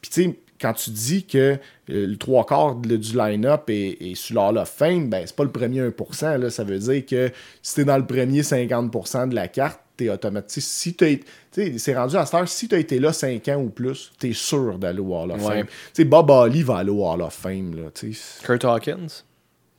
Puis, 0.00 0.10
tu 0.10 0.22
sais, 0.24 0.38
quand 0.60 0.72
tu 0.72 0.90
dis 0.90 1.24
que 1.26 1.38
euh, 1.38 2.06
le 2.06 2.16
trois 2.16 2.46
quarts 2.46 2.76
du 2.76 2.96
line-up 3.16 3.68
est, 3.68 3.98
est 4.00 4.14
sur 4.14 4.36
le 4.36 4.40
Hall 4.48 4.58
of 4.58 4.68
Fame, 4.70 5.08
ben, 5.10 5.22
c'est 5.26 5.36
pas 5.36 5.44
le 5.44 5.50
premier 5.52 5.80
1%. 5.80 6.38
Là, 6.38 6.50
ça 6.50 6.64
veut 6.64 6.78
dire 6.78 7.04
que 7.04 7.30
si 7.62 7.74
t'es 7.74 7.84
dans 7.84 7.98
le 7.98 8.06
premier 8.06 8.42
50% 8.42 9.26
de 9.28 9.34
la 9.34 9.48
carte, 9.48 9.80
t'es 9.96 10.08
automatique. 10.10 10.62
Si 10.62 10.94
tu 10.94 11.22
c'est 11.78 11.96
rendu 11.96 12.16
à 12.16 12.26
cette 12.26 12.34
heure, 12.34 12.48
si 12.48 12.68
t'as 12.68 12.78
été 12.78 12.98
là 12.98 13.12
5 13.12 13.48
ans 13.48 13.56
ou 13.62 13.70
plus, 13.70 14.12
t'es 14.18 14.32
sûr 14.32 14.78
d'aller 14.78 15.00
au 15.00 15.14
Hall 15.14 15.30
of. 15.32 15.42
Fame. 15.42 15.66
Tu 15.94 16.04
Bob 16.04 16.30
Ali 16.30 16.62
va 16.62 16.78
aller 16.78 16.90
au 16.90 17.04
Hall 17.06 17.22
of 17.22 17.32
Fame, 17.34 17.74
là, 17.74 17.90
tu. 17.94 18.16
Kurt 18.44 18.64
Hawkins? 18.64 19.22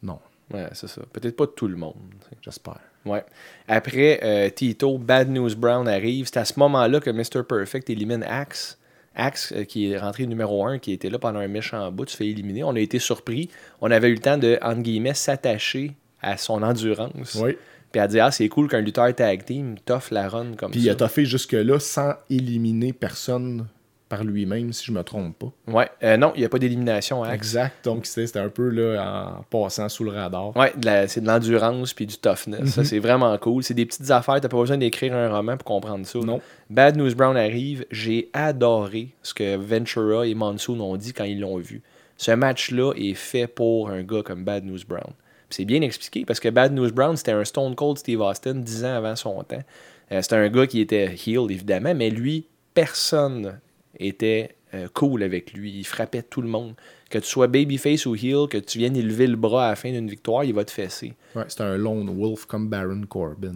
Non, 0.04 0.20
Ouais, 0.54 0.68
c'est 0.74 0.88
ça. 0.88 1.02
Peut-être 1.12 1.36
pas 1.36 1.48
tout 1.48 1.68
le 1.68 1.76
monde. 1.76 1.96
tu 2.30 2.38
j'espère. 2.42 2.80
Ouais. 3.06 3.24
Après, 3.68 4.20
euh, 4.24 4.50
Tito, 4.50 4.98
Bad 4.98 5.30
News 5.30 5.56
Brown 5.56 5.88
arrive. 5.88 6.28
C'est 6.28 6.38
à 6.40 6.46
ce 6.46 6.58
moment-là 6.60 7.00
que 7.00 7.10
Mr. 7.10 7.44
Perfect 7.48 7.90
élimine 7.90 8.24
Axe. 8.24 8.78
Axe, 9.16 9.52
euh, 9.56 9.64
qui 9.64 9.92
est 9.92 9.98
rentré 9.98 10.26
numéro 10.26 10.66
1, 10.66 10.80
qui 10.80 10.92
était 10.94 11.10
là 11.10 11.18
pendant 11.20 11.40
un 11.40 11.48
méchant 11.48 11.92
bout, 11.92 12.08
se 12.10 12.16
fait 12.16 12.28
éliminer. 12.28 12.64
On 12.64 12.76
a 12.76 12.80
été 12.80 13.00
surpris. 13.00 13.50
On 13.82 13.92
avait 13.92 14.10
eu 14.10 14.14
le 14.14 14.20
temps 14.20 14.38
de, 14.38 14.58
entre 14.62 14.82
guillemets, 14.82 15.14
s'attacher 15.14 15.94
à 16.22 16.38
son 16.38 16.62
endurance. 16.64 17.36
Oui. 17.42 17.58
Puis 17.92 18.02
à 18.02 18.08
dire, 18.08 18.26
ah, 18.26 18.32
c'est 18.32 18.50
cool 18.50 18.68
qu'un 18.68 18.82
lutteur 18.82 19.14
tag 19.16 19.46
team 19.46 19.76
t'offre 19.86 20.14
la 20.14 20.28
run 20.30 20.54
comme 20.58 20.72
Puis 20.72 20.82
ça. 20.82 20.86
il 20.88 20.90
a 20.90 20.96
toffé 20.96 21.26
jusque-là 21.26 21.80
sans 21.80 22.14
éliminer 22.30 22.94
personne 22.94 23.68
par 24.10 24.24
lui-même, 24.24 24.72
si 24.72 24.86
je 24.86 24.92
me 24.94 25.04
trompe 25.04 25.38
pas. 25.38 25.52
Ouais. 25.68 25.90
Euh, 26.02 26.16
non, 26.16 26.32
il 26.36 26.40
n'y 26.40 26.46
a 26.46 26.50
pas 26.50 26.60
d'élimination 26.60 27.24
Axe. 27.24 27.36
Exact. 27.36 27.84
Donc, 27.84 28.06
c'était 28.06 28.40
un 28.40 28.48
peu 28.48 28.70
là, 28.70 29.36
en 29.40 29.44
passant 29.44 29.90
sous 29.90 30.06
le 30.06 30.12
radar. 30.12 30.56
Ouais, 30.56 30.72
c'est 31.08 31.20
de 31.20 31.28
l'endurance 31.28 31.94
puis 31.94 32.06
du 32.06 32.18
toughness. 32.18 32.70
Ça, 32.70 32.86
c'est 32.86 33.00
vraiment 33.00 33.38
cool. 33.38 33.64
C'est 33.64 33.74
des 33.74 33.86
petites 33.86 34.10
affaires. 34.10 34.40
T'as 34.40 34.48
pas 34.48 34.58
besoin 34.58 34.78
d'écrire 34.78 35.14
un 35.14 35.30
roman 35.30 35.58
pour 35.58 35.66
comprendre 35.66 36.06
ça. 36.06 36.20
Non. 36.20 36.40
Bad 36.70 36.96
News 36.96 37.14
Brown 37.16 37.36
arrive. 37.36 37.86
J'ai 37.92 38.30
adoré 38.32 39.10
ce 39.24 39.34
que 39.34 39.58
Ventura 39.58 40.26
et 40.26 40.34
Monsoon 40.36 40.80
ont 40.80 40.96
dit 40.96 41.12
quand 41.12 41.26
ils 41.26 41.40
l'ont 41.42 41.58
vu. 41.58 41.82
Ce 42.16 42.32
match-là 42.32 42.94
est 42.96 43.14
fait 43.14 43.48
pour 43.48 43.90
un 43.90 44.04
gars 44.04 44.24
comme 44.24 44.44
Bad 44.46 44.64
News 44.64 44.80
Brown. 44.88 45.12
C'est 45.50 45.66
bien 45.66 45.82
expliqué 45.82 46.26
parce 46.26 46.40
que 46.40 46.50
Bad 46.50 46.74
News 46.74 46.92
Brown, 46.92 47.16
c'était 47.16 47.32
un 47.32 47.46
Stone 47.46 47.76
Cold 47.76 47.98
Steve 47.98 48.22
Austin 48.22 48.56
dix 48.56 48.84
ans 48.84 48.96
avant 48.96 49.16
son 49.16 49.44
temps. 49.44 49.64
Euh, 50.12 50.22
c'était 50.22 50.36
un 50.36 50.50
gars 50.50 50.68
qui 50.68 50.82
était 50.82 51.16
heel, 51.26 51.50
évidemment, 51.50 51.94
mais 51.96 52.10
lui, 52.10 52.46
personne 52.74 53.60
était 54.00 54.56
euh, 54.74 54.88
cool 54.94 55.24
avec 55.24 55.54
lui. 55.54 55.72
Il 55.72 55.86
frappait 55.86 56.24
tout 56.24 56.42
le 56.42 56.50
monde. 56.50 56.76
Que 57.10 57.20
tu 57.20 57.28
sois 57.28 57.48
babyface 57.48 58.06
ou 58.06 58.16
heel, 58.16 58.48
que 58.50 58.58
tu 58.58 58.80
viennes 58.80 58.98
y 58.98 59.02
lever 59.02 59.28
le 59.28 59.38
bras 59.38 59.68
à 59.68 59.70
la 59.70 59.76
fin 59.78 59.92
d'une 59.92 60.10
victoire, 60.10 60.44
il 60.44 60.54
va 60.54 60.66
te 60.66 60.72
fesser. 60.72 61.14
Ouais, 61.36 61.46
c'était 61.48 61.64
un 61.64 61.78
lone 61.78 62.10
wolf 62.10 62.46
comme 62.46 62.68
Baron 62.68 63.04
Corbin. 63.08 63.56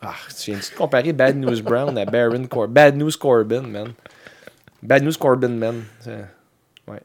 Ah, 0.00 0.14
tu 0.38 0.52
viens 0.52 0.60
de 0.60 0.76
comparer 0.76 1.12
Bad 1.12 1.36
News 1.36 1.62
Brown 1.62 1.98
à 1.98 2.04
Baron 2.04 2.46
Corbin. 2.46 2.72
Bad 2.72 2.96
News 2.96 3.10
Corbin, 3.18 3.62
man. 3.62 3.92
Bad 4.82 5.02
News 5.02 5.14
Corbin, 5.18 5.48
man. 5.48 5.82
Ouais. 6.86 7.00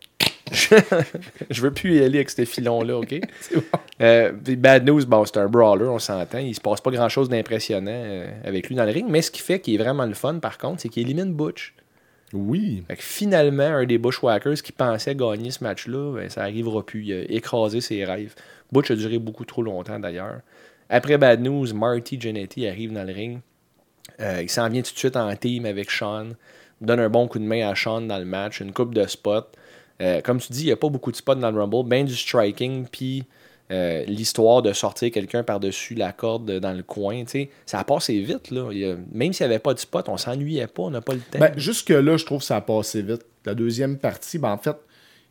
Je 0.51 1.61
veux 1.61 1.71
plus 1.71 1.95
y 1.95 1.99
aller 1.99 2.19
avec 2.19 2.29
ce 2.29 2.45
filon-là, 2.45 2.97
OK? 2.97 3.15
Euh, 4.01 4.31
puis 4.31 4.55
Bad 4.55 4.83
News, 4.87 5.05
bon, 5.05 5.23
c'est 5.25 5.37
un 5.37 5.45
brawler, 5.47 5.85
on 5.85 5.99
s'entend. 5.99 6.39
Il 6.39 6.55
se 6.55 6.59
passe 6.59 6.81
pas 6.81 6.89
grand-chose 6.89 7.29
d'impressionnant 7.29 7.91
euh, 7.93 8.27
avec 8.43 8.67
lui 8.67 8.73
dans 8.73 8.83
le 8.83 8.91
ring. 8.91 9.05
Mais 9.07 9.21
ce 9.21 9.29
qui 9.29 9.41
fait 9.41 9.59
qu'il 9.59 9.75
est 9.75 9.77
vraiment 9.77 10.07
le 10.07 10.15
fun, 10.15 10.39
par 10.39 10.57
contre, 10.57 10.81
c'est 10.81 10.89
qu'il 10.89 11.03
élimine 11.03 11.31
Butch. 11.35 11.75
Oui. 12.33 12.83
Fait 12.87 12.95
que 12.95 13.03
finalement, 13.03 13.61
un 13.61 13.85
des 13.85 13.99
Bushwhackers 13.99 14.63
qui 14.63 14.71
pensait 14.71 15.13
gagner 15.13 15.51
ce 15.51 15.63
match-là, 15.63 16.15
ben, 16.15 16.29
ça 16.31 16.41
arrivera 16.41 16.83
plus. 16.83 17.03
Il 17.03 17.13
a 17.13 17.21
écrasé 17.31 17.79
ses 17.79 18.03
rêves. 18.03 18.33
Butch 18.71 18.89
a 18.89 18.95
duré 18.95 19.19
beaucoup 19.19 19.45
trop 19.45 19.61
longtemps 19.61 19.99
d'ailleurs. 19.99 20.39
Après 20.89 21.19
Bad 21.19 21.41
News, 21.41 21.73
Marty 21.73 22.19
Jannetty 22.19 22.67
arrive 22.67 22.93
dans 22.93 23.03
le 23.03 23.13
ring. 23.13 23.39
Euh, 24.19 24.41
il 24.41 24.49
s'en 24.49 24.67
vient 24.69 24.81
tout 24.81 24.93
de 24.93 24.97
suite 24.97 25.15
en 25.15 25.35
team 25.35 25.65
avec 25.65 25.91
Sean. 25.91 26.29
Donne 26.79 26.99
un 26.99 27.09
bon 27.09 27.27
coup 27.27 27.39
de 27.39 27.45
main 27.45 27.69
à 27.69 27.75
Sean 27.75 28.01
dans 28.01 28.17
le 28.17 28.25
match. 28.25 28.61
Une 28.61 28.73
coupe 28.73 28.93
de 28.93 29.05
spots. 29.05 29.51
Euh, 30.01 30.19
comme 30.21 30.39
tu 30.39 30.51
dis, 30.51 30.61
il 30.63 30.65
n'y 30.65 30.71
a 30.71 30.75
pas 30.77 30.89
beaucoup 30.89 31.11
de 31.11 31.15
spots 31.15 31.35
dans 31.35 31.51
le 31.51 31.59
Rumble. 31.59 31.87
Ben 31.87 32.05
du 32.05 32.15
striking, 32.15 32.87
puis 32.91 33.23
euh, 33.71 34.03
l'histoire 34.05 34.61
de 34.61 34.73
sortir 34.73 35.11
quelqu'un 35.11 35.43
par-dessus 35.43 35.95
la 35.95 36.11
corde 36.11 36.51
dans 36.59 36.73
le 36.75 36.83
coin. 36.83 37.23
tu 37.23 37.29
sais, 37.31 37.49
Ça 37.65 37.79
a 37.79 37.83
passé 37.83 38.19
vite. 38.19 38.51
Là. 38.51 38.69
Il 38.71 38.77
y 38.79 38.85
a- 38.85 38.95
même 39.13 39.31
s'il 39.31 39.45
n'y 39.47 39.53
avait 39.53 39.59
pas 39.59 39.73
de 39.73 39.79
spot, 39.79 40.09
on 40.09 40.17
s'ennuyait 40.17 40.67
pas. 40.67 40.83
On 40.83 40.89
n'a 40.89 41.01
pas 41.01 41.13
le 41.13 41.19
temps. 41.19 41.39
Ben, 41.39 41.53
jusque-là, 41.55 42.17
je 42.17 42.25
trouve 42.25 42.39
que 42.39 42.45
ça 42.45 42.57
a 42.57 42.61
passé 42.61 43.01
vite. 43.01 43.21
La 43.45 43.53
deuxième 43.53 43.97
partie, 43.97 44.39
ben, 44.39 44.49
en 44.51 44.57
fait, 44.57 44.75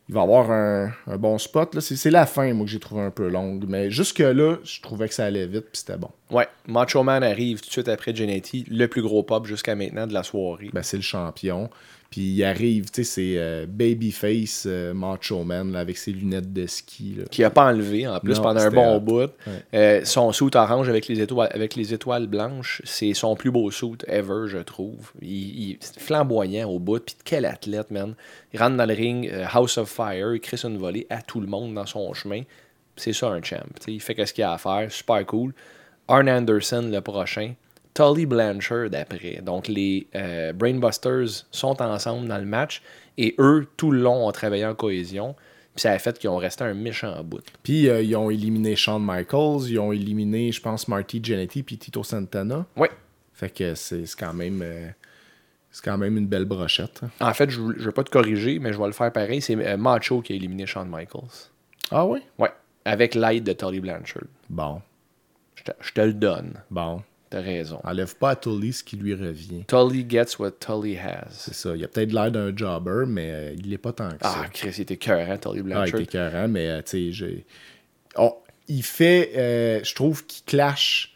il 0.09 0.15
va 0.15 0.21
y 0.21 0.23
avoir 0.25 0.51
un, 0.51 0.91
un 1.07 1.17
bon 1.19 1.37
spot. 1.39 1.79
c'est 1.81 2.11
la 2.11 2.25
fin, 2.27 2.53
moi, 2.55 2.65
que 2.65 2.71
j'ai 2.73 2.81
trouvé 2.81 3.03
un 3.03 3.11
peu 3.11 3.29
longue. 3.29 3.65
Mais 3.69 3.91
jusque-là, 3.91 4.57
je 4.65 4.81
trouvais 4.81 5.07
que 5.09 5.15
ça 5.15 5.27
allait 5.27 5.47
vite, 5.47 5.67
puis 5.71 5.79
c'était 5.79 5.99
bon. 5.99 6.09
Ouais, 6.31 6.49
Macho 6.67 7.03
Man 7.03 7.23
arrive 7.23 7.61
tout 7.61 7.67
de 7.67 7.73
suite 7.73 7.89
après 7.89 8.15
Genetti, 8.15 8.65
le 8.71 8.87
plus 8.89 9.03
gros 9.03 9.23
pop 9.23 9.47
jusqu'à 9.47 9.75
maintenant 9.75 10.07
de 10.07 10.15
la 10.15 10.23
soirée. 10.23 10.71
Ben, 10.73 10.83
c'est 10.83 10.97
le 10.97 11.03
champion. 11.03 11.69
Puis 12.11 12.23
il 12.23 12.43
arrive, 12.45 12.91
tu 12.91 13.05
sais, 13.05 13.05
c'est 13.05 13.35
euh, 13.39 13.67
Babyface 13.69 14.65
euh, 14.67 14.93
Macho 14.93 15.45
Man, 15.45 15.71
là, 15.71 15.79
avec 15.79 15.97
ses 15.97 16.11
lunettes 16.11 16.53
de 16.53 16.67
ski. 16.67 17.15
là. 17.19 17.25
qui 17.31 17.45
a 17.45 17.51
pas 17.51 17.67
enlevé 17.67 18.07
en 18.09 18.19
plus 18.19 18.35
Non, 18.35 18.43
pendant 18.43 18.61
un 18.61 18.71
bon 18.71 18.97
hot. 18.97 19.01
bout. 19.01 19.31
Euh, 19.75 20.01
son 20.05 20.33
suit 20.33 20.51
orange 20.55 20.89
avec 20.89 21.07
les 21.07 21.21
étoiles, 21.21 21.51
avec 21.55 21.77
les 21.77 21.95
étoiles 21.95 22.27
blanches, 22.27 22.83
c'est 22.85 23.15
son 23.15 23.37
plus 23.37 23.53
beau 23.53 23.71
suit 23.71 23.99
ever, 24.09 24.49
je 24.49 24.59
trouve. 24.59 25.13
Il, 25.23 25.29
il- 25.71 25.77
c'est 25.81 26.01
flamboyant 26.01 26.69
au 26.69 26.81
bout. 26.81 26.99
Puis 26.99 27.15
quel 27.25 27.45
athlète, 27.47 27.93
man. 27.93 28.15
Il 28.53 28.59
rentre 28.61 28.77
dans 28.77 28.87
le 28.87 28.95
ring, 28.95 29.31
House 29.53 29.79
of 29.79 29.89
Fire, 29.89 30.35
il 30.35 30.41
crée 30.41 30.57
une 30.65 30.79
volée 30.79 31.07
à 31.11 31.23
tout 31.23 31.41
le 31.41 31.47
monde 31.47 31.75
dans 31.75 31.87
son 31.87 32.13
chemin. 32.13 32.43
C'est 32.97 33.13
ça 33.13 33.29
un 33.29 33.41
champ. 33.41 33.63
il 33.87 34.01
fait 34.01 34.27
ce 34.27 34.35
qu'il 34.35 34.43
a 34.43 34.53
à 34.55 34.59
faire, 34.59 34.91
super 34.91 35.25
cool. 35.27 35.53
Arn 36.09 36.29
Anderson 36.29 36.89
le 36.93 37.01
prochain. 37.01 37.55
Tully 37.95 38.27
Blanchard 38.27 38.89
après. 38.95 39.41
Donc 39.43 39.69
les 39.69 40.07
euh, 40.15 40.53
Brainbusters 40.53 41.47
sont 41.51 41.81
ensemble 41.83 42.29
dans 42.29 42.39
le 42.39 42.45
match 42.47 42.83
et 43.19 43.35
eux, 43.39 43.67
tout 43.77 43.91
le 43.91 44.01
long, 44.01 44.27
ont 44.29 44.33
travaillé 44.33 44.65
en 44.65 44.75
cohésion. 44.75 45.35
Puis 45.75 45.83
ça 45.83 45.93
a 45.93 45.99
fait 45.99 46.19
qu'ils 46.19 46.31
ont 46.31 46.37
resté 46.37 46.65
un 46.65 46.75
méchant 46.75 47.23
bout. 47.23 47.43
Puis 47.63 47.89
euh, 47.89 48.03
ils 48.03 48.17
ont 48.17 48.31
éliminé 48.31 48.75
Shawn 48.77 49.03
Michaels, 49.05 49.69
ils 49.69 49.79
ont 49.79 49.93
éliminé, 49.93 50.51
je 50.53 50.61
pense, 50.61 50.89
Marty 50.89 51.21
Jannetty 51.23 51.63
puis 51.63 51.79
Tito 51.79 52.03
Santana. 52.03 52.67
Ouais. 52.77 52.91
Fait 53.33 53.51
que 53.51 53.75
c'est 53.75 54.05
quand 54.19 54.35
même 54.35 54.61
euh, 54.63 54.89
c'est 55.71 55.85
quand 55.85 55.97
même 55.99 56.17
une 56.17 56.27
belle 56.27 56.45
brochette. 56.45 57.01
En 57.21 57.33
fait, 57.33 57.51
je 57.51 57.61
ne 57.61 57.73
vais 57.73 57.93
pas 57.93 58.03
te 58.03 58.11
corriger, 58.11 58.59
mais 58.59 58.73
je 58.73 58.79
vais 58.79 58.87
le 58.87 58.93
faire 58.93 59.13
pareil. 59.13 59.41
C'est 59.41 59.55
Macho 59.77 60.21
qui 60.21 60.33
a 60.33 60.37
éliminé 60.37 60.67
Shawn 60.67 60.89
Michaels. 60.89 61.49
Ah 61.93 62.05
oui? 62.07 62.21
Ouais. 62.39 62.51
Avec 62.85 63.15
l'aide 63.15 63.45
de 63.45 63.53
Tully 63.53 63.79
Blanchard. 63.81 64.25
Bon, 64.49 64.81
Je 65.55 65.65
te, 65.65 65.71
je 65.81 65.93
te 65.93 66.01
le 66.01 66.13
donne. 66.15 66.55
bon. 66.71 67.03
T'as 67.31 67.41
raison. 67.41 67.79
Enlève 67.85 68.17
pas 68.17 68.31
à 68.31 68.37
Tully 68.37 68.73
ce 68.73 68.83
qui 68.83 68.97
lui 68.97 69.15
revient. 69.15 69.65
Tully 69.69 70.05
gets 70.09 70.37
what 70.41 70.51
Tully 70.59 70.97
has. 70.99 71.29
C'est 71.31 71.55
ça. 71.55 71.77
Il 71.77 71.85
a 71.85 71.89
peut-être 71.89 72.13
l'air 72.13 72.33
d'un 72.33 72.55
jobber, 72.57 73.05
mais 73.07 73.31
euh, 73.31 73.55
il 73.57 73.71
l'est 73.71 73.79
pas 73.79 73.93
tant 73.93 74.09
que 74.11 74.17
Ah, 74.23 74.43
ça. 74.43 74.49
Chris, 74.53 74.75
il 74.79 74.83
était 74.83 74.97
cœurant, 74.97 75.37
Tully 75.39 75.55
Ah, 75.55 75.57
il 75.59 75.63
Blanchard. 75.63 75.87
était 75.87 76.03
écœurant, 76.03 76.49
mais 76.49 76.69
euh, 76.69 76.83
tu 76.83 76.91
sais, 76.91 77.13
j'ai. 77.13 77.45
Oh, 78.17 78.43
il 78.67 78.83
fait. 78.83 79.31
euh, 79.37 79.81
je 79.85 79.95
trouve 79.95 80.27
qu'il 80.27 80.45
clash 80.45 81.15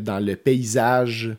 dans 0.00 0.18
le 0.24 0.34
paysage 0.34 1.36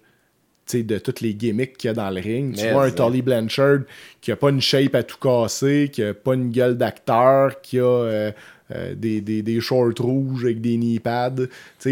de 0.73 0.97
toutes 0.99 1.19
les 1.19 1.33
gimmicks 1.33 1.75
qu'il 1.75 1.89
y 1.89 1.91
a 1.91 1.93
dans 1.93 2.09
le 2.09 2.21
ring. 2.21 2.55
tu 2.55 2.69
vois 2.69 2.85
un 2.85 2.91
Tully 2.91 3.21
Blanchard 3.21 3.79
qui 4.21 4.31
a 4.31 4.37
pas 4.37 4.49
une 4.49 4.61
shape 4.61 4.95
à 4.95 5.03
tout 5.03 5.17
casser, 5.17 5.89
qui 5.91 6.01
a 6.03 6.13
pas 6.13 6.35
une 6.35 6.51
gueule 6.51 6.77
d'acteur, 6.77 7.59
qui 7.59 7.79
a 7.79 8.31
euh, 8.75 8.93
des, 8.95 9.21
des, 9.21 9.41
des 9.41 9.59
shorts 9.61 9.93
rouges 9.99 10.45
avec 10.45 10.61
des 10.61 10.77
knee 10.77 10.99
pads. 10.99 11.47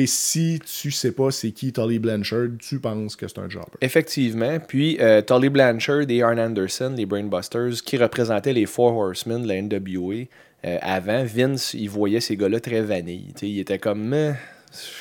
Si 0.06 0.60
tu 0.66 0.92
sais 0.92 1.12
pas 1.12 1.32
c'est 1.32 1.52
qui 1.52 1.72
Tully 1.74 2.00
Blanchard, 2.00 2.50
tu 2.60 2.80
penses 2.80 3.16
que 3.16 3.28
c'est 3.28 3.40
un 3.40 3.50
jobber. 3.50 3.66
Effectivement. 3.82 4.60
Puis 4.60 4.98
euh, 5.00 5.22
Tully 5.22 5.50
Blanchard 5.50 6.10
et 6.10 6.22
Arn 6.22 6.40
Anderson, 6.40 6.94
les 6.96 7.06
Brainbusters, 7.06 7.82
qui 7.86 7.98
représentaient 7.98 8.54
les 8.54 8.66
Four 8.66 8.96
Horsemen 8.98 9.44
de 9.44 9.48
la 9.48 9.62
NWA. 9.62 10.26
euh, 10.66 10.78
avant, 10.82 11.24
Vince, 11.24 11.74
il 11.74 11.90
voyait 11.90 12.20
ces 12.20 12.36
gars-là 12.36 12.60
très 12.60 12.82
vanille. 12.82 13.28
Tu 13.34 13.40
sais, 13.40 13.50
il 13.50 13.60
était 13.60 13.80
comme. 13.80 14.14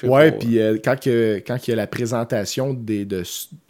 Ouais, 0.05 0.33
puis 0.33 0.59
euh, 0.61 0.79
quand, 0.83 0.99
que- 0.99 1.43
quand 1.47 1.67
il 1.67 1.71
y 1.71 1.73
a 1.73 1.77
la 1.77 1.87
présentation 1.87 2.73
des, 2.73 3.05
de, 3.05 3.23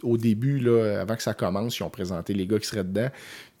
au 0.03 0.17
début, 0.17 0.59
là, 0.59 0.99
avant 1.01 1.15
que 1.15 1.23
ça 1.23 1.33
commence, 1.33 1.77
ils 1.79 1.83
ont 1.83 1.89
présenté 1.89 2.33
les 2.33 2.45
gars 2.45 2.59
qui 2.59 2.67
seraient 2.67 2.83
dedans. 2.83 3.09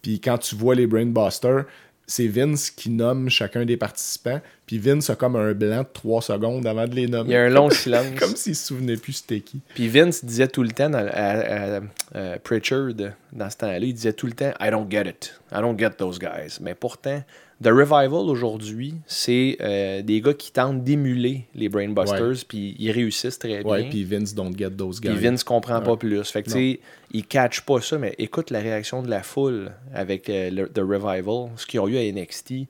Puis 0.01 0.19
quand 0.21 0.37
tu 0.37 0.55
vois 0.55 0.75
les 0.75 0.87
Brainbusters, 0.87 1.65
c'est 2.09 2.27
Vince 2.27 2.69
qui 2.71 2.89
nomme 2.89 3.29
chacun 3.29 3.65
des 3.65 3.75
participants. 3.77 4.39
Puis 4.65 4.79
Vince 4.79 5.09
a 5.09 5.15
comme 5.15 5.35
un 5.35 5.53
blanc 5.53 5.81
de 5.81 5.87
3 5.93 6.21
secondes 6.21 6.65
avant 6.65 6.87
de 6.87 6.95
les 6.95 7.07
nommer. 7.07 7.29
Il 7.29 7.33
y 7.33 7.35
a 7.35 7.43
un 7.43 7.49
long 7.49 7.69
silence. 7.71 8.05
Comme 8.17 8.35
s'il 8.35 8.55
se 8.55 8.67
souvenait 8.67 8.95
plus 8.97 9.13
c'était 9.13 9.41
qui. 9.41 9.59
Puis 9.75 9.87
Vince 9.89 10.23
disait 10.23 10.47
tout 10.47 10.63
le 10.63 10.71
temps 10.71 10.93
à, 10.93 10.99
à- 11.01 11.81
à 12.15 12.39
Pritchard, 12.39 12.93
dans 13.33 13.49
ce 13.49 13.57
temps-là, 13.57 13.79
il 13.79 13.93
disait 13.93 14.13
tout 14.13 14.25
le 14.27 14.33
temps 14.33 14.53
I 14.61 14.71
don't 14.71 14.89
get 14.89 15.07
it. 15.07 15.39
I 15.51 15.57
don't 15.61 15.77
get 15.77 15.91
those 15.97 16.17
guys. 16.17 16.59
Mais 16.61 16.75
pourtant, 16.75 17.21
The 17.63 17.69
Revival 17.69 18.29
aujourd'hui, 18.29 18.93
c'est 19.07 19.57
euh, 19.61 20.03
des 20.03 20.21
gars 20.21 20.35
qui 20.35 20.51
tentent 20.51 20.83
d'émuler 20.83 21.45
les 21.55 21.69
Brainbusters, 21.69 22.45
puis 22.47 22.75
ils 22.77 22.91
réussissent 22.91 23.39
très 23.39 23.63
bien. 23.63 23.71
Ouais, 23.71 23.89
puis 23.89 24.03
Vince 24.03 24.35
don't 24.35 24.55
get 24.55 24.69
those 24.71 25.01
guys. 25.01 25.09
Puis 25.09 25.17
Vince 25.27 25.43
comprend 25.43 25.81
pas 25.81 25.97
plus. 25.97 26.23
Fait 26.29 26.43
que, 26.43 26.49
tu 26.49 26.53
sais, 26.75 26.79
il 27.13 27.25
catch 27.25 27.61
pas 27.61 27.81
ça, 27.81 27.97
mais 27.97 28.13
écoute 28.19 28.51
la 28.51 28.59
réaction 28.59 29.01
de 29.01 29.09
la 29.09 29.23
foule 29.23 29.71
avec 29.93 30.29
euh, 30.29 30.51
le- 30.51 30.69
The 30.69 30.79
Revival, 30.79 31.49
ce 31.55 31.65
qu'ils 31.65 31.79
ont 31.79 31.87
eu 31.87 31.97
à 31.97 32.01
NXT. 32.11 32.67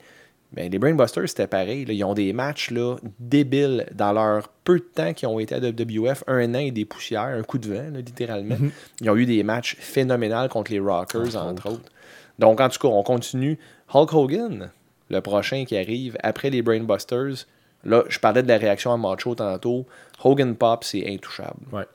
Ben, 0.53 0.71
les 0.71 0.79
Brainbusters, 0.79 1.27
c'était 1.27 1.47
pareil. 1.47 1.83
là. 1.83 1.91
Ils 1.91 2.05
ont 2.05 2.13
des 2.13 2.31
matchs 2.31 2.71
là, 2.71 2.95
débiles 3.19 3.85
dans 3.93 4.13
leur 4.13 4.47
peu 4.63 4.79
de 4.79 4.85
temps 4.85 5.13
qu'ils 5.13 5.27
ont 5.27 5.39
été 5.39 5.53
à 5.55 5.59
WWF. 5.59 6.23
Un 6.27 6.55
an 6.55 6.59
et 6.59 6.71
des 6.71 6.85
poussières, 6.85 7.23
un 7.23 7.43
coup 7.43 7.57
de 7.57 7.67
vent, 7.67 7.89
là, 7.91 7.99
littéralement. 7.99 8.55
Ils 9.01 9.09
ont 9.09 9.17
eu 9.17 9.25
des 9.25 9.43
matchs 9.43 9.75
phénoménaux 9.77 10.47
contre 10.47 10.71
les 10.71 10.79
Rockers, 10.79 11.35
entre 11.35 11.67
autres. 11.73 11.91
Donc, 12.39 12.61
en 12.61 12.69
tout 12.69 12.79
cas, 12.79 12.87
on 12.87 13.03
continue. 13.03 13.57
Hulk 13.93 14.13
Hogan, 14.13 14.71
le 15.09 15.21
prochain 15.21 15.65
qui 15.65 15.77
arrive 15.77 16.17
après 16.23 16.49
les 16.49 16.61
Brainbusters. 16.61 17.45
Là, 17.83 18.03
je 18.09 18.19
parlais 18.19 18.43
de 18.43 18.47
la 18.47 18.57
réaction 18.57 18.91
à 18.91 18.97
Macho 18.97 19.35
tantôt. 19.35 19.85
Hogan 20.23 20.55
Pop, 20.55 20.83
c'est 20.83 21.07
intouchable. 21.07 21.59
Ouais. 21.71 21.85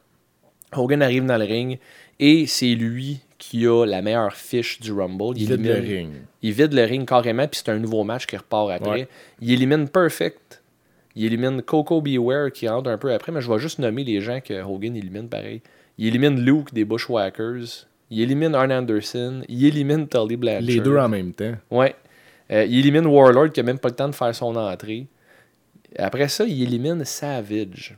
Hogan 0.75 1.03
arrive 1.03 1.27
dans 1.27 1.37
le 1.37 1.45
ring 1.45 1.79
et 2.19 2.47
c'est 2.47 2.75
lui 2.75 3.21
qui 3.39 3.67
a 3.67 3.85
la 3.85 4.01
meilleure 4.01 4.35
fiche 4.35 4.81
du 4.81 4.93
Rumble. 4.93 5.37
Il 5.37 5.49
vide 5.49 5.67
le 5.67 5.75
ring. 5.75 6.11
Il 6.43 6.53
vide 6.53 6.73
le 6.73 6.85
ring 6.85 7.07
carrément, 7.07 7.47
puis 7.49 7.61
c'est 7.63 7.73
un 7.73 7.79
nouveau 7.79 8.05
match 8.05 8.27
qui 8.27 8.37
repart 8.37 8.71
après. 8.71 8.91
Ouais. 8.91 9.09
Il 9.41 9.53
élimine 9.53 9.89
Perfect. 9.89 10.63
Il 11.15 11.27
élimine 11.27 11.61
Coco 11.61 12.01
Beware 12.01 12.53
qui 12.53 12.69
rentre 12.69 12.89
un 12.89 12.97
peu 12.97 13.13
après, 13.13 13.33
mais 13.33 13.43
je 13.43 13.51
vais 13.53 13.59
juste 13.59 13.81
nommer 13.81 14.05
les 14.05 14.21
gens 14.21 14.41
que 14.41 14.63
Hogan 14.63 14.97
élimine 14.97 15.29
pareil. 15.29 15.61
Il 15.99 16.07
élimine 16.07 16.41
Luke 16.41 16.73
des 16.73 16.85
Bushwhackers. 16.85 17.87
Il 18.13 18.21
élimine 18.21 18.55
Arn 18.55 18.71
Anderson. 18.71 19.41
Il 19.49 19.65
élimine 19.65 20.07
Tully 20.07 20.37
Blanchard. 20.37 20.61
Les 20.61 20.81
deux 20.81 20.99
en 20.99 21.09
même 21.09 21.33
temps. 21.33 21.55
Ouais. 21.71 21.97
Euh, 22.51 22.67
il 22.67 22.81
élimine 22.81 23.07
Warlord 23.07 23.53
qui 23.53 23.61
a 23.61 23.63
même 23.63 23.79
pas 23.79 23.89
le 23.89 23.95
temps 23.95 24.09
de 24.09 24.15
faire 24.15 24.35
son 24.35 24.55
entrée. 24.55 25.07
Après 25.99 26.29
ça, 26.29 26.45
il 26.45 26.63
élimine 26.63 27.07
Savage. 27.07 27.97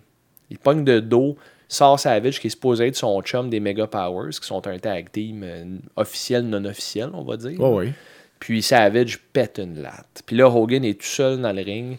Il 0.51 0.59
pogne 0.59 0.85
de 0.85 1.01
dos. 1.01 1.37
sort 1.67 1.99
Savage, 1.99 2.39
qui 2.39 2.47
est 2.47 2.51
supposé 2.51 2.87
être 2.87 2.97
son 2.97 3.21
chum 3.23 3.51
des 3.51 3.59
Mega 3.59 3.89
Powers, 3.89 4.31
qui 4.31 4.47
sont 4.47 4.65
un 4.69 4.79
tag 4.79 5.11
team 5.11 5.43
euh, 5.43 5.65
officiel, 5.97 6.45
non 6.45 6.65
officiel, 6.65 7.11
on 7.13 7.25
va 7.25 7.37
dire. 7.37 7.59
Ouais, 7.59 7.71
ouais. 7.71 7.93
Puis 8.39 8.63
Savage 8.63 9.19
pète 9.33 9.59
une 9.59 9.83
latte. 9.83 10.23
Puis 10.25 10.37
là, 10.37 10.49
Hogan 10.49 10.85
est 10.85 11.01
tout 11.01 11.07
seul 11.07 11.41
dans 11.41 11.53
le 11.53 11.63
ring. 11.63 11.99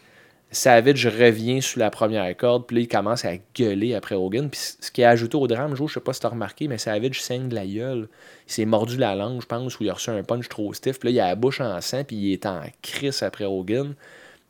Savage 0.56 1.06
revient 1.06 1.62
sous 1.62 1.80
la 1.80 1.90
première 1.90 2.36
corde, 2.38 2.66
puis 2.66 2.78
là, 2.78 2.82
il 2.84 2.88
commence 2.88 3.26
à 3.26 3.34
gueuler 3.54 3.94
après 3.94 4.16
Hogan. 4.16 4.50
Puis 4.50 4.78
ce 4.80 4.90
qui 4.90 5.02
est 5.02 5.06
ajouté 5.06 5.36
au 5.36 5.48
drame, 5.48 5.76
Joe, 5.76 5.90
je 5.90 5.96
sais 5.96 6.00
pas 6.00 6.14
si 6.14 6.22
t'as 6.22 6.30
remarqué, 6.30 6.70
mais 6.70 6.78
Savage 6.78 7.22
saigne 7.22 7.50
de 7.50 7.56
la 7.56 7.66
gueule. 7.66 8.08
Il 8.48 8.54
s'est 8.54 8.66
mordu 8.66 8.96
la 8.96 9.16
langue, 9.16 9.42
je 9.42 9.48
pense, 9.48 9.78
ou 9.78 9.84
il 9.84 9.90
a 9.90 9.94
reçu 9.94 10.12
un 10.12 10.24
punch 10.24 10.48
trop 10.48 10.74
stiff. 10.74 10.98
Puis 10.98 11.10
là, 11.10 11.12
il 11.14 11.20
a 11.20 11.28
la 11.28 11.36
bouche 11.36 11.60
en 11.60 11.82
sang, 11.82 12.06
puis 12.06 12.16
il 12.16 12.34
est 12.34 12.46
en 12.46 12.62
crise 12.82 13.22
après 13.22 13.44
Hogan. 13.44 13.96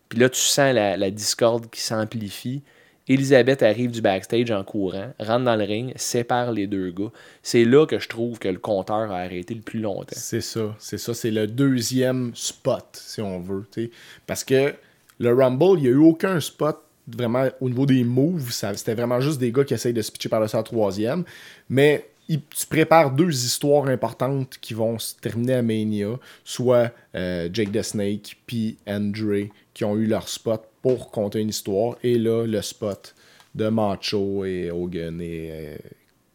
Puis 0.08 0.20
là, 0.20 0.30
tu 0.30 0.40
sens 0.40 0.76
la, 0.76 1.10
discorde 1.10 1.72
qui 1.72 1.82
s'amplifie. 1.82 2.62
Elisabeth 3.08 3.64
arrive 3.64 3.90
du 3.90 4.02
backstage 4.02 4.52
en 4.52 4.64
courant, 4.64 5.12
rentre 5.20 5.46
dans 5.46 5.56
le 5.56 5.64
ring, 5.64 5.92
sépare 5.96 6.52
les 6.52 6.68
deux 6.68 6.92
gars. 6.92 7.12
C'est 7.42 7.66
là 7.66 7.88
que 7.88 7.98
je 7.98 8.10
trouve 8.10 8.38
que 8.38 8.48
le 8.48 8.60
compteur 8.60 9.12
a 9.12 9.20
arrêté 9.22 9.56
le 9.56 9.62
plus 9.62 9.80
longtemps. 9.80 10.16
C'est 10.16 10.42
ça, 10.42 10.76
c'est 10.80 10.98
ça, 11.00 11.16
c'est 11.16 11.32
le 11.32 11.48
deuxième 11.48 12.32
spot, 12.36 12.86
si 12.94 13.22
on 13.22 13.40
veut. 13.40 13.66
tu 13.72 13.86
sais. 13.86 13.92
Parce 14.26 14.44
que 14.44 14.74
le 15.20 15.34
Rumble, 15.34 15.78
il 15.80 15.82
n'y 15.84 15.88
a 15.88 15.92
eu 15.92 15.98
aucun 15.98 16.40
spot 16.40 16.78
vraiment 17.08 17.48
au 17.62 17.70
niveau 17.70 17.86
des 17.86 18.04
moves. 18.04 18.52
C'était 18.52 18.96
vraiment 18.96 19.20
juste 19.22 19.40
des 19.40 19.52
gars 19.52 19.64
qui 19.64 19.74
essayent 19.74 19.94
de 19.94 20.02
se 20.02 20.12
pitcher 20.12 20.30
par 20.30 20.40
le 20.42 20.48
troisième. 20.64 21.24
Mais 21.70 22.10
il- 22.28 22.42
tu 22.46 22.66
prépares 22.66 23.12
deux 23.12 23.30
histoires 23.46 23.86
importantes 23.88 24.58
qui 24.60 24.74
vont 24.74 24.98
se 24.98 25.14
terminer 25.16 25.54
à 25.56 25.62
Mania, 25.62 26.18
soit 26.44 26.92
euh, 27.14 27.48
Jake 27.54 27.72
the 27.72 27.82
Snake 27.84 28.38
puis 28.48 28.78
Andre 28.88 29.50
qui 29.74 29.86
ont 29.86 29.96
eu 29.96 30.08
leur 30.08 30.28
spot 30.28 30.64
pour 30.82 31.12
compter 31.12 31.40
une 31.42 31.50
histoire, 31.50 31.96
et 32.04 32.18
là, 32.18 32.46
le 32.46 32.62
spot 32.62 33.14
de 33.56 33.68
Macho 33.70 34.46
et 34.46 34.70
Hogan 34.72 35.20
et 35.22 35.50
euh, 35.52 35.76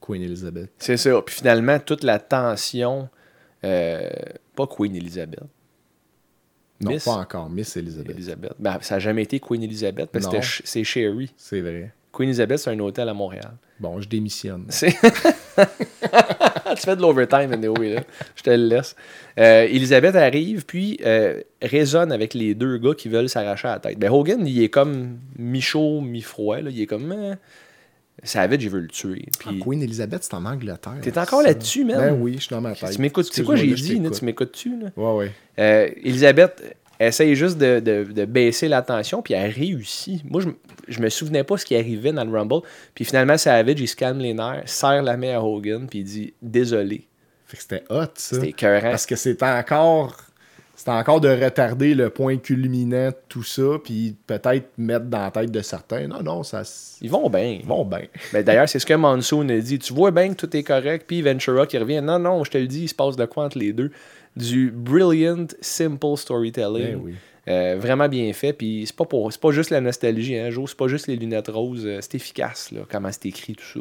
Queen 0.00 0.22
Elizabeth. 0.22 0.70
C'est 0.78 0.96
ça. 0.96 1.20
Puis 1.22 1.34
finalement, 1.36 1.78
toute 1.78 2.02
la 2.04 2.18
tension. 2.18 3.08
euh, 3.64 4.08
pas 4.56 4.66
Queen 4.66 4.94
Elizabeth. 4.96 5.40
Non, 6.80 6.92
Miss- 6.92 7.04
pas 7.04 7.12
encore, 7.12 7.50
Miss 7.50 7.76
Elizabeth. 7.76 8.10
Elizabeth. 8.16 8.52
Ben, 8.58 8.78
ça 8.80 8.94
n'a 8.96 8.98
jamais 9.00 9.22
été 9.22 9.38
Queen 9.38 9.62
Elizabeth, 9.62 10.10
parce 10.10 10.26
que 10.26 10.36
c'est 10.64 10.84
Sherry. 10.84 11.30
C'est 11.36 11.60
vrai. 11.60 11.92
Queen 12.12 12.28
Elizabeth, 12.28 12.58
c'est 12.58 12.70
un 12.70 12.78
hôtel 12.80 13.08
à 13.08 13.14
Montréal. 13.14 13.52
Bon, 13.78 14.00
je 14.00 14.08
démissionne. 14.08 14.66
Tu 16.76 16.82
fais 16.82 16.96
de 16.96 17.02
l'overtime, 17.02 17.52
anyway, 17.52 17.94
là. 17.94 18.02
Je 18.36 18.42
te 18.42 18.50
le 18.50 18.68
laisse. 18.68 18.94
Euh, 19.38 19.62
Elisabeth 19.64 20.14
arrive, 20.14 20.64
puis 20.64 20.98
euh, 21.04 21.40
résonne 21.60 22.12
avec 22.12 22.32
les 22.34 22.54
deux 22.54 22.78
gars 22.78 22.94
qui 22.94 23.08
veulent 23.08 23.28
s'arracher 23.28 23.68
à 23.68 23.72
la 23.72 23.78
tête. 23.80 23.98
Ben, 23.98 24.10
Hogan, 24.10 24.46
il 24.46 24.62
est 24.62 24.68
comme 24.68 25.18
mi-chaud, 25.36 26.00
mi-froid. 26.00 26.60
là. 26.60 26.70
Il 26.70 26.80
est 26.80 26.86
comme. 26.86 27.10
Euh, 27.12 27.34
Savage, 28.22 28.62
il 28.62 28.68
veut 28.70 28.80
le 28.80 28.88
tuer. 28.88 29.24
Ah, 29.28 29.36
Puis, 29.50 29.60
Queen 29.60 29.82
Elizabeth, 29.82 30.24
c'est 30.24 30.34
en 30.34 30.44
Angleterre. 30.44 30.98
T'es 31.02 31.16
encore 31.18 31.42
là-dessus, 31.42 31.84
man? 31.84 31.96
Ben 31.98 32.18
oui, 32.20 32.34
je 32.36 32.40
suis 32.42 32.50
dans 32.54 32.60
ma 32.60 32.74
tête. 32.74 32.92
tu 32.94 33.00
m'écoutes. 33.00 33.28
C'est 33.32 33.42
quoi 33.44 33.56
j'ai 33.56 33.72
dit, 33.72 33.98
là, 33.98 34.10
tu 34.10 34.24
m'écoutes-tu? 34.24 34.78
là? 34.78 34.88
Ouais, 34.96 35.12
ouais. 35.16 35.32
Euh, 35.58 35.88
Elisabeth 36.02 36.76
essaye 36.98 37.34
juste 37.34 37.56
de, 37.56 37.80
de- 37.80 38.12
de 38.12 38.24
baisser 38.26 38.68
la 38.68 38.82
tension, 38.82 39.22
puis 39.22 39.32
elle 39.34 39.50
réussit. 39.50 40.22
Moi, 40.30 40.42
je 40.86 41.00
me 41.00 41.08
souvenais 41.08 41.44
pas 41.44 41.56
ce 41.56 41.64
qui 41.64 41.74
arrivait 41.74 42.12
dans 42.12 42.24
le 42.24 42.30
Rumble. 42.30 42.60
Puis 42.94 43.06
finalement, 43.06 43.38
Savage, 43.38 43.80
il 43.80 43.88
se 43.88 43.96
calme 43.96 44.18
les 44.18 44.34
nerfs, 44.34 44.64
serre 44.66 45.02
la 45.02 45.16
main 45.16 45.36
à 45.38 45.40
Hogan, 45.40 45.86
puis 45.88 46.00
il 46.00 46.04
dit 46.04 46.34
Désolé. 46.42 47.06
Fait 47.46 47.56
que 47.56 47.62
c'était 47.62 47.84
hot, 47.88 48.04
ça. 48.16 48.36
C'était 48.36 48.48
écœurant. 48.50 48.90
Parce 48.90 49.06
que 49.06 49.16
c'était 49.16 49.44
encore. 49.46 50.14
C'était 50.80 50.92
encore 50.92 51.20
de 51.20 51.28
retarder 51.28 51.94
le 51.94 52.08
point 52.08 52.38
culminant 52.38 53.08
de 53.08 53.14
tout 53.28 53.42
ça, 53.42 53.78
puis 53.84 54.16
peut-être 54.26 54.70
mettre 54.78 55.04
dans 55.04 55.20
la 55.20 55.30
tête 55.30 55.50
de 55.50 55.60
certains. 55.60 56.06
Non, 56.08 56.22
non, 56.22 56.42
ça. 56.42 56.62
Ils 57.02 57.10
vont 57.10 57.28
bien. 57.28 57.58
Ils 57.60 57.66
vont 57.66 57.84
bien. 57.84 58.04
Ben, 58.32 58.42
D'ailleurs, 58.42 58.66
c'est 58.66 58.78
ce 58.78 58.86
que 58.86 58.94
Monsoon 58.94 59.46
a 59.50 59.58
dit. 59.58 59.78
Tu 59.78 59.92
vois 59.92 60.10
bien 60.10 60.30
que 60.30 60.46
tout 60.46 60.56
est 60.56 60.62
correct, 60.62 61.04
puis 61.06 61.20
Ventura 61.20 61.66
qui 61.66 61.76
revient. 61.76 62.00
Non, 62.02 62.18
non, 62.18 62.44
je 62.44 62.50
te 62.50 62.56
le 62.56 62.66
dis, 62.66 62.84
il 62.84 62.88
se 62.88 62.94
passe 62.94 63.14
de 63.16 63.26
quoi 63.26 63.44
entre 63.44 63.58
les 63.58 63.74
deux? 63.74 63.90
Du 64.36 64.70
brilliant, 64.70 65.44
simple 65.60 66.16
storytelling. 66.16 66.94
Ben 66.94 67.00
oui. 67.04 67.14
Euh, 67.48 67.76
vraiment 67.78 68.08
bien 68.08 68.32
fait. 68.32 68.54
Puis 68.54 68.84
c'est 68.86 68.96
pas 68.96 69.04
pour 69.04 69.30
c'est 69.30 69.40
pas 69.42 69.50
juste 69.50 69.68
la 69.68 69.82
nostalgie, 69.82 70.38
hein, 70.38 70.48
Joe. 70.48 70.70
C'est 70.70 70.78
pas 70.78 70.88
juste 70.88 71.08
les 71.08 71.16
lunettes 71.16 71.48
roses. 71.48 71.84
euh, 71.84 71.98
c'est 72.00 72.14
efficace, 72.14 72.72
là, 72.72 72.80
comment 72.90 73.12
c'est 73.12 73.26
écrit, 73.26 73.52
tout 73.54 73.64
ça. 73.64 73.80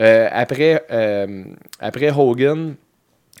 Euh, 0.00 0.28
après, 0.30 0.86
euh, 0.92 1.42
après 1.80 2.12
Hogan, 2.16 2.76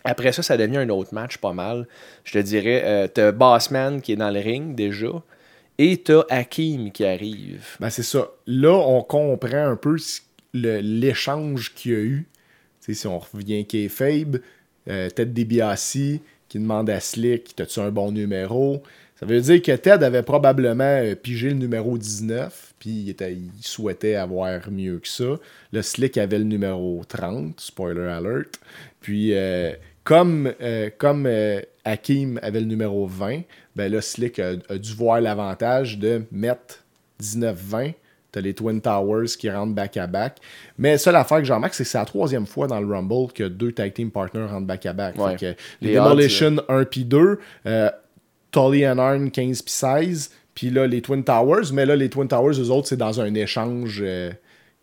après 0.04 0.32
ça, 0.32 0.42
ça 0.42 0.56
devient 0.56 0.78
un 0.78 0.88
autre 0.88 1.14
match 1.14 1.38
pas 1.38 1.52
mal. 1.52 1.86
Je 2.24 2.32
te 2.32 2.38
dirais, 2.38 2.82
euh, 2.84 3.08
t'as 3.08 3.32
Bossman 3.32 4.00
qui 4.00 4.12
est 4.12 4.16
dans 4.16 4.30
le 4.30 4.40
ring 4.40 4.74
déjà. 4.74 5.12
Et 5.78 5.96
t'as 5.96 6.24
Hakim 6.28 6.92
qui 6.92 7.04
arrive. 7.04 7.76
Ben, 7.80 7.90
c'est 7.90 8.02
ça. 8.02 8.28
Là, 8.46 8.74
on 8.74 9.02
comprend 9.02 9.66
un 9.66 9.76
peu 9.76 9.96
l'échange 10.52 11.74
qu'il 11.74 11.92
y 11.92 11.94
a 11.94 11.98
eu. 11.98 12.26
Si 12.80 13.06
on 13.06 13.18
revient 13.18 13.64
Kayfabe, 13.64 14.40
euh, 14.88 15.08
Ted 15.10 15.32
DiBiase 15.32 16.18
qui 16.48 16.58
demande 16.58 16.90
à 16.90 16.98
Slick 16.98 17.54
T'as-tu 17.54 17.80
un 17.80 17.90
bon 17.90 18.10
numéro? 18.10 18.82
Ça 19.20 19.26
veut 19.26 19.40
dire 19.40 19.60
que 19.60 19.72
Ted 19.72 20.02
avait 20.02 20.22
probablement 20.22 20.84
euh, 20.84 21.14
pigé 21.14 21.50
le 21.50 21.56
numéro 21.56 21.98
19, 21.98 22.74
puis 22.78 23.14
il 23.20 23.50
souhaitait 23.60 24.14
avoir 24.14 24.70
mieux 24.70 24.98
que 24.98 25.08
ça. 25.08 25.36
Le 25.72 25.82
Slick 25.82 26.16
avait 26.16 26.38
le 26.38 26.44
numéro 26.44 27.02
30, 27.06 27.60
spoiler 27.60 28.08
alert. 28.08 28.58
Puis, 29.02 29.34
euh, 29.34 29.72
comme, 30.04 30.52
euh, 30.60 30.90
comme 30.96 31.26
euh, 31.26 31.60
Hakim 31.84 32.38
avait 32.42 32.60
le 32.60 32.66
numéro 32.66 33.06
20, 33.06 33.42
ben 33.76 33.92
là, 33.92 34.00
Slick 34.00 34.38
a, 34.38 34.52
a 34.68 34.78
dû 34.78 34.94
voir 34.94 35.20
l'avantage 35.20 35.98
de 35.98 36.22
mettre 36.32 36.84
19-20. 37.22 37.94
T'as 38.32 38.40
les 38.40 38.54
Twin 38.54 38.80
Towers 38.80 39.26
qui 39.38 39.50
rentrent 39.50 39.74
back-à-back. 39.74 40.36
Mais 40.78 40.98
seule 40.98 41.16
affaire 41.16 41.38
que 41.38 41.44
j'en 41.44 41.56
remarque, 41.56 41.74
c'est 41.74 41.82
que 41.82 41.90
c'est 41.90 41.98
la 41.98 42.04
troisième 42.04 42.46
fois 42.46 42.68
dans 42.68 42.80
le 42.80 42.86
Rumble 42.86 43.32
que 43.32 43.42
deux 43.44 43.72
tag 43.72 43.92
team 43.92 44.10
partners 44.12 44.44
rentrent 44.44 44.66
back-à-back. 44.68 45.16
Ouais. 45.18 45.36
Les, 45.80 45.98
odds, 45.98 46.04
Demolition 46.04 46.56
1 46.68 46.84
puis 46.84 47.04
2, 47.04 47.38
euh, 47.66 47.90
Tully 48.52 48.86
and 48.86 48.98
Arn 48.98 49.30
15 49.32 49.62
puis 49.62 49.72
16, 49.72 50.30
puis 50.54 50.70
là 50.70 50.86
les 50.86 51.02
Twin 51.02 51.24
Towers. 51.24 51.72
Mais 51.72 51.84
là, 51.86 51.96
les 51.96 52.08
Twin 52.08 52.28
Towers, 52.28 52.60
eux 52.60 52.70
autres, 52.70 52.86
c'est 52.86 52.96
dans 52.96 53.20
un 53.20 53.34
échange 53.34 53.98
euh, 54.00 54.30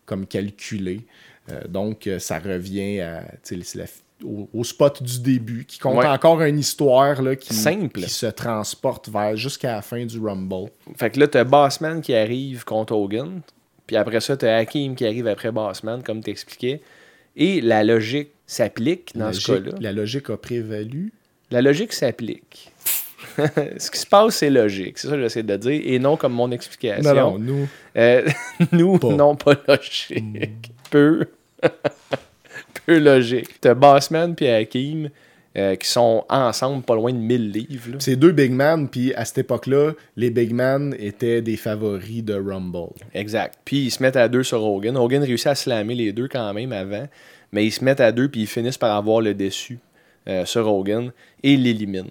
comme 0.04 0.26
calculé. 0.26 1.06
Euh, 1.50 1.62
donc, 1.68 2.06
ça 2.18 2.38
revient 2.38 3.00
à, 3.00 3.24
c'est 3.42 3.56
la- 3.74 3.84
au, 4.24 4.48
au 4.52 4.64
spot 4.64 5.02
du 5.02 5.20
début, 5.20 5.64
qui 5.64 5.78
compte 5.78 5.96
Ouais. 5.98 6.06
encore 6.06 6.40
une 6.42 6.58
histoire 6.58 7.22
là, 7.22 7.36
qui, 7.36 7.54
Simple. 7.54 8.00
qui 8.02 8.10
se 8.10 8.26
transporte 8.26 9.08
vers 9.08 9.36
jusqu'à 9.36 9.76
la 9.76 9.82
fin 9.82 10.04
du 10.04 10.18
Rumble. 10.18 10.70
Fait 10.96 11.10
que 11.10 11.20
là, 11.20 11.28
t'as 11.28 11.44
Bossman 11.44 12.00
qui 12.00 12.14
arrive 12.14 12.64
contre 12.64 12.94
Hogan. 12.94 13.40
Puis 13.86 13.96
après 13.96 14.20
ça, 14.20 14.36
t'as 14.36 14.56
Hakim 14.58 14.94
qui 14.94 15.06
arrive 15.06 15.26
après 15.28 15.50
Bossman, 15.52 16.02
comme 16.02 16.20
t'expliquais. 16.22 16.80
Et 17.36 17.60
la 17.60 17.84
logique 17.84 18.30
s'applique 18.46 19.12
dans 19.16 19.32
ce 19.32 19.46
cas-là. 19.52 19.72
la 19.80 19.92
logique 19.92 20.28
a 20.30 20.36
prévalu. 20.36 21.12
La 21.50 21.62
logique 21.62 21.92
s'applique. 21.92 22.72
ce 23.38 23.90
qui 23.90 23.98
se 23.98 24.06
passe, 24.06 24.36
c'est 24.36 24.50
logique. 24.50 24.98
C'est 24.98 25.06
ça 25.08 25.14
que 25.14 25.22
j'essaie 25.22 25.42
de 25.44 25.56
dire. 25.56 25.80
Et 25.84 25.98
non 26.00 26.16
comme 26.16 26.32
mon 26.32 26.50
explication. 26.50 27.14
Non, 27.14 27.30
non, 27.32 27.38
nous, 27.38 27.68
Euh, 27.96 28.26
nous, 28.72 28.98
Pas. 28.98 29.14
non, 29.14 29.36
pas 29.36 29.54
logique. 29.68 30.72
Peu. 30.90 31.26
Peu 32.88 32.98
logique. 33.00 33.60
T'as 33.60 33.74
Bossman 33.74 34.34
puis 34.34 34.48
Hakim 34.48 35.10
euh, 35.58 35.76
qui 35.76 35.86
sont 35.86 36.24
ensemble 36.30 36.82
pas 36.82 36.94
loin 36.94 37.12
de 37.12 37.18
1000 37.18 37.50
livres. 37.50 37.96
c'est 37.98 38.16
deux 38.16 38.32
big 38.32 38.50
man, 38.50 38.88
puis 38.88 39.12
à 39.12 39.26
cette 39.26 39.38
époque-là, 39.38 39.92
les 40.16 40.30
big 40.30 40.54
man 40.54 40.96
étaient 40.98 41.42
des 41.42 41.58
favoris 41.58 42.24
de 42.24 42.32
Rumble. 42.32 42.94
Exact. 43.12 43.58
Puis 43.66 43.84
ils 43.84 43.90
se 43.90 44.02
mettent 44.02 44.16
à 44.16 44.26
deux 44.26 44.42
sur 44.42 44.64
Hogan. 44.64 44.96
Hogan 44.96 45.22
réussit 45.22 45.48
à 45.48 45.54
slammer 45.54 45.94
les 45.94 46.14
deux 46.14 46.28
quand 46.28 46.50
même 46.54 46.72
avant. 46.72 47.06
Mais 47.52 47.66
ils 47.66 47.72
se 47.72 47.84
mettent 47.84 48.00
à 48.00 48.10
deux 48.10 48.30
puis 48.30 48.42
ils 48.42 48.46
finissent 48.46 48.78
par 48.78 48.96
avoir 48.96 49.20
le 49.20 49.34
dessus 49.34 49.78
euh, 50.26 50.46
sur 50.46 50.66
Hogan 50.66 51.12
et 51.42 51.58
l'éliminent. 51.58 52.08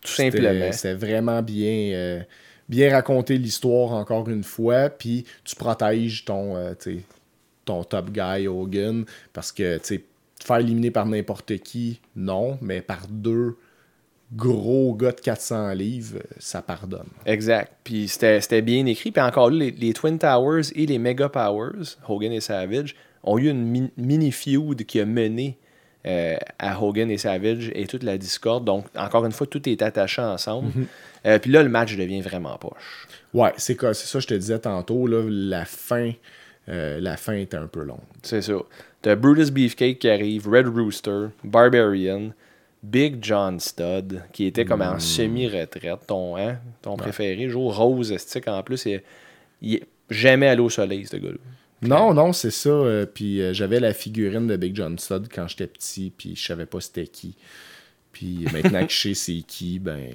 Tout 0.00 0.10
simplement. 0.10 0.72
C'était 0.72 0.94
vraiment 0.94 1.40
bien, 1.40 1.92
euh, 1.92 2.20
bien 2.68 2.90
raconté 2.90 3.38
l'histoire 3.38 3.92
encore 3.92 4.28
une 4.28 4.42
fois, 4.42 4.88
puis 4.88 5.24
tu 5.44 5.54
protèges 5.54 6.24
ton, 6.24 6.56
ton 7.64 7.84
top 7.84 8.10
guy 8.10 8.48
Hogan, 8.48 9.04
parce 9.32 9.52
que 9.52 9.76
tu 9.78 9.84
sais, 9.84 10.02
te 10.38 10.44
faire 10.44 10.58
éliminer 10.58 10.90
par 10.90 11.06
n'importe 11.06 11.56
qui, 11.58 12.00
non, 12.14 12.58
mais 12.60 12.80
par 12.82 13.06
deux 13.08 13.56
gros 14.34 14.94
gars 14.94 15.12
de 15.12 15.20
400 15.20 15.72
livres, 15.74 16.18
euh, 16.18 16.34
ça 16.38 16.60
pardonne. 16.62 17.06
Exact. 17.26 17.72
Puis 17.84 18.08
c'était 18.08 18.62
bien 18.62 18.84
écrit. 18.86 19.12
Puis 19.12 19.22
encore 19.22 19.50
là, 19.50 19.56
les, 19.58 19.70
les 19.70 19.92
Twin 19.92 20.18
Towers 20.18 20.62
et 20.74 20.86
les 20.86 20.98
Mega 20.98 21.28
Powers, 21.28 21.96
Hogan 22.08 22.32
et 22.32 22.40
Savage, 22.40 22.96
ont 23.22 23.38
eu 23.38 23.48
une 23.50 23.62
mi- 23.64 23.92
mini-feud 23.96 24.84
qui 24.84 25.00
a 25.00 25.04
mené 25.06 25.58
euh, 26.06 26.36
à 26.58 26.80
Hogan 26.82 27.10
et 27.10 27.18
Savage 27.18 27.70
et 27.74 27.86
toute 27.86 28.02
la 28.02 28.18
discorde. 28.18 28.64
Donc, 28.64 28.86
encore 28.96 29.24
une 29.26 29.32
fois, 29.32 29.46
tout 29.46 29.68
est 29.68 29.80
attaché 29.82 30.22
ensemble. 30.22 30.70
Euh, 31.24 31.38
puis 31.38 31.50
là, 31.50 31.62
le 31.62 31.68
match 31.68 31.96
devient 31.96 32.20
vraiment 32.20 32.56
poche. 32.58 33.06
Ouais, 33.34 33.52
c'est 33.56 33.78
ça 33.80 34.18
que 34.18 34.20
je 34.22 34.26
te 34.26 34.34
disais 34.34 34.58
tantôt, 34.58 35.06
là, 35.06 35.22
la 35.28 35.64
fin, 35.64 36.12
euh, 36.68 37.00
la 37.00 37.16
fin 37.16 37.34
était 37.34 37.56
un 37.56 37.66
peu 37.66 37.82
longue. 37.82 37.98
C'est 38.22 38.42
ça. 38.42 38.54
T'as 39.06 39.14
Brutus 39.14 39.52
Beefcake 39.52 40.00
qui 40.00 40.08
arrive, 40.08 40.48
Red 40.48 40.66
Rooster, 40.66 41.26
Barbarian, 41.44 42.32
Big 42.82 43.18
John 43.22 43.60
Studd, 43.60 44.24
qui 44.32 44.46
était 44.46 44.64
comme 44.64 44.82
en 44.82 44.98
semi-retraite, 44.98 46.08
ton, 46.08 46.36
hein, 46.36 46.58
ton 46.82 46.96
préféré, 46.96 47.48
jour 47.48 47.76
rose 47.76 48.16
stick 48.16 48.48
en 48.48 48.64
plus. 48.64 48.84
Il, 48.86 49.00
il 49.62 49.74
est 49.76 49.86
jamais 50.10 50.48
allé 50.48 50.60
au 50.60 50.68
soleil, 50.68 51.06
ce 51.06 51.18
gars-là. 51.18 51.36
Non, 51.82 52.14
non, 52.14 52.32
c'est 52.32 52.50
ça. 52.50 52.68
euh, 52.68 53.06
puis 53.06 53.40
euh, 53.42 53.52
j'avais 53.52 53.78
la 53.78 53.94
figurine 53.94 54.48
de 54.48 54.56
Big 54.56 54.74
John 54.74 54.98
Studd 54.98 55.28
quand 55.32 55.46
j'étais 55.46 55.68
petit, 55.68 56.10
puis 56.10 56.34
je 56.34 56.44
savais 56.44 56.66
pas 56.66 56.80
c'était 56.80 57.06
qui. 57.06 57.36
Puis 58.10 58.44
maintenant 58.52 58.84
que 58.84 58.92
je 58.92 58.98
sais 58.98 59.14
c'est 59.14 59.42
qui, 59.46 59.78
ben, 59.78 60.14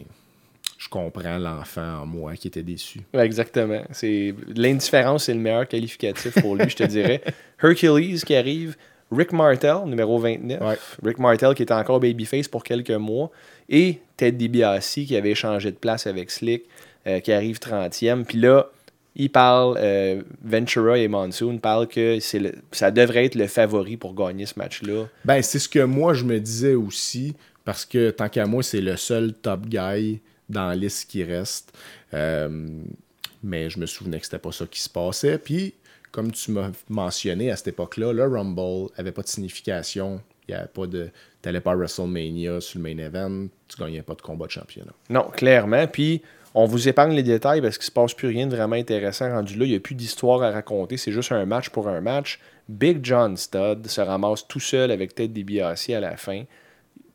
je 0.81 0.89
comprends 0.89 1.37
l'enfant 1.37 2.01
en 2.01 2.05
moi 2.07 2.33
qui 2.35 2.47
était 2.47 2.63
déçu. 2.63 3.01
Ouais, 3.13 3.23
exactement. 3.25 3.83
C'est 3.91 4.33
L'indifférence, 4.55 5.25
c'est 5.25 5.33
le 5.35 5.39
meilleur 5.39 5.67
qualificatif 5.67 6.33
pour 6.41 6.55
lui, 6.55 6.67
je 6.67 6.75
te 6.75 6.83
dirais. 6.83 7.21
Hercules 7.63 8.19
qui 8.23 8.35
arrive, 8.35 8.75
Rick 9.11 9.31
Martel, 9.31 9.75
numéro 9.85 10.17
29. 10.17 10.59
Ouais. 10.59 10.77
Rick 11.03 11.19
Martel 11.19 11.53
qui 11.53 11.61
était 11.63 11.73
encore 11.73 11.99
babyface 11.99 12.47
pour 12.47 12.63
quelques 12.63 12.89
mois. 12.89 13.29
Et 13.69 13.99
Ted 14.17 14.37
DiBiase 14.37 14.89
qui 15.05 15.15
avait 15.15 15.35
changé 15.35 15.69
de 15.71 15.75
place 15.77 16.07
avec 16.07 16.31
Slick, 16.31 16.63
euh, 17.05 17.19
qui 17.19 17.31
arrive 17.31 17.59
30e. 17.59 18.25
Puis 18.25 18.39
là, 18.39 18.67
il 19.15 19.29
parle, 19.29 19.77
euh, 19.79 20.23
Ventura 20.43 20.97
et 20.97 21.07
Monsoon 21.07 21.59
parlent 21.59 21.87
que 21.87 22.19
c'est 22.19 22.39
le- 22.39 22.55
ça 22.71 22.89
devrait 22.89 23.25
être 23.25 23.35
le 23.35 23.45
favori 23.47 23.97
pour 23.97 24.15
gagner 24.15 24.47
ce 24.47 24.53
match-là. 24.57 25.05
Ben, 25.25 25.43
c'est 25.43 25.59
ce 25.59 25.69
que 25.69 25.83
moi 25.83 26.13
je 26.15 26.23
me 26.23 26.39
disais 26.39 26.73
aussi, 26.73 27.35
parce 27.65 27.85
que 27.85 28.09
tant 28.09 28.29
qu'à 28.29 28.45
moi, 28.47 28.63
c'est 28.63 28.81
le 28.81 28.97
seul 28.97 29.33
top 29.33 29.67
guy 29.67 30.21
dans 30.51 30.67
la 30.67 30.75
liste 30.75 31.09
qui 31.09 31.23
reste. 31.23 31.75
Euh, 32.13 32.67
mais 33.43 33.69
je 33.69 33.79
me 33.79 33.85
souvenais 33.85 34.19
que 34.19 34.25
c'était 34.25 34.39
pas 34.39 34.51
ça 34.51 34.65
qui 34.67 34.79
se 34.79 34.89
passait. 34.89 35.37
Puis, 35.37 35.73
comme 36.11 36.31
tu 36.31 36.51
m'as 36.51 36.71
mentionné 36.89 37.49
à 37.49 37.55
cette 37.55 37.69
époque-là, 37.69 38.13
le 38.13 38.23
Rumble 38.23 38.91
avait 38.97 39.11
pas 39.11 39.23
de 39.23 39.27
signification. 39.27 40.21
Il 40.47 40.51
y 40.51 40.53
avait 40.55 40.67
pas 40.67 40.85
de. 40.85 41.09
T'allais 41.41 41.61
pas 41.61 41.71
à 41.71 41.75
WrestleMania 41.75 42.61
sur 42.61 42.79
le 42.79 42.83
main 42.83 42.97
event, 43.03 43.47
tu 43.67 43.77
gagnais 43.81 44.03
pas 44.03 44.13
de 44.13 44.21
combat 44.21 44.45
de 44.45 44.51
championnat. 44.51 44.93
Non, 45.09 45.29
clairement. 45.29 45.87
Puis, 45.87 46.21
on 46.53 46.65
vous 46.65 46.87
épargne 46.87 47.13
les 47.13 47.23
détails 47.23 47.61
parce 47.61 47.77
qu'il 47.77 47.85
se 47.85 47.91
passe 47.91 48.13
plus 48.13 48.27
rien 48.27 48.45
de 48.45 48.55
vraiment 48.55 48.75
intéressant 48.75 49.29
rendu 49.31 49.57
là. 49.57 49.65
Il 49.65 49.69
n'y 49.69 49.75
a 49.75 49.79
plus 49.79 49.95
d'histoire 49.95 50.43
à 50.43 50.51
raconter. 50.51 50.97
C'est 50.97 51.11
juste 51.11 51.31
un 51.31 51.45
match 51.45 51.69
pour 51.69 51.87
un 51.87 52.01
match. 52.01 52.39
Big 52.67 52.99
John 53.03 53.37
Studd 53.37 53.87
se 53.87 54.01
ramasse 54.01 54.47
tout 54.47 54.59
seul 54.59 54.91
avec 54.91 55.15
Ted 55.15 55.33
DiBiase 55.33 55.89
à 55.89 55.99
la 55.99 56.17
fin. 56.17 56.43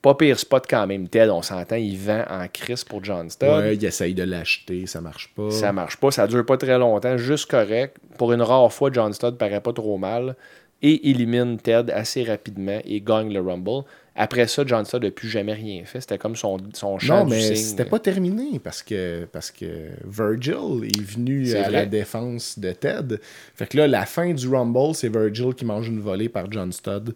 Pas 0.07 0.15
pire 0.15 0.39
spot 0.39 0.67
quand 0.71 0.87
même. 0.87 1.09
Ted, 1.09 1.33
on 1.33 1.43
s'entend, 1.43 1.75
il 1.75 1.99
vend 1.99 2.23
en 2.31 2.47
crise 2.47 2.85
pour 2.85 3.03
John 3.03 3.29
Studd. 3.29 3.49
Ouais, 3.49 3.75
il 3.75 3.85
essaye 3.85 4.15
de 4.15 4.23
l'acheter, 4.23 4.87
ça 4.87 5.01
marche 5.01 5.33
pas. 5.35 5.51
Ça 5.51 5.73
marche 5.73 5.97
pas, 5.97 6.13
ça 6.13 6.29
dure 6.29 6.47
pas 6.47 6.57
très 6.57 6.79
longtemps, 6.79 7.19
juste 7.19 7.51
correct. 7.51 7.97
Pour 8.17 8.33
une 8.33 8.41
rare 8.41 8.73
fois, 8.73 8.91
John 8.93 9.13
Studd 9.13 9.37
paraît 9.37 9.61
pas 9.61 9.73
trop 9.73 9.99
mal 9.99 10.37
et 10.81 11.11
élimine 11.11 11.59
Ted 11.59 11.93
assez 11.93 12.23
rapidement 12.23 12.79
et 12.85 13.01
gagne 13.01 13.33
le 13.33 13.41
Rumble. 13.41 13.83
Après 14.15 14.47
ça, 14.47 14.63
John 14.65 14.85
Studd 14.85 15.03
n'a 15.03 15.11
plus 15.11 15.29
jamais 15.29 15.55
rien 15.55 15.85
fait. 15.85 16.01
C'était 16.01 16.19
comme 16.19 16.37
son, 16.37 16.59
son 16.73 17.01
chant 17.01 17.25
Non, 17.25 17.31
mais 17.31 17.57
c'était 17.57 17.85
pas 17.85 17.99
terminé 17.99 18.61
parce 18.61 18.85
que, 18.85 19.25
parce 19.31 19.51
que 19.51 19.91
Virgil 20.07 20.85
est 20.85 21.03
venu 21.03 21.53
à 21.55 21.63
vrai. 21.63 21.71
la 21.73 21.87
défense 21.87 22.61
de 22.61 22.71
Ted. 22.71 23.19
Fait 23.57 23.67
que 23.67 23.77
là, 23.77 23.89
la 23.89 24.07
fin 24.07 24.33
du 24.33 24.49
Rumble, 24.49 24.95
c'est 24.95 25.09
Virgil 25.09 25.53
qui 25.55 25.65
mange 25.65 25.89
une 25.89 26.01
volée 26.01 26.29
par 26.29 26.51
John 26.51 26.73
Studd. 26.73 27.13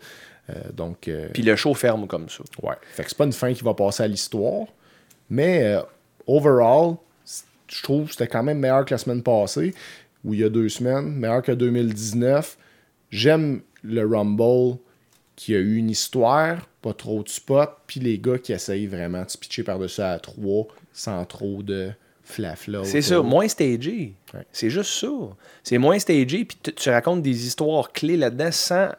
Euh, 0.51 0.72
donc, 0.72 1.09
euh, 1.09 1.28
Puis 1.32 1.43
le 1.43 1.56
show 1.56 1.74
ferme 1.74 2.06
comme 2.06 2.28
ça. 2.28 2.43
ouais. 2.62 2.74
Fait 2.93 3.05
que 3.05 3.09
c'est 3.09 3.18
pas 3.18 3.24
une 3.24 3.32
fin 3.32 3.52
qui 3.52 3.62
va 3.62 3.74
passer 3.74 4.02
à 4.02 4.09
l'histoire. 4.09 4.66
Mais, 5.28 5.62
euh, 5.64 5.82
overall, 6.27 6.97
je 7.68 7.82
trouve 7.82 8.06
que 8.06 8.12
c'était 8.12 8.27
quand 8.27 8.43
même 8.43 8.59
meilleur 8.59 8.85
que 8.85 8.93
la 8.94 8.98
semaine 8.98 9.22
passée, 9.22 9.74
ou 10.24 10.35
il 10.35 10.40
y 10.40 10.44
a 10.44 10.48
deux 10.48 10.68
semaines, 10.68 11.12
meilleur 11.12 11.43
que 11.43 11.52
2019. 11.52 12.59
J'aime 13.10 13.62
le 13.82 14.05
Rumble 14.06 14.78
qui 15.36 15.55
a 15.55 15.59
eu 15.59 15.77
une 15.77 15.90
histoire, 15.90 16.66
pas 16.82 16.93
trop 16.93 17.22
de 17.22 17.28
spots, 17.28 17.77
puis 17.86 18.01
les 18.01 18.18
gars 18.18 18.39
qui 18.39 18.52
essayent 18.52 18.86
vraiment 18.86 19.24
de 19.24 19.31
se 19.31 19.39
pitcher 19.39 19.62
par-dessus 19.62 20.02
à 20.02 20.18
trois 20.18 20.66
sans 20.93 21.24
trop 21.24 21.62
de 21.62 21.90
flafla. 22.22 22.85
C'est 22.85 23.02
ça, 23.02 23.22
moins 23.22 23.48
stagé. 23.48 24.14
Ouais. 24.35 24.44
C'est 24.52 24.70
juste 24.70 24.93
ça. 24.93 25.09
C'est 25.62 25.78
moins 25.78 25.98
stagé, 25.98 26.44
puis 26.44 26.59
tu 26.74 26.90
racontes 26.90 27.22
des 27.22 27.47
histoires 27.47 27.93
clés 27.93 28.16
là-dedans 28.16 28.52
sans 28.52 28.90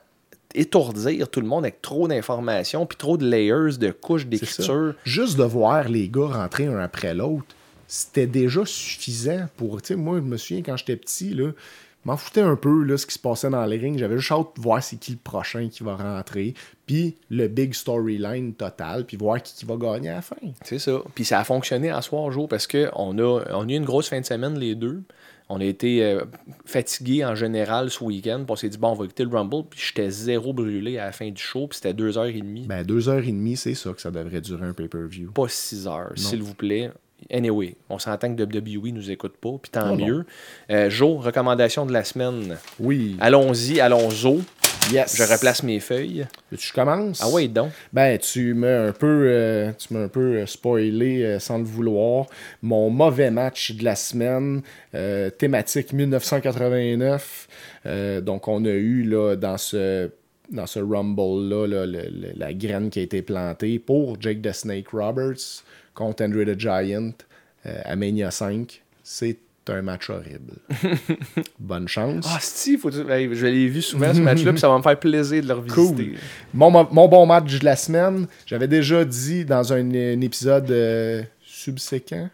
étourdir 0.55 1.29
tout 1.29 1.41
le 1.41 1.47
monde 1.47 1.63
avec 1.63 1.81
trop 1.81 2.07
d'informations, 2.07 2.85
puis 2.85 2.97
trop 2.97 3.17
de 3.17 3.27
layers, 3.27 3.77
de 3.77 3.91
couches 3.91 4.25
d'écriture. 4.27 4.95
Juste 5.03 5.37
de 5.37 5.43
voir 5.43 5.89
les 5.89 6.09
gars 6.09 6.27
rentrer 6.27 6.67
un 6.67 6.79
après 6.79 7.13
l'autre, 7.13 7.45
c'était 7.87 8.27
déjà 8.27 8.65
suffisant 8.65 9.47
pour. 9.57 9.81
Tu 9.81 9.89
sais, 9.89 9.95
moi, 9.95 10.17
je 10.17 10.23
me 10.23 10.37
souviens 10.37 10.63
quand 10.63 10.77
j'étais 10.77 10.95
petit, 10.95 11.33
là, 11.33 11.51
m'en 12.05 12.17
foutais 12.17 12.41
un 12.41 12.55
peu 12.55 12.83
là, 12.83 12.97
ce 12.97 13.05
qui 13.05 13.13
se 13.13 13.19
passait 13.19 13.49
dans 13.49 13.65
les 13.65 13.77
rings. 13.77 13.97
J'avais 13.97 14.17
juste 14.17 14.31
hâte 14.31 14.47
de 14.55 14.61
voir 14.61 14.81
c'est 14.81 14.97
qui 14.97 15.11
le 15.11 15.17
prochain 15.17 15.69
qui 15.69 15.83
va 15.83 15.95
rentrer, 15.95 16.53
puis 16.85 17.15
le 17.29 17.47
big 17.47 17.73
storyline 17.73 18.53
total, 18.53 19.05
puis 19.05 19.17
voir 19.17 19.41
qui, 19.41 19.53
qui 19.53 19.65
va 19.65 19.75
gagner 19.75 20.09
à 20.09 20.15
la 20.15 20.21
fin. 20.21 20.35
C'est 20.63 20.79
ça. 20.79 21.01
Puis 21.13 21.25
ça 21.25 21.39
a 21.39 21.43
fonctionné 21.43 21.91
en 21.91 22.01
soir 22.01 22.31
jour 22.31 22.47
parce 22.47 22.67
qu'on 22.67 23.17
a, 23.19 23.43
on 23.51 23.67
a 23.67 23.71
eu 23.71 23.75
une 23.75 23.85
grosse 23.85 24.09
fin 24.09 24.19
de 24.19 24.25
semaine, 24.25 24.57
les 24.57 24.75
deux. 24.75 25.03
On 25.53 25.59
a 25.59 25.65
été 25.65 26.03
euh, 26.03 26.23
fatigués 26.65 27.25
en 27.25 27.35
général 27.35 27.89
ce 27.89 28.03
week-end. 28.03 28.37
Puis 28.45 28.51
on 28.51 28.55
s'est 28.55 28.69
dit, 28.69 28.77
bon, 28.77 28.89
on 28.89 28.93
va 28.93 29.03
écouter 29.05 29.25
le 29.25 29.29
Rumble. 29.29 29.65
Puis 29.69 29.81
j'étais 29.87 30.09
zéro 30.09 30.53
brûlé 30.53 30.97
à 30.97 31.05
la 31.05 31.11
fin 31.11 31.29
du 31.29 31.41
show. 31.41 31.67
Puis 31.67 31.75
c'était 31.77 31.93
deux 31.93 32.17
heures 32.17 32.25
et 32.25 32.39
demie. 32.41 32.65
Ben, 32.67 32.83
deux 32.83 33.09
heures 33.09 33.23
et 33.23 33.31
demie, 33.31 33.57
c'est 33.57 33.75
ça 33.75 33.91
que 33.91 34.01
ça 34.01 34.11
devrait 34.11 34.41
durer 34.41 34.65
un 34.65 34.73
pay-per-view. 34.73 35.31
pas 35.31 35.47
6 35.47 35.87
heures, 35.87 36.13
s'il 36.15 36.41
vous 36.41 36.53
plaît. 36.53 36.89
Anyway, 37.29 37.75
on 37.89 37.99
s'entend 37.99 38.33
que 38.33 38.41
WWE 38.41 38.93
nous 38.93 39.11
écoute 39.11 39.37
pas, 39.39 39.51
puis 39.61 39.69
tant 39.71 39.93
Oh 39.93 39.95
mieux. 39.95 40.25
Euh, 40.71 40.89
Joe, 40.89 41.23
recommandation 41.23 41.85
de 41.85 41.93
la 41.93 42.03
semaine. 42.03 42.57
Oui. 42.79 43.15
Allons-y, 43.19 43.79
allons-y. 43.79 44.41
Yes. 44.91 45.15
Je 45.15 45.23
replace 45.23 45.63
mes 45.63 45.79
feuilles. 45.79 46.27
Tu 46.57 46.73
commences? 46.73 47.21
Ah 47.23 47.29
ouais, 47.29 47.47
donc. 47.47 47.71
Ben, 47.93 48.17
tu 48.17 48.53
m'as 48.53 48.87
un 48.87 48.91
peu, 48.91 49.23
euh, 49.27 49.71
tu 49.77 49.93
m'as 49.93 50.01
un 50.03 50.07
peu 50.09 50.37
euh, 50.37 50.45
spoilé 50.45 51.23
euh, 51.23 51.39
sans 51.39 51.57
le 51.59 51.63
vouloir. 51.63 52.25
Mon 52.61 52.89
mauvais 52.89 53.31
match 53.31 53.71
de 53.71 53.85
la 53.85 53.95
semaine, 53.95 54.61
euh, 54.93 55.29
thématique 55.29 55.93
1989. 55.93 57.47
Euh, 57.85 58.21
donc, 58.21 58.47
on 58.47 58.65
a 58.65 58.69
eu 58.69 59.03
là, 59.03 59.35
dans 59.35 59.57
ce, 59.57 60.09
dans 60.51 60.67
ce 60.67 60.79
Rumble-là 60.79 61.67
là, 61.67 61.85
le- 61.85 62.09
le- 62.09 62.33
la 62.35 62.53
graine 62.53 62.89
qui 62.89 62.99
a 62.99 63.03
été 63.03 63.21
plantée 63.21 63.79
pour 63.79 64.19
Jake 64.19 64.41
the 64.41 64.51
Snake 64.51 64.89
Roberts 64.89 65.63
contre 65.93 66.23
Andre 66.25 66.43
the 66.43 66.59
Giant 66.59 67.11
à 67.63 67.95
Mania 67.95 68.31
5. 68.31 68.81
C'est 69.03 69.37
un 69.71 69.81
match 69.81 70.09
horrible. 70.09 70.53
Bonne 71.59 71.87
chance. 71.87 72.25
Ah, 72.29 72.37
si, 72.41 72.77
faut 72.77 72.89
hey, 72.91 73.29
je 73.33 73.45
l'ai 73.45 73.67
vu 73.67 73.81
souvent 73.81 74.13
ce 74.13 74.19
match-là, 74.19 74.51
puis 74.51 74.59
ça 74.59 74.69
va 74.69 74.77
me 74.77 74.83
faire 74.83 74.99
plaisir 74.99 75.41
de 75.43 75.47
le 75.47 75.53
revisiter. 75.53 76.05
Cool. 76.11 76.17
Mon, 76.53 76.71
mo- 76.71 76.87
mon 76.91 77.07
bon 77.07 77.25
match 77.25 77.59
de 77.59 77.65
la 77.65 77.75
semaine, 77.75 78.27
j'avais 78.45 78.67
déjà 78.67 79.03
dit 79.05 79.45
dans 79.45 79.73
un, 79.73 79.89
un 79.93 80.21
épisode 80.21 80.69
euh, 80.71 81.23
subséquent, 81.45 82.29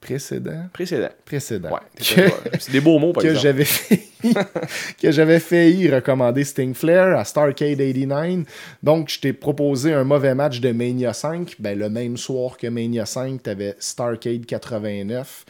précédent, 0.00 0.66
Précédent. 0.72 1.10
précédent, 1.26 1.70
Ouais, 1.72 2.30
c'est 2.58 2.72
des 2.72 2.80
beaux 2.80 2.98
mots, 2.98 3.12
par 3.12 3.22
que 3.22 3.34
j'avais 3.34 3.64
que 5.00 5.10
j'avais 5.10 5.40
failli 5.40 5.90
recommander 5.90 6.44
Sting 6.44 6.74
Flair 6.74 7.18
à 7.18 7.24
Starcade 7.24 7.76
89. 7.78 8.44
Donc, 8.82 9.08
je 9.10 9.20
t'ai 9.20 9.32
proposé 9.32 9.92
un 9.92 10.04
mauvais 10.04 10.34
match 10.34 10.60
de 10.60 10.72
Mania 10.72 11.12
5. 11.12 11.56
Ben, 11.58 11.78
le 11.78 11.88
même 11.90 12.16
soir 12.16 12.56
que 12.56 12.66
Mania 12.66 13.06
5, 13.06 13.42
t'avais 13.42 13.76
Starcade 13.78 14.46
89. 14.46 15.44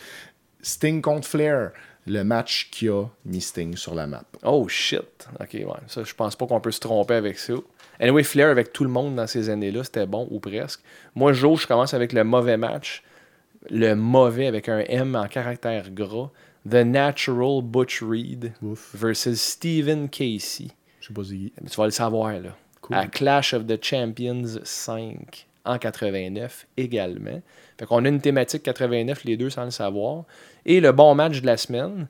Sting 0.62 1.02
contre 1.02 1.26
Flair, 1.26 1.72
le 2.06 2.22
match 2.22 2.68
qui 2.70 2.88
a 2.88 3.06
mis 3.24 3.40
Sting 3.40 3.76
sur 3.76 3.94
la 3.94 4.06
map. 4.06 4.24
Oh 4.42 4.66
shit. 4.68 5.28
Ok, 5.38 5.54
ouais. 5.54 5.66
Ça, 5.86 6.02
je 6.04 6.14
pense 6.14 6.36
pas 6.36 6.46
qu'on 6.46 6.60
peut 6.60 6.70
se 6.70 6.80
tromper 6.80 7.14
avec 7.14 7.38
ça. 7.38 7.54
Anyway, 8.00 8.22
Flair 8.22 8.48
avec 8.48 8.72
tout 8.72 8.84
le 8.84 8.90
monde 8.90 9.14
dans 9.14 9.26
ces 9.26 9.50
années-là, 9.50 9.84
c'était 9.84 10.06
bon 10.06 10.26
ou 10.30 10.40
presque. 10.40 10.80
Moi, 11.14 11.32
Joe, 11.32 11.60
je 11.60 11.66
commence 11.66 11.94
avec 11.94 12.12
le 12.12 12.24
mauvais 12.24 12.56
match. 12.56 13.02
Le 13.68 13.94
mauvais 13.94 14.46
avec 14.46 14.68
un 14.68 14.78
M 14.80 15.14
en 15.14 15.28
caractère 15.28 15.90
gras. 15.90 16.30
The 16.68 16.84
Natural 16.84 17.62
Butch 17.62 18.02
Reed 18.02 18.52
Ouf. 18.62 18.94
versus 18.94 19.40
Stephen 19.40 20.08
Casey. 20.08 20.68
Je 21.00 21.08
sais 21.08 21.14
pas 21.14 21.24
si... 21.24 21.52
Tu 21.70 21.76
vas 21.76 21.86
le 21.86 21.90
savoir, 21.90 22.32
là. 22.32 22.56
Cool. 22.82 22.96
À 22.96 23.06
Clash 23.06 23.54
of 23.54 23.66
the 23.66 23.82
Champions 23.82 24.58
5 24.62 25.46
en 25.64 25.78
89 25.78 26.66
également. 26.76 27.40
Fait 27.78 27.86
qu'on 27.86 28.04
a 28.04 28.08
une 28.08 28.20
thématique 28.20 28.62
89, 28.62 29.24
les 29.24 29.36
deux 29.36 29.50
sans 29.50 29.64
le 29.64 29.70
savoir. 29.70 30.24
Et 30.66 30.80
le 30.80 30.92
bon 30.92 31.14
match 31.14 31.40
de 31.40 31.46
la 31.46 31.56
semaine, 31.56 32.08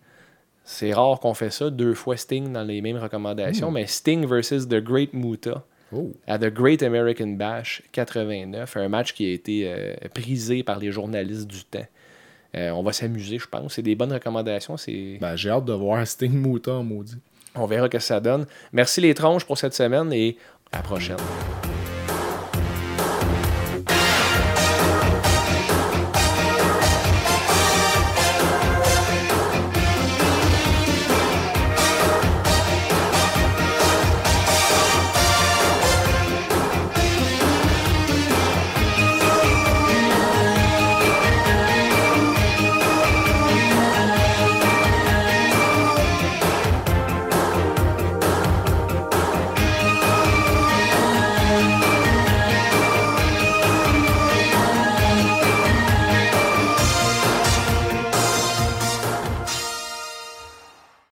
c'est 0.65 0.93
rare 0.93 1.21
qu'on 1.21 1.35
fait 1.35 1.51
ça, 1.51 1.71
deux 1.71 1.95
fois 1.95 2.17
Sting 2.17 2.53
dans 2.53 2.63
les 2.65 2.81
mêmes 2.81 2.99
recommandations, 2.99 3.71
mais 3.71 3.87
Sting 3.87 4.27
versus 4.27 4.69
The 4.69 4.77
Great 4.77 5.13
Muta 5.15 5.65
Oh. 5.93 6.13
à 6.27 6.39
The 6.39 6.53
Great 6.53 6.85
American 6.85 7.29
Bash 7.29 7.83
89, 7.91 8.77
un 8.77 8.89
match 8.89 9.13
qui 9.13 9.27
a 9.27 9.33
été 9.33 9.63
euh, 9.67 9.95
prisé 10.15 10.63
par 10.63 10.79
les 10.79 10.93
journalistes 10.93 11.49
du 11.49 11.65
temps. 11.65 11.87
Euh, 12.57 12.71
on 12.71 12.83
va 12.83 12.93
s'amuser, 12.93 13.39
je 13.39 13.47
pense. 13.47 13.75
C'est 13.75 13.83
des 13.83 13.95
bonnes 13.95 14.13
recommandations. 14.13 14.77
C'est... 14.77 15.19
Ben, 15.21 15.37
j'ai 15.37 15.51
hâte 15.51 15.65
de 15.65 15.73
voir 15.73 16.07
Sting 16.07 16.33
Mouton, 16.33 16.85
maudit. 16.85 17.19
On 17.57 17.67
verra 17.67 17.87
ce 17.87 17.91
que 17.91 17.99
ça 17.99 18.21
donne. 18.21 18.47
Merci 18.73 19.01
les 19.01 19.15
tronches 19.15 19.45
pour 19.45 19.59
cette 19.59 19.75
semaine 19.75 20.13
et 20.13 20.37
à 20.71 20.77
la 20.77 20.83
prochaine. 20.83 21.17